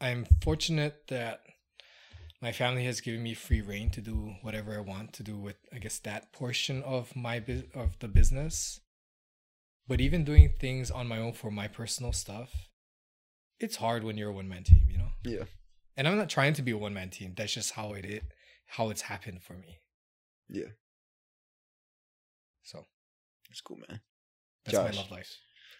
I'm 0.00 0.24
fortunate 0.40 1.08
that 1.08 1.40
my 2.40 2.52
family 2.52 2.84
has 2.84 3.00
given 3.00 3.24
me 3.24 3.34
free 3.34 3.60
reign 3.60 3.90
to 3.90 4.00
do 4.00 4.36
whatever 4.42 4.76
I 4.76 4.80
want 4.80 5.12
to 5.14 5.24
do 5.24 5.36
with 5.36 5.56
I 5.72 5.78
guess 5.78 5.98
that 6.00 6.32
portion 6.32 6.84
of 6.84 7.16
my 7.16 7.40
bus- 7.40 7.64
of 7.74 7.98
the 7.98 8.06
business. 8.06 8.78
But 9.88 10.00
even 10.00 10.24
doing 10.24 10.52
things 10.60 10.92
on 10.92 11.08
my 11.08 11.18
own 11.18 11.32
for 11.32 11.50
my 11.50 11.66
personal 11.66 12.12
stuff, 12.12 12.68
it's 13.58 13.76
hard 13.76 14.04
when 14.04 14.16
you're 14.16 14.30
a 14.30 14.32
one 14.40 14.48
man 14.48 14.62
team, 14.62 14.86
you 14.92 14.98
know? 14.98 15.10
Yeah. 15.24 15.44
And 15.96 16.06
I'm 16.06 16.16
not 16.16 16.28
trying 16.30 16.54
to 16.54 16.62
be 16.62 16.70
a 16.72 16.78
one 16.78 16.94
man 16.94 17.10
team. 17.10 17.34
That's 17.36 17.54
just 17.54 17.72
how 17.72 17.94
it 17.94 18.04
is, 18.04 18.22
how 18.66 18.90
it's 18.90 19.02
happened 19.02 19.42
for 19.42 19.54
me. 19.54 19.78
Yeah. 20.48 20.70
So 22.62 22.84
That's 23.48 23.60
cool, 23.60 23.78
man. 23.88 24.00
that's 24.64 24.76
Josh. 24.76 24.94
my 24.94 25.00
love 25.00 25.10
life. 25.10 25.36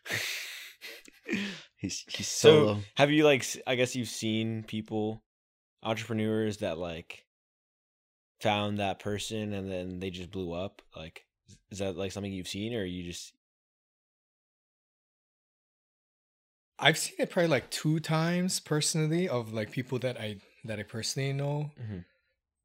he's 1.77 2.05
he's 2.09 2.29
So 2.29 2.51
solo. 2.67 2.79
have 2.97 3.11
you 3.11 3.25
like? 3.25 3.45
I 3.67 3.75
guess 3.75 3.97
you've 3.97 4.09
seen 4.09 4.63
people, 4.65 5.23
entrepreneurs 5.83 6.59
that 6.59 6.79
like 6.79 7.25
found 8.41 8.79
that 8.79 8.99
person 9.01 9.53
and 9.53 9.71
then 9.71 9.99
they 9.99 10.11
just 10.11 10.31
blew 10.31 10.53
up. 10.53 10.83
Like, 10.95 11.27
is 11.71 11.79
that 11.81 11.97
like 11.97 12.13
something 12.13 12.33
you've 12.33 12.49
seen, 12.49 12.75
or 12.75 12.85
you 12.85 13.03
just? 13.05 13.33
I've 16.79 16.99
seen 16.99 17.17
it 17.19 17.31
probably 17.31 17.49
like 17.49 17.71
two 17.71 18.01
times 18.01 18.61
personally 18.61 19.29
of 19.29 19.53
like 19.53 19.71
people 19.71 19.99
that 20.01 20.21
I 20.21 20.37
that 20.65 20.79
I 20.79 20.83
personally 20.83 21.33
know. 21.33 21.71
Mhm. 21.81 22.05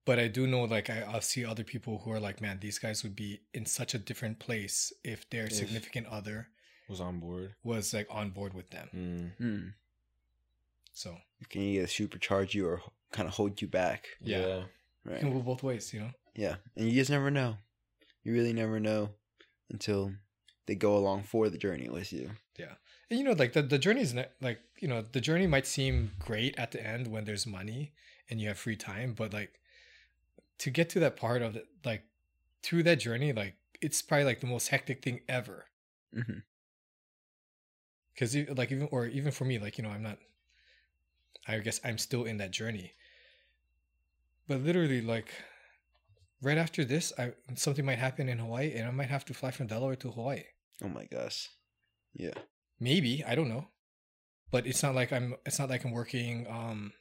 But 0.06 0.18
I 0.19 0.28
do 0.28 0.48
know 0.48 0.64
like 0.64 0.90
I, 0.90 1.02
I'll 1.02 1.22
see 1.22 1.45
other 1.45 1.64
people 1.64 1.99
who 2.03 2.11
are 2.11 2.19
like, 2.19 2.41
man, 2.41 2.57
these 2.60 2.80
guys 2.80 3.03
would 3.03 3.15
be 3.15 3.41
in 3.53 3.65
such 3.65 3.94
a 3.94 3.99
different 3.99 4.40
place 4.40 4.91
if 5.03 5.30
their 5.30 5.45
If- 5.45 5.53
significant 5.53 6.07
other 6.07 6.48
Was 6.90 6.99
on 6.99 7.19
board. 7.19 7.53
was 7.64 7.94
like 7.94 8.07
on 8.10 8.32
board 8.32 8.53
with 8.53 8.69
them. 8.72 8.90
Mm. 8.95 9.38
Hmm. 9.38 9.68
So 10.94 11.18
Can 11.49 11.61
either 11.61 11.86
supercharge 11.88 12.53
you 12.53 12.68
or 12.68 12.82
kind 13.11 13.28
of 13.28 13.36
hold 13.36 13.61
you 13.61 13.68
back. 13.68 14.07
Yeah. 14.22 14.40
Yeah. 14.40 14.45
it 14.57 14.65
Right. 15.06 15.19
can 15.19 15.34
go 15.34 15.40
both 15.40 15.64
ways, 15.64 15.94
you 15.94 15.99
know. 16.02 16.11
Yeah. 16.36 16.56
And 16.76 16.88
you 16.88 16.94
just 16.94 17.10
never 17.10 17.32
know. 17.32 17.57
You 18.23 18.34
really 18.34 18.53
never 18.53 18.80
know 18.80 19.10
until 19.69 20.14
they 20.68 20.76
go 20.76 20.95
along 20.95 21.23
for 21.23 21.49
the 21.49 21.57
journey 21.57 21.90
with 21.90 22.14
you. 22.14 22.32
Yeah, 22.57 22.73
and 23.10 23.18
you 23.18 23.26
know, 23.26 23.32
like 23.32 23.53
the, 23.53 23.64
the 23.64 23.80
journey 23.80 24.02
is 24.02 24.14
ne- 24.14 24.28
like, 24.41 24.60
you 24.80 24.88
know, 24.88 25.02
the 25.02 25.19
journey 25.22 25.48
might 25.48 25.65
seem 25.65 26.11
great 26.19 26.53
at 26.60 26.72
the 26.72 26.86
end 26.86 27.07
when 27.07 27.26
there's 27.26 27.48
money 27.48 27.94
and 28.30 28.40
you 28.40 28.48
have 28.49 28.60
free 28.60 28.76
time, 28.76 29.14
but 29.18 29.34
like 29.34 29.60
to 30.61 30.69
get 30.69 30.89
to 30.89 30.99
that 30.99 31.17
part 31.17 31.41
of 31.41 31.55
it, 31.55 31.65
like 31.83 32.03
through 32.61 32.83
that 32.83 32.99
journey, 32.99 33.33
like 33.33 33.55
it's 33.81 33.99
probably 34.03 34.25
like 34.25 34.41
the 34.41 34.47
most 34.47 34.67
hectic 34.67 35.03
thing 35.03 35.21
ever. 35.27 35.65
Because 38.13 38.35
like 38.55 38.71
even 38.71 38.88
or 38.91 39.07
even 39.07 39.31
for 39.31 39.43
me, 39.43 39.57
like 39.57 39.79
you 39.79 39.83
know, 39.83 39.89
I'm 39.89 40.03
not. 40.03 40.19
I 41.47 41.57
guess 41.57 41.79
I'm 41.83 41.97
still 41.97 42.25
in 42.25 42.38
that 42.38 42.51
journey. 42.51 42.93
But 44.47 44.61
literally, 44.61 45.01
like 45.01 45.33
right 46.43 46.59
after 46.59 46.85
this, 46.85 47.11
I 47.17 47.33
something 47.55 47.83
might 47.83 47.97
happen 47.97 48.29
in 48.29 48.38
Hawaii, 48.38 48.73
and 48.75 48.88
I 48.88 48.91
might 48.91 49.09
have 49.09 49.25
to 49.25 49.33
fly 49.33 49.49
from 49.49 49.65
Delaware 49.65 49.95
to 49.95 50.11
Hawaii. 50.11 50.43
Oh 50.83 50.89
my 50.89 51.05
gosh. 51.05 51.49
Yeah. 52.13 52.35
Maybe 52.79 53.23
I 53.25 53.33
don't 53.33 53.49
know, 53.49 53.65
but 54.51 54.67
it's 54.67 54.83
not 54.83 54.93
like 54.93 55.11
I'm. 55.11 55.33
It's 55.43 55.57
not 55.57 55.69
like 55.69 55.85
I'm 55.85 55.91
working. 55.91 56.45
Um, 56.47 56.93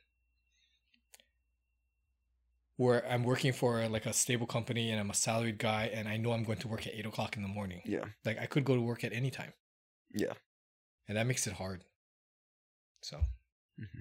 where 2.80 3.06
I'm 3.06 3.24
working 3.24 3.52
for 3.52 3.86
like 3.88 4.06
a 4.06 4.12
stable 4.14 4.46
company 4.46 4.90
and 4.90 4.98
I'm 4.98 5.10
a 5.10 5.14
salaried 5.14 5.58
guy 5.58 5.90
and 5.92 6.08
I 6.08 6.16
know 6.16 6.32
I'm 6.32 6.44
going 6.44 6.60
to 6.60 6.68
work 6.68 6.86
at 6.86 6.94
eight 6.94 7.04
o'clock 7.04 7.36
in 7.36 7.42
the 7.42 7.48
morning. 7.48 7.82
Yeah. 7.84 8.04
Like 8.24 8.38
I 8.40 8.46
could 8.46 8.64
go 8.64 8.74
to 8.74 8.80
work 8.80 9.04
at 9.04 9.12
any 9.12 9.30
time. 9.30 9.52
Yeah. 10.14 10.32
And 11.06 11.18
that 11.18 11.26
makes 11.26 11.46
it 11.46 11.52
hard. 11.52 11.84
So 13.02 13.18
mm-hmm. 13.78 14.00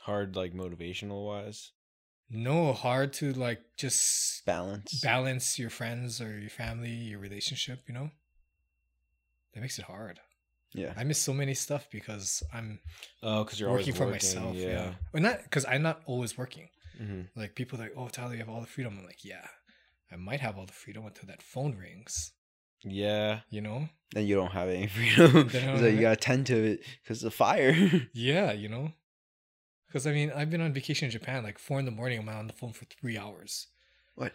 Hard, 0.00 0.34
like 0.34 0.54
motivational 0.54 1.24
wise. 1.24 1.70
No, 2.28 2.72
hard 2.72 3.12
to 3.14 3.32
like 3.32 3.60
just 3.76 4.44
balance. 4.44 5.00
balance 5.00 5.56
your 5.56 5.70
friends 5.70 6.20
or 6.20 6.36
your 6.36 6.50
family, 6.50 6.90
your 6.90 7.20
relationship, 7.20 7.84
you 7.86 7.94
know? 7.94 8.10
That 9.54 9.60
makes 9.60 9.78
it 9.78 9.84
hard. 9.84 10.18
yeah. 10.74 10.94
I 10.96 11.04
miss 11.04 11.20
so 11.20 11.32
many 11.32 11.54
stuff 11.54 11.86
because 11.92 12.42
I'm 12.52 12.80
Oh, 13.22 13.44
because 13.44 13.60
you're 13.60 13.70
working 13.70 13.94
always 13.94 13.96
for 13.96 14.06
working, 14.06 14.12
myself. 14.12 14.56
Yeah. 14.56 14.68
Yeah. 14.68 14.92
Well, 15.12 15.22
not 15.22 15.44
because 15.44 15.64
I'm 15.64 15.82
not 15.82 16.02
always 16.06 16.36
working. 16.36 16.70
Hmm 16.96 17.22
Like 17.34 17.54
people 17.54 17.78
are 17.78 17.84
like, 17.84 17.92
oh, 17.96 18.08
Tyler, 18.08 18.32
you 18.32 18.38
have 18.38 18.48
all 18.48 18.60
the 18.60 18.66
freedom. 18.66 18.96
I'm 18.98 19.04
like, 19.04 19.24
yeah, 19.24 19.46
I 20.10 20.16
might 20.16 20.40
have 20.40 20.56
all 20.56 20.66
the 20.66 20.72
freedom 20.72 21.04
until 21.06 21.26
that 21.28 21.42
phone 21.42 21.76
rings, 21.76 22.32
Yeah. 22.84 23.40
you 23.50 23.60
know? 23.60 23.88
Then 24.14 24.26
you 24.26 24.34
don't 24.36 24.52
have 24.52 24.68
any 24.68 24.86
freedom. 24.96 25.48
Then 25.48 25.62
so 25.78 25.84
have 25.84 25.94
you 25.94 26.00
gotta 26.00 26.16
tend 26.16 26.46
to 26.46 26.56
it 26.56 26.80
because 27.02 27.22
of 27.24 27.34
fire. 27.34 27.74
Yeah, 28.14 28.52
you 28.52 28.68
know? 28.68 28.92
Because 29.86 30.06
I 30.06 30.12
mean, 30.12 30.32
I've 30.34 30.50
been 30.50 30.60
on 30.60 30.72
vacation 30.72 31.06
in 31.06 31.10
Japan, 31.12 31.42
like 31.44 31.58
four 31.58 31.78
in 31.78 31.84
the 31.84 31.90
morning, 31.90 32.18
I'm 32.18 32.28
on 32.28 32.46
the 32.46 32.52
phone 32.52 32.72
for 32.72 32.84
three 32.86 33.16
hours 33.18 33.68
what? 34.14 34.32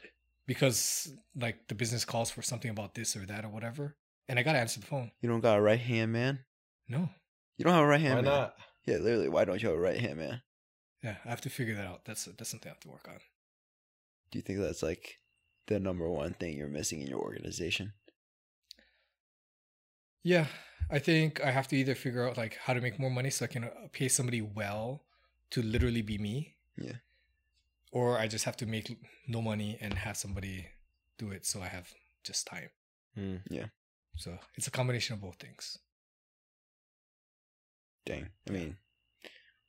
because 0.47 1.11
like 1.35 1.67
the 1.67 1.75
business 1.75 2.05
calls 2.05 2.29
for 2.31 2.41
something 2.41 2.71
about 2.71 2.95
this 2.95 3.15
or 3.15 3.25
that 3.25 3.45
or 3.45 3.49
whatever. 3.49 3.95
And 4.27 4.39
I 4.39 4.43
got 4.43 4.53
to 4.53 4.59
answer 4.59 4.79
the 4.79 4.85
phone. 4.85 5.11
You 5.21 5.27
don't 5.29 5.41
got 5.41 5.57
a 5.57 5.61
right 5.61 5.79
hand 5.79 6.13
man? 6.13 6.39
No. 6.87 7.09
You 7.57 7.65
don't 7.65 7.73
have 7.73 7.83
a 7.83 7.87
right 7.87 7.99
hand 8.01 8.15
Why 8.15 8.21
man? 8.21 8.31
not? 8.39 8.55
Yeah, 8.85 8.97
literally. 8.97 9.29
Why 9.29 9.45
don't 9.45 9.61
you 9.61 9.69
have 9.69 9.77
a 9.77 9.81
right 9.81 9.99
hand 9.99 10.17
man? 10.19 10.41
Yeah, 11.03 11.15
I 11.25 11.29
have 11.29 11.41
to 11.41 11.49
figure 11.49 11.75
that 11.75 11.85
out. 11.85 12.05
That's 12.05 12.25
that's 12.25 12.49
something 12.49 12.69
I 12.69 12.73
have 12.73 12.79
to 12.81 12.89
work 12.89 13.07
on. 13.07 13.19
Do 14.31 14.37
you 14.37 14.43
think 14.43 14.59
that's 14.59 14.83
like 14.83 15.19
the 15.67 15.79
number 15.79 16.09
one 16.09 16.33
thing 16.33 16.57
you're 16.57 16.67
missing 16.67 17.01
in 17.01 17.07
your 17.07 17.19
organization? 17.19 17.93
Yeah, 20.23 20.45
I 20.89 20.99
think 20.99 21.43
I 21.43 21.51
have 21.51 21.67
to 21.69 21.75
either 21.75 21.95
figure 21.95 22.27
out 22.27 22.37
like 22.37 22.57
how 22.63 22.73
to 22.73 22.81
make 22.81 22.99
more 22.99 23.09
money 23.09 23.29
so 23.31 23.45
I 23.45 23.47
can 23.47 23.63
uh, 23.63 23.69
pay 23.91 24.07
somebody 24.07 24.41
well 24.41 25.03
to 25.51 25.61
literally 25.61 26.01
be 26.03 26.17
me. 26.17 26.55
Yeah. 26.77 26.97
Or 27.91 28.17
I 28.17 28.27
just 28.27 28.45
have 28.45 28.55
to 28.57 28.65
make 28.65 28.95
no 29.27 29.41
money 29.41 29.77
and 29.81 29.93
have 29.93 30.15
somebody 30.15 30.67
do 31.17 31.31
it 31.31 31.45
so 31.45 31.61
I 31.61 31.67
have 31.67 31.89
just 32.23 32.47
time. 32.47 32.69
Yeah. 33.49 33.65
So 34.15 34.37
it's 34.55 34.67
a 34.67 34.71
combination 34.71 35.15
of 35.15 35.21
both 35.21 35.37
things. 35.37 35.77
Dang. 38.05 38.29
I 38.47 38.51
mean, 38.51 38.77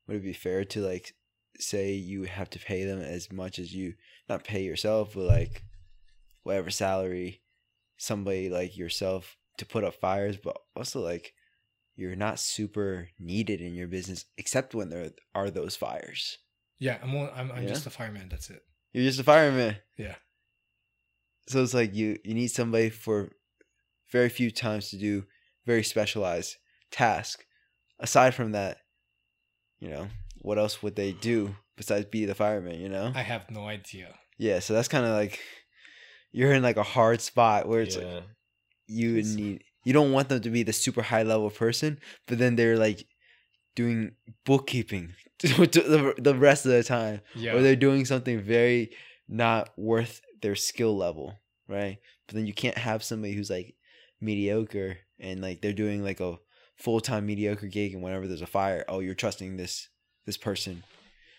would 0.06 0.18
it 0.18 0.22
be 0.22 0.32
fair 0.32 0.64
to 0.64 0.80
like 0.80 1.14
say 1.58 1.92
you 1.92 2.24
have 2.24 2.50
to 2.50 2.58
pay 2.58 2.84
them 2.84 3.00
as 3.00 3.30
much 3.32 3.58
as 3.58 3.74
you 3.74 3.94
not 4.28 4.44
pay 4.44 4.62
yourself, 4.62 5.14
but 5.14 5.24
like 5.24 5.62
whatever 6.42 6.70
salary 6.70 7.40
somebody 7.96 8.48
like 8.48 8.76
yourself 8.76 9.36
to 9.58 9.64
put 9.66 9.84
up 9.84 9.94
fires, 9.94 10.36
but 10.36 10.56
also 10.74 11.00
like 11.00 11.34
you're 11.94 12.16
not 12.16 12.40
super 12.40 13.08
needed 13.18 13.60
in 13.60 13.74
your 13.74 13.86
business 13.86 14.24
except 14.38 14.74
when 14.74 14.88
there 14.88 15.10
are 15.34 15.50
those 15.50 15.76
fires. 15.76 16.38
Yeah, 16.78 16.98
I'm 17.02 17.14
I'm, 17.14 17.52
I'm 17.52 17.62
Yeah? 17.62 17.68
just 17.68 17.86
a 17.86 17.90
fireman. 17.90 18.28
That's 18.28 18.50
it. 18.50 18.62
You're 18.92 19.04
just 19.04 19.20
a 19.20 19.24
fireman. 19.24 19.76
Yeah. 19.96 20.16
So 21.48 21.62
it's 21.62 21.74
like 21.74 21.94
you 21.94 22.18
you 22.24 22.34
need 22.34 22.48
somebody 22.48 22.90
for 22.90 23.30
very 24.10 24.28
few 24.28 24.50
times 24.50 24.90
to 24.90 24.96
do 24.96 25.24
very 25.64 25.84
specialized 25.84 26.56
task. 26.90 27.44
Aside 28.00 28.34
from 28.34 28.52
that, 28.52 28.78
you 29.78 29.88
know, 29.90 30.08
what 30.43 30.59
else 30.59 30.82
would 30.82 30.97
they 30.97 31.12
do 31.12 31.56
besides 31.77 32.06
be 32.06 32.24
the 32.27 32.35
fireman, 32.35 32.78
you 32.81 32.89
know? 32.89 33.12
I 33.14 33.23
have 33.23 33.51
no 33.51 33.66
idea. 33.66 34.14
yeah, 34.39 34.59
so 34.60 34.74
that's 34.74 34.89
kind 34.89 35.05
of 35.06 35.12
like 35.12 35.39
you're 36.32 36.52
in 36.52 36.62
like 36.62 36.77
a 36.77 36.82
hard 36.82 37.20
spot 37.20 37.69
where 37.69 37.81
it's 37.82 37.97
like 37.97 38.24
you 38.86 39.10
It's- 39.19 39.35
need 39.35 39.62
you 39.85 39.93
don't 39.93 40.12
want 40.12 40.28
them 40.28 40.40
to 40.40 40.51
be 40.51 40.62
the 40.62 40.73
super 40.73 41.02
high 41.02 41.24
level 41.24 41.51
person, 41.51 41.98
but 42.28 42.39
then 42.39 42.55
they're 42.56 42.78
like 42.78 43.05
doing 43.74 44.12
bookkeeping 44.44 45.14
the 45.40 46.14
the 46.19 46.35
rest 46.35 46.64
of 46.66 46.73
the 46.73 46.82
time 46.85 47.20
Yeah. 47.35 47.55
or 47.55 47.62
they're 47.62 47.74
doing 47.77 48.05
something 48.05 48.40
very 48.40 48.90
not 49.28 49.70
worth 49.77 50.20
their 50.40 50.55
skill 50.55 50.97
level, 50.97 51.35
right? 51.69 51.98
But 52.27 52.36
then 52.36 52.47
you 52.47 52.52
can't 52.55 52.78
have 52.78 53.02
somebody 53.02 53.32
who's 53.35 53.51
like 53.51 53.74
mediocre 54.20 54.98
and 55.19 55.40
like 55.40 55.60
they're 55.62 55.73
doing 55.73 56.02
like 56.05 56.20
a 56.20 56.39
full 56.77 57.01
time 57.01 57.27
mediocre 57.27 57.66
gig, 57.66 57.94
and 57.94 58.02
whenever 58.02 58.27
there's 58.28 58.43
a 58.43 58.47
fire, 58.47 58.85
oh, 58.89 59.01
you're 59.01 59.14
trusting 59.14 59.56
this 59.56 59.89
this 60.27 60.36
person 60.36 60.85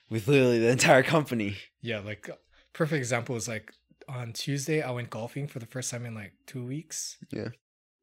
with 0.09 0.27
literally 0.27 0.59
the 0.59 0.69
entire 0.69 1.03
company. 1.03 1.55
Yeah, 1.81 1.99
like 1.99 2.29
perfect 2.73 2.97
example 2.99 3.35
is 3.35 3.47
like 3.47 3.71
on 4.07 4.33
Tuesday 4.33 4.81
I 4.81 4.91
went 4.91 5.09
golfing 5.09 5.47
for 5.47 5.59
the 5.59 5.65
first 5.65 5.89
time 5.91 6.05
in 6.05 6.13
like 6.15 6.33
two 6.45 6.65
weeks. 6.65 7.17
Yeah. 7.31 7.49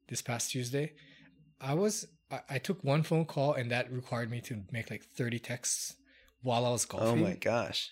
This 0.09 0.23
past 0.23 0.51
Tuesday, 0.51 0.93
I 1.61 1.75
was 1.75 2.07
I, 2.31 2.41
I 2.49 2.59
took 2.59 2.83
one 2.83 3.03
phone 3.03 3.25
call 3.27 3.55
and 3.55 3.71
that 3.71 3.93
required 3.93 4.31
me 4.31 4.41
to 4.43 4.63
make 4.73 4.91
like 4.91 5.05
thirty 5.05 5.39
texts 5.39 5.95
while 6.43 6.65
I 6.67 6.71
was 6.71 6.85
golfing. 6.85 7.09
Oh 7.09 7.17
my 7.17 7.35
gosh, 7.35 7.91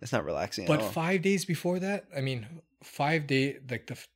that's 0.00 0.12
not 0.12 0.24
relaxing 0.24 0.66
But 0.66 0.80
at 0.80 0.84
all. 0.86 0.88
five 0.90 1.22
days 1.22 1.44
before 1.44 1.78
that, 1.80 2.06
I 2.16 2.20
mean, 2.20 2.46
five 2.82 3.26
day 3.26 3.58
like 3.70 3.86
the 3.86 3.94
f- 3.94 4.08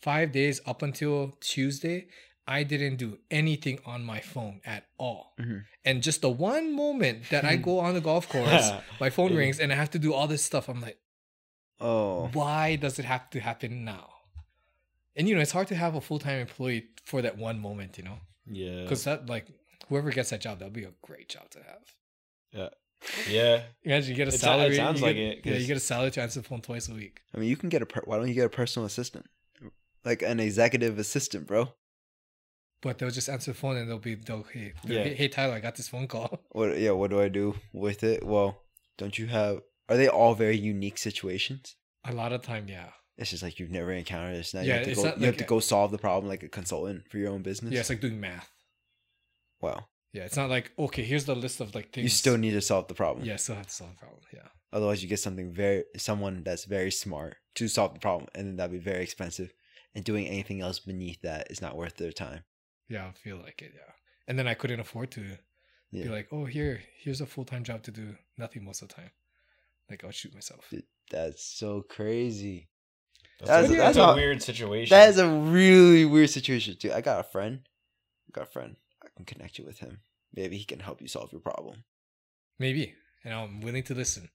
five 0.00 0.32
days 0.32 0.60
up 0.66 0.82
until 0.82 1.36
Tuesday, 1.40 2.06
I 2.48 2.62
didn't 2.62 2.96
do 2.96 3.18
anything 3.30 3.80
on 3.84 4.04
my 4.04 4.20
phone 4.20 4.60
at 4.64 4.86
all. 4.98 5.34
Mhm. 5.40 5.64
And 5.84 6.02
just 6.02 6.20
the 6.22 6.30
one 6.30 6.74
moment 6.74 7.30
that 7.30 7.44
I 7.44 7.56
go 7.56 7.80
on 7.80 7.94
the 7.94 8.00
golf 8.00 8.28
course, 8.34 8.70
my 9.00 9.10
phone 9.10 9.34
rings 9.34 9.58
and 9.58 9.72
I 9.72 9.76
have 9.76 9.90
to 9.90 9.98
do 9.98 10.12
all 10.14 10.28
this 10.28 10.44
stuff. 10.44 10.68
I'm 10.68 10.80
like, 10.80 10.98
oh, 11.80 12.28
why 12.32 12.76
does 12.76 12.98
it 12.98 13.04
have 13.04 13.28
to 13.30 13.40
happen 13.40 13.84
now? 13.84 14.10
And 15.16 15.28
you 15.28 15.34
know, 15.34 15.40
it's 15.40 15.52
hard 15.52 15.68
to 15.68 15.74
have 15.74 15.94
a 15.94 16.00
full 16.00 16.18
time 16.18 16.40
employee 16.40 16.86
for 17.04 17.22
that 17.22 17.36
one 17.38 17.58
moment, 17.58 17.98
you 17.98 18.04
know, 18.04 18.18
Yeah. 18.50 18.82
because 18.82 19.04
that 19.04 19.26
like 19.28 19.46
whoever 19.88 20.10
gets 20.10 20.30
that 20.30 20.40
job, 20.40 20.58
that'll 20.58 20.72
be 20.72 20.84
a 20.84 20.92
great 21.02 21.28
job 21.28 21.50
to 21.50 21.58
have. 21.62 21.94
Yeah. 22.52 22.68
Yeah. 23.28 23.62
Imagine 23.84 24.10
you 24.10 24.16
get 24.16 24.28
a 24.28 24.28
It 24.28 24.32
so- 24.32 24.36
it 24.36 24.40
salary. 24.40 24.76
sounds 24.76 25.02
like 25.02 25.16
get- 25.16 25.38
it, 25.38 25.46
Yeah, 25.46 25.56
you 25.58 25.66
get 25.66 25.76
a 25.76 25.80
salary 25.80 26.10
to 26.12 26.22
answer 26.22 26.40
the 26.40 26.48
phone 26.48 26.60
twice 26.62 26.88
a 26.88 26.94
week. 26.94 27.20
I 27.34 27.38
mean, 27.38 27.48
you 27.48 27.56
can 27.56 27.68
get 27.68 27.82
a 27.82 27.86
per- 27.86 28.02
why 28.04 28.16
don't 28.16 28.28
you 28.28 28.34
get 28.34 28.46
a 28.46 28.50
personal 28.50 28.86
assistant, 28.86 29.26
like 30.04 30.22
an 30.22 30.38
executive 30.40 30.98
assistant, 30.98 31.46
bro? 31.46 31.72
But 32.82 32.98
they'll 32.98 33.10
just 33.10 33.28
answer 33.28 33.52
the 33.52 33.56
phone 33.58 33.76
and 33.76 33.88
they'll 33.88 33.98
be 33.98 34.14
they'll 34.14 34.44
hey, 34.44 34.72
Yeah. 34.84 35.02
hey, 35.04 35.14
hey 35.14 35.28
Tyler, 35.28 35.54
I 35.54 35.60
got 35.60 35.76
this 35.76 35.88
phone 35.88 36.06
call. 36.06 36.40
What? 36.52 36.78
Yeah, 36.78 36.92
what 36.92 37.10
do 37.10 37.20
I 37.20 37.28
do 37.28 37.56
with 37.72 38.02
it? 38.04 38.24
Well, 38.24 38.62
don't 38.98 39.18
you 39.18 39.26
have? 39.26 39.60
Are 39.88 39.96
they 39.96 40.08
all 40.08 40.34
very 40.34 40.56
unique 40.56 40.98
situations? 40.98 41.76
A 42.04 42.12
lot 42.12 42.32
of 42.32 42.42
time, 42.42 42.66
yeah. 42.68 42.90
It's 43.18 43.30
just 43.30 43.42
like 43.42 43.58
you've 43.58 43.70
never 43.70 43.92
encountered 43.92 44.36
this. 44.36 44.52
Now 44.52 44.60
you 44.60 44.68
Yeah, 44.68 44.76
have 44.78 44.84
to 44.88 44.94
go. 44.94 45.14
You 45.16 45.26
have 45.26 45.36
to 45.38 45.44
go 45.44 45.60
solve 45.60 45.90
the 45.90 45.98
problem 45.98 46.28
like 46.28 46.42
a 46.42 46.48
consultant 46.48 47.08
for 47.10 47.18
your 47.18 47.30
own 47.32 47.42
business. 47.42 47.72
Yeah, 47.72 47.80
it's 47.80 47.88
like 47.88 48.00
doing 48.00 48.20
math. 48.20 48.50
Wow. 49.60 49.86
Yeah, 50.12 50.24
it's 50.24 50.36
not 50.36 50.48
like 50.50 50.72
okay, 50.78 51.02
here's 51.02 51.24
the 51.24 51.34
list 51.34 51.60
of 51.60 51.74
like 51.74 51.92
things. 51.92 52.04
You 52.04 52.08
still 52.10 52.36
need 52.38 52.52
to 52.52 52.60
solve 52.60 52.88
the 52.88 52.94
problem. 52.94 53.24
yeah, 53.26 53.36
still 53.36 53.56
have 53.56 53.66
to 53.66 53.72
solve 53.72 53.90
the 53.92 53.96
problem. 53.98 54.20
Yeah, 54.32 54.48
Otherwise, 54.72 55.02
you 55.02 55.08
get 55.08 55.20
something 55.20 55.52
very 55.52 55.84
someone 55.96 56.42
that's 56.44 56.64
very 56.64 56.90
smart 56.90 57.36
to 57.56 57.68
solve 57.68 57.94
the 57.94 58.00
problem, 58.00 58.28
and 58.34 58.46
then 58.46 58.56
that'd 58.56 58.72
be 58.72 58.78
very 58.78 59.02
expensive. 59.02 59.52
And 59.94 60.04
doing 60.04 60.26
anything 60.26 60.60
else 60.60 60.78
beneath 60.78 61.22
that 61.22 61.50
is 61.50 61.62
not 61.62 61.74
worth 61.76 61.96
their 61.96 62.12
time. 62.12 62.44
Yeah, 62.88 63.06
I 63.06 63.12
feel 63.12 63.36
like 63.38 63.62
it. 63.62 63.72
Yeah, 63.74 63.92
and 64.28 64.38
then 64.38 64.46
I 64.48 64.54
couldn't 64.54 64.80
afford 64.80 65.10
to 65.12 65.38
Yeah. 65.90 66.04
be 66.04 66.08
like, 66.10 66.28
oh, 66.32 66.44
here, 66.44 66.82
here's 67.02 67.20
a 67.20 67.26
full 67.26 67.44
time 67.44 67.64
job 67.64 67.82
to 67.84 67.90
do 67.90 68.16
nothing 68.38 68.64
most 68.64 68.82
of 68.82 68.88
the 68.88 68.94
time. 68.94 69.10
Like 69.90 70.04
I'll 70.04 70.10
shoot 70.10 70.34
myself. 70.34 70.72
That's 71.10 71.42
so 71.44 71.82
crazy. 71.82 72.68
That's, 73.38 73.48
That's- 73.50 73.70
a, 73.70 73.74
that's 73.74 73.80
that's 73.80 73.96
a 73.98 74.04
how- 74.06 74.14
weird 74.16 74.42
situation. 74.42 74.90
That 74.96 75.08
is 75.10 75.18
a 75.18 75.28
really 75.28 76.04
weird 76.04 76.30
situation 76.30 76.76
too. 76.78 76.92
I 76.92 77.00
got 77.00 77.20
a 77.20 77.24
friend. 77.24 77.60
I 78.28 78.30
got 78.32 78.48
a 78.48 78.50
friend. 78.50 78.76
I 79.04 79.08
can 79.14 79.24
connect 79.24 79.58
you 79.58 79.64
with 79.64 79.78
him. 79.78 80.00
Maybe 80.34 80.56
he 80.58 80.64
can 80.64 80.80
help 80.80 81.00
you 81.00 81.08
solve 81.08 81.30
your 81.32 81.40
problem. 81.40 81.84
Maybe, 82.58 82.94
and 83.24 83.32
I'm 83.34 83.60
willing 83.60 83.84
to 83.84 83.94
listen. 83.94 84.30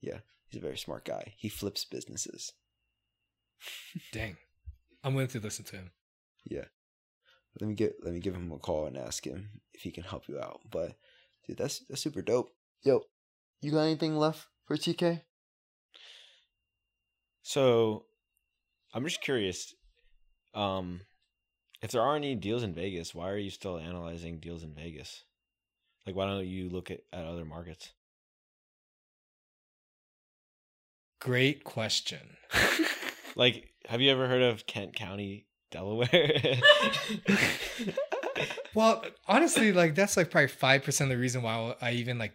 Yeah, 0.00 0.18
he's 0.48 0.58
a 0.58 0.62
very 0.62 0.78
smart 0.78 1.04
guy. 1.04 1.34
He 1.36 1.48
flips 1.48 1.84
businesses. 1.84 2.52
Dang, 4.12 4.36
I'm 5.02 5.14
willing 5.14 5.28
to 5.30 5.40
listen 5.40 5.64
to 5.66 5.76
him. 5.76 5.90
Yeah. 6.44 6.64
Let 7.60 7.68
me 7.68 7.74
get 7.74 7.96
let 8.02 8.12
me 8.12 8.20
give 8.20 8.34
him 8.34 8.50
a 8.52 8.58
call 8.58 8.86
and 8.86 8.96
ask 8.96 9.24
him 9.24 9.60
if 9.72 9.82
he 9.82 9.90
can 9.90 10.04
help 10.04 10.28
you 10.28 10.40
out. 10.40 10.60
But 10.70 10.96
dude, 11.46 11.56
that's 11.56 11.80
that's 11.88 12.02
super 12.02 12.22
dope. 12.22 12.50
Yo, 12.82 13.02
you 13.60 13.70
got 13.70 13.82
anything 13.82 14.16
left 14.16 14.48
for 14.66 14.76
TK? 14.76 15.22
So, 17.42 18.06
I'm 18.92 19.04
just 19.04 19.20
curious. 19.20 19.74
Um, 20.54 21.02
if 21.82 21.90
there 21.90 22.00
are 22.00 22.16
any 22.16 22.34
deals 22.34 22.62
in 22.62 22.72
Vegas, 22.72 23.14
why 23.14 23.28
are 23.30 23.38
you 23.38 23.50
still 23.50 23.78
analyzing 23.78 24.38
deals 24.38 24.62
in 24.62 24.74
Vegas? 24.74 25.24
Like, 26.06 26.16
why 26.16 26.26
don't 26.26 26.46
you 26.46 26.70
look 26.70 26.90
at, 26.90 27.00
at 27.12 27.26
other 27.26 27.44
markets? 27.44 27.92
Great 31.20 31.64
question. 31.64 32.36
Like, 33.36 33.70
have 33.88 34.00
you 34.00 34.10
ever 34.10 34.28
heard 34.28 34.42
of 34.42 34.66
Kent 34.66 34.94
County, 34.94 35.46
Delaware? 35.74 36.60
Well, 38.74 39.04
honestly, 39.28 39.72
like 39.72 39.94
that's 39.94 40.16
like 40.16 40.30
probably 40.30 40.48
five 40.48 40.82
percent 40.82 41.10
of 41.10 41.16
the 41.16 41.20
reason 41.20 41.42
why 41.42 41.74
I 41.80 41.92
even 41.92 42.18
like 42.18 42.32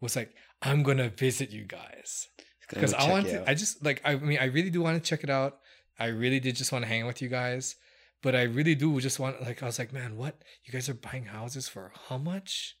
was 0.00 0.16
like 0.16 0.34
I'm 0.60 0.82
gonna 0.82 1.08
visit 1.08 1.50
you 1.52 1.64
guys 1.64 2.26
because 2.68 2.92
I 2.92 3.08
want 3.08 3.26
to. 3.28 3.48
I 3.48 3.54
just 3.54 3.84
like 3.84 4.00
I 4.04 4.16
mean 4.16 4.38
I 4.40 4.46
really 4.46 4.70
do 4.70 4.82
want 4.82 5.00
to 5.02 5.08
check 5.08 5.22
it 5.22 5.30
out. 5.30 5.58
I 5.98 6.06
really 6.06 6.40
did 6.40 6.56
just 6.56 6.72
want 6.72 6.82
to 6.84 6.88
hang 6.88 7.02
out 7.02 7.06
with 7.06 7.22
you 7.22 7.28
guys, 7.28 7.76
but 8.22 8.34
I 8.34 8.42
really 8.42 8.74
do 8.74 9.00
just 9.00 9.20
want 9.20 9.40
like 9.40 9.62
I 9.62 9.66
was 9.66 9.78
like, 9.78 9.92
man, 9.92 10.16
what 10.16 10.34
you 10.64 10.72
guys 10.72 10.88
are 10.88 10.94
buying 10.94 11.26
houses 11.26 11.68
for 11.68 11.92
how 12.08 12.18
much? 12.18 12.76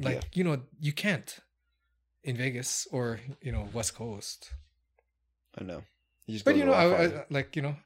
Like 0.00 0.16
Yeah. 0.16 0.20
you 0.34 0.44
know 0.44 0.62
you 0.80 0.92
can't. 0.92 1.30
in 2.24 2.36
Vegas 2.36 2.88
or 2.90 3.20
you 3.40 3.52
know 3.52 3.68
West 3.72 3.94
Coast. 3.94 4.52
I 5.56 5.62
know. 5.64 5.82
You 6.26 6.34
just 6.34 6.44
But 6.44 6.56
you 6.56 6.64
know, 6.64 6.72
I, 6.72 7.04
I, 7.06 7.24
like 7.30 7.54
you 7.56 7.62
know, 7.62 7.76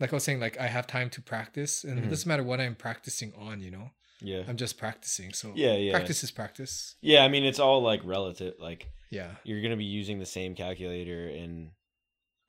like 0.00 0.12
I 0.12 0.16
was 0.16 0.24
saying, 0.24 0.40
like 0.40 0.58
I 0.58 0.66
have 0.66 0.86
time 0.86 1.10
to 1.10 1.22
practice, 1.22 1.84
and 1.84 1.98
Mhm. 2.00 2.06
it 2.06 2.08
doesn't 2.10 2.28
matter 2.28 2.42
what 2.42 2.60
I'm 2.60 2.74
practicing 2.74 3.32
on. 3.34 3.60
You 3.60 3.70
know, 3.70 3.90
Yeah. 4.20 4.44
I'm 4.48 4.56
just 4.56 4.78
practicing. 4.78 5.32
So 5.32 5.52
Yeah, 5.54 5.74
yeah. 5.74 5.92
practice 5.92 6.24
is 6.24 6.30
practice. 6.30 6.96
Yeah, 7.00 7.24
I 7.24 7.28
mean 7.28 7.44
it's 7.44 7.58
all 7.58 7.82
like 7.82 8.00
relative. 8.04 8.54
Like 8.58 8.88
Yeah, 9.10 9.36
you're 9.44 9.60
gonna 9.62 9.76
be 9.76 9.84
using 9.84 10.18
the 10.18 10.26
same 10.26 10.54
calculator 10.54 11.28
in 11.28 11.72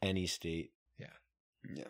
any 0.02 0.26
state. 0.28 0.73
yeah. 0.98 1.14
Yeah. 1.76 1.88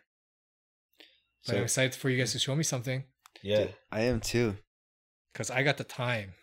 But 1.48 1.56
I'm 1.58 1.64
excited 1.64 1.96
for 1.96 2.10
you 2.10 2.18
guys 2.18 2.32
to 2.34 2.40
show 2.40 2.56
me 2.56 2.64
something 2.64 3.06
Yeah. 3.42 3.58
Dude, 3.66 3.76
I 3.92 4.02
am 4.02 4.20
too. 4.22 4.58
because 5.34 5.50
I 5.50 5.64
got 5.64 5.78
the 5.78 5.84
time. 5.84 6.34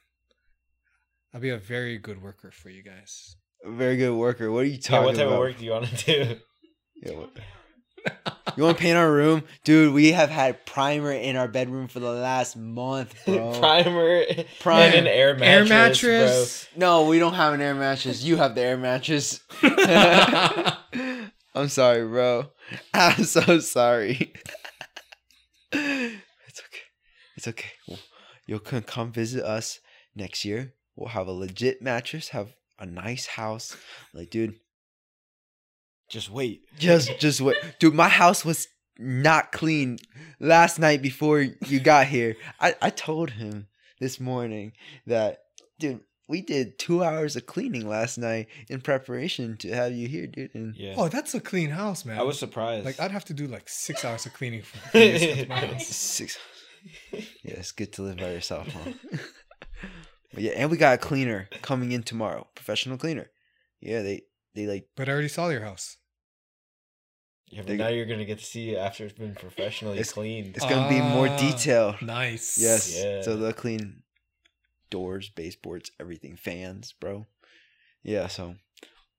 I'll 1.32 1.40
be 1.40 1.50
a 1.50 1.58
very 1.58 1.98
good 1.98 2.22
worker 2.22 2.50
for 2.50 2.70
you 2.70 2.82
guys. 2.82 3.36
A 3.64 3.70
very 3.70 3.96
good 3.96 4.16
worker. 4.16 4.50
What 4.50 4.60
are 4.60 4.64
you 4.64 4.72
Yeah, 4.72 4.78
talking 4.80 5.04
what 5.04 5.14
type 5.16 5.26
about? 5.26 5.34
of 5.34 5.38
work 5.40 5.58
do 5.58 5.64
you 5.64 5.70
want 5.72 5.86
to 5.88 6.04
do? 6.04 6.40
Yeah, 7.02 7.12
what- 7.12 7.36
You 8.56 8.64
want 8.64 8.76
to 8.76 8.82
paint 8.82 8.96
our 8.96 9.10
room, 9.12 9.44
dude? 9.64 9.94
We 9.94 10.12
have 10.12 10.30
had 10.30 10.66
primer 10.66 11.12
in 11.12 11.36
our 11.36 11.46
bedroom 11.48 11.86
for 11.86 12.00
the 12.00 12.10
last 12.10 12.56
month, 12.56 13.14
bro. 13.24 13.52
Primer, 13.60 14.24
Prime. 14.60 14.82
and 14.82 14.94
an 14.94 15.06
air 15.06 15.34
mattress. 15.36 16.02
Air 16.04 16.18
mattress. 16.24 16.68
no, 16.74 17.06
we 17.06 17.18
don't 17.18 17.34
have 17.34 17.54
an 17.54 17.60
air 17.60 17.74
mattress. 17.74 18.24
You 18.24 18.36
have 18.36 18.54
the 18.54 18.62
air 18.62 18.76
mattress. 18.76 19.40
I'm 21.54 21.68
sorry, 21.68 22.06
bro. 22.06 22.50
I'm 22.94 23.24
so 23.24 23.60
sorry. 23.60 24.32
it's 25.72 26.60
okay. 26.60 26.82
It's 27.36 27.48
okay. 27.48 27.70
You 28.46 28.58
can 28.58 28.82
come 28.82 29.12
visit 29.12 29.44
us 29.44 29.80
next 30.16 30.44
year. 30.44 30.74
We'll 30.96 31.10
have 31.10 31.28
a 31.28 31.32
legit 31.32 31.80
mattress, 31.80 32.30
have 32.30 32.54
a 32.78 32.86
nice 32.86 33.26
house. 33.26 33.76
Like, 34.12 34.30
dude, 34.30 34.54
Just 36.08 36.30
wait. 36.30 36.62
just 36.78 37.18
just 37.18 37.40
wait. 37.40 37.56
Dude, 37.78 37.94
my 37.94 38.08
house 38.08 38.44
was 38.44 38.66
not 38.98 39.52
clean 39.52 39.98
last 40.40 40.78
night 40.78 41.02
before 41.02 41.40
you 41.40 41.80
got 41.80 42.06
here. 42.06 42.36
I, 42.60 42.74
I 42.80 42.90
told 42.90 43.30
him 43.30 43.68
this 44.00 44.18
morning 44.18 44.72
that 45.06 45.38
dude, 45.78 46.00
we 46.26 46.40
did 46.42 46.78
two 46.78 47.04
hours 47.04 47.36
of 47.36 47.46
cleaning 47.46 47.88
last 47.88 48.18
night 48.18 48.48
in 48.68 48.80
preparation 48.80 49.56
to 49.58 49.68
have 49.74 49.92
you 49.92 50.08
here, 50.08 50.26
dude. 50.26 50.54
And 50.54 50.74
Yeah. 50.76 50.94
oh, 50.96 51.08
that's 51.08 51.34
a 51.34 51.40
clean 51.40 51.70
house, 51.70 52.04
man. 52.04 52.18
I 52.18 52.22
was 52.22 52.38
surprised. 52.38 52.84
like, 52.84 52.98
I'd 53.00 53.12
have 53.12 53.24
to 53.26 53.34
do 53.34 53.46
like 53.46 53.68
six 53.68 54.04
hours 54.04 54.26
of 54.26 54.32
cleaning 54.34 54.62
for 54.62 54.78
for 54.78 54.98
you 54.98 55.18
to 55.18 55.28
come 55.28 55.38
to 55.44 55.48
my 55.48 55.60
house. 55.66 55.86
six 55.86 56.38
Yeah, 57.12 57.20
it's 57.54 57.72
good 57.72 57.92
to 57.94 58.02
live 58.02 58.16
by 58.18 58.30
yourself, 58.32 58.68
huh? 58.68 58.92
but 60.34 60.42
yeah, 60.42 60.52
and 60.52 60.70
we 60.70 60.76
got 60.76 60.94
a 60.94 60.98
cleaner 60.98 61.48
coming 61.62 61.92
in 61.92 62.02
tomorrow. 62.02 62.46
Professional 62.54 62.98
cleaner. 62.98 63.30
Yeah, 63.80 64.02
they 64.02 64.22
they 64.58 64.66
like 64.66 64.88
But 64.96 65.08
I 65.08 65.12
already 65.12 65.28
saw 65.28 65.48
your 65.50 65.60
house. 65.62 65.96
yeah, 67.48 67.60
but 67.60 67.68
they- 67.68 67.76
now 67.76 67.88
you're 67.88 68.06
gonna 68.06 68.24
get 68.24 68.38
to 68.40 68.44
see 68.44 68.70
it 68.74 68.78
after 68.78 69.04
it's 69.04 69.16
been 69.18 69.34
professionally 69.34 69.98
It's- 69.98 70.12
cleaned. 70.12 70.56
it's 70.56 70.66
gonna 70.66 70.88
be 70.88 71.00
more 71.00 71.28
Ah, 71.28 71.38
detail. 71.38 71.96
Nice. 72.02 72.58
Yes. 72.58 72.94
Yeah. 72.96 73.22
So 73.22 73.36
they'll 73.36 73.52
clean 73.52 74.02
doors, 74.90 75.28
baseboards, 75.30 75.92
everything, 76.00 76.36
fans, 76.36 76.92
bro. 76.92 77.26
Yeah, 78.02 78.26
so 78.26 78.56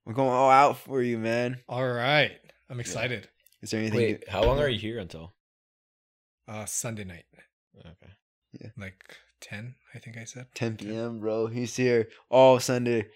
we're 0.04 0.14
going 0.14 0.30
all 0.30 0.50
out 0.50 0.78
for 0.78 1.02
you, 1.02 1.16
man. 1.18 1.62
All 1.68 1.88
right. 1.88 2.38
I'm 2.68 2.80
excited. 2.80 3.28
Is 3.62 3.70
there 3.70 3.80
anything? 3.80 3.98
Wait, 3.98 4.20
you- 4.20 4.30
how 4.30 4.44
long 4.44 4.58
are 4.60 4.68
you 4.68 4.78
here 4.78 4.98
until? 4.98 5.32
Uh, 6.46 6.66
Sunday 6.66 7.04
night, 7.04 7.26
Okay. 7.78 8.12
Yeah. 8.60 8.70
Like 8.76 9.16
ten, 9.40 9.76
I 9.94 9.98
think 10.00 10.16
I 10.18 10.24
said. 10.24 10.46
10 10.54 10.76
p.m., 10.76 11.20
bro. 11.20 11.46
He's 11.46 11.76
here 11.76 12.10
all 12.28 12.58
Sunday. 12.60 13.08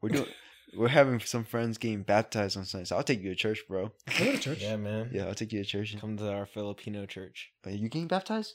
We're 0.00 0.08
doing. 0.08 0.32
We're 0.74 0.88
having 0.88 1.20
some 1.20 1.44
friends 1.44 1.76
getting 1.76 2.02
baptized 2.02 2.56
on 2.56 2.64
Sunday, 2.64 2.86
so 2.86 2.96
I'll 2.96 3.02
take 3.02 3.22
you 3.22 3.28
to 3.28 3.34
church, 3.34 3.62
bro. 3.68 3.92
I 4.08 4.18
go 4.18 4.32
to 4.32 4.38
church. 4.38 4.62
Yeah, 4.62 4.76
man. 4.76 5.10
Yeah, 5.12 5.26
I'll 5.26 5.34
take 5.34 5.52
you 5.52 5.62
to 5.62 5.68
church. 5.68 5.94
Come 6.00 6.16
to 6.16 6.32
our 6.32 6.46
Filipino 6.46 7.04
church. 7.04 7.50
Are 7.66 7.70
you 7.70 7.88
getting 7.88 8.08
baptized? 8.08 8.54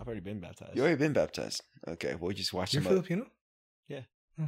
I've 0.00 0.06
already 0.06 0.20
been 0.20 0.40
baptized. 0.40 0.76
You 0.76 0.82
already 0.82 0.96
been 0.96 1.12
baptized. 1.12 1.62
Okay, 1.86 2.14
well, 2.18 2.32
just 2.32 2.52
watch 2.52 2.72
You're 2.72 2.82
them. 2.82 2.92
Up. 2.92 3.06
Filipino? 3.06 3.26
Do 3.88 3.96
hmm. 4.38 4.44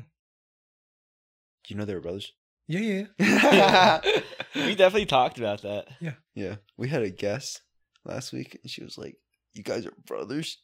you 1.69 1.77
know 1.77 1.85
they 1.85 1.95
were 1.95 2.01
brothers? 2.01 2.33
Yeah, 2.69 2.81
yeah. 2.81 3.05
yeah. 3.19 4.01
we 4.55 4.75
definitely 4.75 5.07
talked 5.07 5.39
about 5.39 5.63
that. 5.63 5.89
Yeah, 6.01 6.15
Yeah. 6.35 6.57
we 6.77 6.89
had 6.89 7.03
a 7.03 7.11
guest 7.11 7.63
last 8.05 8.33
week, 8.33 8.59
and 8.63 8.71
she 8.71 8.83
was 8.83 8.99
like, 8.99 9.17
"You 9.55 9.63
guys 9.63 9.87
are 9.87 9.93
brothers." 10.07 10.59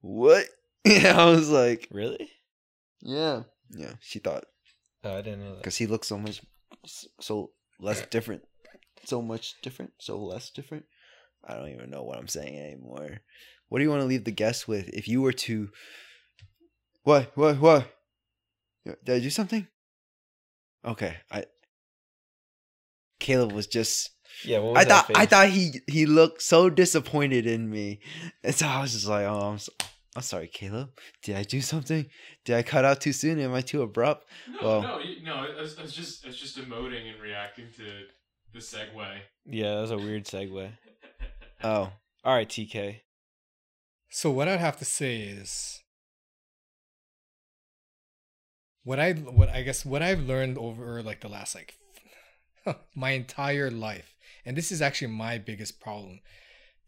What? 0.00 0.46
Yeah, 0.84 1.14
I 1.22 1.30
was 1.30 1.50
like, 1.50 1.88
Really? 1.90 2.30
"Yeah, 3.00 3.44
yeah." 3.70 3.94
She 4.00 4.18
thought 4.18 4.44
Oh, 5.04 5.16
I 5.16 5.22
didn't 5.22 5.40
know 5.40 5.50
that. 5.50 5.58
because 5.58 5.76
he 5.76 5.86
looks 5.86 6.08
so 6.08 6.18
much, 6.18 6.40
so 7.20 7.50
less 7.80 8.04
different, 8.10 8.42
so 9.04 9.22
much 9.22 9.54
different, 9.62 9.92
so 9.98 10.18
less 10.18 10.50
different. 10.50 10.84
I 11.44 11.54
don't 11.54 11.68
even 11.70 11.90
know 11.90 12.02
what 12.02 12.18
I'm 12.18 12.28
saying 12.28 12.58
anymore. 12.58 13.20
What 13.68 13.78
do 13.78 13.84
you 13.84 13.90
want 13.90 14.02
to 14.02 14.06
leave 14.08 14.24
the 14.24 14.30
guests 14.32 14.66
with? 14.66 14.88
If 14.88 15.06
you 15.06 15.22
were 15.22 15.32
to, 15.32 15.68
what, 17.04 17.30
what, 17.36 17.60
what? 17.60 17.86
Did 18.84 19.16
I 19.16 19.20
do 19.20 19.30
something? 19.30 19.66
Okay, 20.84 21.16
I. 21.30 21.44
Caleb 23.20 23.52
was 23.52 23.66
just 23.66 24.10
Yeah, 24.44 24.60
what 24.60 24.74
was 24.74 24.86
I 24.86 24.88
thought 24.88 25.10
I 25.14 25.26
thought 25.26 25.48
he 25.48 25.80
he 25.86 26.06
looked 26.06 26.40
so 26.40 26.70
disappointed 26.70 27.46
in 27.46 27.68
me, 27.68 28.00
and 28.44 28.54
so 28.54 28.66
I 28.66 28.80
was 28.80 28.92
just 28.92 29.06
like, 29.06 29.26
"Oh, 29.26 29.40
I'm, 29.40 29.58
so, 29.58 29.72
I'm 30.18 30.22
sorry, 30.22 30.48
Caleb. 30.48 30.90
Did 31.22 31.36
I 31.36 31.44
do 31.44 31.60
something? 31.60 32.06
Did 32.44 32.56
I 32.56 32.62
cut 32.64 32.84
out 32.84 33.00
too 33.00 33.12
soon? 33.12 33.38
Am 33.38 33.54
I 33.54 33.60
too 33.60 33.82
abrupt?" 33.82 34.26
No, 34.48 34.58
Well- 34.66 34.82
no, 34.82 34.98
you- 34.98 35.22
no. 35.22 35.34
I 35.34 35.60
was, 35.60 35.78
I 35.78 35.82
was 35.82 35.94
just, 35.94 36.26
it's 36.26 36.36
just 36.36 36.58
emoting 36.58 37.08
and 37.08 37.20
reacting 37.22 37.66
to 37.76 38.06
the 38.52 38.58
segue. 38.58 39.20
Yeah, 39.46 39.76
that 39.76 39.80
was 39.82 39.90
a 39.92 39.96
weird 39.98 40.24
segue. 40.24 40.72
Oh, 41.62 41.92
All 42.24 42.34
right, 42.34 42.48
TK. 42.48 43.00
So 44.10 44.30
what 44.30 44.48
I'd 44.48 44.58
have 44.60 44.76
to 44.78 44.84
say 44.84 45.20
is 45.20 45.80
what 48.84 48.98
I 48.98 49.12
what 49.14 49.48
I 49.50 49.62
guess 49.62 49.84
what 49.84 50.02
I've 50.02 50.20
learned 50.20 50.56
over 50.58 51.02
like 51.02 51.20
the 51.20 51.28
last 51.28 51.54
like 51.54 51.74
my 52.94 53.10
entire 53.10 53.70
life, 53.70 54.14
and 54.44 54.56
this 54.56 54.70
is 54.72 54.80
actually 54.82 55.12
my 55.12 55.38
biggest 55.38 55.80
problem, 55.80 56.20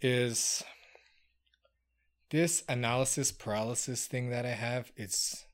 is 0.01 0.63
this 2.31 2.63
analysis 2.69 3.33
paralysis 3.33 4.07
thing 4.07 4.31
that 4.31 4.47
I 4.47 4.51
have. 4.51 4.93
It's 4.97 5.45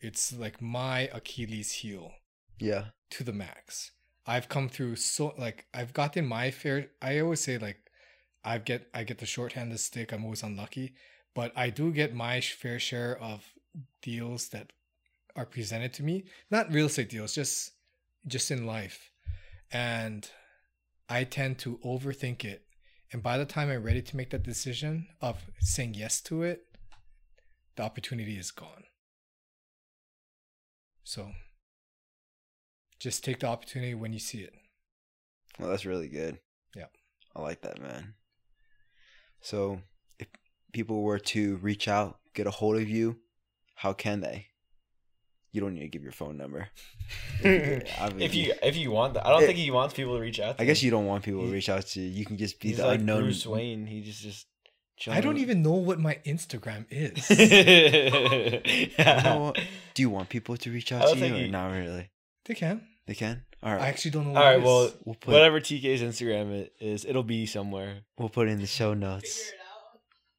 it's 0.00 0.32
like 0.36 0.60
my 0.60 1.08
Achilles 1.12 1.72
heel 1.72 2.12
yeah, 2.58 2.86
to 3.10 3.24
the 3.24 3.32
max. 3.32 3.92
I've 4.26 4.48
come 4.48 4.68
through 4.68 4.96
so 4.96 5.34
like 5.38 5.66
I've 5.72 5.92
gotten 5.92 6.26
my 6.26 6.50
fair. 6.50 6.88
I 7.00 7.20
always 7.20 7.40
say 7.40 7.58
like 7.58 7.78
I 8.44 8.58
get 8.58 8.88
I 8.92 9.04
get 9.04 9.18
the 9.18 9.26
shorthand 9.26 9.72
the 9.72 9.78
stick. 9.78 10.12
I'm 10.12 10.24
always 10.24 10.42
unlucky, 10.42 10.94
but 11.34 11.52
I 11.56 11.70
do 11.70 11.92
get 11.92 12.14
my 12.14 12.40
fair 12.40 12.78
share 12.78 13.16
of 13.18 13.44
deals 14.02 14.48
that 14.48 14.72
are 15.34 15.46
presented 15.46 15.92
to 15.94 16.02
me. 16.02 16.24
Not 16.50 16.72
real 16.72 16.86
estate 16.86 17.08
deals, 17.08 17.34
just 17.34 17.72
just 18.26 18.50
in 18.50 18.66
life, 18.66 19.10
and 19.72 20.28
I 21.08 21.24
tend 21.24 21.58
to 21.60 21.78
overthink 21.84 22.44
it. 22.44 22.64
And 23.12 23.22
by 23.22 23.36
the 23.36 23.44
time 23.44 23.68
I'm 23.68 23.82
ready 23.82 24.00
to 24.00 24.16
make 24.16 24.30
that 24.30 24.42
decision 24.42 25.06
of 25.20 25.36
saying 25.60 25.94
yes 25.94 26.20
to 26.22 26.42
it, 26.42 26.64
the 27.76 27.82
opportunity 27.82 28.38
is 28.38 28.50
gone. 28.50 28.84
So 31.04 31.32
just 32.98 33.22
take 33.22 33.40
the 33.40 33.48
opportunity 33.48 33.94
when 33.94 34.12
you 34.14 34.18
see 34.18 34.38
it. 34.38 34.54
well, 35.58 35.68
that's 35.68 35.84
really 35.84 36.08
good. 36.08 36.38
Yeah. 36.74 36.86
I 37.36 37.42
like 37.42 37.60
that, 37.62 37.82
man. 37.82 38.14
So, 39.40 39.80
if 40.18 40.28
people 40.72 41.02
were 41.02 41.18
to 41.18 41.56
reach 41.56 41.88
out, 41.88 42.18
get 42.32 42.46
a 42.46 42.50
hold 42.50 42.76
of 42.76 42.88
you, 42.88 43.18
how 43.74 43.92
can 43.92 44.20
they? 44.20 44.46
You 45.52 45.60
don't 45.60 45.74
need 45.74 45.80
to 45.80 45.88
give 45.88 46.02
your 46.02 46.12
phone 46.12 46.36
number. 46.38 46.68
I 47.44 47.44
mean, 47.44 47.82
if 48.22 48.34
you 48.34 48.54
if 48.62 48.76
you 48.76 48.90
want 48.90 49.14
that, 49.14 49.26
I 49.26 49.30
don't 49.30 49.42
It- 49.42 49.46
think 49.46 49.58
he 49.58 49.70
wants 49.70 49.94
people 49.94 50.14
to 50.16 50.20
reach 50.20 50.40
out. 50.40 50.56
To 50.56 50.62
I 50.62 50.66
guess 50.66 50.82
you 50.82 50.90
don't 50.90 51.06
want 51.06 51.24
people 51.24 51.42
to 51.42 51.52
reach 51.52 51.68
out 51.68 51.86
to 51.88 52.00
you. 52.00 52.08
You 52.08 52.24
can 52.24 52.38
just 52.38 52.58
be 52.60 52.68
He's 52.68 52.78
the 52.78 52.86
like 52.86 53.00
unknown. 53.00 53.22
Bruce 53.22 53.46
Wayne. 53.46 53.86
He 53.86 54.00
just 54.02 54.22
just. 54.22 54.46
I 55.08 55.20
don't 55.20 55.38
even 55.38 55.62
know 55.62 55.72
what 55.72 55.98
my 55.98 56.18
Instagram 56.24 56.86
is. 56.90 57.28
You 57.30 58.86
know 58.86 58.92
yeah. 58.98 59.36
what? 59.36 59.58
Do 59.94 60.02
you 60.02 60.10
want 60.10 60.28
people 60.28 60.56
to 60.56 60.70
reach 60.70 60.92
out 60.92 61.02
to 61.08 61.14
you 61.14 61.20
think 61.20 61.34
or 61.34 61.38
he- 61.38 61.48
not 61.50 61.72
really? 61.72 62.08
they 62.44 62.54
can. 62.54 62.86
They 63.06 63.14
can. 63.14 63.42
All 63.64 63.72
right. 63.72 63.82
I 63.82 63.88
actually 63.88 64.12
don't 64.12 64.32
know. 64.32 64.40
All 64.40 64.42
What 64.42 64.44
right. 64.44 64.54
it 64.54 64.58
is. 64.60 64.64
Well, 64.64 64.92
we'll 65.04 65.14
put 65.16 65.32
whatever 65.32 65.60
TK's 65.60 66.02
Instagram 66.02 66.68
is, 66.80 67.04
it'll 67.04 67.24
be 67.24 67.46
somewhere. 67.46 68.02
we'll 68.18 68.28
put 68.28 68.48
it 68.48 68.52
in 68.52 68.60
the 68.60 68.66
show 68.66 68.94
notes. 68.94 69.50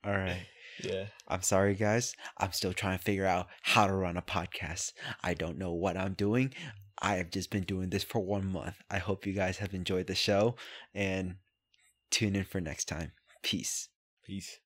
All 0.06 0.12
right. 0.14 0.46
Yeah. 0.84 1.06
I'm 1.28 1.42
sorry, 1.42 1.76
guys. 1.76 2.14
I'm 2.38 2.52
still 2.52 2.74
trying 2.74 2.98
to 2.98 3.04
figure 3.04 3.26
out 3.26 3.48
how 3.62 3.88
to 3.88 3.94
run 3.94 4.18
a 4.18 4.22
podcast. 4.22 4.92
I 5.24 5.34
don't 5.34 5.58
know 5.58 5.72
what 5.72 5.98
I'm 5.98 6.14
doing. 6.14 6.54
I 7.02 7.16
have 7.16 7.32
just 7.32 7.50
been 7.50 7.64
doing 7.64 7.90
this 7.90 8.04
for 8.04 8.20
one 8.20 8.46
month. 8.46 8.76
I 8.90 8.98
hope 9.00 9.26
you 9.26 9.34
guys 9.34 9.58
have 9.58 9.74
enjoyed 9.74 10.08
the 10.08 10.16
show 10.16 10.56
and 10.94 11.36
tune 12.12 12.36
in 12.36 12.44
for 12.44 12.62
next 12.62 12.86
time. 12.86 13.14
Peace. 13.42 13.90
Peace. 14.26 14.60